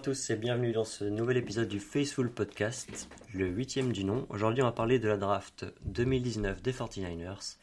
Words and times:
Bonjour 0.00 0.12
à 0.12 0.14
tous 0.14 0.30
et 0.30 0.36
bienvenue 0.36 0.72
dans 0.72 0.86
ce 0.86 1.04
nouvel 1.04 1.36
épisode 1.36 1.68
du 1.68 1.78
Faceful 1.78 2.30
Podcast, 2.30 3.10
le 3.34 3.46
huitième 3.48 3.92
du 3.92 4.04
nom. 4.04 4.24
Aujourd'hui, 4.30 4.62
on 4.62 4.66
va 4.66 4.72
parler 4.72 4.98
de 4.98 5.06
la 5.06 5.18
draft 5.18 5.66
2019 5.84 6.62
des 6.62 6.72
49ers. 6.72 7.56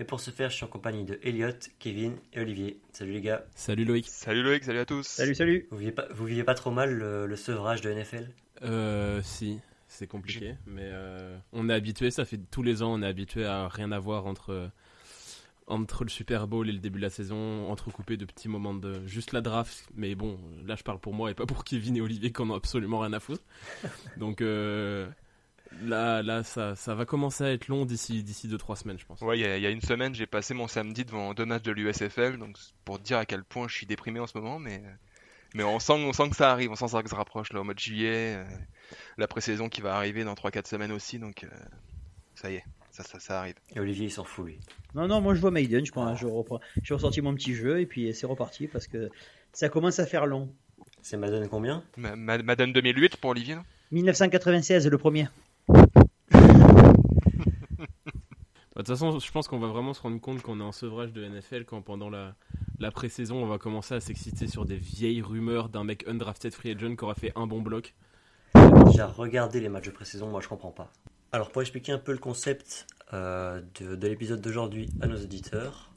Et 0.00 0.04
pour 0.04 0.18
ce 0.18 0.32
faire, 0.32 0.50
je 0.50 0.56
suis 0.56 0.64
en 0.64 0.68
compagnie 0.68 1.04
de 1.04 1.20
Elliot, 1.22 1.52
Kevin 1.78 2.16
et 2.32 2.40
Olivier. 2.40 2.80
Salut 2.92 3.12
les 3.12 3.20
gars. 3.20 3.44
Salut 3.54 3.84
Loïc. 3.84 4.08
Salut 4.08 4.42
Loïc, 4.42 4.64
salut 4.64 4.80
à 4.80 4.86
tous. 4.86 5.06
Salut, 5.06 5.36
salut. 5.36 5.68
Vous 5.70 5.76
vivez 5.76 5.92
pas, 5.92 6.08
vous 6.10 6.24
vivez 6.24 6.42
pas 6.42 6.54
trop 6.54 6.72
mal 6.72 6.92
le, 6.92 7.26
le 7.26 7.36
sevrage 7.36 7.80
de 7.80 7.92
NFL 7.92 8.28
Euh, 8.62 9.20
si, 9.22 9.60
c'est 9.86 10.08
compliqué, 10.08 10.56
mais 10.66 10.90
euh, 10.92 11.38
on 11.52 11.68
est 11.68 11.74
habitué, 11.74 12.10
ça 12.10 12.24
fait 12.24 12.40
tous 12.50 12.64
les 12.64 12.82
ans, 12.82 12.92
on 12.92 13.02
est 13.02 13.06
habitué 13.06 13.46
à 13.46 13.68
rien 13.68 13.92
avoir 13.92 14.26
entre, 14.26 14.68
entre 15.66 16.04
le 16.04 16.10
Super 16.10 16.46
Bowl 16.46 16.68
et 16.68 16.72
le 16.72 16.78
début 16.78 16.98
de 16.98 17.04
la 17.04 17.10
saison, 17.10 17.70
entrecoupé 17.70 18.16
de 18.16 18.24
petits 18.26 18.48
moments 18.48 18.74
de 18.74 19.06
juste 19.06 19.32
la 19.32 19.40
draft, 19.40 19.86
mais 19.94 20.14
bon, 20.14 20.38
là 20.66 20.76
je 20.76 20.82
parle 20.82 20.98
pour 20.98 21.14
moi 21.14 21.30
et 21.30 21.34
pas 21.34 21.46
pour 21.46 21.64
Kevin 21.64 21.96
et 21.96 22.00
Olivier 22.02 22.32
qui 22.32 22.42
en 22.42 22.50
ont 22.50 22.54
absolument 22.54 22.98
rien 23.00 23.12
à 23.14 23.20
foutre. 23.20 23.42
Donc 24.18 24.42
euh, 24.42 25.08
là, 25.82 26.22
là 26.22 26.42
ça, 26.42 26.74
ça 26.76 26.94
va 26.94 27.06
commencer 27.06 27.44
à 27.44 27.52
être 27.52 27.68
long 27.68 27.86
d'ici 27.86 28.22
d'ici 28.22 28.46
2-3 28.48 28.76
semaines, 28.76 28.98
je 28.98 29.06
pense. 29.06 29.20
Ouais, 29.22 29.38
il 29.38 29.42
y, 29.42 29.66
a- 29.66 29.70
une 29.70 29.80
semaine, 29.80 30.14
j'ai 30.14 30.26
passé 30.26 30.52
mon 30.52 30.68
samedi 30.68 31.04
devant 31.06 31.32
deux 31.32 31.46
matchs 31.46 31.62
de 31.62 31.72
l'USFL, 31.72 32.36
donc 32.36 32.58
pour 32.84 32.98
dire 32.98 33.16
à 33.18 33.24
quel 33.24 33.42
point 33.42 33.66
je 33.66 33.74
suis 33.74 33.86
déprimé 33.86 34.20
en 34.20 34.26
ce 34.26 34.36
moment, 34.36 34.58
mais, 34.58 34.82
mais 35.54 35.64
on, 35.64 35.78
sent, 35.80 35.94
on 35.94 36.12
sent 36.12 36.28
que 36.28 36.36
ça 36.36 36.50
arrive, 36.50 36.70
on 36.72 36.76
sent 36.76 36.88
ça 36.88 37.02
que 37.02 37.08
ça 37.08 37.14
se 37.14 37.18
rapproche 37.18 37.52
là, 37.54 37.60
au 37.60 37.64
mois 37.64 37.74
de 37.74 37.78
juillet, 37.78 38.34
euh, 38.36 38.44
la 39.16 39.26
pré-saison 39.26 39.70
qui 39.70 39.80
va 39.80 39.96
arriver 39.96 40.24
dans 40.24 40.34
3-4 40.34 40.68
semaines 40.68 40.92
aussi, 40.92 41.18
donc 41.18 41.44
euh, 41.44 41.48
ça 42.34 42.50
y 42.50 42.56
est, 42.56 42.64
ça, 42.94 43.02
ça, 43.02 43.18
ça 43.18 43.40
arrive. 43.40 43.54
Et 43.74 43.80
Olivier, 43.80 44.06
il 44.06 44.10
s'en 44.10 44.22
fout 44.22 44.46
lui. 44.46 44.60
Non, 44.94 45.08
non, 45.08 45.20
moi 45.20 45.34
je 45.34 45.40
vois 45.40 45.50
Maiden, 45.50 45.84
je 45.84 45.90
prends, 45.90 46.14
je 46.14 46.26
reprends. 46.28 46.60
J'ai 46.84 46.94
ressorti 46.94 47.20
mon 47.22 47.34
petit 47.34 47.52
jeu 47.54 47.80
et 47.80 47.86
puis 47.86 48.14
c'est 48.14 48.26
reparti 48.26 48.68
parce 48.68 48.86
que 48.86 49.10
ça 49.52 49.68
commence 49.68 49.98
à 49.98 50.06
faire 50.06 50.26
long. 50.26 50.54
C'est 51.02 51.16
Madden 51.16 51.48
combien 51.48 51.82
Ma- 51.96 52.14
Ma- 52.14 52.38
Madden 52.38 52.72
2008 52.72 53.16
pour 53.16 53.30
Olivier, 53.30 53.56
non? 53.56 53.62
1996, 53.90 54.86
le 54.88 54.98
premier. 54.98 55.26
Bah, 55.68 55.82
De 58.76 58.82
toute 58.82 58.88
façon, 58.88 59.18
je 59.18 59.32
pense 59.32 59.48
qu'on 59.48 59.58
va 59.58 59.68
vraiment 59.68 59.94
se 59.94 60.02
rendre 60.02 60.20
compte 60.20 60.42
qu'on 60.42 60.60
est 60.60 60.64
en 60.64 60.72
sevrage 60.72 61.12
de 61.12 61.24
NFL 61.24 61.64
quand 61.64 61.80
pendant 61.82 62.10
la, 62.10 62.34
la 62.78 62.90
pré-saison, 62.90 63.42
on 63.42 63.46
va 63.46 63.58
commencer 63.58 63.94
à 63.94 64.00
s'exciter 64.00 64.46
sur 64.46 64.64
des 64.66 64.76
vieilles 64.76 65.22
rumeurs 65.22 65.68
d'un 65.68 65.84
mec 65.84 66.06
undrafted 66.08 66.52
free 66.54 66.70
agent 66.72 66.96
qui 66.96 67.04
aura 67.04 67.14
fait 67.14 67.32
un 67.36 67.46
bon 67.46 67.60
bloc. 67.60 67.94
Déjà 68.86 69.06
regardé 69.06 69.60
les 69.60 69.68
matchs 69.68 69.86
de 69.86 69.90
pré-saison, 69.92 70.28
moi 70.28 70.40
je 70.40 70.48
comprends 70.48 70.72
pas. 70.72 70.90
Alors 71.34 71.50
pour 71.50 71.62
expliquer 71.62 71.90
un 71.90 71.98
peu 71.98 72.12
le 72.12 72.18
concept 72.18 72.86
euh, 73.12 73.60
de, 73.80 73.96
de 73.96 74.06
l'épisode 74.06 74.40
d'aujourd'hui 74.40 74.88
à 75.00 75.08
nos 75.08 75.20
auditeurs, 75.20 75.90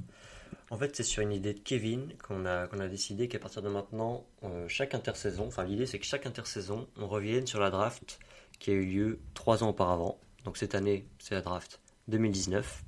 en 0.72 0.78
fait 0.78 0.96
c'est 0.96 1.04
sur 1.04 1.22
une 1.22 1.32
idée 1.32 1.54
de 1.54 1.60
Kevin 1.60 2.12
qu'on 2.28 2.48
a, 2.48 2.66
qu'on 2.66 2.80
a 2.80 2.88
décidé 2.88 3.28
qu'à 3.28 3.38
partir 3.38 3.62
de 3.62 3.70
maintenant, 3.70 4.26
euh, 4.42 4.68
chaque 4.68 4.96
intersaison, 4.96 5.46
enfin 5.46 5.64
l'idée 5.64 5.86
c'est 5.86 6.00
que 6.00 6.08
chaque 6.08 6.26
intersaison, 6.26 6.88
on 6.98 7.08
revienne 7.08 7.46
sur 7.46 7.60
la 7.60 7.70
draft 7.70 8.18
qui 8.58 8.72
a 8.72 8.74
eu 8.74 8.84
lieu 8.84 9.20
trois 9.36 9.64
ans 9.64 9.70
auparavant. 9.70 10.20
Donc 10.44 10.58
cette 10.58 10.74
année 10.74 11.08
c'est 11.20 11.36
la 11.36 11.42
draft 11.42 11.82
2019, 12.08 12.84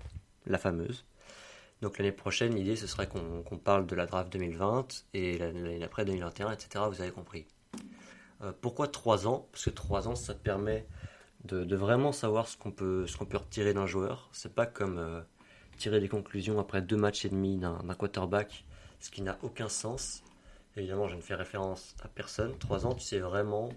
la 0.48 0.58
fameuse. 0.58 1.06
Donc 1.84 2.00
l'année 2.00 2.12
prochaine, 2.12 2.56
l'idée 2.56 2.78
ce 2.78 2.88
serait 2.88 3.08
qu'on 3.08 3.58
parle 3.60 3.86
de 3.86 3.94
la 3.94 4.08
draft 4.08 4.34
2020 4.34 5.06
et 5.14 5.38
l'année 5.38 5.78
d'après 5.78 6.04
2021, 6.04 6.54
etc. 6.54 6.84
Vous 6.90 7.00
avez 7.00 7.12
compris. 7.12 7.46
Euh, 8.42 8.54
pourquoi 8.60 8.88
3 8.88 9.28
ans? 9.28 9.48
Parce 9.52 9.66
que 9.66 9.70
3 9.70 10.08
ans, 10.08 10.16
ça 10.16 10.34
te 10.34 10.42
permet 10.42 10.88
de, 11.46 11.76
vraiment 11.76 12.12
savoir 12.12 12.48
ce 12.48 12.58
qu'on 12.58 12.72
peut, 12.72 13.06
retirer 13.20 13.74
d'un 13.74 13.88
joueur. 13.88 14.30
C'est 14.32 14.54
pas 14.54 14.66
comme 14.66 14.98
euh, 14.98 15.22
tirer 15.78 16.00
des 16.00 16.10
conclusions 16.10 16.60
après 16.60 16.82
deux 16.82 16.98
matchs 16.98 17.26
et 17.26 17.30
demi 17.30 17.58
d'un 17.58 17.96
quarterback, 17.98 18.66
ce 19.00 19.10
qui 19.10 19.22
n'a 19.22 19.38
aucun 19.42 19.70
sens. 19.70 20.24
Évidemment, 20.76 21.08
je 21.08 21.16
ne 21.16 21.22
fais 21.22 21.36
référence 21.36 21.96
à 22.04 22.08
personne. 22.08 22.58
3 22.58 22.86
ans, 22.86 22.94
tu 22.94 23.04
sais 23.04 23.20
vraiment 23.20 23.70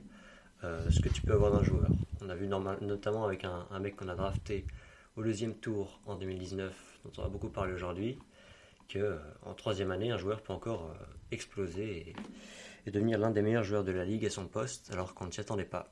euh, 0.64 0.88
ce 0.90 1.00
que 1.00 1.08
tu 1.08 1.22
peux 1.22 1.32
avoir 1.32 1.52
d'un 1.52 1.62
joueur. 1.62 1.88
On 2.20 2.28
a 2.28 2.34
vu 2.34 2.46
notamment 2.46 3.24
avec 3.24 3.44
un, 3.44 3.66
mec 3.80 3.96
qu'on 3.96 4.08
a 4.08 4.14
drafté 4.14 4.66
au 5.16 5.22
deuxième 5.22 5.54
tour 5.54 6.00
en 6.06 6.16
2019, 6.16 6.72
dont 7.04 7.22
on 7.22 7.26
a 7.26 7.28
beaucoup 7.28 7.48
parlé 7.48 7.72
aujourd'hui, 7.72 8.18
que 8.88 8.98
euh, 8.98 9.18
en 9.44 9.54
troisième 9.54 9.90
année, 9.90 10.10
un 10.10 10.18
joueur 10.18 10.42
peut 10.42 10.52
encore 10.52 10.94
exploser 11.30 12.14
et 12.86 12.90
devenir 12.90 13.18
l'un 13.18 13.30
des 13.30 13.42
meilleurs 13.42 13.64
joueurs 13.64 13.84
de 13.84 13.92
la 13.92 14.04
ligue 14.04 14.26
à 14.26 14.30
son 14.30 14.46
poste, 14.46 14.90
alors 14.92 15.14
qu'on 15.14 15.26
ne 15.26 15.30
s'y 15.30 15.40
attendait 15.40 15.64
pas. 15.64 15.88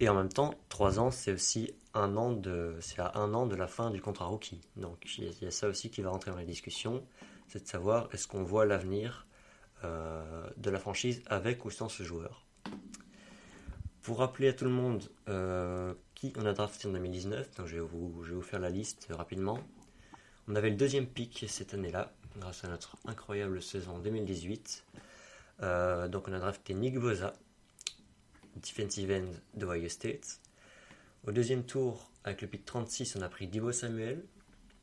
Et 0.00 0.08
en 0.08 0.14
même 0.14 0.30
temps, 0.30 0.54
3 0.70 0.98
ans, 0.98 1.10
c'est 1.10 1.32
aussi 1.32 1.74
un 1.94 2.16
an 2.16 2.32
de, 2.32 2.74
c'est 2.80 3.00
à 3.00 3.12
un 3.16 3.34
an 3.34 3.46
de 3.46 3.54
la 3.54 3.66
fin 3.66 3.90
du 3.90 4.00
contrat 4.00 4.26
rookie. 4.26 4.60
Donc 4.76 5.04
il 5.18 5.32
y, 5.42 5.46
a- 5.46 5.50
ça 5.50 5.68
aussi 5.68 5.90
qui 5.90 6.00
va 6.02 6.10
rentrer 6.10 6.30
dans 6.30 6.38
les 6.38 6.46
discussions, 6.46 7.04
c'est 7.48 7.62
de 7.62 7.68
savoir 7.68 8.08
est-ce 8.12 8.26
qu'on 8.26 8.42
voit 8.42 8.64
l'avenir 8.64 9.26
euh, 9.84 10.48
de 10.56 10.70
la 10.70 10.78
franchise 10.78 11.22
avec 11.26 11.64
ou 11.64 11.70
sans 11.70 11.88
ce 11.88 12.02
joueur? 12.02 12.46
Pour 14.02 14.18
rappeler 14.18 14.48
à 14.48 14.52
tout 14.54 14.64
le 14.64 14.70
monde 14.70 15.10
euh, 15.28 15.92
qui 16.14 16.32
on 16.36 16.46
a 16.46 16.52
drafté 16.54 16.88
en 16.88 16.92
2019, 16.92 17.54
donc 17.56 17.66
je 17.66 17.74
vais, 17.76 17.80
vous, 17.80 18.22
je 18.24 18.30
vais 18.30 18.36
vous 18.36 18.42
faire 18.42 18.60
la 18.60 18.70
liste 18.70 19.08
rapidement. 19.10 19.58
On 20.48 20.54
avait 20.56 20.70
le 20.70 20.76
deuxième 20.76 21.06
pick 21.06 21.44
cette 21.48 21.74
année-là, 21.74 22.10
grâce 22.38 22.64
à 22.64 22.68
notre 22.68 22.96
incroyable 23.04 23.62
saison 23.62 23.98
2018. 23.98 24.84
Euh, 25.62 26.08
donc 26.08 26.28
on 26.28 26.32
a 26.32 26.38
drafté 26.38 26.72
Nick 26.72 26.98
Bosa, 26.98 27.34
defensive 28.56 29.10
end 29.10 29.32
d'Ohio 29.54 29.88
State. 29.88 30.40
Au 31.26 31.32
deuxième 31.32 31.64
tour, 31.64 32.10
avec 32.24 32.42
le 32.42 32.48
pick 32.48 32.64
36, 32.64 33.16
on 33.16 33.22
a 33.22 33.28
pris 33.28 33.46
Divo 33.46 33.72
Samuel, 33.72 34.24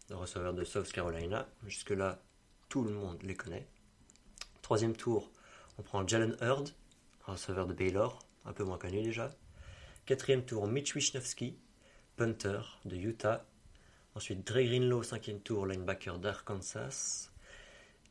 receveur 0.09 0.53
de 0.53 0.63
South 0.63 0.91
Carolina. 0.91 1.47
Jusque-là, 1.65 2.21
tout 2.69 2.83
le 2.83 2.91
monde 2.91 3.21
les 3.23 3.35
connaît. 3.35 3.67
Troisième 4.61 4.95
tour, 4.95 5.31
on 5.77 5.83
prend 5.83 6.07
Jalen 6.07 6.35
Hurd, 6.41 6.69
receveur 7.25 7.67
de 7.67 7.73
Baylor, 7.73 8.19
un 8.45 8.53
peu 8.53 8.63
moins 8.63 8.77
connu 8.77 9.01
déjà. 9.01 9.31
Quatrième 10.05 10.45
tour, 10.45 10.67
Mitch 10.67 10.95
Wisnowski, 10.95 11.57
punter 12.15 12.61
de 12.85 12.95
Utah. 12.95 13.45
Ensuite, 14.15 14.45
Dre 14.45 14.63
Greenlow, 14.63 15.03
cinquième 15.03 15.41
tour, 15.41 15.65
linebacker 15.65 16.17
d'Arkansas. 16.19 17.31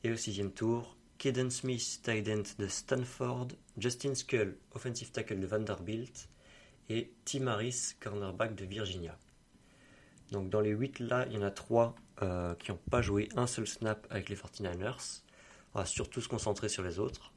Et 0.05 0.13
au 0.13 0.17
sixième 0.17 0.53
tour, 0.53 0.96
Kaden 1.19 1.51
Smith, 1.51 2.01
tight 2.03 2.29
end 2.29 2.43
de 2.59 2.67
Stanford. 2.67 3.49
Justin 3.79 4.15
Skull, 4.15 4.57
offensive 4.75 5.11
tackle 5.11 5.41
de 5.41 5.47
Vanderbilt. 5.47 6.29
Et 6.89 7.13
Tim 7.25 7.47
Harris, 7.49 7.95
cornerback 8.01 8.55
de 8.55 8.65
Virginia. 8.65 9.19
Donc 10.33 10.51
dans 10.51 10.61
les 10.61 10.71
8 10.71 11.01
là, 11.01 11.27
il 11.29 11.35
y 11.35 11.39
en 11.39 11.43
a 11.43 11.51
3 11.51 11.95
qui 12.59 12.71
n'ont 12.71 12.79
pas 12.91 13.03
joué 13.03 13.29
un 13.37 13.47
seul 13.47 13.67
snap 13.67 14.07
avec 14.11 14.29
les 14.29 14.37
49ers. 14.37 15.23
On 15.75 15.81
va 15.81 15.85
surtout 15.85 16.21
se 16.21 16.29
concentrer 16.29 16.69
sur 16.69 16.83
les 16.83 16.99
autres. 16.99 17.33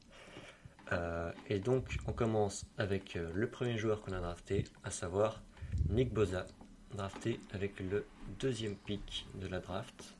Euh, 0.92 1.30
et 1.48 1.60
donc 1.60 1.98
on 2.06 2.12
commence 2.12 2.66
avec 2.78 3.14
euh, 3.14 3.30
le 3.34 3.48
premier 3.48 3.78
joueur 3.78 4.00
qu'on 4.00 4.12
a 4.12 4.20
drafté, 4.20 4.64
à 4.82 4.90
savoir 4.90 5.40
Nick 5.88 6.12
Boza, 6.12 6.46
drafté 6.94 7.38
avec 7.52 7.78
le 7.78 8.06
deuxième 8.40 8.74
pick 8.74 9.26
de 9.34 9.46
la 9.46 9.60
draft. 9.60 10.16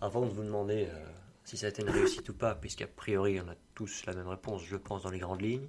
Avant 0.00 0.26
de 0.26 0.30
vous 0.30 0.42
demander 0.42 0.88
euh, 0.90 1.06
si 1.50 1.56
ça 1.56 1.66
a 1.66 1.68
été 1.70 1.82
une 1.82 1.90
réussite 1.90 2.28
ou 2.28 2.32
pas, 2.34 2.54
puisqu'a 2.54 2.86
priori 2.86 3.40
on 3.44 3.48
a 3.50 3.54
tous 3.74 4.04
la 4.06 4.14
même 4.14 4.28
réponse, 4.28 4.62
je 4.64 4.76
pense, 4.76 5.02
dans 5.02 5.10
les 5.10 5.18
grandes 5.18 5.42
lignes, 5.42 5.66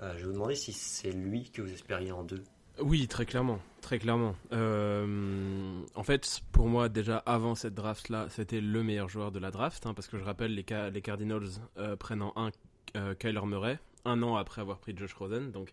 euh, 0.00 0.12
je 0.14 0.20
vais 0.20 0.24
vous 0.24 0.32
demander 0.32 0.54
si 0.54 0.72
c'est 0.72 1.12
lui 1.12 1.50
que 1.50 1.60
vous 1.60 1.70
espériez 1.72 2.10
en 2.10 2.24
deux. 2.24 2.42
Oui, 2.80 3.06
très 3.06 3.26
clairement, 3.26 3.60
très 3.82 3.98
clairement. 3.98 4.34
Euh, 4.52 5.80
en 5.94 6.02
fait, 6.02 6.40
pour 6.52 6.66
moi, 6.68 6.88
déjà 6.88 7.18
avant 7.18 7.54
cette 7.54 7.74
draft-là, 7.74 8.28
c'était 8.30 8.60
le 8.62 8.82
meilleur 8.82 9.08
joueur 9.10 9.30
de 9.30 9.38
la 9.38 9.50
draft, 9.50 9.84
hein, 9.86 9.92
parce 9.94 10.08
que 10.08 10.18
je 10.18 10.24
rappelle, 10.24 10.54
les, 10.54 10.64
Ca- 10.68 10.88
les 10.90 11.02
Cardinals 11.02 11.48
euh, 11.78 11.94
prennent 11.96 12.22
en 12.22 12.32
un 12.36 12.50
euh, 12.96 13.14
Kyler 13.14 13.44
Murray, 13.46 13.78
un 14.06 14.22
an 14.22 14.36
après 14.36 14.60
avoir 14.62 14.78
pris 14.78 14.96
Josh 14.96 15.12
Rosen, 15.14 15.52
donc 15.52 15.72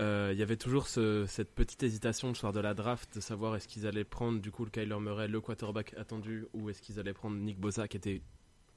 il 0.00 0.38
y 0.38 0.42
avait 0.42 0.56
toujours 0.56 0.88
ce- 0.88 1.26
cette 1.26 1.54
petite 1.54 1.82
hésitation 1.82 2.28
le 2.28 2.34
soir 2.34 2.52
de 2.52 2.60
la 2.60 2.74
draft 2.74 3.14
de 3.14 3.20
savoir 3.20 3.56
est-ce 3.56 3.68
qu'ils 3.68 3.86
allaient 3.86 4.04
prendre 4.04 4.40
du 4.40 4.50
coup 4.50 4.64
le 4.64 4.70
Kyler 4.70 4.98
Murray, 4.98 5.28
le 5.28 5.40
quarterback 5.40 5.94
attendu, 5.98 6.46
ou 6.54 6.70
est-ce 6.70 6.80
qu'ils 6.82 6.98
allaient 6.98 7.12
prendre 7.12 7.36
Nick 7.36 7.58
Bosa 7.58 7.86
qui 7.88 7.96
était 7.96 8.22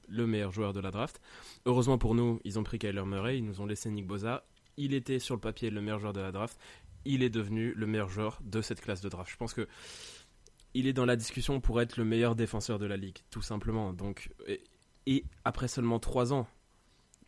le 0.08 0.26
meilleur 0.26 0.52
joueur 0.52 0.72
de 0.74 0.80
la 0.80 0.90
draft. 0.90 1.20
Heureusement 1.64 1.96
pour 1.96 2.14
nous, 2.14 2.38
ils 2.44 2.58
ont 2.58 2.62
pris 2.62 2.78
Kyler 2.78 3.04
Murray, 3.06 3.38
ils 3.38 3.44
nous 3.44 3.60
ont 3.62 3.66
laissé 3.66 3.90
Nick 3.90 4.06
Bosa. 4.06 4.44
Il 4.76 4.92
était 4.92 5.18
sur 5.18 5.34
le 5.34 5.40
papier 5.40 5.70
le 5.70 5.80
meilleur 5.80 5.98
joueur 6.00 6.12
de 6.12 6.20
la 6.20 6.30
draft 6.32 6.58
il 7.06 7.22
est 7.22 7.28
devenu 7.30 7.74
le 7.74 7.86
meilleur 7.86 8.08
joueur 8.08 8.38
de 8.42 8.62
cette 8.62 8.80
classe 8.80 9.02
de 9.02 9.10
draft. 9.10 9.30
Je 9.30 9.36
pense 9.36 9.52
que 9.52 9.68
il 10.72 10.86
est 10.86 10.94
dans 10.94 11.04
la 11.04 11.16
discussion 11.16 11.60
pour 11.60 11.80
être 11.82 11.96
le 11.98 12.04
meilleur 12.04 12.34
défenseur 12.34 12.78
de 12.78 12.86
la 12.86 12.96
ligue, 12.96 13.18
tout 13.30 13.42
simplement. 13.42 13.92
Donc, 13.92 14.30
et, 14.46 14.62
et 15.06 15.24
après 15.44 15.68
seulement 15.68 15.98
3 16.00 16.32
ans, 16.32 16.46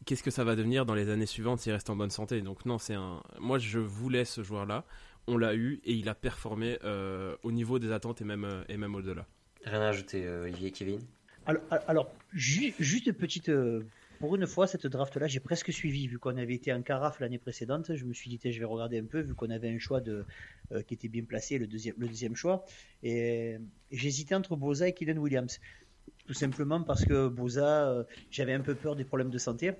qu'est-ce 0.06 0.22
que 0.22 0.30
ça 0.30 0.42
va 0.44 0.56
devenir 0.56 0.86
dans 0.86 0.94
les 0.94 1.10
années 1.10 1.26
suivantes 1.26 1.60
s'il 1.60 1.72
reste 1.72 1.90
en 1.90 1.96
bonne 1.96 2.10
santé 2.10 2.40
Donc 2.40 2.64
non, 2.64 2.78
c'est 2.78 2.94
un. 2.94 3.22
Moi, 3.38 3.58
je 3.58 3.78
voulais 3.78 4.24
ce 4.24 4.42
joueur-là. 4.42 4.84
On 5.26 5.36
l'a 5.36 5.54
eu 5.54 5.80
et 5.84 5.92
il 5.92 6.08
a 6.08 6.14
performé 6.14 6.78
euh, 6.84 7.36
au 7.42 7.52
niveau 7.52 7.78
des 7.78 7.92
attentes 7.92 8.22
et 8.22 8.24
même 8.24 8.44
euh, 8.44 8.62
et 8.68 8.76
même 8.78 8.94
au-delà. 8.94 9.26
Rien 9.64 9.82
à 9.82 9.88
ajouter, 9.88 10.24
euh, 10.24 10.44
Olivier 10.44 10.70
Kevin? 10.70 11.00
Alors, 11.44 11.62
alors 11.88 12.10
ju- 12.32 12.74
juste 12.78 13.06
une 13.06 13.12
petite. 13.12 13.48
euh, 13.50 13.82
pour 14.20 14.34
une 14.34 14.46
fois, 14.46 14.66
cette 14.66 14.86
draft-là, 14.86 15.26
j'ai 15.26 15.40
presque 15.40 15.70
suivi, 15.72 16.06
vu 16.06 16.18
qu'on 16.18 16.38
avait 16.38 16.54
été 16.54 16.72
en 16.72 16.80
carafe 16.80 17.20
l'année 17.20 17.36
précédente. 17.38 17.94
Je 17.94 18.04
me 18.06 18.14
suis 18.14 18.30
dit, 18.30 18.40
je 18.50 18.58
vais 18.58 18.64
regarder 18.64 18.98
un 18.98 19.04
peu, 19.04 19.20
vu 19.20 19.34
qu'on 19.34 19.50
avait 19.50 19.68
un 19.68 19.78
choix 19.78 20.00
de, 20.00 20.24
euh, 20.72 20.80
qui 20.82 20.94
était 20.94 21.08
bien 21.08 21.24
placé, 21.24 21.58
le 21.58 21.66
deuxième, 21.66 21.96
le 21.98 22.06
deuxième 22.08 22.34
choix. 22.34 22.64
Et, 23.02 23.58
et 23.90 23.96
j'hésitais 23.98 24.34
entre 24.34 24.56
Boza 24.56 24.88
et 24.88 24.94
Kylan 24.94 25.18
Williams. 25.18 25.60
Tout 26.26 26.32
simplement 26.32 26.82
parce 26.82 27.04
que 27.04 27.28
Boza, 27.28 27.90
euh, 27.90 28.04
j'avais 28.30 28.54
un 28.54 28.60
peu 28.60 28.74
peur 28.74 28.96
des 28.96 29.04
problèmes 29.04 29.30
de 29.30 29.38
santé. 29.38 29.72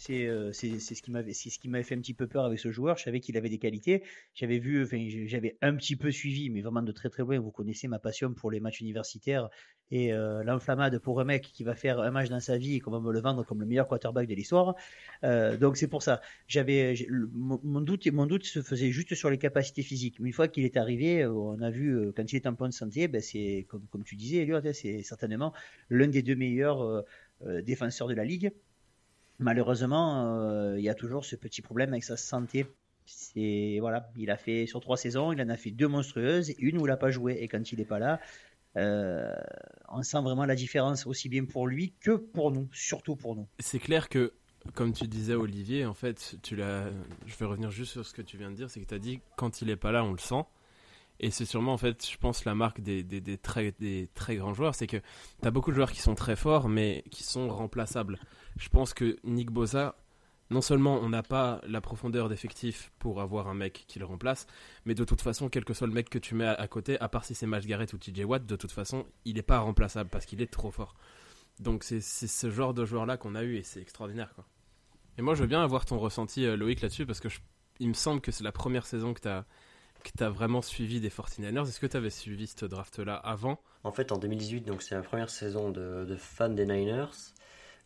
C'est 0.00 0.26
euh, 0.28 0.50
c'est 0.54 0.78
ce 0.78 1.02
qui 1.02 1.10
m'avait 1.10 1.34
ce 1.34 1.58
qui 1.58 1.68
m'avait 1.68 1.84
fait 1.84 1.94
un 1.94 2.00
petit 2.00 2.14
peu 2.14 2.26
peur 2.26 2.46
avec 2.46 2.58
ce 2.58 2.72
joueur. 2.72 2.96
Je 2.96 3.02
savais 3.02 3.20
qu'il 3.20 3.36
avait 3.36 3.50
des 3.50 3.58
qualités. 3.58 4.02
J'avais 4.32 4.58
vu, 4.58 4.82
enfin, 4.82 5.06
j'avais 5.26 5.58
un 5.60 5.76
petit 5.76 5.94
peu 5.94 6.10
suivi, 6.10 6.48
mais 6.48 6.62
vraiment 6.62 6.80
de 6.80 6.90
très 6.90 7.10
très 7.10 7.22
loin. 7.22 7.38
Vous 7.38 7.50
connaissez 7.50 7.86
ma 7.86 7.98
passion 7.98 8.32
pour 8.32 8.50
les 8.50 8.60
matchs 8.60 8.80
universitaires 8.80 9.50
et 9.90 10.14
euh, 10.14 10.42
l'enflammade 10.42 10.98
pour 11.00 11.20
un 11.20 11.24
mec 11.24 11.42
qui 11.52 11.64
va 11.64 11.74
faire 11.74 12.00
un 12.00 12.10
match 12.12 12.30
dans 12.30 12.40
sa 12.40 12.56
vie 12.56 12.76
et 12.76 12.80
qu'on 12.80 12.92
va 12.92 13.00
me 13.00 13.12
le 13.12 13.20
vendre 13.20 13.44
comme 13.44 13.60
le 13.60 13.66
meilleur 13.66 13.86
quarterback 13.86 14.26
de 14.26 14.34
l'histoire. 14.34 14.74
Euh, 15.22 15.58
donc 15.58 15.76
c'est 15.76 15.88
pour 15.88 16.02
ça. 16.02 16.22
J'avais 16.48 16.94
mon 17.10 17.82
doute 17.82 18.06
mon 18.06 18.24
doute 18.24 18.46
se 18.46 18.62
faisait 18.62 18.92
juste 18.92 19.14
sur 19.14 19.28
les 19.28 19.36
capacités 19.36 19.82
physiques. 19.82 20.18
Une 20.18 20.32
fois 20.32 20.48
qu'il 20.48 20.64
est 20.64 20.78
arrivé, 20.78 21.26
on 21.26 21.60
a 21.60 21.70
vu 21.70 22.10
quand 22.16 22.32
il 22.32 22.36
est 22.36 22.46
en 22.46 22.52
bonne 22.52 22.72
santé, 22.72 23.06
ben 23.06 23.20
c'est 23.20 23.66
comme 23.68 23.86
comme 23.90 24.04
tu 24.04 24.16
disais, 24.16 24.50
hein, 24.50 24.62
c'est 24.72 25.02
certainement 25.02 25.52
l'un 25.90 26.08
des 26.08 26.22
deux 26.22 26.36
meilleurs 26.36 27.04
défenseurs 27.62 28.08
de 28.08 28.14
la 28.14 28.24
ligue. 28.24 28.50
Malheureusement, 29.40 30.36
euh, 30.36 30.78
il 30.78 30.84
y 30.84 30.90
a 30.90 30.94
toujours 30.94 31.24
ce 31.24 31.34
petit 31.34 31.62
problème 31.62 31.90
avec 31.90 32.04
sa 32.04 32.18
santé. 32.18 32.66
Voilà, 33.80 34.10
il 34.16 34.30
a 34.30 34.36
fait 34.36 34.66
sur 34.66 34.80
trois 34.80 34.98
saisons, 34.98 35.32
il 35.32 35.40
en 35.40 35.48
a 35.48 35.56
fait 35.56 35.70
deux 35.70 35.88
monstrueuses, 35.88 36.52
une 36.58 36.76
où 36.76 36.86
il 36.86 36.90
n'a 36.90 36.98
pas 36.98 37.10
joué. 37.10 37.38
Et 37.40 37.48
quand 37.48 37.72
il 37.72 37.78
n'est 37.78 37.86
pas 37.86 37.98
là, 37.98 38.20
euh, 38.76 39.34
on 39.88 40.02
sent 40.02 40.20
vraiment 40.20 40.44
la 40.44 40.54
différence 40.54 41.06
aussi 41.06 41.30
bien 41.30 41.46
pour 41.46 41.66
lui 41.66 41.94
que 42.00 42.12
pour 42.12 42.52
nous, 42.52 42.68
surtout 42.72 43.16
pour 43.16 43.34
nous. 43.34 43.48
C'est 43.58 43.78
clair 43.78 44.10
que, 44.10 44.34
comme 44.74 44.92
tu 44.92 45.08
disais, 45.08 45.34
Olivier, 45.34 45.86
en 45.86 45.94
fait, 45.94 46.36
tu. 46.42 46.56
Je 46.56 47.36
vais 47.38 47.46
revenir 47.46 47.70
juste 47.70 47.92
sur 47.92 48.06
ce 48.06 48.12
que 48.12 48.22
tu 48.22 48.36
viens 48.36 48.50
de 48.50 48.56
dire, 48.56 48.70
c'est 48.70 48.80
que 48.80 48.86
tu 48.86 48.94
as 48.94 48.98
dit 48.98 49.20
quand 49.36 49.62
il 49.62 49.70
est 49.70 49.76
pas 49.76 49.90
là, 49.90 50.04
on 50.04 50.12
le 50.12 50.18
sent. 50.18 50.44
Et 51.22 51.30
c'est 51.30 51.44
sûrement, 51.44 51.74
en 51.74 51.78
fait, 51.78 52.08
je 52.10 52.16
pense, 52.16 52.46
la 52.46 52.54
marque 52.54 52.80
des, 52.80 53.04
très, 53.42 54.36
grands 54.36 54.54
joueurs, 54.54 54.74
c'est 54.74 54.86
que 54.86 54.96
tu 54.96 55.46
as 55.46 55.50
beaucoup 55.50 55.70
de 55.70 55.76
joueurs 55.76 55.92
qui 55.92 56.00
sont 56.00 56.14
très 56.14 56.34
forts, 56.34 56.70
mais 56.70 57.04
qui 57.10 57.22
sont 57.22 57.50
remplaçables. 57.50 58.18
Je 58.56 58.70
pense 58.70 58.94
que 58.94 59.18
Nick 59.22 59.50
Bosa, 59.50 59.96
non 60.48 60.62
seulement 60.62 60.98
on 60.98 61.10
n'a 61.10 61.22
pas 61.22 61.60
la 61.68 61.82
profondeur 61.82 62.30
d'effectif 62.30 62.90
pour 62.98 63.20
avoir 63.20 63.48
un 63.48 63.54
mec 63.54 63.84
qui 63.86 63.98
le 63.98 64.06
remplace, 64.06 64.46
mais 64.86 64.94
de 64.94 65.04
toute 65.04 65.20
façon, 65.20 65.50
quel 65.50 65.66
que 65.66 65.74
soit 65.74 65.86
le 65.86 65.92
mec 65.92 66.08
que 66.08 66.18
tu 66.18 66.34
mets 66.34 66.46
à, 66.46 66.68
côté, 66.68 66.98
à 67.00 67.08
part 67.10 67.26
si 67.26 67.34
c'est 67.34 67.46
Miles 67.46 67.66
Garrett 67.66 67.92
ou 67.92 67.98
TJ 67.98 68.24
Watt, 68.24 68.46
de 68.46 68.56
toute 68.56 68.72
façon, 68.72 69.04
il 69.26 69.34
n'est 69.34 69.42
pas 69.42 69.58
remplaçable 69.58 70.08
parce 70.08 70.24
qu'il 70.24 70.40
est 70.40 70.50
trop 70.50 70.70
fort. 70.70 70.94
Donc 71.58 71.84
c'est 71.84 72.00
ce 72.00 72.50
genre 72.50 72.72
de 72.72 72.86
joueur-là 72.86 73.18
qu'on 73.18 73.34
a 73.34 73.42
eu 73.42 73.56
et 73.56 73.62
c'est 73.62 73.82
extraordinaire. 73.82 74.32
Et 75.18 75.22
moi, 75.22 75.34
je 75.34 75.42
veux 75.42 75.48
bien 75.48 75.62
avoir 75.62 75.84
ton 75.84 75.98
ressenti, 75.98 76.46
euh, 76.46 76.56
Loïc, 76.56 76.80
là-dessus, 76.80 77.04
parce 77.04 77.20
que 77.20 77.28
il 77.78 77.88
me 77.88 77.94
semble 77.94 78.22
que 78.22 78.32
c'est 78.32 78.44
la 78.44 78.52
première 78.52 78.86
saison 78.86 79.12
que 79.12 79.20
tu 79.20 79.28
as, 79.28 79.44
vraiment 80.20 80.62
suivi 80.62 81.00
des 81.00 81.10
49ers. 81.10 81.66
Est-ce 81.68 81.80
que 81.80 81.86
tu 81.86 81.96
avais 81.96 82.10
suivi 82.10 82.46
ce 82.46 82.66
draft-là 82.66 83.14
avant? 83.16 83.60
En 83.84 83.92
fait, 83.92 84.12
en 84.12 84.18
2018, 84.18 84.62
donc 84.62 84.82
c'est 84.82 84.94
la 84.94 85.02
première 85.02 85.30
saison 85.30 85.70
de, 85.70 86.16
fan 86.16 86.54
des 86.54 86.66
Niners, 86.66 87.10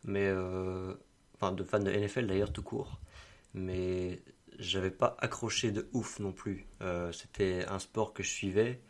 mais 0.05 0.27
euh, 0.27 0.95
enfin 1.35 1.53
de 1.53 1.65
fan 1.65 1.85
de 1.85 1.91
NFL 1.91 2.27
d'ailleurs 2.27 2.53
tout 2.53 2.63
court. 2.63 3.01
Mais 3.55 4.23
j'avais 4.59 4.91
pas 4.91 5.17
accroché 5.21 5.73
de 5.73 5.89
ouf 5.93 6.19
non 6.21 6.33
plus. 6.33 6.67
Euh, 6.83 7.13
c'était 7.13 7.65
un 7.69 7.79
sport 7.79 8.13
que 8.15 8.23
je 8.25 8.31
suivais, 8.31 8.81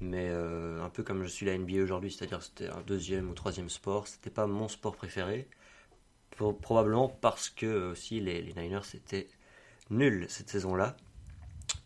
mais 0.00 0.28
euh, 0.30 0.82
un 0.82 0.90
peu 0.90 1.02
comme 1.04 1.22
je 1.24 1.28
suis 1.28 1.46
la 1.46 1.56
NBA 1.58 1.82
aujourd'hui, 1.82 2.12
c'est-à-dire 2.12 2.42
c'était 2.42 2.68
un 2.68 2.82
deuxième 2.82 3.30
ou 3.30 3.34
troisième 3.34 3.70
sport. 3.70 4.08
C'était 4.08 4.30
pas 4.30 4.46
mon 4.46 4.68
sport 4.68 4.96
préféré, 4.96 5.48
Pro- 6.30 6.52
probablement 6.54 7.08
parce 7.08 7.50
que 7.50 7.90
aussi 7.92 8.20
les, 8.20 8.42
les 8.42 8.54
Niners 8.54 8.80
étaient 8.94 9.28
nuls 9.90 10.26
cette 10.28 10.50
saison-là. 10.50 10.96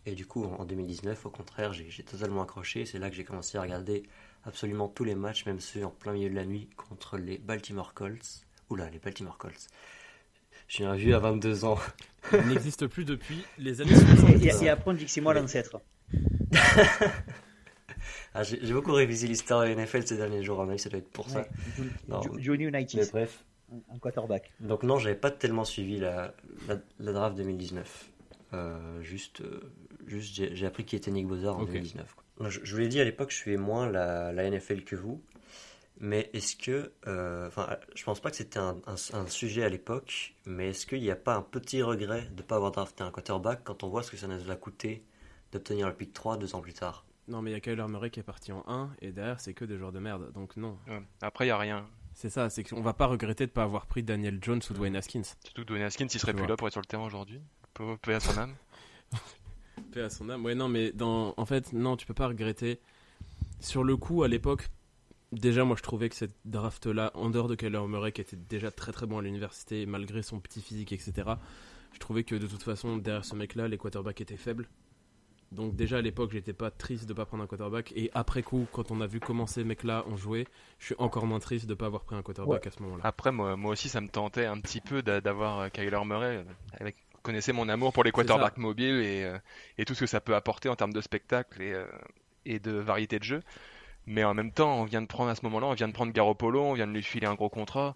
Et 0.07 0.15
du 0.15 0.25
coup, 0.25 0.45
en 0.45 0.65
2019, 0.65 1.27
au 1.27 1.31
contraire, 1.31 1.73
j'ai 1.73 2.03
totalement 2.05 2.43
accroché. 2.43 2.87
C'est 2.87 3.01
là 3.01 3.11
que 3.11 3.17
j'ai 3.17 3.25
commencé 3.25 3.59
à 3.59 3.63
regarder 3.63 4.05
absolument 4.45 4.87
tous 4.87 5.03
les 5.03 5.17
matchs, 5.17 5.45
même 5.47 5.59
ceux 5.59 5.85
en 5.85 5.91
plein 5.91 6.13
milieu 6.13 6.31
de 6.31 6.37
la 6.37 6.45
nuit, 6.45 6.69
contre 6.77 7.19
les 7.19 7.39
Baltimore 7.39 7.93
Colts. 7.93 8.47
Oula, 8.71 8.89
les 8.91 9.01
Baltimore 9.01 9.37
Colts. 9.37 9.67
Je 10.69 10.75
suis 10.75 10.85
un 10.85 10.95
vieux 10.95 11.17
à 11.17 11.19
22 11.19 11.65
ans. 11.65 11.79
Il 12.33 12.47
n'existe 12.47 12.87
plus 12.87 13.05
depuis 13.05 13.45
les 13.59 13.81
années 13.81 13.95
60. 13.97 14.31
Et, 14.31 14.35
dit 14.95 15.05
que 15.05 15.11
c'est 15.11 15.21
moi 15.21 15.35
l'ancêtre. 15.35 15.81
Ah, 18.35 18.43
j'ai 18.43 18.75
beaucoup 18.75 18.93
révisé 18.93 19.27
l'histoire 19.27 19.65
de 19.65 19.73
NFL 19.73 20.07
ces 20.07 20.19
derniers 20.19 20.43
jours, 20.43 20.61
avis, 20.61 20.79
ça 20.79 20.91
doit 20.91 20.99
être 20.99 21.11
pour 21.11 21.31
ça. 21.31 21.47
Johnny 22.37 22.67
Mais 22.67 22.81
United, 22.81 23.09
bref. 23.11 23.43
un 23.91 23.99
quarterback. 23.99 24.53
Donc 24.61 24.83
non, 24.83 24.99
j'avais 24.99 25.15
pas 25.15 25.31
tellement 25.31 25.65
suivi 25.65 25.97
la, 25.97 26.35
la, 26.69 26.77
la 26.99 27.13
draft 27.13 27.35
2019. 27.39 28.11
Euh, 28.53 29.03
juste, 29.03 29.41
euh, 29.41 29.73
juste 30.07 30.55
j'ai 30.55 30.67
appris 30.67 30.85
qui 30.85 30.97
était 30.97 31.11
Nick 31.11 31.27
Bosa 31.27 31.53
en 31.53 31.61
Ok. 31.63 31.69
2019. 31.73 32.15
quoi. 32.15 32.49
Je, 32.51 32.61
je 32.63 32.73
vous 32.75 32.81
l'ai 32.81 32.89
dit 32.89 33.01
à 33.01 33.05
l'époque, 33.05 33.31
je 33.31 33.37
suivais 33.37 33.57
moins 33.57 33.91
la, 33.91 34.33
la 34.33 34.51
NFL 34.51 34.85
que 34.85 34.97
vous. 34.97 35.23
Mais 35.99 36.29
est-ce 36.35 36.57
que, 36.57 36.93
euh, 37.07 37.47
enfin, 37.49 37.75
je 37.95 38.05
pense 38.05 38.21
pas 38.21 38.31
que 38.31 38.37
c'était 38.37 38.59
un, 38.59 38.77
un- 38.87 39.19
un 39.19 39.27
sujet 39.29 39.63
à 39.65 39.71
l'époque, 39.71 40.35
mais 40.45 40.69
est-ce 40.69 40.85
qu'il 40.87 41.01
n'y 41.01 41.11
a 41.11 41.17
pas 41.17 41.35
un 41.35 41.41
petit 41.41 41.83
regret 41.83 42.29
de 42.33 42.43
ne 42.43 42.47
pas 42.47 42.57
avoir 42.57 42.71
drafté 42.71 43.03
un 43.03 43.11
quarterback 43.11 43.61
quand 43.65 43.83
on 43.83 43.89
voit 43.89 44.03
ce 44.03 44.11
que 44.11 44.19
ça 44.19 44.27
nous 44.27 44.51
a 44.51 44.57
coûté 44.57 45.03
d'obtenir 45.53 45.87
le 45.89 45.95
pick 45.95 46.13
3 46.13 46.37
deux 46.37 46.55
ans 46.55 46.61
plus 46.61 46.75
tard 46.75 47.07
Non, 47.29 47.41
mais 47.41 47.51
il 47.51 47.55
y 47.55 47.57
a 47.57 47.61
Kyler 47.61 47.87
Murray 47.89 48.11
qui 48.11 48.21
est 48.21 48.25
parti 48.25 48.53
en 48.53 48.63
1 48.69 48.91
et 49.01 49.11
derrière, 49.11 49.41
c'est 49.41 49.55
que 49.55 49.65
des 49.65 49.79
joueurs 49.79 49.93
de 49.93 49.99
merde. 50.01 50.31
Donc 50.35 50.59
non. 50.59 50.77
Ouais. 50.87 51.01
Après, 51.23 51.47
il 51.47 51.49
y 51.49 51.53
a 51.53 51.57
rien. 51.57 51.89
C'est 52.13 52.29
ça, 52.31 52.51
c'est 52.51 52.63
qu'on 52.65 52.83
va 52.83 52.93
pas 52.93 53.07
regretter 53.07 53.47
de 53.47 53.53
pas 53.53 53.63
avoir 53.63 53.87
pris 53.87 54.03
Daniel 54.03 54.39
Jones 54.43 54.61
ou 54.69 54.75
Dwayne 54.75 54.97
Haskins. 54.97 55.23
Surtout 55.45 55.63
que 55.63 55.67
Dwayne 55.69 55.83
Haskins, 55.85 56.09
il 56.13 56.21
serait 56.21 56.33
Tu 56.33 56.37
plus 56.37 56.43
vois. 56.43 56.49
là 56.51 56.57
pour 56.59 56.67
être 56.67 56.73
sur 56.75 56.83
le 56.83 56.87
terrain 56.87 57.05
aujourd'hui. 57.07 57.41
Peu, 57.73 57.97
peu 57.97 58.15
à 58.15 58.21
son 58.21 58.37
âme. 58.39 58.55
Paix 59.97 60.03
à 60.03 60.11
son 60.11 60.29
âme. 60.29 60.45
Ouais, 60.45 60.55
non, 60.55 60.69
mais 60.69 60.93
dans... 60.93 61.33
en 61.39 61.47
fait, 61.47 61.73
non, 61.73 61.97
tu 61.97 62.05
peux 62.07 62.13
pas 62.15 62.29
regretter. 62.29 62.81
Sur 63.61 63.83
le 63.83 63.97
coup, 63.97 64.23
à 64.25 64.29
l'époque, 64.29 64.69
déjà, 65.33 65.65
moi, 65.65 65.75
je 65.75 65.83
trouvais 65.83 66.11
que 66.11 66.15
cette 66.15 66.37
draft-là, 66.45 67.13
en 67.15 67.31
dehors 67.31 67.49
de 67.49 67.55
Kyler 67.55 67.81
Murray, 67.89 68.13
qui 68.13 68.21
était 68.21 68.37
déjà 68.37 68.71
très 68.71 68.93
très 68.93 69.07
bon 69.07 69.19
à 69.19 69.23
l'université, 69.23 69.87
malgré 69.87 70.23
son 70.23 70.39
petit 70.39 70.61
physique, 70.61 70.93
etc., 70.93 71.13
je 71.95 71.99
trouvais 71.99 72.25
que 72.25 72.35
de 72.35 72.47
toute 72.47 72.63
façon, 72.63 72.99
derrière 72.99 73.25
ce 73.25 73.35
mec-là, 73.35 73.69
les 73.69 73.79
quarterbacks 73.79 74.21
étaient 74.21 74.37
faibles. 74.37 74.69
Donc 75.53 75.77
déjà 75.77 75.99
à 75.99 76.03
l'époque, 76.03 76.33
j'étais 76.33 76.53
pas 76.53 76.71
triste 76.73 77.09
de 77.09 77.15
pas 77.15 77.25
prendre 77.25 77.45
un 77.45 77.47
quarterback. 77.47 77.93
Et 77.97 78.11
après 78.15 78.43
coup, 78.43 78.67
quand 78.73 78.91
on 78.91 79.01
a 79.01 79.07
vu 79.07 79.21
comment 79.21 79.47
ces 79.47 79.63
mecs-là 79.63 80.05
ont 80.09 80.17
joué, 80.17 80.47
je 80.81 80.87
suis 80.87 80.95
encore 80.99 81.25
moins 81.25 81.39
triste 81.39 81.67
de 81.67 81.75
pas 81.75 81.87
avoir 81.87 82.03
pris 82.03 82.17
un 82.17 82.23
quarterback 82.23 82.67
à 82.67 82.71
ce 82.73 82.83
moment-là. 82.83 83.03
Après, 83.07 83.31
moi, 83.31 83.57
moi 83.57 83.71
aussi, 83.73 83.89
ça 83.89 84.01
me 84.01 84.09
tentait 84.09 84.45
un 84.45 84.61
petit 84.61 84.81
peu 84.81 85.03
d'a- 85.03 85.21
d'avoir 85.21 85.61
euh, 85.61 85.69
Kyler 85.69 86.01
Murray. 86.05 86.39
euh, 86.39 86.45
Avec, 86.81 86.97
connaissez 87.27 87.53
mon 87.53 87.69
amour 87.69 87.93
pour 87.93 88.05
les 88.05 88.13
quarterbacks 88.13 88.57
mobiles 88.57 89.01
et, 89.01 89.25
euh, 89.25 89.39
et 89.79 89.85
tout 89.85 89.95
ce 89.95 90.01
que 90.01 90.07
ça 90.07 90.21
peut 90.21 90.37
apporter 90.37 90.69
en 90.69 90.77
termes 90.77 90.93
de 90.93 91.01
spectacle 91.01 91.61
et, 91.61 91.73
euh, 91.73 91.85
et 92.45 92.61
de 92.61 92.71
variété 92.71 93.19
de 93.19 93.25
jeu. 93.25 93.43
Mais 94.07 94.23
en 94.23 94.33
même 94.33 94.53
temps, 94.53 94.81
on 94.81 94.85
vient 94.85 95.03
de 95.03 95.09
prendre 95.09 95.31
à 95.31 95.35
ce 95.35 95.45
moment-là, 95.45 95.67
on 95.67 95.75
vient 95.75 95.89
de 95.89 95.93
prendre 95.93 96.13
Garoppolo, 96.13 96.63
on 96.63 96.75
vient 96.75 96.87
de 96.87 96.93
lui 96.93 97.03
filer 97.03 97.27
un 97.27 97.35
gros 97.35 97.49
contrat. 97.49 97.95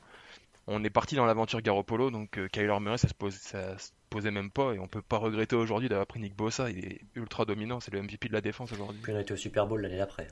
On 0.67 0.83
est 0.83 0.91
parti 0.91 1.15
dans 1.15 1.27
l'aventure 1.27 1.63
Garoppolo, 1.63 2.11
donc 2.11 2.39
euh, 2.39 2.49
Kyler 2.49 2.79
Murray, 2.81 2.99
ça 2.99 3.09
se, 3.09 3.15
pose, 3.15 3.35
ça 3.35 3.79
se 3.79 3.93
posait 4.11 4.33
même 4.33 4.51
pas 4.51 4.75
et 4.75 4.81
on 4.81 4.89
peut 4.89 5.03
pas 5.03 5.19
regretter 5.19 5.55
aujourd'hui 5.55 5.89
d'avoir 5.89 6.09
pris 6.09 6.19
Nick 6.19 6.35
Bosa. 6.35 6.69
Il 6.69 6.85
est 6.85 7.01
ultra 7.15 7.45
dominant, 7.45 7.79
c'est 7.79 7.93
le 7.93 8.03
MVP 8.03 8.29
de 8.29 8.33
la 8.33 8.41
défense 8.41 8.73
aujourd'hui. 8.73 8.99
Puis 9.01 9.13
on 9.13 9.17
a 9.17 9.21
été 9.21 9.33
au 9.33 9.37
Super 9.37 9.67
Bowl 9.67 9.81
l'année 9.81 9.99
d'après. 9.99 10.27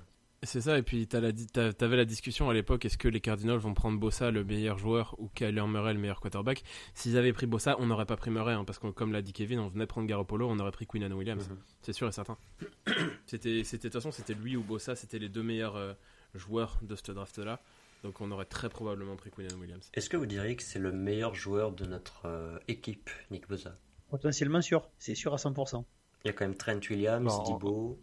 C'est 0.44 0.60
ça, 0.60 0.78
et 0.78 0.82
puis 0.82 1.08
t'avais 1.08 1.96
la 1.96 2.04
discussion 2.04 2.48
à 2.48 2.54
l'époque, 2.54 2.84
est-ce 2.84 2.96
que 2.96 3.08
les 3.08 3.20
Cardinals 3.20 3.58
vont 3.58 3.74
prendre 3.74 3.98
Bossa, 3.98 4.30
le 4.30 4.44
meilleur 4.44 4.78
joueur, 4.78 5.16
ou 5.18 5.28
Kyler 5.34 5.66
Murray, 5.66 5.94
le 5.94 5.98
meilleur 5.98 6.20
quarterback? 6.20 6.62
S'ils 6.94 7.16
avaient 7.18 7.32
pris 7.32 7.46
Bossa, 7.46 7.74
on 7.80 7.86
n'aurait 7.86 8.06
pas 8.06 8.16
pris 8.16 8.30
Murray, 8.30 8.52
hein, 8.54 8.64
parce 8.64 8.78
que 8.78 8.86
comme 8.86 9.12
l'a 9.12 9.20
dit 9.20 9.32
Kevin, 9.32 9.58
on 9.58 9.66
venait 9.66 9.86
prendre 9.86 10.06
Garoppolo, 10.06 10.48
on 10.48 10.58
aurait 10.60 10.70
pris 10.70 10.86
Quinnan 10.86 11.10
Williams, 11.12 11.48
Mhm. 11.48 11.58
c'est 11.82 11.92
sûr 11.92 12.06
et 12.06 12.12
certain. 12.12 12.36
C'était, 13.26 13.64
c'était- 13.64 13.88
de 13.88 13.92
toute 13.92 14.00
façon, 14.00 14.12
c'était 14.12 14.34
lui 14.34 14.56
ou 14.56 14.62
Bossa, 14.62 14.94
c'était 14.94 15.18
les 15.18 15.28
deux 15.28 15.42
meilleurs 15.42 15.74
euh, 15.76 15.92
joueurs 16.34 16.78
de 16.82 16.94
ce 16.94 17.10
draft-là, 17.10 17.60
donc 18.04 18.20
on 18.20 18.30
aurait 18.30 18.44
très 18.44 18.68
probablement 18.68 19.16
pris 19.16 19.30
Quinnan 19.30 19.58
Williams. 19.58 19.90
Est-ce 19.94 20.08
que 20.08 20.16
vous 20.16 20.26
diriez 20.26 20.54
que 20.54 20.62
c'est 20.62 20.78
le 20.78 20.92
meilleur 20.92 21.34
joueur 21.34 21.72
de 21.72 21.84
notre 21.84 22.26
euh, 22.26 22.58
équipe, 22.68 23.10
Nick 23.32 23.48
Bosa? 23.48 23.74
Potentiellement 24.08 24.62
sûr, 24.62 24.88
c'est 24.98 25.16
sûr 25.16 25.34
à 25.34 25.36
100%. 25.36 25.84
Il 26.24 26.28
y 26.28 26.30
a 26.30 26.32
quand 26.32 26.44
même 26.46 26.56
Trent 26.56 26.80
Williams, 26.90 27.32
Debo, 27.48 27.98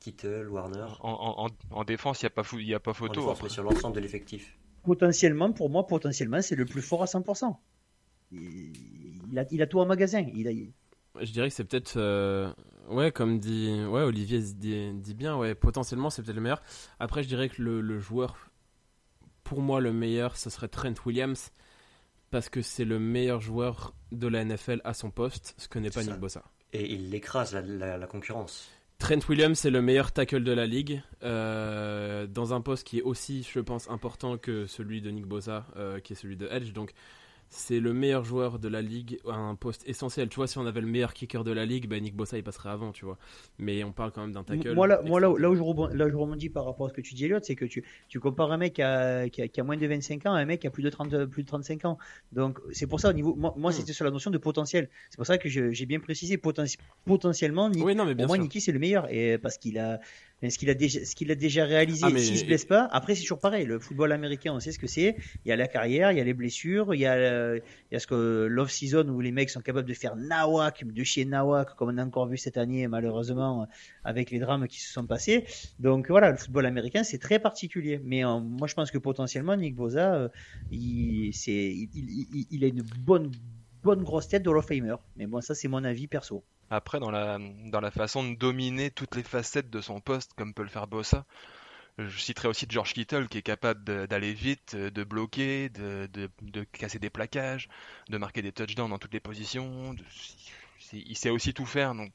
Kittle, 0.00 0.48
Warner. 0.48 0.86
En, 1.00 1.10
en- 1.12 1.46
en- 1.46 1.50
en 1.78 1.84
défense, 1.84 2.22
il 2.22 2.24
n'y 2.24 2.28
a, 2.28 2.30
pas 2.30 2.42
fou- 2.42 2.58
y 2.58 2.74
a 2.74 2.80
pas 2.80 2.90
En 2.90 2.94
photo. 2.94 3.20
défense, 3.20 3.30
après. 3.32 3.44
mais 3.44 3.48
sur 3.50 3.62
l'ensemble 3.62 3.94
de 3.96 4.00
l'effectif. 4.00 4.58
Potentiellement, 4.82 5.52
pour 5.52 5.70
moi, 5.70 5.86
potentiellement, 5.86 6.40
c'est 6.42 6.56
le 6.56 6.64
plus 6.64 6.82
fort 6.82 7.02
à 7.02 7.06
100%. 7.06 7.54
Il, 8.32 8.72
il 9.30 9.38
a, 9.38 9.44
il 9.50 9.60
a 9.62 9.66
tout 9.66 9.78
en 9.80 9.86
magasin. 9.86 10.24
Il 10.34 10.48
a, 10.48 11.22
Je 11.24 11.32
dirais 11.32 11.48
que 11.48 11.54
c'est 11.54 11.64
peut-être, 11.64 11.94
euh, 11.96 12.52
ouais, 12.88 13.12
comme 13.12 13.38
dit, 13.38 13.68
ouais, 13.88 14.02
Olivier 14.02 14.40
dit, 14.40 14.92
dit 14.94 15.14
bien, 15.14 15.36
ouais, 15.36 15.54
potentiellement 15.54 16.08
c'est 16.10 16.22
peut-être 16.22 16.36
le 16.36 16.42
meilleur. 16.42 16.62
Après, 16.98 17.22
je 17.22 17.28
dirais 17.28 17.48
que 17.50 17.60
le, 17.60 17.80
le 17.80 17.98
joueur, 17.98 18.50
pour 19.44 19.60
moi, 19.60 19.80
le 19.80 19.92
meilleur, 19.92 20.36
ce 20.36 20.48
serait 20.48 20.68
Trent 20.68 20.94
Williams, 21.04 21.50
parce 22.30 22.48
que 22.48 22.62
c'est 22.62 22.84
le 22.84 22.98
meilleur 22.98 23.40
joueur 23.40 23.94
de 24.12 24.28
la 24.28 24.44
NFL 24.44 24.80
à 24.84 24.94
son 24.94 25.10
poste, 25.10 25.54
ce 25.58 25.68
que 25.68 25.78
n'est 25.78 25.90
pas 25.90 26.02
ça. 26.04 26.12
Nick 26.12 26.20
Bossa. 26.20 26.42
Et 26.72 26.94
il 26.94 27.12
écrase 27.14 27.52
la, 27.52 27.60
la- 27.62 27.98
la 27.98 28.06
concurrence. 28.06 28.70
Trent 29.00 29.28
Williams 29.30 29.58
c'est 29.58 29.70
le 29.70 29.80
meilleur 29.80 30.12
tackle 30.12 30.44
de 30.44 30.52
la 30.52 30.66
ligue, 30.66 31.02
euh, 31.24 32.26
dans 32.26 32.52
un 32.52 32.60
poste 32.60 32.86
qui 32.86 32.98
est 32.98 33.02
aussi, 33.02 33.48
je 33.50 33.58
pense, 33.58 33.88
important 33.88 34.36
que 34.36 34.66
celui 34.66 35.00
de 35.00 35.10
Nick 35.10 35.26
Bosa, 35.26 35.66
euh, 35.76 36.00
qui 36.00 36.12
est 36.12 36.16
celui 36.16 36.36
de 36.36 36.46
Edge. 36.50 36.72
Donc, 36.72 36.92
c'est 37.52 37.80
le 37.80 37.92
meilleur 37.92 38.24
joueur 38.24 38.60
de 38.60 38.68
la 38.68 38.80
ligue 38.80 39.18
à 39.28 39.34
un 39.34 39.56
poste 39.56 39.82
essentiel. 39.88 40.28
Tu 40.28 40.36
vois, 40.36 40.46
si 40.46 40.56
on 40.58 40.66
avait 40.66 40.80
le 40.80 40.86
meilleur 40.86 41.12
kicker 41.12 41.42
de 41.42 41.50
la 41.50 41.66
ligue, 41.66 41.88
ben 41.88 42.00
Nick 42.00 42.14
Bossa 42.14 42.38
il 42.38 42.44
passerait 42.44 42.70
avant, 42.70 42.92
tu 42.92 43.04
vois. 43.04 43.18
Mais 43.58 43.82
on 43.82 43.90
parle 43.90 44.12
quand 44.12 44.20
même 44.20 44.32
d'un 44.32 44.44
tackle. 44.44 44.72
Moi, 44.72 44.86
là, 44.86 45.02
moi 45.02 45.20
là, 45.20 45.34
là, 45.36 45.50
où 45.50 45.56
je 45.56 45.60
rebondis, 45.60 45.96
là, 45.96 46.08
je 46.08 46.14
rebondis 46.14 46.48
par 46.48 46.64
rapport 46.64 46.86
à 46.86 46.90
ce 46.90 46.94
que 46.94 47.00
tu 47.00 47.14
dis, 47.14 47.24
Elliot, 47.24 47.40
c'est 47.42 47.56
que 47.56 47.64
tu, 47.64 47.84
tu 48.08 48.20
compares 48.20 48.52
un 48.52 48.56
mec 48.56 48.74
qui 48.74 48.82
a, 48.82 49.28
qui, 49.28 49.42
a, 49.42 49.48
qui 49.48 49.60
a, 49.60 49.64
moins 49.64 49.76
de 49.76 49.84
25 49.84 50.26
ans 50.26 50.32
à 50.32 50.38
un 50.38 50.44
mec 50.44 50.60
qui 50.60 50.68
a 50.68 50.70
plus 50.70 50.84
de, 50.84 50.90
30, 50.90 51.26
plus 51.26 51.42
de 51.42 51.48
35 51.48 51.84
ans. 51.86 51.98
Donc, 52.30 52.60
c'est 52.70 52.86
pour 52.86 53.00
ça, 53.00 53.10
au 53.10 53.12
niveau. 53.12 53.34
Moi, 53.34 53.52
moi 53.56 53.72
hmm. 53.72 53.74
c'était 53.74 53.92
sur 53.92 54.04
la 54.04 54.12
notion 54.12 54.30
de 54.30 54.38
potentiel. 54.38 54.88
C'est 55.10 55.16
pour 55.16 55.26
ça 55.26 55.36
que 55.36 55.48
j'ai 55.48 55.86
bien 55.86 55.98
précisé 55.98 56.38
potentiellement. 57.04 57.68
Nick, 57.68 57.84
oui, 57.84 57.96
non, 57.96 58.04
mais 58.04 58.14
bien 58.14 58.26
pour 58.26 58.36
moi, 58.36 58.42
Nicky, 58.42 58.60
c'est 58.60 58.72
le 58.72 58.78
meilleur. 58.78 59.12
Et 59.12 59.38
parce 59.38 59.58
qu'il 59.58 59.76
a 59.80 59.98
ce 60.48 60.56
qu'il 60.58 60.70
a 60.70 60.74
déjà, 60.74 61.04
ce 61.04 61.14
qu'il 61.14 61.30
a 61.30 61.34
déjà 61.34 61.64
réalisé, 61.64 62.06
ah, 62.06 62.18
s'il 62.18 62.38
se 62.38 62.44
blesse 62.44 62.64
pas, 62.64 62.88
après 62.92 63.14
c'est 63.14 63.22
toujours 63.22 63.40
pareil. 63.40 63.66
Le 63.66 63.78
football 63.78 64.12
américain, 64.12 64.52
on 64.54 64.60
sait 64.60 64.72
ce 64.72 64.78
que 64.78 64.86
c'est. 64.86 65.16
Il 65.44 65.48
y 65.48 65.52
a 65.52 65.56
la 65.56 65.66
carrière, 65.66 66.12
il 66.12 66.18
y 66.18 66.20
a 66.20 66.24
les 66.24 66.34
blessures, 66.34 66.94
il 66.94 67.00
y 67.00 67.06
a, 67.06 67.56
il 67.56 67.62
y 67.92 67.96
a 67.96 67.98
ce 67.98 68.06
que 68.06 68.46
l'off-season 68.48 69.08
où 69.08 69.20
les 69.20 69.32
mecs 69.32 69.50
sont 69.50 69.60
capables 69.60 69.88
de 69.88 69.94
faire 69.94 70.16
nawak, 70.16 70.84
de 70.86 71.04
chez 71.04 71.24
nawak, 71.24 71.74
comme 71.76 71.90
on 71.90 71.98
a 71.98 72.04
encore 72.04 72.26
vu 72.26 72.36
cette 72.36 72.56
année 72.56 72.88
malheureusement 72.88 73.66
avec 74.04 74.30
les 74.30 74.38
drames 74.38 74.66
qui 74.66 74.80
se 74.80 74.92
sont 74.92 75.06
passés. 75.06 75.44
Donc 75.78 76.08
voilà, 76.08 76.30
le 76.30 76.36
football 76.36 76.66
américain 76.66 77.02
c'est 77.04 77.18
très 77.18 77.38
particulier. 77.38 78.00
Mais 78.02 78.24
euh, 78.24 78.38
moi 78.40 78.66
je 78.66 78.74
pense 78.74 78.90
que 78.90 78.98
potentiellement 78.98 79.56
Nick 79.56 79.74
Boza, 79.74 80.14
euh, 80.14 80.28
il, 80.70 81.32
c'est, 81.32 81.52
il, 81.52 81.88
il, 81.94 82.46
il, 82.50 82.64
a 82.64 82.68
une 82.68 82.82
bonne, 82.82 83.30
bonne 83.82 84.02
grosse 84.02 84.28
tête 84.28 84.42
de 84.42 84.50
Hall 84.50 84.58
of 84.58 84.66
Famer. 84.66 84.96
Mais 85.16 85.26
bon, 85.26 85.40
ça 85.40 85.54
c'est 85.54 85.68
mon 85.68 85.84
avis 85.84 86.06
perso. 86.06 86.44
Après, 86.70 87.00
dans 87.00 87.10
la, 87.10 87.38
dans 87.66 87.80
la 87.80 87.90
façon 87.90 88.28
de 88.28 88.36
dominer 88.36 88.90
toutes 88.90 89.16
les 89.16 89.24
facettes 89.24 89.70
de 89.70 89.80
son 89.80 90.00
poste, 90.00 90.32
comme 90.34 90.54
peut 90.54 90.62
le 90.62 90.68
faire 90.68 90.86
Bossa, 90.86 91.26
je 91.98 92.18
citerai 92.18 92.48
aussi 92.48 92.66
George 92.68 92.92
Kittle 92.94 93.28
qui 93.28 93.38
est 93.38 93.42
capable 93.42 94.06
d'aller 94.06 94.32
vite, 94.32 94.76
de 94.76 95.04
bloquer, 95.04 95.68
de, 95.68 96.08
de, 96.12 96.64
casser 96.72 96.98
des 96.98 97.10
plaquages, 97.10 97.68
de 98.08 98.18
marquer 98.18 98.42
des 98.42 98.52
touchdowns 98.52 98.90
dans 98.90 98.98
toutes 98.98 99.12
les 99.12 99.20
positions. 99.20 99.94
il 100.92 101.16
sait 101.16 101.30
aussi 101.30 101.52
tout 101.52 101.66
faire. 101.66 101.94
Donc, 101.94 102.12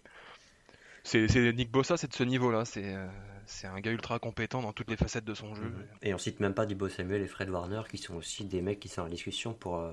c'est 1.03 1.53
Nick 1.53 1.69
Bossa, 1.69 1.98
c'est 1.98 2.07
de 2.07 2.15
ce 2.15 2.24
niveau-là. 2.24 2.63
Euh, 2.77 3.07
c'est 3.45 3.67
un 3.67 3.79
gars 3.79 3.91
ultra 3.91 4.17
compétent 4.17 4.62
dans 4.62 4.74
toutes 4.74 4.89
les 4.89 4.98
facettes 4.98 5.25
de 5.25 5.36
son 5.36 5.53
jeu. 5.53 5.72
Et 6.01 6.13
on 6.13 6.17
cite 6.17 6.39
même 6.39 6.55
pas 6.55 6.65
Dibo 6.65 6.89
Samuel 6.89 7.22
et 7.22 7.27
Fred 7.27 7.50
Warner 7.50 7.84
qui 7.89 7.98
sont 7.98 8.15
aussi 8.15 8.45
des 8.45 8.62
mecs 8.62 8.79
qui 8.79 8.88
sont 8.88 9.01
en 9.01 9.10
discussion 9.10 9.53
pour, 9.53 9.77
euh, 9.77 9.91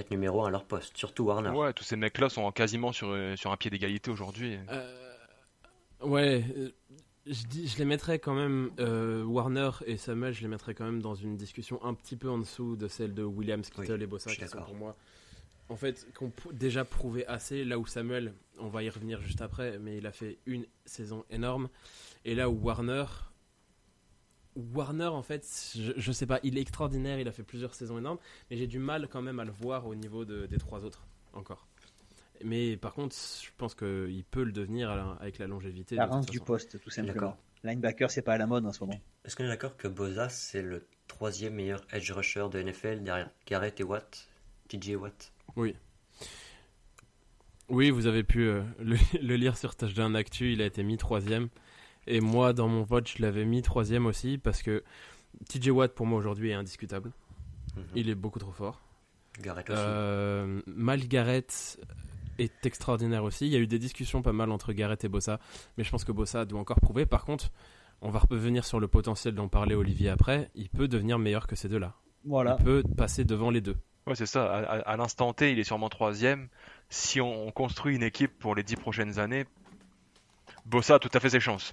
être 0.00 0.10
numéro 0.10 0.44
1 0.44 0.48
à 0.48 0.50
leur 0.50 0.64
poste, 0.64 0.96
surtout 0.96 1.24
Warner. 1.24 1.50
Ouais, 1.50 1.72
tous 1.72 1.84
ces 1.84 1.96
mecs-là 1.96 2.28
sont 2.28 2.50
quasiment 2.52 2.92
sur, 2.92 3.08
euh, 3.10 3.36
sur 3.36 3.52
un 3.52 3.56
pied 3.56 3.70
d'égalité 3.70 4.10
aujourd'hui. 4.10 4.58
Euh, 4.70 4.94
ouais, 6.02 6.44
euh, 6.56 6.70
je, 7.26 7.44
dis, 7.46 7.68
je 7.68 7.78
les 7.78 7.84
mettrais 7.84 8.18
quand 8.18 8.34
même, 8.34 8.70
Warner 9.26 9.70
et 9.86 9.96
Samuel, 9.96 10.32
je 10.32 10.42
les 10.42 10.48
mettrais 10.48 10.74
quand 10.74 10.84
même 10.84 11.02
dans 11.02 11.14
une 11.14 11.36
discussion 11.36 11.82
un 11.84 11.94
petit 11.94 12.16
peu 12.16 12.30
en 12.30 12.38
dessous 12.38 12.76
de 12.76 12.88
celle 12.88 13.14
de 13.14 13.22
Williams, 13.22 13.68
Kittle 13.70 14.02
et 14.02 14.06
Bossa, 14.06 14.34
qui 14.34 14.46
sont 14.46 14.62
pour 14.62 14.74
moi, 14.74 14.96
en 15.68 15.76
fait, 15.76 16.06
qu'on 16.14 16.32
déjà 16.52 16.84
prouvé 16.84 17.26
assez, 17.26 17.64
là 17.64 17.78
où 17.78 17.86
Samuel, 17.86 18.34
on 18.58 18.68
va 18.68 18.82
y 18.82 18.90
revenir 18.90 19.20
juste 19.20 19.42
après, 19.42 19.78
mais 19.78 19.98
il 19.98 20.06
a 20.06 20.12
fait 20.12 20.38
une 20.46 20.64
saison 20.84 21.24
énorme, 21.30 21.68
et 22.24 22.34
là 22.34 22.48
où 22.48 22.54
Warner, 22.54 23.04
Warner, 24.74 25.06
en 25.06 25.22
fait, 25.22 25.46
je, 25.96 26.12
sais 26.12 26.26
pas, 26.26 26.40
il 26.42 26.58
est 26.58 26.60
extraordinaire, 26.60 27.20
il 27.20 27.28
a 27.28 27.32
fait 27.32 27.44
plusieurs 27.44 27.74
saisons 27.74 27.98
énormes, 27.98 28.18
mais 28.50 28.56
j'ai 28.56 28.66
du 28.66 28.78
mal 28.78 29.08
quand 29.08 29.22
même 29.22 29.38
à 29.38 29.44
le 29.44 29.52
voir 29.52 29.86
au 29.86 29.94
niveau 29.94 30.24
des 30.24 30.58
trois 30.58 30.84
autres, 30.84 31.06
encore. 31.32 31.66
Mais 32.44 32.76
par 32.76 32.94
contre, 32.94 33.16
je 33.16 33.50
pense 33.56 33.74
qu'il 33.74 34.24
peut 34.30 34.44
le 34.44 34.52
devenir 34.52 34.90
avec 35.20 35.38
la 35.38 35.46
longévité. 35.46 35.96
La 35.96 36.06
rance 36.06 36.26
du 36.26 36.40
poste, 36.40 36.80
tout 36.80 36.90
simplement. 36.90 37.36
Linebacker, 37.64 38.10
c'est 38.10 38.22
pas 38.22 38.34
à 38.34 38.38
la 38.38 38.46
mode 38.46 38.66
en 38.66 38.72
ce 38.72 38.84
moment. 38.84 39.00
Est-ce 39.24 39.34
qu'on 39.34 39.44
est 39.44 39.48
d'accord 39.48 39.76
que 39.76 39.88
Boza, 39.88 40.28
c'est 40.28 40.62
le 40.62 40.86
troisième 41.08 41.54
meilleur 41.54 41.84
edge 41.92 42.10
rusher 42.12 42.46
de 42.50 42.62
NFL 42.62 43.02
derrière 43.02 43.30
Garrett 43.46 43.80
et 43.80 43.82
Watt 43.82 44.28
TJ 44.68 44.94
Watt? 44.94 45.32
Oui. 45.56 45.74
Oui, 47.68 47.90
vous 47.90 48.06
avez 48.06 48.22
pu 48.22 48.46
euh, 48.46 48.62
le, 48.78 48.96
le, 49.20 49.36
lire 49.36 49.58
sur 49.58 49.74
Touchdown 49.74 50.14
Actu, 50.14 50.52
il 50.52 50.62
a 50.62 50.66
été 50.66 50.82
mis 50.82 50.96
troisième. 50.96 51.48
Et 52.08 52.20
moi, 52.20 52.52
dans 52.52 52.68
mon 52.68 52.82
vote, 52.82 53.08
je 53.08 53.22
l'avais 53.22 53.44
mis 53.44 53.62
troisième 53.62 54.06
aussi 54.06 54.38
parce 54.38 54.62
que 54.62 54.82
TJ 55.48 55.68
Watt, 55.68 55.94
pour 55.94 56.06
moi, 56.06 56.18
aujourd'hui, 56.18 56.50
est 56.50 56.54
indiscutable. 56.54 57.12
Mhm. 57.76 57.82
Il 57.94 58.10
est 58.10 58.14
beaucoup 58.14 58.38
trop 58.38 58.52
fort. 58.52 58.80
Garrett 59.40 59.68
aussi. 59.68 59.78
Euh, 59.78 60.60
Mal 60.66 61.06
Garrett 61.06 61.78
est 62.38 62.66
extraordinaire 62.66 63.24
aussi. 63.24 63.46
Il 63.46 63.52
y 63.52 63.56
a 63.56 63.58
eu 63.58 63.66
des 63.66 63.78
discussions 63.78 64.22
pas 64.22 64.32
mal 64.32 64.50
entre 64.50 64.72
Garrett 64.72 65.04
et 65.04 65.08
Bossa, 65.08 65.38
mais 65.76 65.84
je 65.84 65.90
pense 65.90 66.04
que 66.04 66.12
Bossa 66.12 66.44
doit 66.44 66.58
encore 66.58 66.80
prouver. 66.80 67.06
Par 67.06 67.24
contre, 67.24 67.50
on 68.00 68.10
va 68.10 68.20
revenir 68.20 68.64
sur 68.64 68.80
le 68.80 68.88
potentiel 68.88 69.34
dont 69.34 69.48
parlait 69.48 69.74
Olivier 69.74 70.08
après. 70.08 70.48
Il 70.54 70.70
peut 70.70 70.88
devenir 70.88 71.18
meilleur 71.18 71.46
que 71.46 71.56
ces 71.56 71.68
deux-là. 71.68 71.94
Voilà. 72.24 72.56
Il 72.58 72.64
peut 72.64 72.82
passer 72.96 73.24
devant 73.24 73.50
les 73.50 73.60
deux. 73.60 73.76
Ouais, 74.06 74.14
c'est 74.14 74.26
ça. 74.26 74.46
À, 74.46 74.96
l'instant 74.96 75.34
T, 75.34 75.52
il 75.52 75.58
est 75.58 75.64
sûrement 75.64 75.90
troisième. 75.90 76.48
Si 76.88 77.20
on, 77.20 77.50
construit 77.50 77.94
une 77.94 78.02
équipe 78.02 78.38
pour 78.38 78.54
les 78.54 78.62
dix 78.62 78.76
prochaines 78.76 79.18
années, 79.18 79.44
Bossa 80.64 80.94
a 80.94 80.98
tout 80.98 81.10
à 81.12 81.20
fait 81.20 81.30
ses 81.30 81.40
chances. 81.40 81.72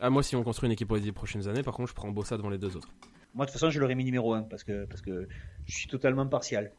Ah, 0.00 0.10
moi, 0.10 0.22
si 0.22 0.36
on 0.36 0.42
construit 0.42 0.66
une 0.66 0.72
équipe 0.72 0.88
pour 0.88 0.96
les 0.96 1.02
10 1.02 1.12
prochaines 1.12 1.48
années, 1.48 1.62
par 1.62 1.74
contre, 1.74 1.88
je 1.88 1.94
prends 1.94 2.10
Bossa 2.10 2.36
devant 2.36 2.50
les 2.50 2.58
deux 2.58 2.76
autres. 2.76 2.88
Moi, 3.34 3.46
de 3.46 3.50
toute 3.50 3.58
façon, 3.58 3.70
je 3.70 3.80
l'aurais 3.80 3.94
mis 3.94 4.04
numéro 4.04 4.34
1 4.34 4.42
parce 4.42 4.64
que, 4.64 4.84
parce 4.84 5.00
que 5.00 5.28
je 5.64 5.74
suis 5.74 5.88
totalement 5.88 6.26
partial. 6.26 6.72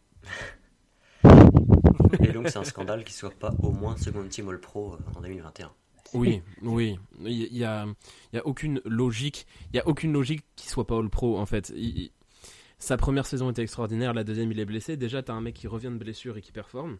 Et 2.19 2.31
donc, 2.31 2.49
c'est 2.49 2.57
un 2.57 2.63
scandale 2.63 3.03
qu'il 3.03 3.13
ne 3.13 3.17
soit 3.17 3.31
pas 3.31 3.53
au 3.59 3.71
moins 3.71 3.97
second 3.97 4.23
team 4.27 4.49
All 4.49 4.59
Pro 4.59 4.93
euh, 4.93 5.17
en 5.17 5.21
2021. 5.21 5.71
Oui, 6.13 6.41
oui. 6.61 6.97
Il 7.25 7.51
n'y 7.51 7.63
a, 7.63 7.85
y 8.33 8.37
a 8.37 8.47
aucune 8.47 8.81
logique. 8.85 9.45
Il 9.73 9.77
y 9.77 9.79
a 9.79 9.87
aucune 9.87 10.13
logique 10.13 10.45
qu'il 10.55 10.69
soit 10.69 10.87
pas 10.87 10.97
All 10.97 11.09
Pro 11.09 11.37
en 11.37 11.45
fait. 11.45 11.73
sa 12.79 12.95
première 12.97 13.25
saison 13.25 13.49
était 13.51 13.61
extraordinaire, 13.61 14.13
la 14.13 14.23
deuxième 14.23 14.51
il 14.51 14.59
est 14.59 14.65
blessé. 14.65 14.95
Déjà, 14.95 15.21
tu 15.21 15.31
as 15.31 15.35
un 15.35 15.41
mec 15.41 15.55
qui 15.55 15.67
revient 15.67 15.89
de 15.91 15.97
blessure 15.97 16.37
et 16.37 16.41
qui 16.41 16.51
performe 16.51 16.97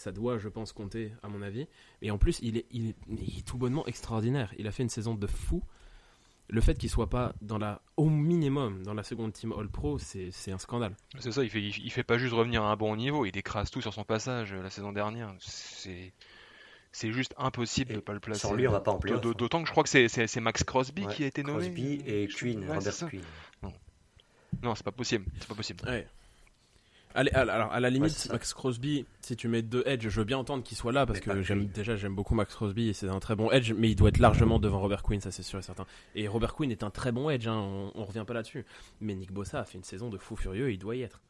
ça 0.00 0.12
doit, 0.12 0.38
je 0.38 0.48
pense, 0.48 0.72
compter, 0.72 1.12
à 1.22 1.28
mon 1.28 1.42
avis. 1.42 1.66
Et 2.02 2.10
en 2.10 2.18
plus, 2.18 2.38
il 2.42 2.56
est, 2.56 2.66
il 2.70 2.88
est, 2.88 3.46
tout 3.46 3.58
bonnement 3.58 3.86
extraordinaire. 3.86 4.52
Il 4.58 4.66
a 4.66 4.72
fait 4.72 4.82
une 4.82 4.88
saison 4.88 5.14
de 5.14 5.26
fou. 5.26 5.62
Le 6.48 6.60
fait 6.60 6.76
qu'il 6.76 6.90
soit 6.90 7.08
pas 7.08 7.32
dans 7.42 7.58
la, 7.58 7.80
au 7.96 8.08
minimum 8.08 8.82
dans 8.82 8.94
la 8.94 9.04
seconde 9.04 9.32
team 9.32 9.52
All 9.56 9.68
Pro, 9.68 9.98
c'est 9.98 10.50
un 10.50 10.58
scandale. 10.58 10.96
C'est 11.20 11.30
ça, 11.30 11.44
il 11.44 11.50
fait, 11.50 11.62
il 11.62 11.90
fait 11.92 12.02
pas 12.02 12.18
juste 12.18 12.34
revenir 12.34 12.64
à 12.64 12.72
un 12.72 12.76
bon 12.76 12.96
niveau, 12.96 13.24
il 13.24 13.36
écrase 13.36 13.70
tout 13.70 13.80
sur 13.80 13.94
son 13.94 14.02
passage 14.02 14.52
euh, 14.52 14.60
la 14.60 14.70
saison 14.70 14.90
dernière. 14.90 15.32
C'est 15.38 16.12
c'est 16.90 17.12
juste 17.12 17.34
impossible 17.38 17.90
de 17.90 17.96
de 17.96 18.00
pas 18.00 18.14
le 18.14 18.18
placer. 18.18 18.40
Sans 18.40 18.54
lui, 18.54 18.66
on 18.66 18.72
va 18.72 18.80
pas 18.80 18.90
en 18.90 18.98
hein. 18.98 19.20
D'autant 19.22 19.62
que 19.62 19.68
je 19.68 19.70
crois 19.70 19.84
que 19.84 20.08
c'est 20.08 20.40
Max 20.40 20.64
Crosby 20.64 21.06
qui 21.06 21.22
a 21.22 21.28
été 21.28 21.44
nommé. 21.44 21.66
Crosby 21.66 22.02
et 22.04 22.26
Queen, 22.26 22.68
Robert 22.68 23.08
Queen. 23.08 23.22
Non, 23.62 23.72
non 24.64 24.74
c'est 24.74 24.82
pas 24.82 24.90
possible. 24.90 25.26
C'est 25.38 25.46
pas 25.46 25.54
possible. 25.54 25.88
Ouais. 25.88 26.08
Allez, 27.14 27.30
alors, 27.32 27.72
à 27.72 27.80
la 27.80 27.90
limite, 27.90 28.28
Max 28.30 28.54
Crosby, 28.54 29.04
si 29.20 29.34
tu 29.34 29.48
mets 29.48 29.62
deux 29.62 29.82
edge, 29.84 30.08
je 30.08 30.20
veux 30.20 30.24
bien 30.24 30.38
entendre 30.38 30.62
qu'il 30.62 30.76
soit 30.76 30.92
là 30.92 31.06
parce 31.06 31.20
que 31.20 31.42
j'aime 31.42 31.66
déjà 31.66 31.96
j'aime 31.96 32.14
beaucoup 32.14 32.34
Max 32.34 32.54
Crosby 32.54 32.88
et 32.88 32.92
c'est 32.92 33.08
un 33.08 33.18
très 33.18 33.34
bon 33.34 33.50
edge, 33.50 33.72
mais 33.72 33.90
il 33.90 33.96
doit 33.96 34.10
être 34.10 34.18
largement 34.18 34.60
devant 34.60 34.80
Robert 34.80 35.02
Quinn, 35.02 35.20
ça 35.20 35.32
c'est 35.32 35.42
sûr 35.42 35.58
et 35.58 35.62
certain. 35.62 35.86
Et 36.14 36.28
Robert 36.28 36.54
Quinn 36.54 36.70
est 36.70 36.84
un 36.84 36.90
très 36.90 37.10
bon 37.10 37.28
edge, 37.28 37.48
hein, 37.48 37.90
on, 37.94 38.04
revient 38.04 38.24
pas 38.26 38.34
là-dessus. 38.34 38.64
Mais 39.00 39.14
Nick 39.14 39.32
Bossa 39.32 39.60
a 39.60 39.64
fait 39.64 39.78
une 39.78 39.84
saison 39.84 40.08
de 40.08 40.18
fou 40.18 40.36
furieux 40.36 40.70
et 40.70 40.74
il 40.74 40.78
doit 40.78 40.94
y 40.94 41.02
être. 41.02 41.20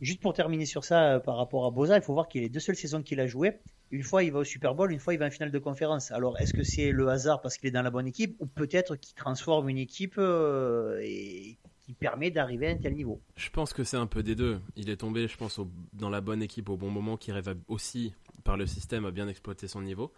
Juste 0.00 0.20
pour 0.20 0.32
terminer 0.32 0.66
sur 0.66 0.84
ça 0.84 1.14
euh, 1.14 1.18
par 1.20 1.36
rapport 1.36 1.66
à 1.66 1.70
Bossa, 1.70 1.96
il 1.96 2.02
faut 2.02 2.14
voir 2.14 2.28
qu'il 2.28 2.42
les 2.42 2.48
deux 2.48 2.60
seules 2.60 2.76
saisons 2.76 3.02
qu'il 3.02 3.20
a 3.20 3.26
joué. 3.26 3.58
Une 3.90 4.02
fois 4.02 4.24
il 4.24 4.32
va 4.32 4.40
au 4.40 4.44
Super 4.44 4.74
Bowl, 4.74 4.92
une 4.92 5.00
fois 5.00 5.14
il 5.14 5.18
va 5.18 5.26
en 5.26 5.30
finale 5.30 5.52
de 5.52 5.58
conférence. 5.58 6.10
Alors 6.10 6.38
est-ce 6.40 6.52
que 6.52 6.64
c'est 6.64 6.90
le 6.90 7.08
hasard 7.08 7.40
parce 7.42 7.56
qu'il 7.56 7.68
est 7.68 7.72
dans 7.72 7.82
la 7.82 7.90
bonne 7.90 8.06
équipe 8.06 8.36
ou 8.40 8.46
peut-être 8.46 8.96
qu'il 8.96 9.14
transforme 9.14 9.68
une 9.68 9.78
équipe 9.78 10.16
euh, 10.18 11.00
et 11.02 11.58
qui 11.88 11.94
permet 11.94 12.30
d'arriver 12.30 12.68
à 12.68 12.70
un 12.72 12.76
tel 12.76 12.94
niveau. 12.94 13.18
Je 13.34 13.48
pense 13.48 13.72
que 13.72 13.82
c'est 13.82 13.96
un 13.96 14.06
peu 14.06 14.22
des 14.22 14.34
deux. 14.34 14.60
Il 14.76 14.90
est 14.90 14.98
tombé, 14.98 15.26
je 15.26 15.38
pense, 15.38 15.58
dans 15.94 16.10
la 16.10 16.20
bonne 16.20 16.42
équipe 16.42 16.68
au 16.68 16.76
bon 16.76 16.90
moment, 16.90 17.16
qui 17.16 17.32
rêve 17.32 17.56
aussi, 17.66 18.12
par 18.44 18.58
le 18.58 18.66
système, 18.66 19.06
à 19.06 19.10
bien 19.10 19.26
exploiter 19.26 19.68
son 19.68 19.80
niveau. 19.80 20.12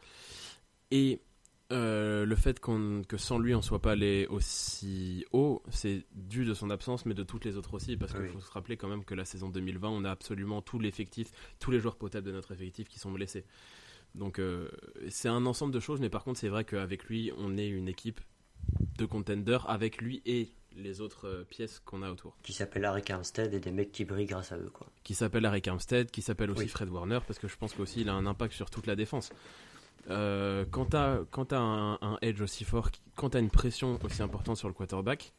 Et 0.91 1.21
euh, 1.71 2.27
le 2.27 2.35
fait 2.35 2.59
que 2.59 3.17
sans 3.19 3.39
lui 3.39 3.55
on 3.55 3.63
soit 3.63 3.81
pas 3.81 3.93
allé 3.93 4.27
aussi 4.31 5.25
haut, 5.31 5.63
c'est 5.71 6.05
dû 6.13 6.45
de 6.45 6.55
son 6.55 6.71
absence, 6.71 7.07
mais 7.07 7.15
de 7.15 7.23
toutes 7.23 7.45
les 7.45 7.57
autres 7.57 7.75
aussi, 7.75 7.97
parce 7.97 8.13
qu'il 8.15 8.27
faut 8.27 8.41
se 8.41 8.51
rappeler 8.51 8.77
quand 8.77 8.89
même 8.89 9.05
que 9.05 9.15
la 9.15 9.25
saison 9.25 9.49
2020, 9.49 9.91
on 9.91 10.05
a 10.05 10.11
absolument 10.11 10.63
tout 10.63 10.81
l'effectif, 10.81 11.31
tous 11.61 11.71
les 11.71 11.79
joueurs 11.79 11.95
potables 11.95 12.27
de 12.27 12.33
notre 12.33 12.51
effectif 12.51 12.89
qui 12.89 12.99
sont 12.99 13.13
blessés. 13.13 13.45
Donc 14.17 14.41
euh, 14.41 14.69
c'est 15.09 15.29
un 15.29 15.47
ensemble 15.47 15.73
de 15.73 15.79
choses, 15.79 16.01
mais 16.01 16.11
par 16.11 16.25
contre 16.25 16.41
c'est 16.41 16.49
vrai 16.49 16.65
qu'avec 16.65 17.05
lui, 17.05 17.31
on 17.39 17.57
est 17.57 17.69
une 17.69 17.87
équipe 17.87 18.21
de 18.99 19.05
contenders 19.05 19.71
avec 19.71 19.99
lui 19.99 20.21
et 20.27 20.49
les 20.81 21.01
autres 21.01 21.29
euh, 21.29 21.45
pièces 21.45 21.81
qu'on 21.81 22.03
a 22.03 22.11
autour. 22.11 22.37
Qui 22.43 22.53
s'appelle 22.53 22.85
Harry 22.85 23.03
Armstead 23.09 23.55
et 23.55 23.61
des 23.61 23.71
mecs 23.71 23.93
qui 23.93 24.05
brillent 24.05 24.27
grâce 24.27 24.53
à 24.53 24.59
eux. 24.59 24.71
Quoi. 24.73 24.87
Qui 25.05 25.15
s'appelle 25.15 25.45
Harry 25.47 25.63
Armstead, 25.67 26.11
qui 26.11 26.23
s'appelle 26.23 26.51
aussi 26.51 26.69
Fred 26.69 26.89
Warner, 26.89 27.21
parce 27.27 27.39
que 27.39 27.49
je 27.49 27.57
pense 27.57 27.75
qu'aussi 27.75 28.03
il 28.03 28.09
a 28.09 28.15
un 28.15 28.27
impact 28.27 28.55
sur 28.55 28.71
toute 28.71 28.87
la 28.87 28.97
défense. 28.97 29.31
Euh, 30.09 30.65
quand 30.71 30.87
tu 30.87 30.97
as, 30.97 31.59
un, 31.59 32.19
edge 32.23 32.41
aussi 32.41 32.65
fort, 32.65 32.91
quand 33.17 33.31
tu 33.31 33.37
as 33.37 33.41
une 33.41 33.51
pression 33.51 33.99
aussi 34.03 34.23
importante 34.23 34.57
sur 34.57 34.69
le 34.69 34.75
quarterback, 34.75 35.33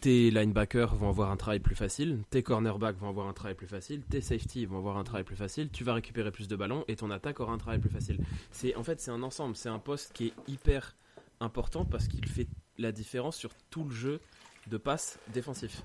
tes 0.00 0.30
linebackers 0.30 0.96
vont 0.96 1.08
avoir 1.08 1.30
un 1.30 1.36
travail 1.36 1.60
plus 1.60 1.76
facile, 1.76 2.22
tes 2.30 2.42
cornerbacks 2.42 2.96
vont 2.96 3.08
avoir 3.08 3.28
un 3.28 3.32
travail 3.32 3.54
plus 3.54 3.68
facile, 3.68 4.02
tes 4.10 4.20
safety 4.20 4.66
vont 4.66 4.78
avoir 4.78 4.96
un 4.96 5.04
travail 5.04 5.24
plus 5.24 5.36
facile, 5.36 5.70
tu 5.70 5.84
vas 5.84 5.94
récupérer 5.94 6.32
plus 6.32 6.48
de 6.48 6.56
ballons 6.56 6.84
et 6.88 6.96
ton 6.96 7.10
attaque 7.10 7.38
aura 7.40 7.52
un 7.52 7.58
travail 7.58 7.78
plus 7.78 7.90
facile. 7.90 8.18
C'est 8.50 8.74
en 8.74 8.82
fait 8.82 9.00
c'est 9.00 9.10
un 9.10 9.22
ensemble, 9.22 9.54
c'est 9.54 9.68
un 9.68 9.78
poste 9.78 10.12
qui 10.14 10.28
est 10.28 10.34
hyper 10.48 10.96
important 11.40 11.84
parce 11.84 12.08
qu'il 12.08 12.26
fait 12.26 12.48
la 12.78 12.92
différence 12.92 13.36
sur 13.36 13.50
tout 13.70 13.84
le 13.84 13.90
jeu 13.90 14.20
de 14.68 14.76
passe 14.76 15.18
défensif. 15.32 15.82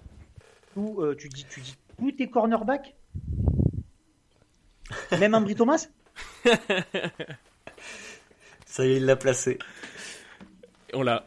Tout, 0.74 0.98
euh, 1.00 1.16
tu 1.16 1.30
dis, 1.30 1.46
tu 1.50 1.62
dis 1.62 1.76
tous 1.98 2.12
tes 2.14 2.30
cornerbacks? 2.30 2.96
Même 5.20 5.34
Ambry 5.36 5.56
Thomas? 5.56 5.88
Ça 8.66 8.86
y 8.86 8.92
est, 8.92 8.98
il 8.98 9.06
l'a 9.06 9.16
placé. 9.16 9.60
On 10.94 11.04
l'a. 11.04 11.26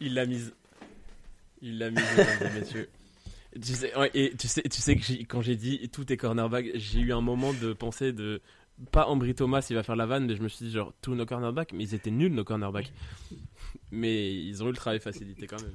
Il 0.00 0.14
l'a 0.14 0.26
mise. 0.26 0.54
Il 1.62 1.78
l'a 1.78 1.90
mise, 1.90 2.04
mesdames 2.16 2.42
et 2.42 2.60
messieurs. 2.60 2.88
Tu 3.54 3.72
sais, 3.72 3.96
ouais, 3.96 4.10
et 4.14 4.34
tu 4.36 4.48
sais, 4.48 4.62
tu 4.62 4.80
sais 4.80 4.96
que 4.96 5.12
quand 5.28 5.40
j'ai 5.40 5.54
dit 5.54 5.88
tout 5.90 6.12
est 6.12 6.16
cornerback, 6.16 6.66
j'ai 6.74 6.98
eu 6.98 7.12
un 7.12 7.20
moment 7.20 7.52
de 7.52 7.72
pensée 7.72 8.12
de 8.12 8.42
pas 8.90 9.06
Ambry 9.06 9.34
Thomas, 9.34 9.64
il 9.70 9.76
va 9.76 9.84
faire 9.84 9.94
la 9.94 10.06
vanne, 10.06 10.26
mais 10.26 10.34
je 10.34 10.42
me 10.42 10.48
suis 10.48 10.66
dit 10.66 10.72
genre 10.72 10.92
tous 11.00 11.14
nos 11.14 11.24
cornerbacks, 11.24 11.72
mais 11.72 11.84
ils 11.84 11.94
étaient 11.94 12.10
nuls 12.10 12.34
nos 12.34 12.42
cornerbacks. 12.42 12.92
Mais 13.90 14.32
ils 14.34 14.62
ont 14.62 14.66
eu 14.66 14.70
le 14.70 14.76
travail 14.76 15.00
facilité 15.00 15.46
quand 15.46 15.60
même. 15.60 15.74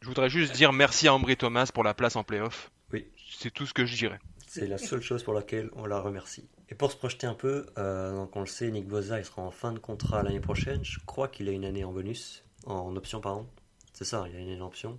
Je 0.00 0.06
voudrais 0.08 0.30
juste 0.30 0.54
dire 0.54 0.72
merci 0.72 1.08
à 1.08 1.14
Ambry 1.14 1.36
Thomas 1.36 1.70
pour 1.72 1.84
la 1.84 1.94
place 1.94 2.16
en 2.16 2.24
playoff. 2.24 2.70
Oui. 2.92 3.06
C'est 3.38 3.52
tout 3.52 3.66
ce 3.66 3.74
que 3.74 3.84
je 3.86 3.96
dirais. 3.96 4.18
C'est 4.46 4.66
la 4.66 4.78
seule 4.78 5.02
chose 5.02 5.22
pour 5.22 5.34
laquelle 5.34 5.70
on 5.76 5.86
la 5.86 6.00
remercie. 6.00 6.48
Et 6.70 6.74
pour 6.74 6.90
se 6.90 6.96
projeter 6.96 7.26
un 7.26 7.34
peu, 7.34 7.66
euh, 7.78 8.14
donc 8.14 8.34
on 8.34 8.40
le 8.40 8.46
sait, 8.46 8.70
Nick 8.70 8.86
Boza 8.86 9.18
il 9.18 9.24
sera 9.24 9.42
en 9.42 9.50
fin 9.50 9.72
de 9.72 9.78
contrat 9.78 10.22
l'année 10.22 10.40
prochaine. 10.40 10.84
Je 10.84 10.98
crois 11.06 11.28
qu'il 11.28 11.48
a 11.48 11.52
une 11.52 11.64
année 11.64 11.84
en 11.84 11.92
bonus, 11.92 12.44
en 12.66 12.94
option 12.96 13.20
pardon. 13.20 13.46
C'est 13.92 14.04
ça, 14.04 14.24
il 14.28 14.36
a 14.36 14.40
une 14.40 14.50
année 14.50 14.60
en 14.60 14.66
option. 14.66 14.98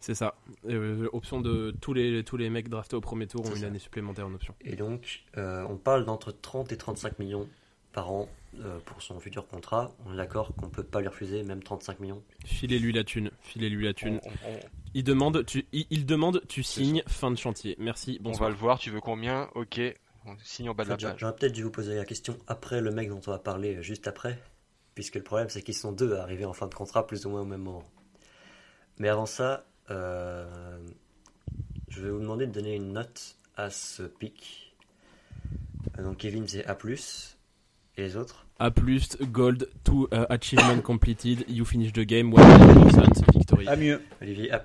C'est 0.00 0.14
ça. 0.14 0.36
Euh, 0.66 1.08
option 1.12 1.40
de 1.40 1.74
tous 1.80 1.92
les 1.92 2.22
tous 2.24 2.36
les 2.36 2.50
mecs 2.50 2.68
draftés 2.68 2.94
au 2.96 3.00
premier 3.00 3.26
tour 3.26 3.44
ont 3.44 3.50
une 3.50 3.56
ça. 3.62 3.66
année 3.66 3.78
supplémentaire 3.78 4.26
en 4.26 4.34
option. 4.34 4.54
Et 4.60 4.76
donc, 4.76 5.24
euh, 5.36 5.64
on 5.68 5.76
parle 5.76 6.04
d'entre 6.04 6.30
30 6.32 6.70
et 6.72 6.76
35 6.76 7.18
millions 7.18 7.48
par 7.92 8.10
an 8.12 8.28
euh, 8.60 8.78
pour 8.84 9.02
son 9.02 9.18
futur 9.20 9.46
contrat. 9.46 9.92
On 10.06 10.14
est 10.14 10.16
d'accord 10.16 10.54
qu'on 10.56 10.68
peut 10.68 10.82
pas 10.82 11.00
lui 11.00 11.08
refuser, 11.08 11.42
même 11.42 11.62
35 11.62 12.00
millions. 12.00 12.22
Filez-lui 12.44 12.92
la 12.92 13.04
thune, 13.04 13.30
filez-lui 13.42 13.84
la 13.84 13.94
thune. 13.94 14.20
On, 14.24 14.28
on- 14.50 14.60
Il 14.94 15.04
demande, 15.04 15.44
tu, 15.46 15.66
il, 15.72 15.86
il 15.90 16.06
demande, 16.06 16.42
tu 16.48 16.62
signes, 16.62 17.02
fin 17.06 17.30
de 17.30 17.36
chantier. 17.36 17.76
Merci, 17.78 18.20
on 18.24 18.32
va 18.32 18.48
le 18.48 18.54
voir, 18.54 18.78
tu 18.78 18.90
veux 18.90 19.00
combien? 19.00 19.48
Ok, 19.54 19.80
on 20.26 20.36
signe 20.42 20.68
en 20.70 20.74
bas 20.74 20.84
de 20.84 20.88
la 20.90 20.96
page. 20.96 21.14
J'aurais 21.18 21.36
peut-être 21.36 21.52
dû 21.52 21.62
vous 21.62 21.70
poser 21.70 21.94
la 21.94 22.04
question 22.04 22.36
après 22.46 22.80
le 22.80 22.90
mec 22.90 23.08
dont 23.10 23.20
on 23.26 23.30
va 23.30 23.38
parler 23.38 23.82
juste 23.82 24.08
après, 24.08 24.38
puisque 24.94 25.14
le 25.16 25.22
problème 25.22 25.48
c'est 25.50 25.62
qu'ils 25.62 25.74
sont 25.76 25.92
deux 25.92 26.14
à 26.16 26.22
arriver 26.22 26.44
en 26.46 26.52
fin 26.54 26.66
de 26.66 26.74
contrat 26.74 27.06
plus 27.06 27.26
ou 27.26 27.30
moins 27.30 27.42
au 27.42 27.46
même 27.46 27.62
moment. 27.62 27.84
Mais 28.98 29.08
avant 29.08 29.26
ça, 29.26 29.66
euh, 29.90 30.78
je 31.88 32.00
vais 32.02 32.10
vous 32.10 32.20
demander 32.20 32.46
de 32.46 32.52
donner 32.52 32.74
une 32.74 32.92
note 32.92 33.36
à 33.56 33.70
ce 33.70 34.02
pic. 34.02 34.74
Euh, 35.98 36.02
Donc 36.02 36.16
Kevin 36.18 36.46
c'est 36.48 36.66
A+, 36.66 36.76
et 37.98 38.02
les 38.02 38.16
autres? 38.16 38.46
A+, 38.58 38.70
gold, 38.70 39.68
to 39.84 40.08
uh, 40.12 40.26
achievement 40.30 40.80
completed, 40.82 41.44
you 41.48 41.64
finish 41.64 41.92
the 41.92 42.00
game, 42.00 42.32
100% 42.32 43.32
victory. 43.32 43.68
À 43.68 43.76
mieux. 43.76 44.00
Olivier 44.22 44.50
A+. 44.50 44.62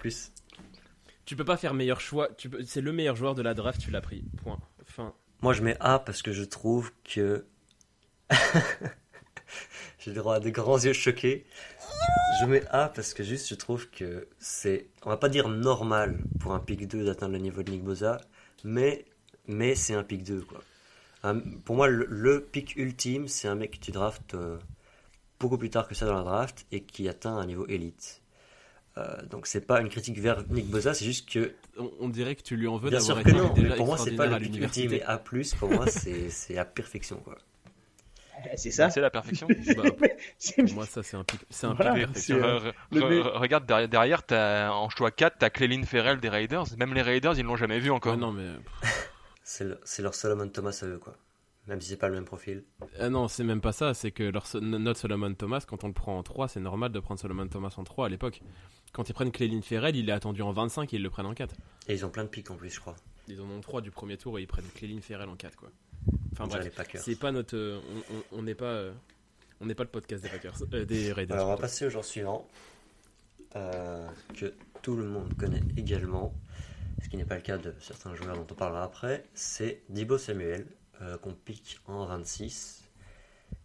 Tu 1.25 1.35
peux 1.35 1.45
pas 1.45 1.57
faire 1.57 1.73
meilleur 1.73 1.99
choix, 1.99 2.29
tu 2.37 2.49
peux, 2.49 2.63
c'est 2.65 2.81
le 2.81 2.91
meilleur 2.91 3.15
joueur 3.15 3.35
de 3.35 3.41
la 3.41 3.53
draft, 3.53 3.79
tu 3.81 3.91
l'as 3.91 4.01
pris. 4.01 4.23
Point. 4.43 4.59
Fin. 4.85 5.13
Moi 5.41 5.53
je 5.53 5.61
mets 5.61 5.77
A 5.79 5.99
parce 5.99 6.21
que 6.21 6.31
je 6.31 6.43
trouve 6.43 6.91
que... 7.03 7.45
J'ai 9.99 10.11
le 10.11 10.17
droit 10.17 10.35
à 10.35 10.39
des 10.39 10.51
grands 10.51 10.79
yeux 10.79 10.93
choqués. 10.93 11.45
Je 12.41 12.45
mets 12.45 12.65
A 12.71 12.89
parce 12.89 13.13
que 13.13 13.23
juste 13.23 13.47
je 13.47 13.55
trouve 13.55 13.89
que 13.89 14.27
c'est, 14.37 14.87
on 15.05 15.09
va 15.09 15.17
pas 15.17 15.29
dire 15.29 15.47
normal 15.47 16.19
pour 16.39 16.53
un 16.53 16.59
pick 16.59 16.87
2 16.87 17.05
d'atteindre 17.05 17.33
le 17.33 17.39
niveau 17.39 17.63
de 17.63 17.71
Nick 17.71 17.83
Boza, 17.83 18.19
mais, 18.63 19.05
mais 19.47 19.75
c'est 19.75 19.93
un 19.93 20.03
pick 20.03 20.23
2 20.23 20.41
quoi. 20.41 20.61
Un- 21.23 21.39
pour 21.39 21.75
moi 21.75 21.87
le, 21.87 22.05
le 22.09 22.41
pick 22.41 22.75
ultime 22.75 23.27
c'est 23.27 23.47
un 23.47 23.55
mec 23.55 23.71
que 23.79 23.85
tu 23.85 23.91
draftes 23.91 24.33
euh, 24.35 24.57
beaucoup 25.39 25.57
plus 25.57 25.69
tard 25.69 25.87
que 25.87 25.95
ça 25.95 26.05
dans 26.05 26.15
la 26.15 26.23
draft 26.23 26.65
et 26.71 26.81
qui 26.83 27.07
atteint 27.09 27.35
un 27.37 27.45
niveau 27.45 27.65
élite. 27.67 28.21
Euh, 28.97 29.21
donc 29.29 29.47
c'est 29.47 29.65
pas 29.65 29.81
une 29.81 29.89
critique 29.89 30.19
vers 30.19 30.43
Nick 30.49 30.67
Boza, 30.69 30.93
c'est 30.93 31.05
juste 31.05 31.27
que 31.29 31.53
On, 31.77 31.89
on 31.99 32.09
dirait 32.09 32.35
que 32.35 32.43
tu 32.43 32.55
lui 32.55 32.67
en 32.67 32.77
veux 32.77 32.89
bien 32.91 32.99
d'avoir 32.99 33.17
sûr 33.17 33.23
que 33.23 33.29
été 33.31 33.39
non, 33.39 33.53
déjà 33.53 33.69
mais 33.69 33.75
pour 33.75 33.85
moi 33.87 33.97
c'est 33.97 34.11
pas 34.11 34.27
le 34.27 34.37
l'université. 34.37 34.83
ultime 34.83 34.99
et 34.99 35.03
A+, 35.03 35.17
pour 35.59 35.69
moi 35.71 35.87
c'est 35.87 36.29
c'est 36.29 36.53
la 36.53 36.65
perfection 36.65 37.17
quoi. 37.17 37.37
Eh, 38.51 38.57
C'est 38.57 38.71
ça. 38.71 38.89
C'est 38.89 38.99
la 39.01 39.09
perfection. 39.09 39.47
Bah, 39.77 39.83
pour 40.57 40.73
moi, 40.73 40.85
ça, 40.85 41.01
c'est 41.01 41.15
un 41.15 41.23
pic, 41.23 41.39
c'est 41.49 41.65
un 41.65 41.73
Voilà, 41.75 41.93
pic 41.93 42.29
euh, 42.31 42.59
Re- 42.59 42.69
re- 42.69 42.73
le 42.91 42.99
re- 43.01 43.09
mec- 43.09 43.33
regarde 43.35 43.65
derrière, 43.65 43.87
derrière 43.87 44.23
t'as, 44.23 44.69
en 44.71 44.89
choix 44.89 45.11
4, 45.11 45.37
t'as 45.39 45.49
Clelin 45.49 45.83
Ferrell 45.85 46.19
des 46.19 46.27
Raiders. 46.29 46.65
Même 46.77 46.93
les 46.93 47.01
Raiders, 47.03 47.37
ils 47.39 47.45
l'ont 47.45 47.55
jamais 47.55 47.79
vu 47.79 47.89
encore. 47.89 48.13
Ouais, 48.15 48.19
non, 48.19 48.31
mais. 48.33 48.49
C'est 49.43 49.63
le- 49.65 49.79
c'est 49.83 50.01
leur 50.01 50.15
Solomon 50.15 50.47
Thomas 50.49 50.77
à 50.81 50.85
eux 50.87 50.97
quoi. 50.99 51.15
Même 51.67 51.79
si 51.79 51.87
c'est 51.89 51.97
pas 51.97 52.09
le 52.09 52.15
même 52.15 52.25
profil. 52.25 52.63
Ah 52.99 53.09
non, 53.09 53.29
c'est 53.29 53.43
même 53.45 53.61
pas 53.61 53.71
ça, 53.71 53.93
c'est 53.93 54.11
que 54.11 54.23
leur, 54.23 54.45
notre 54.61 54.99
Solomon 54.99 55.33
Thomas, 55.33 55.63
quand 55.65 55.85
on 55.85 55.87
le 55.87 55.93
prend 55.93 56.17
en 56.17 56.23
3, 56.23 56.49
c'est 56.49 56.59
normal 56.59 56.91
de 56.91 56.99
prendre 56.99 57.19
Solomon 57.21 57.47
Thomas 57.47 57.73
en 57.77 57.85
3 57.85 58.07
à 58.07 58.09
l'époque. 58.09 58.41
Quand 58.91 59.07
ils 59.09 59.13
prennent 59.13 59.31
Clelin 59.31 59.61
Ferrell, 59.61 59.95
il 59.95 60.09
est 60.09 60.11
attendu 60.11 60.41
en 60.41 60.51
25 60.51 60.93
et 60.93 60.97
ils 60.97 61.01
le 61.03 61.09
prennent 61.09 61.25
en 61.25 61.33
4. 61.33 61.55
Et 61.87 61.93
ils 61.93 62.05
ont 62.05 62.09
plein 62.09 62.25
de 62.25 62.29
pics 62.29 62.51
en 62.51 62.55
plus 62.55 62.69
je 62.69 62.79
crois. 62.81 62.95
Ils 63.29 63.39
en 63.39 63.49
ont 63.49 63.61
3 63.61 63.79
du 63.81 63.91
premier 63.91 64.17
tour 64.17 64.37
et 64.37 64.41
ils 64.41 64.47
prennent 64.47 64.67
Clelin 64.75 64.99
Ferrell 65.01 65.29
en 65.29 65.35
4, 65.37 65.55
quoi. 65.55 65.69
Enfin 66.33 66.47
bref, 66.47 66.73
c'est 66.97 67.15
pas 67.17 67.31
notre. 67.31 67.55
euh, 67.55 67.79
on- 68.33 68.41
n'est 68.41 68.55
pas. 68.55 68.65
euh, 68.65 68.91
on 69.61 69.65
n'est 69.65 69.75
pas 69.75 69.83
le 69.83 69.89
podcast 69.89 70.21
des 70.21 70.29
Packers, 70.29 70.55
euh, 70.73 70.83
des 70.83 71.13
Raiders. 71.13 71.37
Alors 71.37 71.47
on 71.47 71.51
va 71.55 71.57
passer 71.61 71.85
au 71.85 71.89
jour 71.89 72.03
suivant, 72.03 72.45
euh, 73.55 74.07
que 74.37 74.53
tout 74.81 74.95
le 74.97 75.05
monde 75.05 75.33
connaît 75.37 75.61
également, 75.77 76.33
ce 77.03 77.09
qui 77.09 77.17
n'est 77.17 77.25
pas 77.25 77.35
le 77.35 77.41
cas 77.41 77.57
de 77.57 77.73
certains 77.79 78.15
joueurs 78.15 78.37
dont 78.37 78.47
on 78.49 78.55
parlera 78.55 78.83
après, 78.83 79.25
c'est 79.33 79.83
Dibo 79.89 80.17
Samuel, 80.17 80.65
euh, 81.01 81.17
qu'on 81.17 81.33
pique 81.33 81.79
en 81.85 82.05
26. 82.05 82.89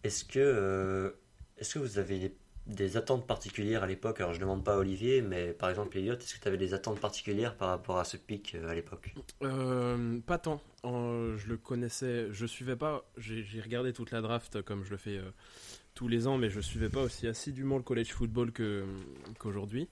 Est-ce 0.02 0.24
que, 0.24 0.38
euh, 0.38 1.10
est-ce 1.56 1.74
que 1.74 1.78
vous 1.78 1.98
avez 1.98 2.34
des, 2.66 2.96
attentes 2.96 3.26
particulières 3.26 3.84
à 3.84 3.86
l'époque? 3.86 4.20
Alors 4.20 4.34
je 4.34 4.40
demande 4.40 4.64
pas 4.64 4.74
à 4.74 4.78
Olivier, 4.78 5.22
mais 5.22 5.52
par 5.52 5.70
exemple 5.70 5.96
Elliot, 5.96 6.14
est-ce 6.14 6.34
que 6.34 6.40
tu 6.40 6.48
avais 6.48 6.58
des 6.58 6.74
attentes 6.74 7.00
particulières 7.00 7.56
par 7.56 7.68
rapport 7.68 7.98
à 7.98 8.04
ce 8.04 8.16
pic 8.16 8.56
euh, 8.56 8.68
à 8.68 8.74
l'époque? 8.74 9.14
Pas 10.26 10.38
tant. 10.38 10.60
Je 10.82 11.46
le 11.46 11.56
connaissais, 11.56 12.26
je 12.32 12.44
suivais 12.44 12.76
pas. 12.76 13.08
J'ai 13.16 13.60
regardé 13.60 13.92
toute 13.92 14.10
la 14.10 14.20
draft 14.20 14.62
comme 14.62 14.84
je 14.84 14.90
le 14.90 14.96
fais 14.96 15.20
tous 15.94 16.08
les 16.08 16.26
ans, 16.26 16.38
mais 16.38 16.50
je 16.50 16.60
suivais 16.60 16.88
pas 16.88 17.02
aussi 17.02 17.28
assidûment 17.28 17.76
le 17.76 17.82
college 17.82 18.12
football 18.12 18.52
qu'aujourd'hui. 19.38 19.88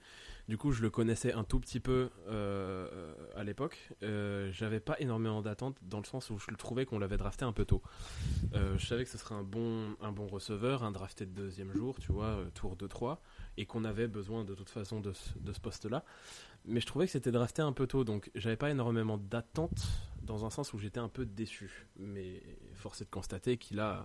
Du 0.49 0.57
coup, 0.57 0.71
je 0.71 0.81
le 0.81 0.91
connaissais 0.91 1.33
un 1.33 1.43
tout 1.43 1.59
petit 1.59 1.81
peu 1.81 2.09
euh, 2.29 3.13
à 3.35 3.43
l'époque. 3.43 3.91
Euh, 4.05 4.49
J'avais 4.53 4.79
pas 4.79 4.95
énormément 5.01 5.43
d'attentes 5.43 5.77
dans 5.83 5.99
le 5.99 6.05
sens 6.05 6.31
où 6.31 6.39
je 6.39 6.51
le 6.51 6.57
trouvais 6.57 6.87
qu'on 6.87 7.01
l'avait 7.01 7.17
drafté 7.17 7.45
un 7.45 7.53
peu 7.53 7.65
tôt. 7.65 7.83
Euh, 8.55 8.79
je 8.79 8.87
savais 8.87 9.03
que 9.03 9.11
ce 9.11 9.19
serait 9.19 9.35
un 9.35 9.43
bon, 9.43 9.97
un 10.01 10.13
bon 10.13 10.29
receveur, 10.29 10.85
un 10.85 10.93
drafté 10.93 11.27
de 11.27 11.33
deuxième 11.33 11.73
jour, 11.73 11.99
tu 11.99 12.13
vois, 12.13 12.27
euh, 12.27 12.51
tour 12.55 12.77
2-3, 12.77 13.19
et 13.57 13.67
qu'on 13.67 13.85
avait 13.85 14.07
besoin 14.07 14.45
de 14.45 14.55
toute 14.55 14.71
façon 14.71 15.01
de 15.01 15.13
ce, 15.13 15.37
de 15.37 15.53
ce 15.53 15.59
poste-là. 15.59 16.05
Mais 16.65 16.81
je 16.81 16.87
trouvais 16.87 17.07
que 17.07 17.13
c'était 17.13 17.33
drafté 17.33 17.63
un 17.63 17.73
peu 17.73 17.89
tôt, 17.89 18.05
donc 18.05 18.31
j'avais 18.37 18.57
pas 18.57 18.71
énormément 18.71 19.19
d'attentes 19.19 19.89
dans 20.23 20.45
un 20.45 20.51
sens 20.51 20.73
où 20.73 20.79
j'étais 20.79 21.01
un 21.01 21.09
peu 21.09 21.27
déçu. 21.27 21.89
Mais 21.99 22.41
force 22.75 23.01
est 23.01 23.05
de 23.07 23.11
constater 23.11 23.57
qu'il 23.57 23.81
a, 23.81 24.05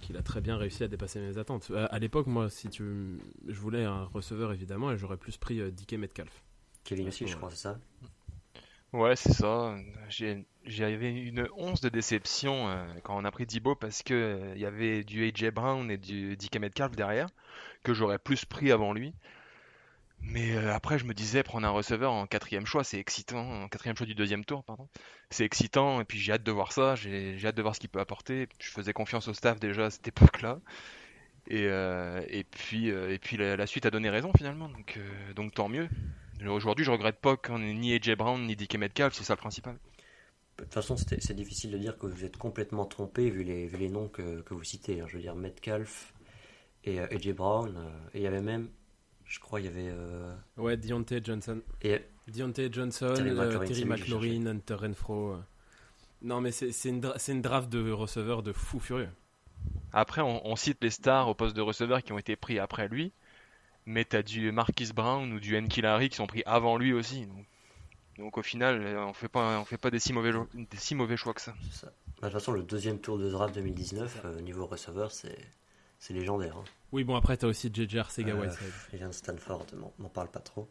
qu'il 0.00 0.16
a 0.16 0.22
très 0.22 0.40
bien 0.40 0.56
réussi 0.56 0.84
à 0.84 0.88
dépasser 0.88 1.20
mes 1.20 1.38
attentes. 1.38 1.70
À, 1.74 1.86
à 1.86 1.98
l'époque, 1.98 2.26
moi, 2.26 2.50
si 2.50 2.68
tu, 2.68 3.18
je 3.48 3.58
voulais 3.60 3.84
un 3.84 4.04
receveur 4.04 4.52
évidemment, 4.52 4.92
et 4.92 4.98
j'aurais 4.98 5.16
plus 5.16 5.36
pris 5.36 5.60
euh, 5.60 5.70
DK 5.70 5.94
Metcalf. 5.94 6.42
Kevin 6.84 7.08
aussi, 7.08 7.26
je 7.26 7.36
crois, 7.36 7.50
c'est 7.50 7.56
ça 7.56 7.78
Ouais, 8.92 9.16
c'est 9.16 9.32
ça. 9.32 9.76
J'ai- 10.08 10.46
J'avais 10.64 11.12
une 11.12 11.46
once 11.56 11.80
de 11.80 11.88
déception 11.88 12.68
euh, 12.68 12.86
quand 13.02 13.16
on 13.18 13.24
a 13.24 13.30
pris 13.30 13.44
Dibo 13.44 13.74
parce 13.74 14.02
que 14.02 14.14
euh, 14.14 14.52
il 14.54 14.60
y 14.62 14.66
avait 14.66 15.02
du 15.04 15.24
AJ 15.26 15.50
Brown 15.50 15.90
et 15.90 15.98
du 15.98 16.36
DK 16.36 16.58
Metcalf 16.58 16.94
derrière 16.96 17.28
que 17.82 17.92
j'aurais 17.92 18.18
plus 18.18 18.44
pris 18.46 18.70
avant 18.72 18.92
lui. 18.94 19.14
Mais 20.26 20.56
euh, 20.56 20.72
après, 20.74 20.98
je 20.98 21.04
me 21.04 21.14
disais, 21.14 21.42
prendre 21.42 21.66
un 21.66 21.70
receveur 21.70 22.12
en 22.12 22.26
quatrième 22.26 22.66
choix, 22.66 22.82
c'est 22.84 22.98
excitant. 22.98 23.62
En 23.64 23.68
quatrième 23.68 23.96
choix 23.96 24.06
du 24.06 24.14
deuxième 24.14 24.44
tour, 24.44 24.64
pardon. 24.64 24.88
C'est 25.30 25.44
excitant, 25.44 26.00
et 26.00 26.04
puis 26.04 26.18
j'ai 26.18 26.32
hâte 26.32 26.42
de 26.42 26.50
voir 26.52 26.72
ça. 26.72 26.94
J'ai 26.96 27.38
hâte 27.44 27.56
de 27.56 27.62
voir 27.62 27.74
ce 27.74 27.80
qu'il 27.80 27.90
peut 27.90 28.00
apporter. 28.00 28.48
Je 28.60 28.70
faisais 28.70 28.92
confiance 28.92 29.28
au 29.28 29.34
staff 29.34 29.60
déjà 29.60 29.86
à 29.86 29.90
cette 29.90 30.08
époque-là. 30.08 30.60
Et, 31.48 31.66
euh, 31.68 32.22
puis, 32.50 32.90
euh, 32.90 33.12
et 33.12 33.18
puis 33.18 33.36
la, 33.36 33.56
la 33.56 33.66
suite 33.66 33.86
a 33.86 33.90
donné 33.90 34.08
raison 34.10 34.32
finalement, 34.36 34.68
donc, 34.68 34.96
euh, 34.96 35.34
donc 35.34 35.54
tant 35.54 35.68
mieux. 35.68 35.88
Aujourd'hui, 36.46 36.84
je 36.84 36.90
regrette 36.90 37.20
pas 37.20 37.36
qu'on 37.36 37.62
ait 37.62 37.74
ni 37.74 37.94
AJ 37.94 38.16
Brown 38.16 38.46
ni 38.46 38.56
DK 38.56 38.76
Metcalf, 38.76 39.14
c'est 39.14 39.24
ça 39.24 39.34
le 39.34 39.38
principal. 39.38 39.78
De 40.58 40.64
toute 40.64 40.72
façon, 40.74 40.96
c'est 40.96 41.34
difficile 41.34 41.70
de 41.72 41.78
dire 41.78 41.98
que 41.98 42.06
vous 42.06 42.24
êtes 42.24 42.36
complètement 42.36 42.86
trompé 42.86 43.28
vu 43.30 43.42
les, 43.42 43.66
vu 43.66 43.76
les 43.76 43.88
noms 43.88 44.08
que, 44.08 44.42
vous 44.50 44.64
citez. 44.64 45.00
hein. 45.00 45.06
Je 45.08 45.16
veux 45.16 45.22
dire, 45.22 45.34
Metcalf 45.34 46.14
et 46.84 47.00
euh, 47.00 47.06
AJ 47.10 47.32
Brown. 47.34 47.76
euh, 47.76 48.08
et 48.14 48.18
il 48.18 48.22
y 48.22 48.26
avait 48.26 48.40
même, 48.42 48.68
je 49.34 49.40
crois, 49.40 49.60
il 49.60 49.64
y 49.66 49.68
avait. 49.68 49.88
euh, 49.90 50.32
Ouais, 50.56 50.76
Deontay 50.76 51.20
Johnson. 51.22 51.60
et 51.82 52.00
Deontay 52.28 52.68
Johnson, 52.72 53.12
Terry 53.16 53.30
euh, 53.30 53.58
McLaurin, 53.86 54.28
Terry 54.28 54.46
Hunter 54.48 54.74
Renfro. 54.74 55.32
euh. 55.32 55.38
Non, 56.22 56.40
mais 56.40 56.52
c'est 56.52 56.70
c'est 56.72 56.88
une, 56.88 57.00
dra- 57.00 57.16
une 57.28 57.42
draft 57.42 57.68
de 57.68 57.90
receveurs 57.90 58.42
de 58.42 58.52
fou 58.52 58.78
furieux. 58.78 59.10
Après, 59.92 60.20
on, 60.22 60.46
on 60.46 60.56
cite 60.56 60.82
les 60.82 60.90
stars 60.90 61.28
au 61.28 61.34
poste 61.34 61.56
de 61.56 61.60
receveur 61.60 62.02
qui 62.02 62.12
ont 62.12 62.18
été 62.18 62.36
pris 62.36 62.58
après 62.58 62.88
lui, 62.88 63.12
mais 63.86 64.04
t'as 64.04 64.22
du 64.22 64.52
Marquis 64.52 64.92
Brown 64.94 65.32
ou 65.32 65.40
du 65.40 65.56
N. 65.56 65.68
Larry 65.82 66.08
qui 66.08 66.16
sont 66.16 66.26
pris 66.28 66.42
avant 66.46 66.78
lui 66.78 66.92
aussi. 66.92 67.26
Donc, 67.26 67.46
donc 68.18 68.38
au 68.38 68.42
final, 68.42 68.96
on 68.96 69.12
fait 69.12 69.28
pas, 69.28 69.58
on 69.60 69.64
fait 69.64 69.76
pas 69.78 69.90
des 69.90 69.98
si 69.98 70.12
mauvais, 70.12 70.32
des 70.54 70.76
si 70.76 70.94
mauvais 70.94 71.16
choix 71.16 71.34
que 71.34 71.40
ça. 71.40 71.52
Bah, 71.52 71.58
de 72.22 72.22
toute 72.22 72.32
façon, 72.32 72.52
le 72.52 72.62
deuxième 72.62 73.00
tour 73.00 73.18
de 73.18 73.28
draft 73.30 73.54
2019, 73.54 74.22
euh, 74.24 74.40
niveau 74.40 74.66
receveur, 74.66 75.10
c'est 75.10 75.36
c'est 75.98 76.14
légendaire. 76.14 76.56
hein. 76.56 76.64
Oui, 76.92 77.02
bon, 77.04 77.16
après, 77.16 77.36
t'as 77.36 77.46
aussi 77.48 77.70
JJ. 77.74 77.98
Il 78.92 78.98
vient 78.98 79.08
de 79.08 79.12
Stanford, 79.14 79.66
m'en- 79.98 80.08
parle 80.08 80.28
pas 80.28 80.40
trop. 80.40 80.68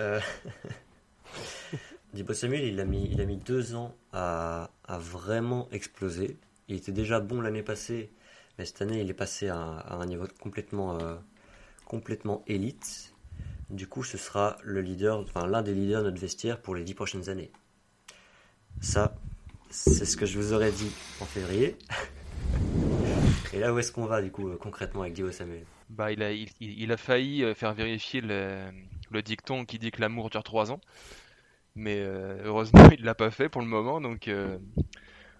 Euh... 0.00 0.20
Samuel, 2.32 2.64
il 2.64 2.80
a 2.80 2.84
mis, 2.84 3.08
il 3.10 3.20
a 3.20 3.24
mis 3.24 3.36
deux 3.36 3.74
ans 3.74 3.94
à, 4.12 4.70
à 4.84 4.98
vraiment 4.98 5.68
exploser. 5.70 6.38
Il 6.68 6.76
était 6.76 6.92
déjà 6.92 7.20
bon 7.20 7.40
l'année 7.40 7.62
passée, 7.62 8.10
mais 8.58 8.64
cette 8.64 8.82
année, 8.82 9.00
il 9.00 9.10
est 9.10 9.14
passé 9.14 9.48
à, 9.48 9.60
à 9.60 9.94
un 9.96 10.06
niveau 10.06 10.26
complètement, 10.40 10.98
euh, 10.98 11.16
complètement 11.84 12.42
élite. 12.46 13.14
Du 13.68 13.86
coup, 13.86 14.02
ce 14.02 14.18
sera 14.18 14.56
le 14.64 14.80
leader, 14.80 15.18
enfin 15.20 15.46
l'un 15.46 15.62
des 15.62 15.74
leaders 15.74 16.02
de 16.02 16.10
notre 16.10 16.20
vestiaire 16.20 16.60
pour 16.60 16.74
les 16.74 16.82
dix 16.84 16.94
prochaines 16.94 17.28
années. 17.28 17.52
Ça, 18.80 19.14
c'est 19.70 20.04
ce 20.04 20.16
que 20.16 20.26
je 20.26 20.38
vous 20.38 20.52
aurais 20.52 20.72
dit 20.72 20.90
en 21.20 21.26
février. 21.26 21.76
Et 23.52 23.58
là, 23.58 23.72
où 23.72 23.78
est-ce 23.78 23.90
qu'on 23.90 24.06
va 24.06 24.22
du 24.22 24.30
coup 24.30 24.48
euh, 24.48 24.56
concrètement 24.56 25.02
avec 25.02 25.14
Divo 25.14 25.32
Samuel? 25.32 25.64
Bah, 25.88 26.12
il 26.12 26.22
a, 26.22 26.32
il, 26.32 26.48
il 26.60 26.92
a 26.92 26.96
failli 26.96 27.42
euh, 27.42 27.54
faire 27.54 27.74
vérifier 27.74 28.20
le, 28.20 28.70
le 29.10 29.22
dicton 29.22 29.64
qui 29.64 29.78
dit 29.78 29.90
que 29.90 30.00
l'amour 30.00 30.30
dure 30.30 30.44
3 30.44 30.70
ans. 30.70 30.80
Mais 31.74 31.98
euh, 31.98 32.42
heureusement, 32.44 32.88
il 32.98 33.04
l'a 33.04 33.14
pas 33.14 33.30
fait 33.30 33.48
pour 33.48 33.60
le 33.60 33.66
moment. 33.66 34.00
Donc, 34.00 34.30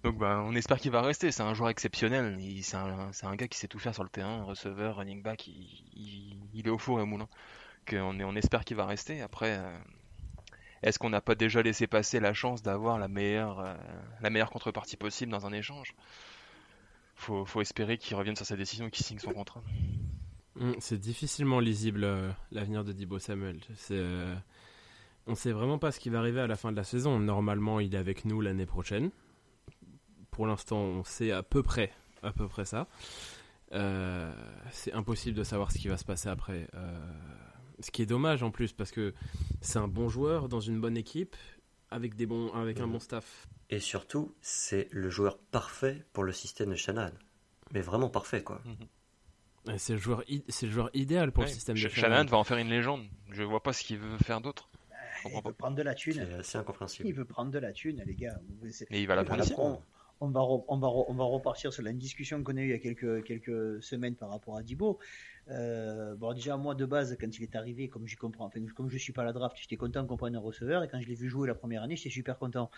donc 0.03 0.19
bah, 0.19 0.43
on 0.45 0.55
espère 0.57 0.79
qu'il 0.79 0.91
va 0.91 1.03
rester. 1.03 1.31
C'est 1.31 1.43
un 1.43 1.55
joueur 1.55 1.71
exceptionnel. 1.71 2.37
C'est 2.63 2.77
un, 2.77 3.11
un 3.23 3.37
gars 3.37 3.47
qui 3.47 3.59
sait 3.59 3.69
tout 3.69 3.79
faire 3.79 3.95
sur 3.95 4.03
le 4.03 4.11
terrain. 4.11 4.43
Receveur, 4.43 4.97
running 4.97 5.23
back, 5.23 5.47
il, 5.47 6.67
est 6.67 6.71
au 6.71 6.79
four 6.79 6.99
et 6.99 7.03
au 7.03 7.07
moulin. 7.07 7.29
On, 7.93 8.21
on 8.21 8.37
espère 8.37 8.65
qu'il 8.65 8.77
va 8.77 8.87
rester. 8.87 9.21
Après, 9.21 9.61
est-ce 10.83 10.99
qu'on 10.99 11.11
n'a 11.11 11.21
pas 11.21 11.37
déjà 11.37 11.63
laissé 11.63 11.87
passer 11.87 12.19
la 12.19 12.35
chance 12.35 12.63
d'avoir 12.63 12.99
la 12.99 13.09
meilleure, 13.09 13.77
la 14.21 14.31
meilleure 14.31 14.51
contrepartie 14.51 14.97
possible 14.97 15.31
dans 15.31 15.47
un 15.47 15.53
échange? 15.53 15.95
Faut, 17.21 17.45
faut 17.45 17.61
espérer 17.61 17.99
qu'il 17.99 18.17
revienne 18.17 18.35
sur 18.35 18.47
sa 18.47 18.57
décision 18.57 18.87
et 18.87 18.91
qu'il 18.91 19.05
signe 19.05 19.19
son 19.19 19.33
contrat. 19.33 19.63
Mm, 20.55 20.73
C'est 20.79 20.99
difficilement 20.99 21.61
lisible 21.61 22.05
euh, 22.05 22.31
l'avenir 22.51 22.83
de 22.83 22.93
Dibo 22.93 23.19
Samuel. 23.19 23.61
C'est, 23.77 23.93
euh, 23.93 24.35
on 25.27 25.35
sait 25.35 25.53
vraiment 25.53 25.79
pas 25.79 25.93
ce 25.93 26.01
qui 26.01 26.09
va 26.09 26.19
arriver 26.19 26.41
à 26.41 26.47
la 26.47 26.57
fin 26.57 26.73
de 26.73 26.77
la 26.77 26.83
saison. 26.85 27.19
Normalement, 27.19 27.79
il 27.79 27.95
est 27.95 27.99
avec 27.99 28.25
nous 28.25 28.41
l'année 28.41 28.65
prochaine. 28.65 29.11
Pour 30.31 30.47
l'instant, 30.47 30.79
on 30.79 31.05
sait 31.05 31.31
à 31.31 31.43
peu 31.43 31.63
près, 31.63 31.93
à 32.23 32.33
peu 32.33 32.49
près 32.49 32.65
ça. 32.65 32.89
Euh, 33.73 34.33
c'est 34.71 34.95
impossible 34.95 35.37
de 35.37 35.45
savoir 35.45 35.73
ce 35.73 35.79
qui 35.79 35.89
va 35.89 35.99
se 35.99 36.07
passer 36.07 36.31
après. 36.31 36.69
Ce 37.81 37.91
qui 37.91 38.01
est 38.01 38.07
dommage 38.07 38.43
en 38.43 38.51
plus 38.51 38.73
parce 38.73 38.93
que 38.93 39.13
c'est 39.61 39.79
un 39.79 39.89
bon 39.89 40.09
joueur 40.09 40.49
dans 40.49 40.61
une 40.61 40.81
bonne 40.81 40.97
équipe 40.97 41.37
avec 41.91 42.15
des 42.15 42.25
bons, 42.25 42.51
avec 42.55 42.81
un 42.81 42.87
bon 42.87 42.99
staff. 42.99 43.47
Et 43.71 43.79
surtout, 43.81 44.35
c'est 44.41 44.89
le 44.91 45.09
joueur 45.11 45.39
parfait 45.39 46.05
pour 46.13 46.25
le 46.25 46.33
système 46.33 46.71
de 46.71 46.75
Shannon. 46.75 47.13
Mais 47.73 47.81
vraiment 47.81 48.09
parfait, 48.11 48.43
quoi. 48.43 48.61
Et 49.71 49.79
C'est 49.79 49.93
le 49.93 49.99
joueur, 50.01 50.25
c'est 50.49 50.67
le 50.67 50.73
joueur 50.73 50.91
idéal 50.95 51.31
pour 51.33 51.43
Ouais, 51.45 51.49
le 51.49 51.55
système 51.55 51.77
de 51.77 51.81
Sh- 51.81 51.89
Shanahan. 51.89 52.15
Shanahan 52.17 52.31
va 52.31 52.37
en 52.39 52.45
faire 52.45 52.57
une 52.59 52.69
légende. 52.69 53.05
Je 53.31 53.43
vois 53.45 53.63
pas 53.63 53.73
ce 53.73 53.85
qu'il 53.85 53.99
veut 53.99 54.19
faire 54.19 54.41
d'autre. 54.41 54.69
Il 55.27 55.35
veut 55.37 55.43
pas. 55.43 55.53
prendre 55.53 55.77
de 55.77 55.83
la 55.83 55.95
thune. 55.95 56.27
C'est 56.43 56.59
incompréhensible. 56.59 57.07
Il 57.09 57.15
veut 57.15 57.25
prendre 57.27 57.51
de 57.51 57.59
la 57.59 57.73
thune, 57.73 58.03
les 58.07 58.15
gars. 58.15 58.41
Et 58.91 59.01
il 59.03 59.07
va 59.07 59.15
la 59.15 59.23
prendre 59.25 59.45
ici. 59.45 59.55
on, 59.59 59.79
on 60.21 60.29
va 60.31 60.41
re- 60.41 60.65
on, 60.67 60.79
va 60.79 60.89
re- 60.89 61.05
on 61.09 61.15
va 61.15 61.25
repartir 61.25 61.73
sur 61.73 61.83
la 61.83 61.93
discussion 61.93 62.43
qu'on 62.43 62.57
a 62.57 62.61
eue 62.61 62.69
il 62.69 62.71
y 62.71 62.75
a 62.75 62.79
quelques, 62.79 63.23
quelques 63.25 63.83
semaines 63.83 64.17
par 64.17 64.31
rapport 64.31 64.57
à 64.57 64.63
Dibo. 64.63 64.99
Euh, 65.49 66.15
bon, 66.17 66.33
déjà, 66.33 66.57
moi, 66.57 66.75
de 66.75 66.87
base, 66.87 67.17
quand 67.21 67.37
il 67.37 67.43
est 67.43 67.55
arrivé, 67.55 67.89
comme 67.89 68.07
je 68.09 68.17
comprends, 68.17 68.47
enfin, 68.47 68.61
comme 68.75 68.89
je 68.91 68.99
suis 68.99 69.13
pas 69.13 69.23
à 69.23 69.27
la 69.27 69.33
draft, 69.33 69.57
j'étais 69.61 69.77
content 69.77 70.07
qu'on 70.07 70.17
prenne 70.17 70.35
un 70.37 70.41
receveur. 70.41 70.83
Et 70.83 70.89
quand 70.89 71.01
je 71.01 71.07
l'ai 71.07 71.15
vu 71.15 71.29
jouer 71.29 71.47
la 71.47 71.55
première 71.55 71.83
année, 71.83 71.97
j'étais 71.97 72.11
super 72.11 72.39
content. 72.39 72.71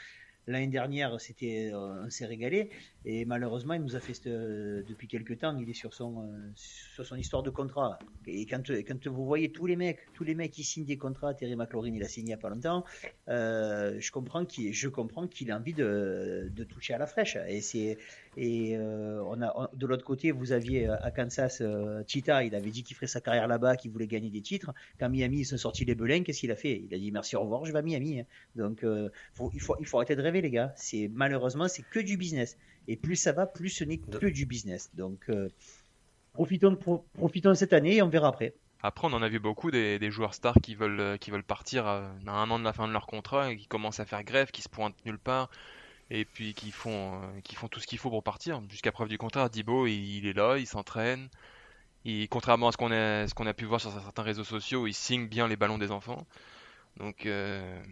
L'année 0.48 0.68
dernière, 0.68 1.20
c'était, 1.20 1.70
euh, 1.72 2.04
on 2.04 2.10
s'est 2.10 2.26
régalé. 2.26 2.70
Et 3.04 3.24
malheureusement, 3.24 3.74
il 3.74 3.82
nous 3.82 3.94
a 3.94 4.00
fait, 4.00 4.26
euh, 4.26 4.82
depuis 4.88 5.06
quelques 5.06 5.38
temps, 5.38 5.56
il 5.56 5.70
est 5.70 5.74
sur 5.74 5.94
son, 5.94 6.22
euh, 6.22 6.50
sur 6.54 7.06
son 7.06 7.16
histoire 7.16 7.44
de 7.44 7.50
contrat. 7.50 7.98
Et 8.26 8.44
quand, 8.46 8.68
quand 8.68 9.06
vous 9.06 9.24
voyez 9.24 9.52
tous 9.52 9.66
les 9.66 9.76
mecs, 9.76 10.00
tous 10.14 10.24
les 10.24 10.34
mecs 10.34 10.50
qui 10.50 10.64
signent 10.64 10.84
des 10.84 10.98
contrats, 10.98 11.34
Terry 11.34 11.54
McLaurin, 11.54 11.94
il 11.94 12.02
a 12.02 12.08
signé 12.08 12.22
il 12.22 12.30
y 12.30 12.34
a 12.34 12.36
pas 12.36 12.50
longtemps, 12.50 12.84
je 13.26 14.10
comprends 14.12 14.44
qu'il, 14.44 14.72
je 14.72 14.88
comprends 14.88 15.26
qu'il 15.26 15.50
a 15.50 15.56
envie 15.56 15.74
de, 15.74 16.50
de 16.54 16.64
toucher 16.64 16.94
à 16.94 16.98
la 16.98 17.06
fraîche. 17.06 17.36
Et 17.48 17.60
c'est, 17.60 17.98
et 18.36 18.76
euh, 18.76 19.22
on 19.26 19.40
a, 19.42 19.52
on- 19.56 19.68
de 19.76 19.86
l'autre 19.86 20.04
côté, 20.04 20.30
vous 20.32 20.52
aviez 20.52 20.88
euh, 20.88 20.96
à 21.02 21.10
Kansas 21.10 21.60
euh, 21.60 22.02
Cheetah, 22.06 22.44
il 22.44 22.54
avait 22.54 22.70
dit 22.70 22.82
qu'il 22.82 22.96
ferait 22.96 23.06
sa 23.06 23.20
carrière 23.20 23.46
là-bas, 23.46 23.76
qu'il 23.76 23.90
voulait 23.90 24.06
gagner 24.06 24.30
des 24.30 24.40
titres. 24.40 24.72
Quand 24.98 25.08
Miami 25.10 25.40
ils 25.40 25.44
sont 25.44 25.56
sortis 25.58 25.84
les 25.84 25.94
belins, 25.94 26.22
qu'est-ce 26.22 26.40
qu'il 26.40 26.50
a 26.50 26.56
fait? 26.56 26.82
Il 26.88 26.94
a 26.94 26.98
dit 26.98 27.10
merci, 27.12 27.36
au 27.36 27.40
revoir, 27.42 27.64
je 27.66 27.72
vais 27.72 27.78
à 27.78 27.82
Miami. 27.82 28.20
hein. 28.20 28.24
Donc 28.56 28.84
euh, 28.84 29.10
faut- 29.34 29.50
il 29.54 29.60
faut, 29.60 29.76
il 29.80 29.86
faut 29.86 29.98
arrêter 29.98 30.16
de 30.16 30.22
rêver, 30.22 30.40
les 30.40 30.50
gars. 30.50 30.72
C'est 30.76 31.10
malheureusement, 31.12 31.68
c'est 31.68 31.82
que 31.82 32.00
du 32.00 32.16
business. 32.16 32.56
Et 32.88 32.96
plus 32.96 33.16
ça 33.16 33.32
va, 33.32 33.46
plus 33.46 33.68
ce 33.68 33.84
n'est 33.84 33.98
que 33.98 34.26
du 34.26 34.46
business. 34.46 34.90
Donc 34.94 35.30
profitons, 36.32 36.70
de, 36.70 36.76
pro- 36.76 37.04
profitons 37.12 37.54
cette 37.54 37.72
année 37.72 37.96
et 37.96 38.02
on 38.02 38.08
verra 38.08 38.28
après. 38.28 38.54
Après, 38.82 39.06
on 39.06 39.12
en 39.12 39.22
a 39.22 39.28
vu 39.28 39.38
beaucoup 39.38 39.70
des, 39.70 39.98
des 40.00 40.10
joueurs 40.10 40.34
stars 40.34 40.56
qui 40.60 40.74
veulent, 40.74 41.16
qui 41.20 41.30
veulent 41.30 41.44
partir 41.44 41.86
à 41.86 42.10
un 42.26 42.50
an 42.50 42.58
de 42.58 42.64
la 42.64 42.72
fin 42.72 42.88
de 42.88 42.92
leur 42.92 43.06
contrat 43.06 43.52
et 43.52 43.56
qui 43.56 43.66
commencent 43.68 44.00
à 44.00 44.04
faire 44.06 44.24
grève, 44.24 44.50
qui 44.50 44.62
se 44.62 44.68
pointent 44.68 44.96
nulle 45.06 45.20
part 45.20 45.50
et 46.12 46.26
puis 46.26 46.52
qui 46.52 46.70
font, 46.70 47.14
euh, 47.14 47.40
qui 47.42 47.54
font 47.54 47.68
tout 47.68 47.80
ce 47.80 47.86
qu'il 47.86 47.98
faut 47.98 48.10
pour 48.10 48.22
partir. 48.22 48.60
Jusqu'à 48.68 48.92
preuve 48.92 49.08
du 49.08 49.16
contraire, 49.16 49.48
Dibo, 49.48 49.86
il, 49.86 50.18
il 50.18 50.26
est 50.26 50.34
là, 50.34 50.58
il 50.58 50.66
s'entraîne. 50.66 51.28
Il, 52.04 52.28
contrairement 52.28 52.68
à 52.68 52.72
ce 52.72 52.76
qu'on 52.76 52.92
a, 52.92 53.26
ce 53.26 53.34
qu'on 53.34 53.46
a 53.46 53.54
pu 53.54 53.64
voir 53.64 53.80
sur 53.80 53.90
certains 53.90 54.22
réseaux 54.22 54.44
sociaux, 54.44 54.86
il 54.86 54.92
signe 54.92 55.26
bien 55.26 55.48
les 55.48 55.56
ballons 55.56 55.78
des 55.78 55.90
enfants. 55.90 56.26
Donc, 56.98 57.24
euh, 57.24 57.82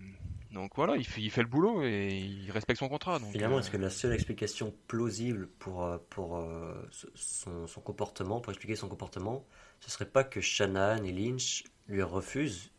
donc 0.52 0.72
voilà, 0.76 0.96
il 0.96 1.06
fait, 1.06 1.22
il 1.22 1.30
fait 1.30 1.40
le 1.40 1.48
boulot 1.48 1.82
et 1.82 2.18
il 2.18 2.50
respecte 2.50 2.78
son 2.78 2.90
contrat. 2.90 3.18
Donc, 3.18 3.32
Finalement, 3.32 3.56
euh, 3.56 3.60
est-ce 3.60 3.70
que 3.70 3.78
la 3.78 3.88
seule 3.88 4.12
explication 4.12 4.74
plausible 4.86 5.48
pour, 5.58 5.98
pour 6.10 6.36
euh, 6.36 6.74
son, 7.14 7.66
son 7.66 7.80
comportement, 7.80 8.42
pour 8.42 8.52
expliquer 8.52 8.76
son 8.76 8.88
comportement, 8.88 9.46
ce 9.80 9.90
serait 9.90 10.10
pas 10.10 10.24
que 10.24 10.42
Shanahan 10.42 11.04
et 11.04 11.12
Lynch 11.12 11.64
lui 11.88 12.02
refusent 12.02 12.70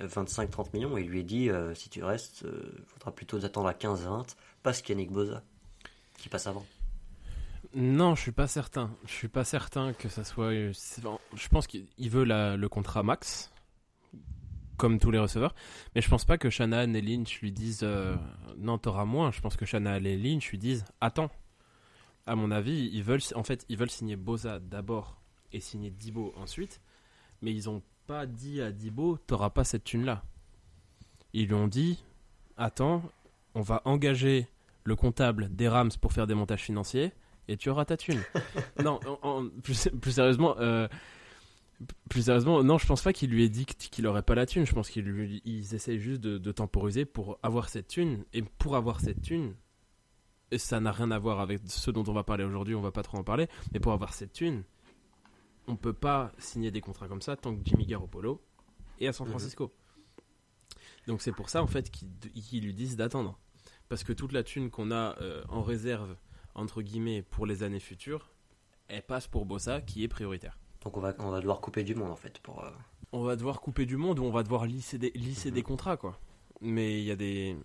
euh, 0.00 0.08
25-30 0.08 0.74
millions 0.74 0.96
et 0.96 1.04
lui 1.04 1.20
aient 1.20 1.22
dit 1.22 1.48
si 1.74 1.90
tu 1.90 2.02
restes, 2.02 2.44
il 2.44 2.84
faudra 2.86 3.14
plutôt 3.14 3.44
attendre 3.44 3.68
à 3.68 3.74
15-20 3.74 4.34
parce 4.62 4.82
qu'il 4.82 4.98
y 5.00 5.06
Boza 5.06 5.42
qui 6.16 6.28
passe 6.28 6.46
avant. 6.46 6.66
Non, 7.74 8.14
je 8.14 8.22
suis 8.22 8.32
pas 8.32 8.46
certain. 8.46 8.90
Je 9.06 9.12
suis 9.12 9.28
pas 9.28 9.44
certain 9.44 9.92
que 9.92 10.08
ça 10.08 10.24
soit. 10.24 10.52
c'est- 10.72 11.02
Je 11.34 11.48
pense 11.48 11.66
qu'il 11.66 11.86
il 11.98 12.10
veut 12.10 12.24
le 12.24 12.66
contrat 12.68 13.02
max, 13.02 13.50
comme 14.76 14.98
tous 14.98 15.10
les 15.10 15.18
receveurs. 15.18 15.54
Mais 15.94 16.00
je 16.00 16.08
pense 16.08 16.24
pas 16.24 16.38
que 16.38 16.50
Shanahan 16.50 16.94
et 16.94 17.00
Lynch 17.02 17.40
lui 17.40 17.52
disent 17.52 17.80
euh, 17.82 18.16
non, 18.56 18.78
t'auras 18.78 19.04
moins. 19.04 19.30
Je 19.32 19.40
pense 19.40 19.56
que 19.56 19.66
Shanahan 19.66 20.04
et 20.04 20.16
Lynch 20.16 20.50
lui 20.50 20.58
disent 20.58 20.84
attends. 21.00 21.30
À 22.26 22.36
mon 22.36 22.50
avis, 22.50 22.90
ils 22.92 23.02
veulent 23.02 23.20
en 23.34 23.42
fait 23.42 23.64
ils 23.68 23.76
veulent 23.78 23.90
signer 23.90 24.16
Boza 24.16 24.58
d'abord 24.60 25.20
et 25.52 25.60
signer 25.60 25.90
Dibo 25.90 26.32
ensuite. 26.36 26.80
Mais 27.42 27.52
ils 27.54 27.68
ont 27.70 27.82
pas 28.06 28.26
dit 28.26 28.60
à 28.62 28.72
Dibo 28.72 29.18
t'auras 29.26 29.50
pas 29.50 29.64
cette 29.64 29.84
thune 29.84 30.04
là. 30.04 30.22
Ils 31.34 31.46
lui 31.48 31.54
ont 31.54 31.68
dit 31.68 32.02
attends, 32.56 33.02
on 33.58 33.62
va 33.62 33.82
engager 33.84 34.46
le 34.84 34.94
comptable 34.96 35.48
des 35.54 35.68
Rams 35.68 35.90
pour 36.00 36.12
faire 36.12 36.26
des 36.28 36.34
montages 36.34 36.62
financiers 36.62 37.12
et 37.48 37.56
tu 37.56 37.68
auras 37.70 37.84
ta 37.84 37.96
thune. 37.96 38.20
non, 38.84 39.00
en- 39.06 39.18
en- 39.28 39.48
plus, 39.62 39.88
plus 40.00 40.12
sérieusement, 40.12 40.54
euh, 40.58 40.86
plus 42.08 42.22
sérieusement, 42.26 42.62
non, 42.62 42.78
je 42.78 42.86
pense 42.86 43.02
pas 43.02 43.12
qu'il 43.12 43.30
lui 43.30 43.44
ait 43.44 43.48
dit 43.48 43.66
qu- 43.66 43.74
qu'il 43.90 44.06
aurait 44.06 44.22
pas 44.22 44.34
la 44.34 44.46
thune. 44.46 44.64
Je 44.64 44.72
pense 44.72 44.90
qu'ils 44.90 45.74
essayent 45.74 45.98
juste 45.98 46.20
de, 46.20 46.38
de 46.38 46.52
temporiser 46.52 47.04
pour 47.04 47.38
avoir 47.42 47.68
cette 47.68 47.88
thune. 47.88 48.24
Et 48.32 48.42
pour 48.42 48.76
avoir 48.76 49.00
cette 49.00 49.22
thune, 49.22 49.54
et 50.50 50.58
ça 50.58 50.78
n'a 50.80 50.92
rien 50.92 51.10
à 51.10 51.18
voir 51.18 51.40
avec 51.40 51.60
ce 51.66 51.90
dont 51.90 52.04
on 52.06 52.12
va 52.12 52.22
parler 52.24 52.44
aujourd'hui, 52.44 52.74
on 52.74 52.80
va 52.80 52.92
pas 52.92 53.02
trop 53.02 53.18
en 53.18 53.24
parler, 53.24 53.48
mais 53.72 53.80
pour 53.80 53.92
avoir 53.92 54.14
cette 54.14 54.32
thune, 54.32 54.62
on 55.66 55.76
peut 55.76 55.92
pas 55.92 56.32
signer 56.38 56.70
des 56.70 56.80
contrats 56.80 57.08
comme 57.08 57.20
ça 57.22 57.36
tant 57.36 57.54
que 57.54 57.60
Jimmy 57.64 57.86
Garoppolo 57.86 58.40
est 59.00 59.06
à 59.08 59.12
San 59.12 59.26
Mhm. 59.26 59.32
Francisco. 59.32 59.72
Donc 61.06 61.22
c'est 61.22 61.32
pour 61.32 61.48
ça 61.48 61.62
en 61.62 61.66
fait 61.66 61.90
qu'ils 61.90 62.08
qu'ils 62.32 62.64
lui 62.64 62.74
disent 62.74 62.96
d'attendre. 62.96 63.38
Parce 63.88 64.04
que 64.04 64.12
toute 64.12 64.32
la 64.32 64.42
thune 64.42 64.70
qu'on 64.70 64.90
a 64.90 65.16
euh, 65.20 65.42
en 65.48 65.62
réserve, 65.62 66.14
entre 66.54 66.82
guillemets, 66.82 67.22
pour 67.22 67.46
les 67.46 67.62
années 67.62 67.80
futures, 67.80 68.30
elle 68.88 69.02
passe 69.02 69.26
pour 69.26 69.46
Bossa 69.46 69.80
qui 69.80 70.04
est 70.04 70.08
prioritaire. 70.08 70.58
Donc 70.82 70.96
on 70.96 71.00
va, 71.00 71.14
on 71.18 71.30
va 71.30 71.40
devoir 71.40 71.60
couper 71.60 71.82
du 71.84 71.94
monde 71.94 72.10
en 72.10 72.16
fait 72.16 72.38
pour. 72.40 72.64
euh, 72.64 72.70
On 73.12 73.22
va 73.24 73.36
devoir 73.36 73.60
couper 73.60 73.86
du 73.86 73.96
monde 73.96 74.18
ou 74.18 74.24
on 74.24 74.30
va 74.30 74.42
devoir 74.42 74.66
lisser 74.66 74.98
des, 74.98 75.10
lisser 75.14 75.48
Mhm. 75.50 75.54
des 75.54 75.62
contrats, 75.62 75.96
quoi. 75.96 76.18
Mais 76.60 77.00
il 77.00 77.04
y 77.04 77.10
a 77.10 77.16
des. 77.16 77.56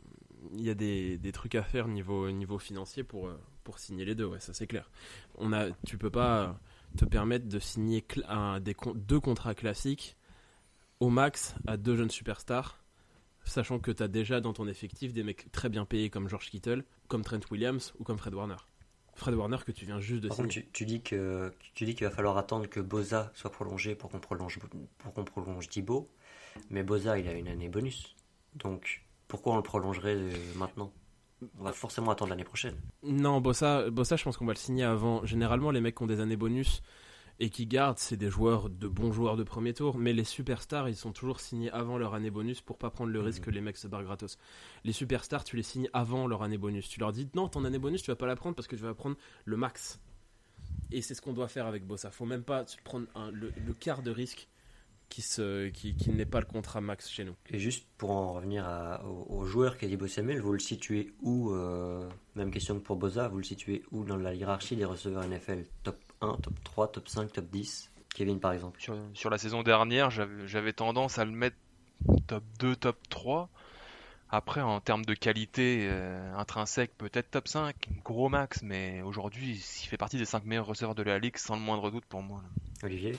Y 0.55 0.69
a 0.69 0.73
des, 0.73 1.17
des 1.17 1.31
trucs 1.31 1.55
à 1.55 1.63
faire 1.63 1.87
niveau, 1.87 2.29
niveau 2.29 2.59
financier 2.59 3.03
pour, 3.03 3.27
euh, 3.27 3.39
pour 3.63 3.79
signer 3.79 4.03
les 4.03 4.13
deux, 4.13 4.25
ouais, 4.25 4.41
ça 4.41 4.53
c'est 4.53 4.67
clair. 4.67 4.89
On 5.35 5.53
a, 5.53 5.71
tu 5.85 5.97
peux 5.97 6.09
pas 6.09 6.59
te 6.97 7.05
permettre 7.05 7.47
de 7.47 7.59
signer 7.59 8.05
un, 8.27 8.59
des, 8.59 8.75
deux 8.95 9.21
contrats 9.21 9.55
classiques 9.55 10.17
au 10.99 11.09
max 11.09 11.55
à 11.65 11.77
deux 11.77 11.95
jeunes 11.95 12.09
superstars, 12.11 12.82
sachant 13.45 13.79
que 13.79 13.91
tu 13.91 14.01
as 14.03 14.07
déjà 14.07 14.41
dans 14.41 14.53
ton 14.53 14.67
effectif 14.67 15.13
des 15.13 15.23
mecs 15.23 15.51
très 15.51 15.69
bien 15.69 15.85
payés 15.85 16.09
comme 16.09 16.27
George 16.29 16.49
Kittle, 16.49 16.83
comme 17.07 17.23
Trent 17.23 17.39
Williams 17.51 17.93
ou 17.99 18.03
comme 18.03 18.17
Fred 18.17 18.33
Warner. 18.33 18.55
Fred 19.15 19.35
Warner 19.35 19.57
que 19.65 19.71
tu 19.71 19.85
viens 19.85 19.99
juste 19.99 20.23
de 20.23 20.27
Par 20.27 20.37
signer. 20.37 20.47
contre, 20.47 20.59
tu, 20.61 20.71
tu 20.71 20.85
dis 20.85 21.01
que 21.01 21.51
tu 21.75 21.85
dis 21.85 21.93
qu'il 21.95 22.07
va 22.07 22.11
falloir 22.11 22.37
attendre 22.37 22.67
que 22.67 22.79
Boza 22.79 23.31
soit 23.35 23.51
prolongé 23.51 23.95
pour 23.95 24.09
qu'on 24.09 24.19
prolonge 24.19 24.59
pour 24.97 25.13
qu'on 25.13 25.23
prolonge 25.23 25.69
Dibo, 25.69 26.09
mais 26.69 26.83
Boza 26.83 27.19
il 27.19 27.27
a 27.27 27.33
une 27.33 27.47
année 27.47 27.69
bonus. 27.69 28.15
Donc 28.55 29.03
pourquoi 29.27 29.53
on 29.53 29.57
le 29.57 29.63
prolongerait 29.63 30.15
euh, 30.15 30.31
maintenant? 30.55 30.91
On 31.59 31.63
va 31.63 31.73
forcément 31.73 32.11
attendre 32.11 32.29
l'année 32.29 32.43
prochaine. 32.45 32.75
Non, 33.03 33.41
Bossa, 33.41 33.89
Bossa, 33.89 34.15
je 34.15 34.23
pense 34.23 34.37
qu'on 34.37 34.45
va 34.45 34.53
le 34.53 34.57
signer 34.57 34.85
avant. 34.85 35.25
Généralement, 35.25 35.71
les 35.71 35.81
mecs 35.81 35.95
qui 35.95 36.03
ont 36.03 36.07
des 36.07 36.21
années 36.21 36.37
bonus, 36.37 36.81
et 37.39 37.49
qui 37.49 37.65
gardent, 37.65 37.97
c'est 37.97 38.15
des 38.17 38.29
joueurs 38.29 38.69
de 38.69 38.87
bons 38.87 39.11
joueurs 39.11 39.35
de 39.37 39.43
premier 39.43 39.73
tour, 39.73 39.97
mais 39.97 40.13
les 40.13 40.23
superstars, 40.23 40.87
ils 40.87 40.95
sont 40.95 41.11
toujours 41.11 41.39
signés 41.39 41.71
avant 41.71 41.97
leur 41.97 42.13
année 42.13 42.29
bonus 42.31 42.61
pour 42.61 42.77
pas 42.77 42.89
prendre 42.91 43.11
le 43.11 43.19
Mhm. 43.19 43.25
risque 43.25 43.43
que 43.43 43.49
les 43.51 43.59
mecs 43.61 43.77
se 43.77 43.87
barrent 43.87 44.03
gratos. 44.03 44.37
Les 44.83 44.93
superstars, 44.93 45.43
tu 45.43 45.55
les 45.55 45.63
signes 45.63 45.89
avant 45.93 46.27
leur 46.27 46.43
année 46.43 46.57
bonus. 46.59 46.87
Tu 46.87 46.99
leur 46.99 47.11
dis 47.11 47.27
non, 47.35 47.49
ton 47.49 47.65
année 47.65 47.79
bonus, 47.79 48.03
tu 48.03 48.11
vas 48.11 48.15
pas 48.15 48.27
la 48.27 48.35
prendre 48.35 48.55
parce 48.55 48.67
que 48.67 48.75
tu 48.75 48.83
vas 48.83 48.93
prendre 48.93 49.17
le 49.45 49.57
max. 49.57 49.99
Et 50.91 51.01
c'est 51.01 51.15
ce 51.15 51.21
qu'on 51.21 51.33
doit 51.33 51.47
faire 51.47 51.65
avec 51.65 51.85
Bossa. 51.85 52.11
Faut 52.11 52.25
même 52.25 52.43
pas 52.43 52.65
prendre 52.83 53.07
un- 53.15 53.31
le, 53.31 53.51
le 53.65 53.73
quart 53.73 54.03
de 54.03 54.11
risque 54.11 54.47
qui, 55.09 55.21
se, 55.21 55.69
qui, 55.69 55.95
qui 55.95 56.11
n'est 56.11 56.25
pas 56.25 56.39
le 56.39 56.45
contrat 56.45 56.81
max 56.81 57.09
chez 57.09 57.23
nous. 57.23 57.35
Et 57.49 57.59
juste 57.59 57.87
pour 57.97 58.11
en 58.11 58.33
revenir 58.33 58.65
à- 58.67 59.03
au, 59.05 59.25
au 59.41 59.45
joueur 59.45 59.77
qu'a 59.77 59.87
dit 59.87 59.97
Samuel, 60.09 60.39
vous 60.41 60.53
le 60.53 60.59
situez 60.59 61.13
où 61.21 61.51
euh, 61.51 62.07
Même 62.35 62.51
question 62.51 62.75
que 62.75 62.83
pour 62.83 62.95
Boza, 62.95 63.27
vous 63.27 63.37
le 63.37 63.43
situez 63.43 63.83
où 63.91 64.03
dans 64.05 64.17
la 64.17 64.33
hiérarchie 64.33 64.75
des 64.75 64.85
receveurs 64.85 65.23
NFL 65.23 65.65
Top 65.83 65.97
1, 66.23 66.37
top 66.41 66.53
3, 66.63 66.87
top 66.91 67.07
5, 67.07 67.31
top 67.31 67.45
10 67.51 67.91
Kevin 68.15 68.39
par 68.39 68.53
exemple. 68.53 68.79
Sur, 68.79 68.95
sur 69.13 69.29
la 69.29 69.37
saison 69.37 69.63
dernière, 69.63 70.09
j'avais 70.11 70.73
tendance 70.73 71.17
à 71.19 71.25
le 71.25 71.31
mettre 71.31 71.55
top 72.27 72.43
2, 72.59 72.75
top 72.75 72.97
3. 73.09 73.49
Après, 74.29 74.61
en 74.61 74.79
termes 74.79 75.05
de 75.05 75.13
qualité 75.13 75.87
euh, 75.89 76.33
intrinsèque, 76.35 76.91
peut-être 76.97 77.29
top 77.31 77.47
5, 77.47 77.75
gros 78.03 78.29
max, 78.29 78.61
mais 78.63 79.01
aujourd'hui, 79.03 79.51
il 79.55 79.87
fait 79.87 79.97
partie 79.97 80.17
des 80.17 80.25
5 80.25 80.43
meilleurs 80.45 80.65
receveurs 80.65 80.95
de 80.95 81.03
la 81.03 81.19
ligue 81.19 81.37
sans 81.37 81.55
le 81.55 81.61
moindre 81.61 81.91
doute 81.91 82.05
pour 82.05 82.21
moi. 82.23 82.41
là. 82.43 82.87
Olivier 82.87 83.15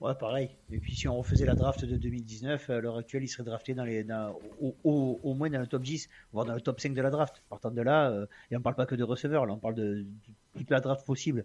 Ouais, 0.00 0.14
pareil. 0.14 0.50
Et 0.70 0.78
puis 0.78 0.94
si 0.94 1.08
on 1.08 1.16
refaisait 1.18 1.46
la 1.46 1.54
draft 1.54 1.84
de 1.84 1.96
2019, 1.96 2.70
à 2.70 2.80
l'heure 2.80 2.96
actuelle, 2.98 3.22
il 3.24 3.28
serait 3.28 3.44
drafté 3.44 3.74
dans 3.74 3.84
les, 3.84 4.04
dans- 4.04 4.38
au, 4.60 4.76
au- 4.84 5.20
au 5.22 5.34
moins 5.34 5.48
dans 5.48 5.60
le 5.60 5.66
top 5.66 5.82
10, 5.82 6.08
voire 6.32 6.44
dans 6.44 6.54
le 6.54 6.60
top 6.60 6.80
5 6.80 6.92
de 6.94 7.00
la 7.02 7.10
draft. 7.10 7.42
Partant 7.48 7.70
de 7.70 7.80
là, 7.82 8.10
euh, 8.10 8.26
et 8.50 8.56
on 8.56 8.60
parle 8.60 8.74
pas 8.76 8.86
que 8.86 8.94
de 8.94 9.04
receveurs, 9.04 9.46
là, 9.46 9.52
on 9.54 9.58
parle 9.58 9.74
de, 9.74 9.94
de 10.02 10.58
toute 10.58 10.70
la 10.70 10.80
draft 10.80 11.06
possible. 11.06 11.44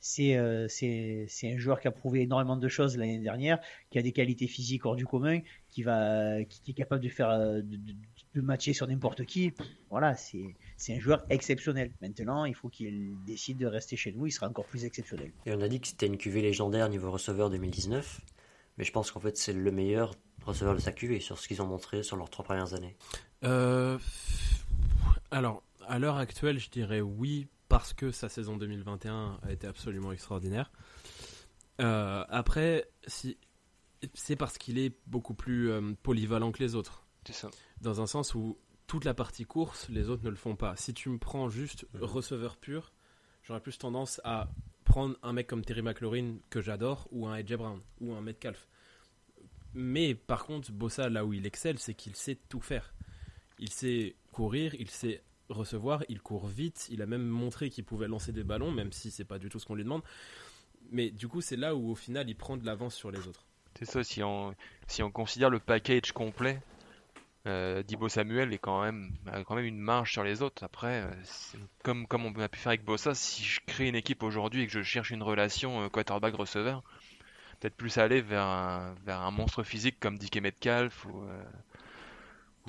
C'est 0.00 0.36
euh, 0.36 0.68
c'est 0.68 1.26
un 1.44 1.58
joueur 1.58 1.80
qui 1.80 1.88
a 1.88 1.90
prouvé 1.90 2.20
énormément 2.22 2.56
de 2.56 2.68
choses 2.68 2.96
l'année 2.96 3.18
dernière, 3.18 3.58
qui 3.90 3.98
a 3.98 4.02
des 4.02 4.12
qualités 4.12 4.46
physiques 4.46 4.86
hors 4.86 4.94
du 4.96 5.06
commun, 5.06 5.40
qui 5.68 5.82
va 5.82 6.44
qui, 6.44 6.60
qui 6.62 6.70
est 6.70 6.74
capable 6.74 7.02
de 7.02 7.08
faire 7.08 7.30
euh, 7.30 7.56
de, 7.62 7.76
de- 7.76 7.94
de 8.34 8.40
matcher 8.40 8.72
sur 8.74 8.86
n'importe 8.86 9.24
qui. 9.24 9.52
Voilà, 9.90 10.14
c'est 10.14 10.54
c'est 10.76 10.94
un 10.94 11.00
joueur 11.00 11.24
exceptionnel. 11.30 11.90
Maintenant, 12.00 12.44
il 12.44 12.54
faut 12.54 12.68
qu'il 12.68 13.16
décide 13.26 13.58
de 13.58 13.66
rester 13.66 13.96
chez 13.96 14.12
nous, 14.12 14.26
il 14.26 14.30
sera 14.30 14.48
encore 14.48 14.66
plus 14.66 14.84
exceptionnel. 14.84 15.32
Et 15.46 15.52
on 15.52 15.60
a 15.60 15.68
dit 15.68 15.80
que 15.80 15.88
c'était 15.88 16.06
une 16.06 16.16
QV 16.18 16.42
légendaire 16.42 16.88
niveau 16.88 17.10
receveur 17.10 17.50
2019, 17.50 18.20
mais 18.76 18.84
je 18.84 18.92
pense 18.92 19.10
qu'en 19.10 19.20
fait 19.20 19.36
c'est 19.36 19.52
le 19.52 19.72
meilleur 19.72 20.14
receveur 20.44 20.74
de 20.74 20.80
sa 20.80 20.92
QV 20.92 21.18
sur 21.20 21.38
ce 21.38 21.48
qu'ils 21.48 21.60
ont 21.60 21.66
montré 21.66 22.02
sur 22.04 22.16
leurs 22.16 22.30
trois 22.30 22.44
premières 22.44 22.72
années. 22.74 22.94
Euh, 23.44 23.98
alors, 25.30 25.62
à 25.86 25.98
l'heure 25.98 26.16
actuelle, 26.16 26.58
je 26.58 26.70
dirais 26.70 27.00
oui, 27.00 27.48
parce 27.68 27.92
que 27.92 28.10
sa 28.10 28.28
saison 28.28 28.56
2021 28.56 29.38
a 29.42 29.52
été 29.52 29.66
absolument 29.66 30.12
extraordinaire. 30.12 30.70
Euh, 31.80 32.24
après, 32.28 32.88
si, 33.06 33.38
c'est 34.14 34.36
parce 34.36 34.58
qu'il 34.58 34.78
est 34.78 34.96
beaucoup 35.06 35.34
plus 35.34 35.70
euh, 35.70 35.92
polyvalent 36.02 36.52
que 36.52 36.62
les 36.62 36.74
autres. 36.74 37.06
C'est 37.26 37.34
ça. 37.34 37.50
Dans 37.80 38.00
un 38.00 38.06
sens 38.06 38.34
où 38.34 38.58
toute 38.86 39.04
la 39.04 39.14
partie 39.14 39.44
course, 39.44 39.88
les 39.88 40.08
autres 40.08 40.24
ne 40.24 40.30
le 40.30 40.36
font 40.36 40.56
pas. 40.56 40.74
Si 40.76 40.94
tu 40.94 41.10
me 41.10 41.18
prends 41.18 41.48
juste 41.48 41.86
receveur 41.94 42.56
pur, 42.56 42.92
j'aurais 43.42 43.60
plus 43.60 43.78
tendance 43.78 44.20
à 44.24 44.48
prendre 44.84 45.16
un 45.22 45.34
mec 45.34 45.46
comme 45.46 45.64
Terry 45.64 45.82
McLaurin, 45.82 46.36
que 46.48 46.62
j'adore, 46.62 47.06
ou 47.10 47.26
un 47.26 47.34
AJ 47.34 47.56
Brown, 47.56 47.80
ou 48.00 48.14
un 48.14 48.22
Metcalf. 48.22 48.66
Mais 49.74 50.14
par 50.14 50.46
contre, 50.46 50.72
Bossa, 50.72 51.10
là 51.10 51.26
où 51.26 51.34
il 51.34 51.46
excelle, 51.46 51.78
c'est 51.78 51.94
qu'il 51.94 52.16
sait 52.16 52.38
tout 52.48 52.60
faire. 52.60 52.94
Il 53.58 53.70
sait 53.70 54.16
courir, 54.32 54.74
il 54.74 54.88
sait 54.88 55.22
recevoir, 55.48 56.04
il 56.08 56.20
court 56.20 56.46
vite, 56.46 56.88
il 56.90 57.02
a 57.02 57.06
même 57.06 57.26
montré 57.26 57.70
qu'il 57.70 57.84
pouvait 57.84 58.08
lancer 58.08 58.32
des 58.32 58.44
ballons, 58.44 58.70
même 58.70 58.92
si 58.92 59.10
c'est 59.10 59.24
pas 59.24 59.38
du 59.38 59.48
tout 59.48 59.58
ce 59.58 59.66
qu'on 59.66 59.74
lui 59.74 59.84
demande. 59.84 60.02
Mais 60.90 61.10
du 61.10 61.28
coup, 61.28 61.40
c'est 61.40 61.56
là 61.56 61.74
où 61.74 61.90
au 61.90 61.94
final, 61.94 62.28
il 62.28 62.34
prend 62.34 62.56
de 62.56 62.64
l'avance 62.64 62.94
sur 62.94 63.10
les 63.10 63.26
autres. 63.26 63.46
C'est 63.78 63.84
ça, 63.84 64.02
si 64.02 64.22
on, 64.22 64.54
si 64.86 65.02
on 65.02 65.10
considère 65.10 65.50
le 65.50 65.60
package 65.60 66.12
complet, 66.12 66.60
euh, 67.46 67.82
Dibo 67.82 68.08
Samuel 68.08 68.52
est 68.52 68.58
quand 68.58 68.82
même, 68.82 69.12
a 69.26 69.44
quand 69.44 69.54
même 69.54 69.64
une 69.64 69.78
marge 69.78 70.12
sur 70.12 70.24
les 70.24 70.42
autres. 70.42 70.64
Après, 70.64 71.02
euh, 71.02 71.10
comme, 71.82 72.06
comme 72.06 72.26
on 72.26 72.34
a 72.40 72.48
pu 72.48 72.58
faire 72.58 72.70
avec 72.70 72.84
Bossa, 72.84 73.14
si 73.14 73.44
je 73.44 73.60
crée 73.66 73.88
une 73.88 73.94
équipe 73.94 74.22
aujourd'hui 74.22 74.62
et 74.62 74.66
que 74.66 74.72
je 74.72 74.82
cherche 74.82 75.10
une 75.10 75.22
relation 75.22 75.82
euh, 75.82 75.88
quarterback-receveur, 75.88 76.82
peut-être 77.60 77.76
plus 77.76 77.98
aller 77.98 78.20
vers 78.20 78.44
un, 78.44 78.94
vers 79.04 79.20
un 79.20 79.30
monstre 79.30 79.62
physique 79.62 79.98
comme 80.00 80.18
DK 80.18 80.40
Metcalf 80.40 81.06
ou, 81.06 81.22
euh, 81.22 81.42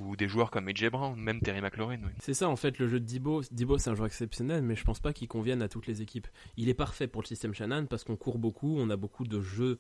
ou 0.02 0.16
des 0.16 0.28
joueurs 0.28 0.52
comme 0.52 0.68
AJ 0.68 0.90
Brown, 0.90 1.20
même 1.20 1.42
Terry 1.42 1.62
McLaurin. 1.62 2.00
oui. 2.04 2.12
C'est 2.20 2.34
ça 2.34 2.50
en 2.50 2.56
fait 2.56 2.80
le 2.80 2.88
jeu 2.88 3.00
de 3.00 3.06
Dibo. 3.06 3.42
Dibo 3.52 3.78
c'est 3.78 3.90
un 3.90 3.96
joueur 3.96 4.08
exceptionnel, 4.08 4.62
mais 4.64 4.76
je 4.76 4.84
pense 4.84 5.00
pas 5.00 5.14
qu'il 5.14 5.28
convienne 5.28 5.62
à 5.62 5.68
toutes 5.70 5.88
les 5.88 6.02
équipes. 6.02 6.28
Il 6.58 6.70
est 6.70 6.74
parfait 6.74 7.08
pour 7.08 7.22
le 7.22 7.28
système 7.28 7.54
Shannon 7.54 7.86
parce 7.86 8.04
qu'on 8.04 8.16
court 8.16 8.38
beaucoup, 8.40 8.78
on 8.80 8.90
a 8.90 8.98
beaucoup 8.98 9.26
de 9.26 9.42
jeux 9.42 9.80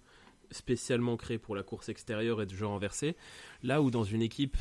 spécialement 0.52 1.16
créés 1.18 1.38
pour 1.38 1.56
la 1.56 1.64
course 1.64 1.90
extérieure 1.90 2.42
et 2.42 2.46
de 2.46 2.54
jeux 2.56 2.66
renversés. 2.66 3.16
Là 3.64 3.82
où 3.82 3.92
dans 3.92 4.04
une 4.04 4.22
équipe 4.22 4.58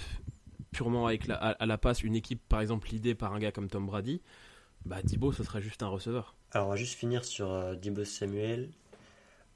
purement 0.70 1.06
avec 1.06 1.26
la, 1.26 1.36
à, 1.36 1.50
à 1.50 1.66
la 1.66 1.78
passe, 1.78 2.02
une 2.02 2.14
équipe 2.14 2.42
par 2.48 2.60
exemple 2.60 2.88
l'idée 2.90 3.14
par 3.14 3.32
un 3.32 3.38
gars 3.38 3.52
comme 3.52 3.68
Tom 3.68 3.86
Brady, 3.86 4.20
bah 4.84 5.02
Dibo 5.02 5.32
ce 5.32 5.44
serait 5.44 5.62
juste 5.62 5.82
un 5.82 5.88
receveur. 5.88 6.34
Alors 6.52 6.68
on 6.68 6.70
va 6.70 6.76
juste 6.76 6.94
finir 6.94 7.24
sur 7.24 7.50
euh, 7.50 7.74
Debo 7.74 8.04
Samuel. 8.04 8.70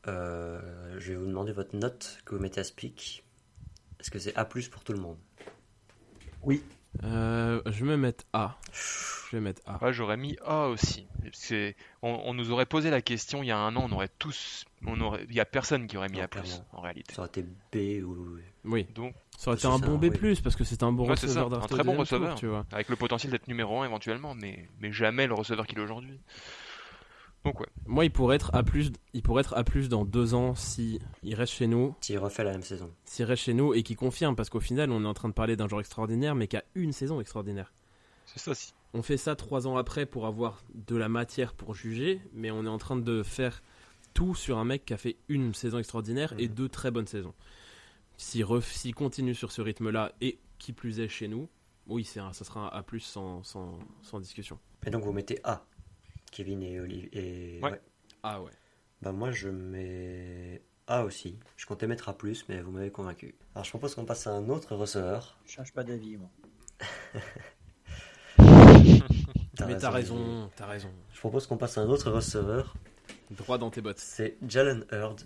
Euh, 0.09 0.99
je 0.99 1.13
vais 1.13 1.17
vous 1.17 1.27
demander 1.27 1.53
votre 1.53 1.77
note 1.77 2.19
que 2.25 2.35
vous 2.35 2.41
mettez 2.41 2.61
à 2.61 2.65
Speak. 2.65 3.25
Est-ce 4.01 4.11
que 4.11 4.19
c'est 4.19 4.35
A 4.35 4.45
pour 4.45 4.83
tout 4.83 4.93
le 4.93 4.99
monde? 4.99 5.17
Euh, 7.05 7.63
je 7.67 7.85
vais 7.85 7.93
me 7.93 7.97
mettre 7.97 8.25
A. 8.35 8.57
Je 9.31 9.37
vais 9.37 9.41
mettre 9.41 9.63
A. 9.67 9.83
Ouais, 9.83 9.93
j'aurais 9.95 10.19
mis 10.19 10.37
A 10.45 10.67
aussi. 10.69 11.07
C'est, 11.33 11.75
on, 12.03 12.21
on 12.25 12.35
nous 12.35 12.51
aurait 12.51 12.67
posé 12.67 12.91
la 12.91 13.01
question 13.01 13.43
il 13.43 13.47
y 13.47 13.51
a 13.51 13.57
un 13.57 13.75
an, 13.77 13.87
on 13.91 13.93
aurait 13.95 14.11
tous, 14.19 14.67
on 14.87 15.01
aurait, 15.01 15.25
il 15.31 15.35
y 15.35 15.41
a 15.41 15.47
personne 15.47 15.87
qui 15.87 15.97
aurait 15.97 16.11
mis 16.11 16.19
Non, 16.19 16.25
A 16.25 16.29
plus 16.29 16.63
en 16.73 16.81
réalité. 16.83 17.15
Ça 17.15 17.23
aurait 17.23 17.31
été 17.31 17.43
B 17.73 18.05
ou... 18.05 18.37
Oui, 18.67 18.87
Donc, 18.95 19.15
ça 19.39 19.51
aurait 19.53 19.59
été 19.59 19.67
un 19.67 19.79
ça, 19.79 19.87
bon 19.87 19.97
B+, 19.97 20.11
oui. 20.23 20.39
parce 20.45 20.55
que 20.55 20.65
c'est 20.65 20.83
un 20.83 20.93
bon 20.93 21.05
Ouais, 21.05 21.13
receveur 21.13 21.49
ça, 21.51 21.57
un 21.57 21.61
très 21.61 21.83
bon 21.83 21.93
tour, 21.93 22.01
receveur. 22.01 22.35
tu 22.35 22.47
vois. 22.47 22.67
avec 22.73 22.91
le 22.91 22.97
potentiel 22.97 23.33
d'être 23.33 23.49
numéro 23.49 23.81
1 23.81 23.87
éventuellement, 23.87 24.35
mais, 24.35 24.69
mais 24.81 24.93
jamais 24.93 25.27
le 25.27 25.33
receveur 25.35 25.67
qu'il 25.67 25.79
est 25.79 25.83
aujourd'hui. 25.83 26.21
Donc 27.45 27.59
ouais, 27.61 27.67
Moi, 27.87 28.05
il 28.05 28.11
pourrait 28.13 28.37
être 28.37 28.55
A+, 28.55 28.63
il 29.15 29.23
pourrait 29.23 29.41
être 29.41 29.55
A+, 29.57 29.65
dans 29.89 30.05
deux 30.05 30.35
ans 30.35 30.55
si 30.55 31.01
il 31.25 31.35
reste 31.35 31.53
chez 31.55 31.67
nous, 31.67 31.95
S'il 32.01 32.19
refait 32.19 32.45
la 32.45 32.53
même 32.53 32.63
saison. 32.63 32.91
s'il 33.05 33.25
reste 33.25 33.43
chez 33.43 33.55
nous 33.55 33.75
et 33.75 33.83
qui 33.83 33.97
confirme, 33.97 34.37
parce 34.37 34.49
qu'au 34.49 34.61
final, 34.61 34.91
on 34.93 35.03
est 35.05 35.09
en 35.09 35.15
train 35.15 35.29
de 35.29 35.35
parler 35.35 35.57
d'un 35.57 35.67
joueur 35.69 35.81
extraordinaire, 35.81 36.35
mais 36.37 36.47
qui 36.47 36.57
a 36.57 36.63
une 36.75 36.93
saison 36.93 37.21
extraordinaire. 37.21 37.73
c'est 38.27 38.39
ça. 38.39 38.55
Si. 38.55 38.73
On 38.95 39.03
fait 39.03 39.17
ça 39.17 39.35
trois 39.37 39.67
ans 39.67 39.77
après 39.77 40.07
pour 40.07 40.27
avoir 40.27 40.63
de 40.75 40.97
la 40.97 41.09
matière 41.09 41.55
pour 41.55 41.75
juger, 41.75 42.21
mais 42.33 42.51
on 42.51 42.65
est 42.65 42.69
en 42.69 42.79
train 42.79 42.97
de 42.97 43.23
faire 43.23 43.63
tout 44.15 44.35
sur 44.35 44.59
un 44.59 44.65
mec 44.65 44.85
qui 44.85 44.93
a 44.95 44.99
fait 44.99 45.17
une 45.29 45.53
saison 45.55 45.79
extraordinaire 45.79 46.35
et 46.39 46.47
Mhm. 46.49 46.55
deux 46.55 46.69
très 46.69 46.91
bonnes 46.91 47.07
saisons. 47.07 47.35
S'il 48.19 48.45
ref- 48.45 48.71
s'il 48.73 48.95
continue 48.95 49.35
sur 49.35 49.51
ce 49.51 49.63
rythme-là 49.63 50.13
et 50.21 50.39
qui 50.59 50.73
plus 50.73 51.01
est 51.01 51.09
chez 51.09 51.27
nous, 51.27 51.49
oui, 51.89 52.05
c'est 52.05 52.21
un- 52.21 52.33
ça 52.35 52.45
sera 52.45 52.67
un 52.75 52.79
A+, 52.79 52.85
sans, 53.01 53.43
sans, 53.43 53.79
sans 54.03 54.21
discussion. 54.21 54.59
Et 54.87 54.91
donc 54.91 55.03
vous 55.05 55.13
mettez 55.13 55.41
A. 55.45 55.65
Kevin 56.33 56.63
et 56.63 56.81
Olivier. 56.81 57.59
Et... 57.59 57.61
Ouais. 57.63 57.81
Ah 58.25 58.43
ouais. 58.43 58.51
Bah 59.03 59.13
moi 59.13 59.31
je 59.31 59.49
mets 59.49 60.63
A 60.89 61.05
aussi. 61.05 61.39
Je 61.57 61.67
comptais 61.67 61.87
mettre 61.87 62.09
A+, 62.09 62.17
mais 62.49 62.61
vous 62.61 62.73
m'avez 62.73 62.91
convaincu. 62.91 63.37
Alors 63.55 63.65
je 63.65 63.71
propose 63.71 63.95
qu'on 63.95 64.05
passe 64.05 64.27
à 64.27 64.31
un 64.31 64.49
autre 64.49 64.75
receveur. 64.75 65.39
Je 65.45 65.53
change 65.53 65.73
pas 65.73 65.85
d'avis, 65.85 66.17
moi. 66.17 66.31
mais 69.67 69.77
t'as 69.79 69.91
raison, 69.91 70.51
t'as 70.57 70.67
raison. 70.67 70.91
Je 71.13 71.21
propose 71.21 71.47
qu'on 71.47 71.57
passe 71.57 71.79
à 71.79 71.83
un 71.83 71.89
autre 71.89 72.11
receveur. 72.11 72.75
Droit 73.31 73.59
dans 73.59 73.71
tes 73.71 73.81
bottes. 73.81 73.99
C'est 73.99 74.37
Jalen 74.47 74.85
Hurd, 74.91 75.23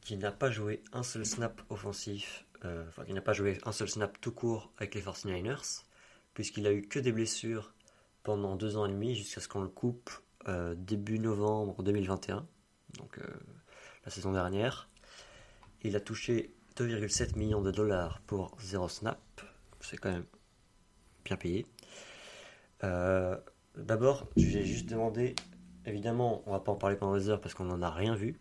qui 0.00 0.16
n'a 0.16 0.32
pas 0.32 0.50
joué 0.50 0.82
un 0.92 1.02
seul 1.02 1.24
snap 1.24 1.62
offensif, 1.70 2.46
euh, 2.64 2.84
enfin 2.88 3.04
qui 3.04 3.12
n'a 3.12 3.22
pas 3.22 3.32
joué 3.32 3.58
un 3.64 3.72
seul 3.72 3.88
snap 3.88 4.20
tout 4.20 4.32
court 4.32 4.72
avec 4.78 4.94
les 4.94 5.02
49ers, 5.02 5.82
puisqu'il 6.34 6.66
a 6.66 6.72
eu 6.72 6.82
que 6.82 6.98
des 6.98 7.12
blessures 7.12 7.74
pendant 8.22 8.56
deux 8.56 8.76
ans 8.76 8.86
et 8.86 8.90
demi 8.90 9.14
jusqu'à 9.14 9.40
ce 9.40 9.48
qu'on 9.48 9.62
le 9.62 9.68
coupe 9.68 10.10
euh, 10.48 10.74
début 10.76 11.18
novembre 11.18 11.82
2021, 11.82 12.46
donc 12.98 13.18
euh, 13.18 13.22
la 14.04 14.10
saison 14.10 14.32
dernière. 14.32 14.88
Il 15.82 15.96
a 15.96 16.00
touché 16.00 16.54
2,7 16.76 17.38
millions 17.38 17.62
de 17.62 17.70
dollars 17.70 18.20
pour 18.26 18.56
zéro 18.60 18.88
snap, 18.88 19.20
c'est 19.80 19.96
quand 19.96 20.10
même 20.10 20.26
bien 21.24 21.36
payé. 21.36 21.66
Euh, 22.82 23.36
D'abord, 23.76 24.28
j'ai 24.36 24.64
juste 24.64 24.86
demandé 24.88 25.34
Évidemment, 25.86 26.42
on 26.46 26.52
va 26.52 26.60
pas 26.60 26.72
en 26.72 26.76
parler 26.76 26.96
pendant 26.96 27.16
des 27.16 27.28
heures 27.28 27.40
parce 27.40 27.54
qu'on 27.54 27.64
n'en 27.64 27.82
a 27.82 27.90
rien 27.90 28.14
vu. 28.14 28.38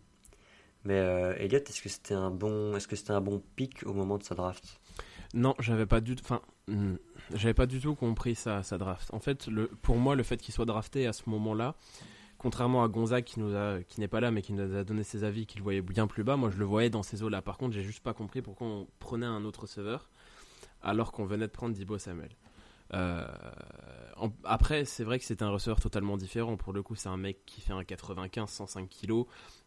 Mais 0.86 0.98
euh, 0.98 1.36
Elliot, 1.38 1.60
est-ce 1.60 1.82
que 1.82 1.89
c'était 1.89 2.13
un 2.13 2.30
bon, 2.30 2.76
est-ce 2.76 2.88
que 2.88 2.96
c'était 2.96 3.12
un 3.12 3.22
bon 3.22 3.42
pic 3.56 3.86
au 3.86 3.94
moment 3.94 4.18
de 4.18 4.24
sa 4.24 4.36
draft? 4.36 4.80
Non, 5.34 5.56
j'avais 5.60 5.86
pas 5.86 6.00
du. 6.00 6.16
Enfin, 6.22 6.42
hmm, 6.68 6.96
j'avais 7.33 7.53
pas 7.53 7.65
du 7.65 7.79
tout 7.79 7.95
compris 7.95 8.36
sa, 8.36 8.62
draft. 8.77 9.13
En 9.13 9.19
fait, 9.19 9.49
pour 9.81 9.97
moi, 9.97 10.15
le 10.15 10.23
fait 10.23 10.38
qu'il 10.38 10.53
soit 10.53 10.65
drafté 10.65 11.07
à 11.07 11.13
ce 11.13 11.23
moment-là, 11.27 11.75
contrairement 12.38 12.83
à 12.83 12.88
Gonzague 12.88 13.23
qui 13.23 13.39
nous 13.39 13.55
a, 13.55 13.81
qui 13.83 13.99
n'est 13.99 14.07
pas 14.07 14.19
là, 14.19 14.31
mais 14.31 14.41
qui 14.41 14.53
nous 14.53 14.75
a 14.75 14.83
donné 14.83 15.03
ses 15.03 15.23
avis, 15.23 15.45
qu'il 15.45 15.62
voyait 15.62 15.81
bien 15.81 16.07
plus 16.07 16.23
bas, 16.23 16.36
moi 16.36 16.49
je 16.49 16.57
le 16.57 16.65
voyais 16.65 16.89
dans 16.89 17.03
ces 17.03 17.23
eaux-là. 17.23 17.41
Par 17.41 17.57
contre, 17.57 17.73
j'ai 17.73 17.83
juste 17.83 18.03
pas 18.03 18.13
compris 18.13 18.41
pourquoi 18.41 18.67
on 18.67 18.88
prenait 18.99 19.25
un 19.25 19.45
autre 19.45 19.62
receveur 19.62 20.09
alors 20.81 21.12
qu'on 21.12 21.25
venait 21.25 21.47
de 21.47 21.51
prendre 21.51 21.73
Dibo 21.73 21.97
Samuel. 21.97 22.36
Euh, 22.93 23.25
après, 24.43 24.86
c'est 24.86 25.03
vrai 25.03 25.17
que 25.17 25.25
c'est 25.25 25.41
un 25.41 25.49
receveur 25.49 25.79
totalement 25.79 26.17
différent. 26.17 26.57
Pour 26.57 26.73
le 26.73 26.83
coup, 26.83 26.95
c'est 26.95 27.09
un 27.09 27.17
mec 27.17 27.45
qui 27.45 27.62
fait 27.62 27.73
un 27.73 27.83
95, 27.83 28.49
105 28.49 28.89
kg, 28.89 29.23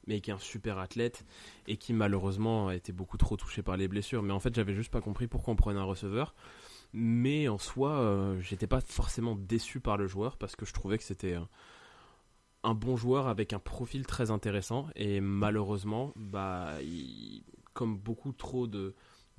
mais 0.06 0.20
qui 0.20 0.30
est 0.30 0.34
un 0.34 0.38
super 0.38 0.78
athlète 0.78 1.24
et 1.66 1.76
qui 1.76 1.92
malheureusement 1.92 2.68
a 2.68 2.74
été 2.74 2.92
beaucoup 2.92 3.16
trop 3.16 3.36
touché 3.36 3.62
par 3.62 3.76
les 3.76 3.88
blessures. 3.88 4.22
Mais 4.22 4.32
en 4.32 4.40
fait, 4.40 4.54
j'avais 4.54 4.74
juste 4.74 4.92
pas 4.92 5.00
compris 5.00 5.26
pourquoi 5.26 5.54
on 5.54 5.56
prenait 5.56 5.80
un 5.80 5.84
receveur. 5.84 6.34
Mais 6.98 7.46
en 7.46 7.58
soi, 7.58 7.90
euh, 7.90 8.40
j'étais 8.40 8.66
pas 8.66 8.80
forcément 8.80 9.36
déçu 9.36 9.80
par 9.80 9.98
le 9.98 10.06
joueur 10.06 10.38
parce 10.38 10.56
que 10.56 10.64
je 10.64 10.72
trouvais 10.72 10.96
que 10.96 11.04
c'était 11.04 11.36
un, 12.64 12.74
bon 12.74 12.96
joueur 12.96 13.28
avec 13.28 13.52
un 13.52 13.58
profil 13.58 14.06
très 14.06 14.30
intéressant. 14.30 14.88
Et 14.96 15.20
malheureusement, 15.20 16.14
bah, 16.16 16.72
comme 17.74 17.98
beaucoup 17.98 18.32
trop 18.32 18.66
de, 18.66 18.94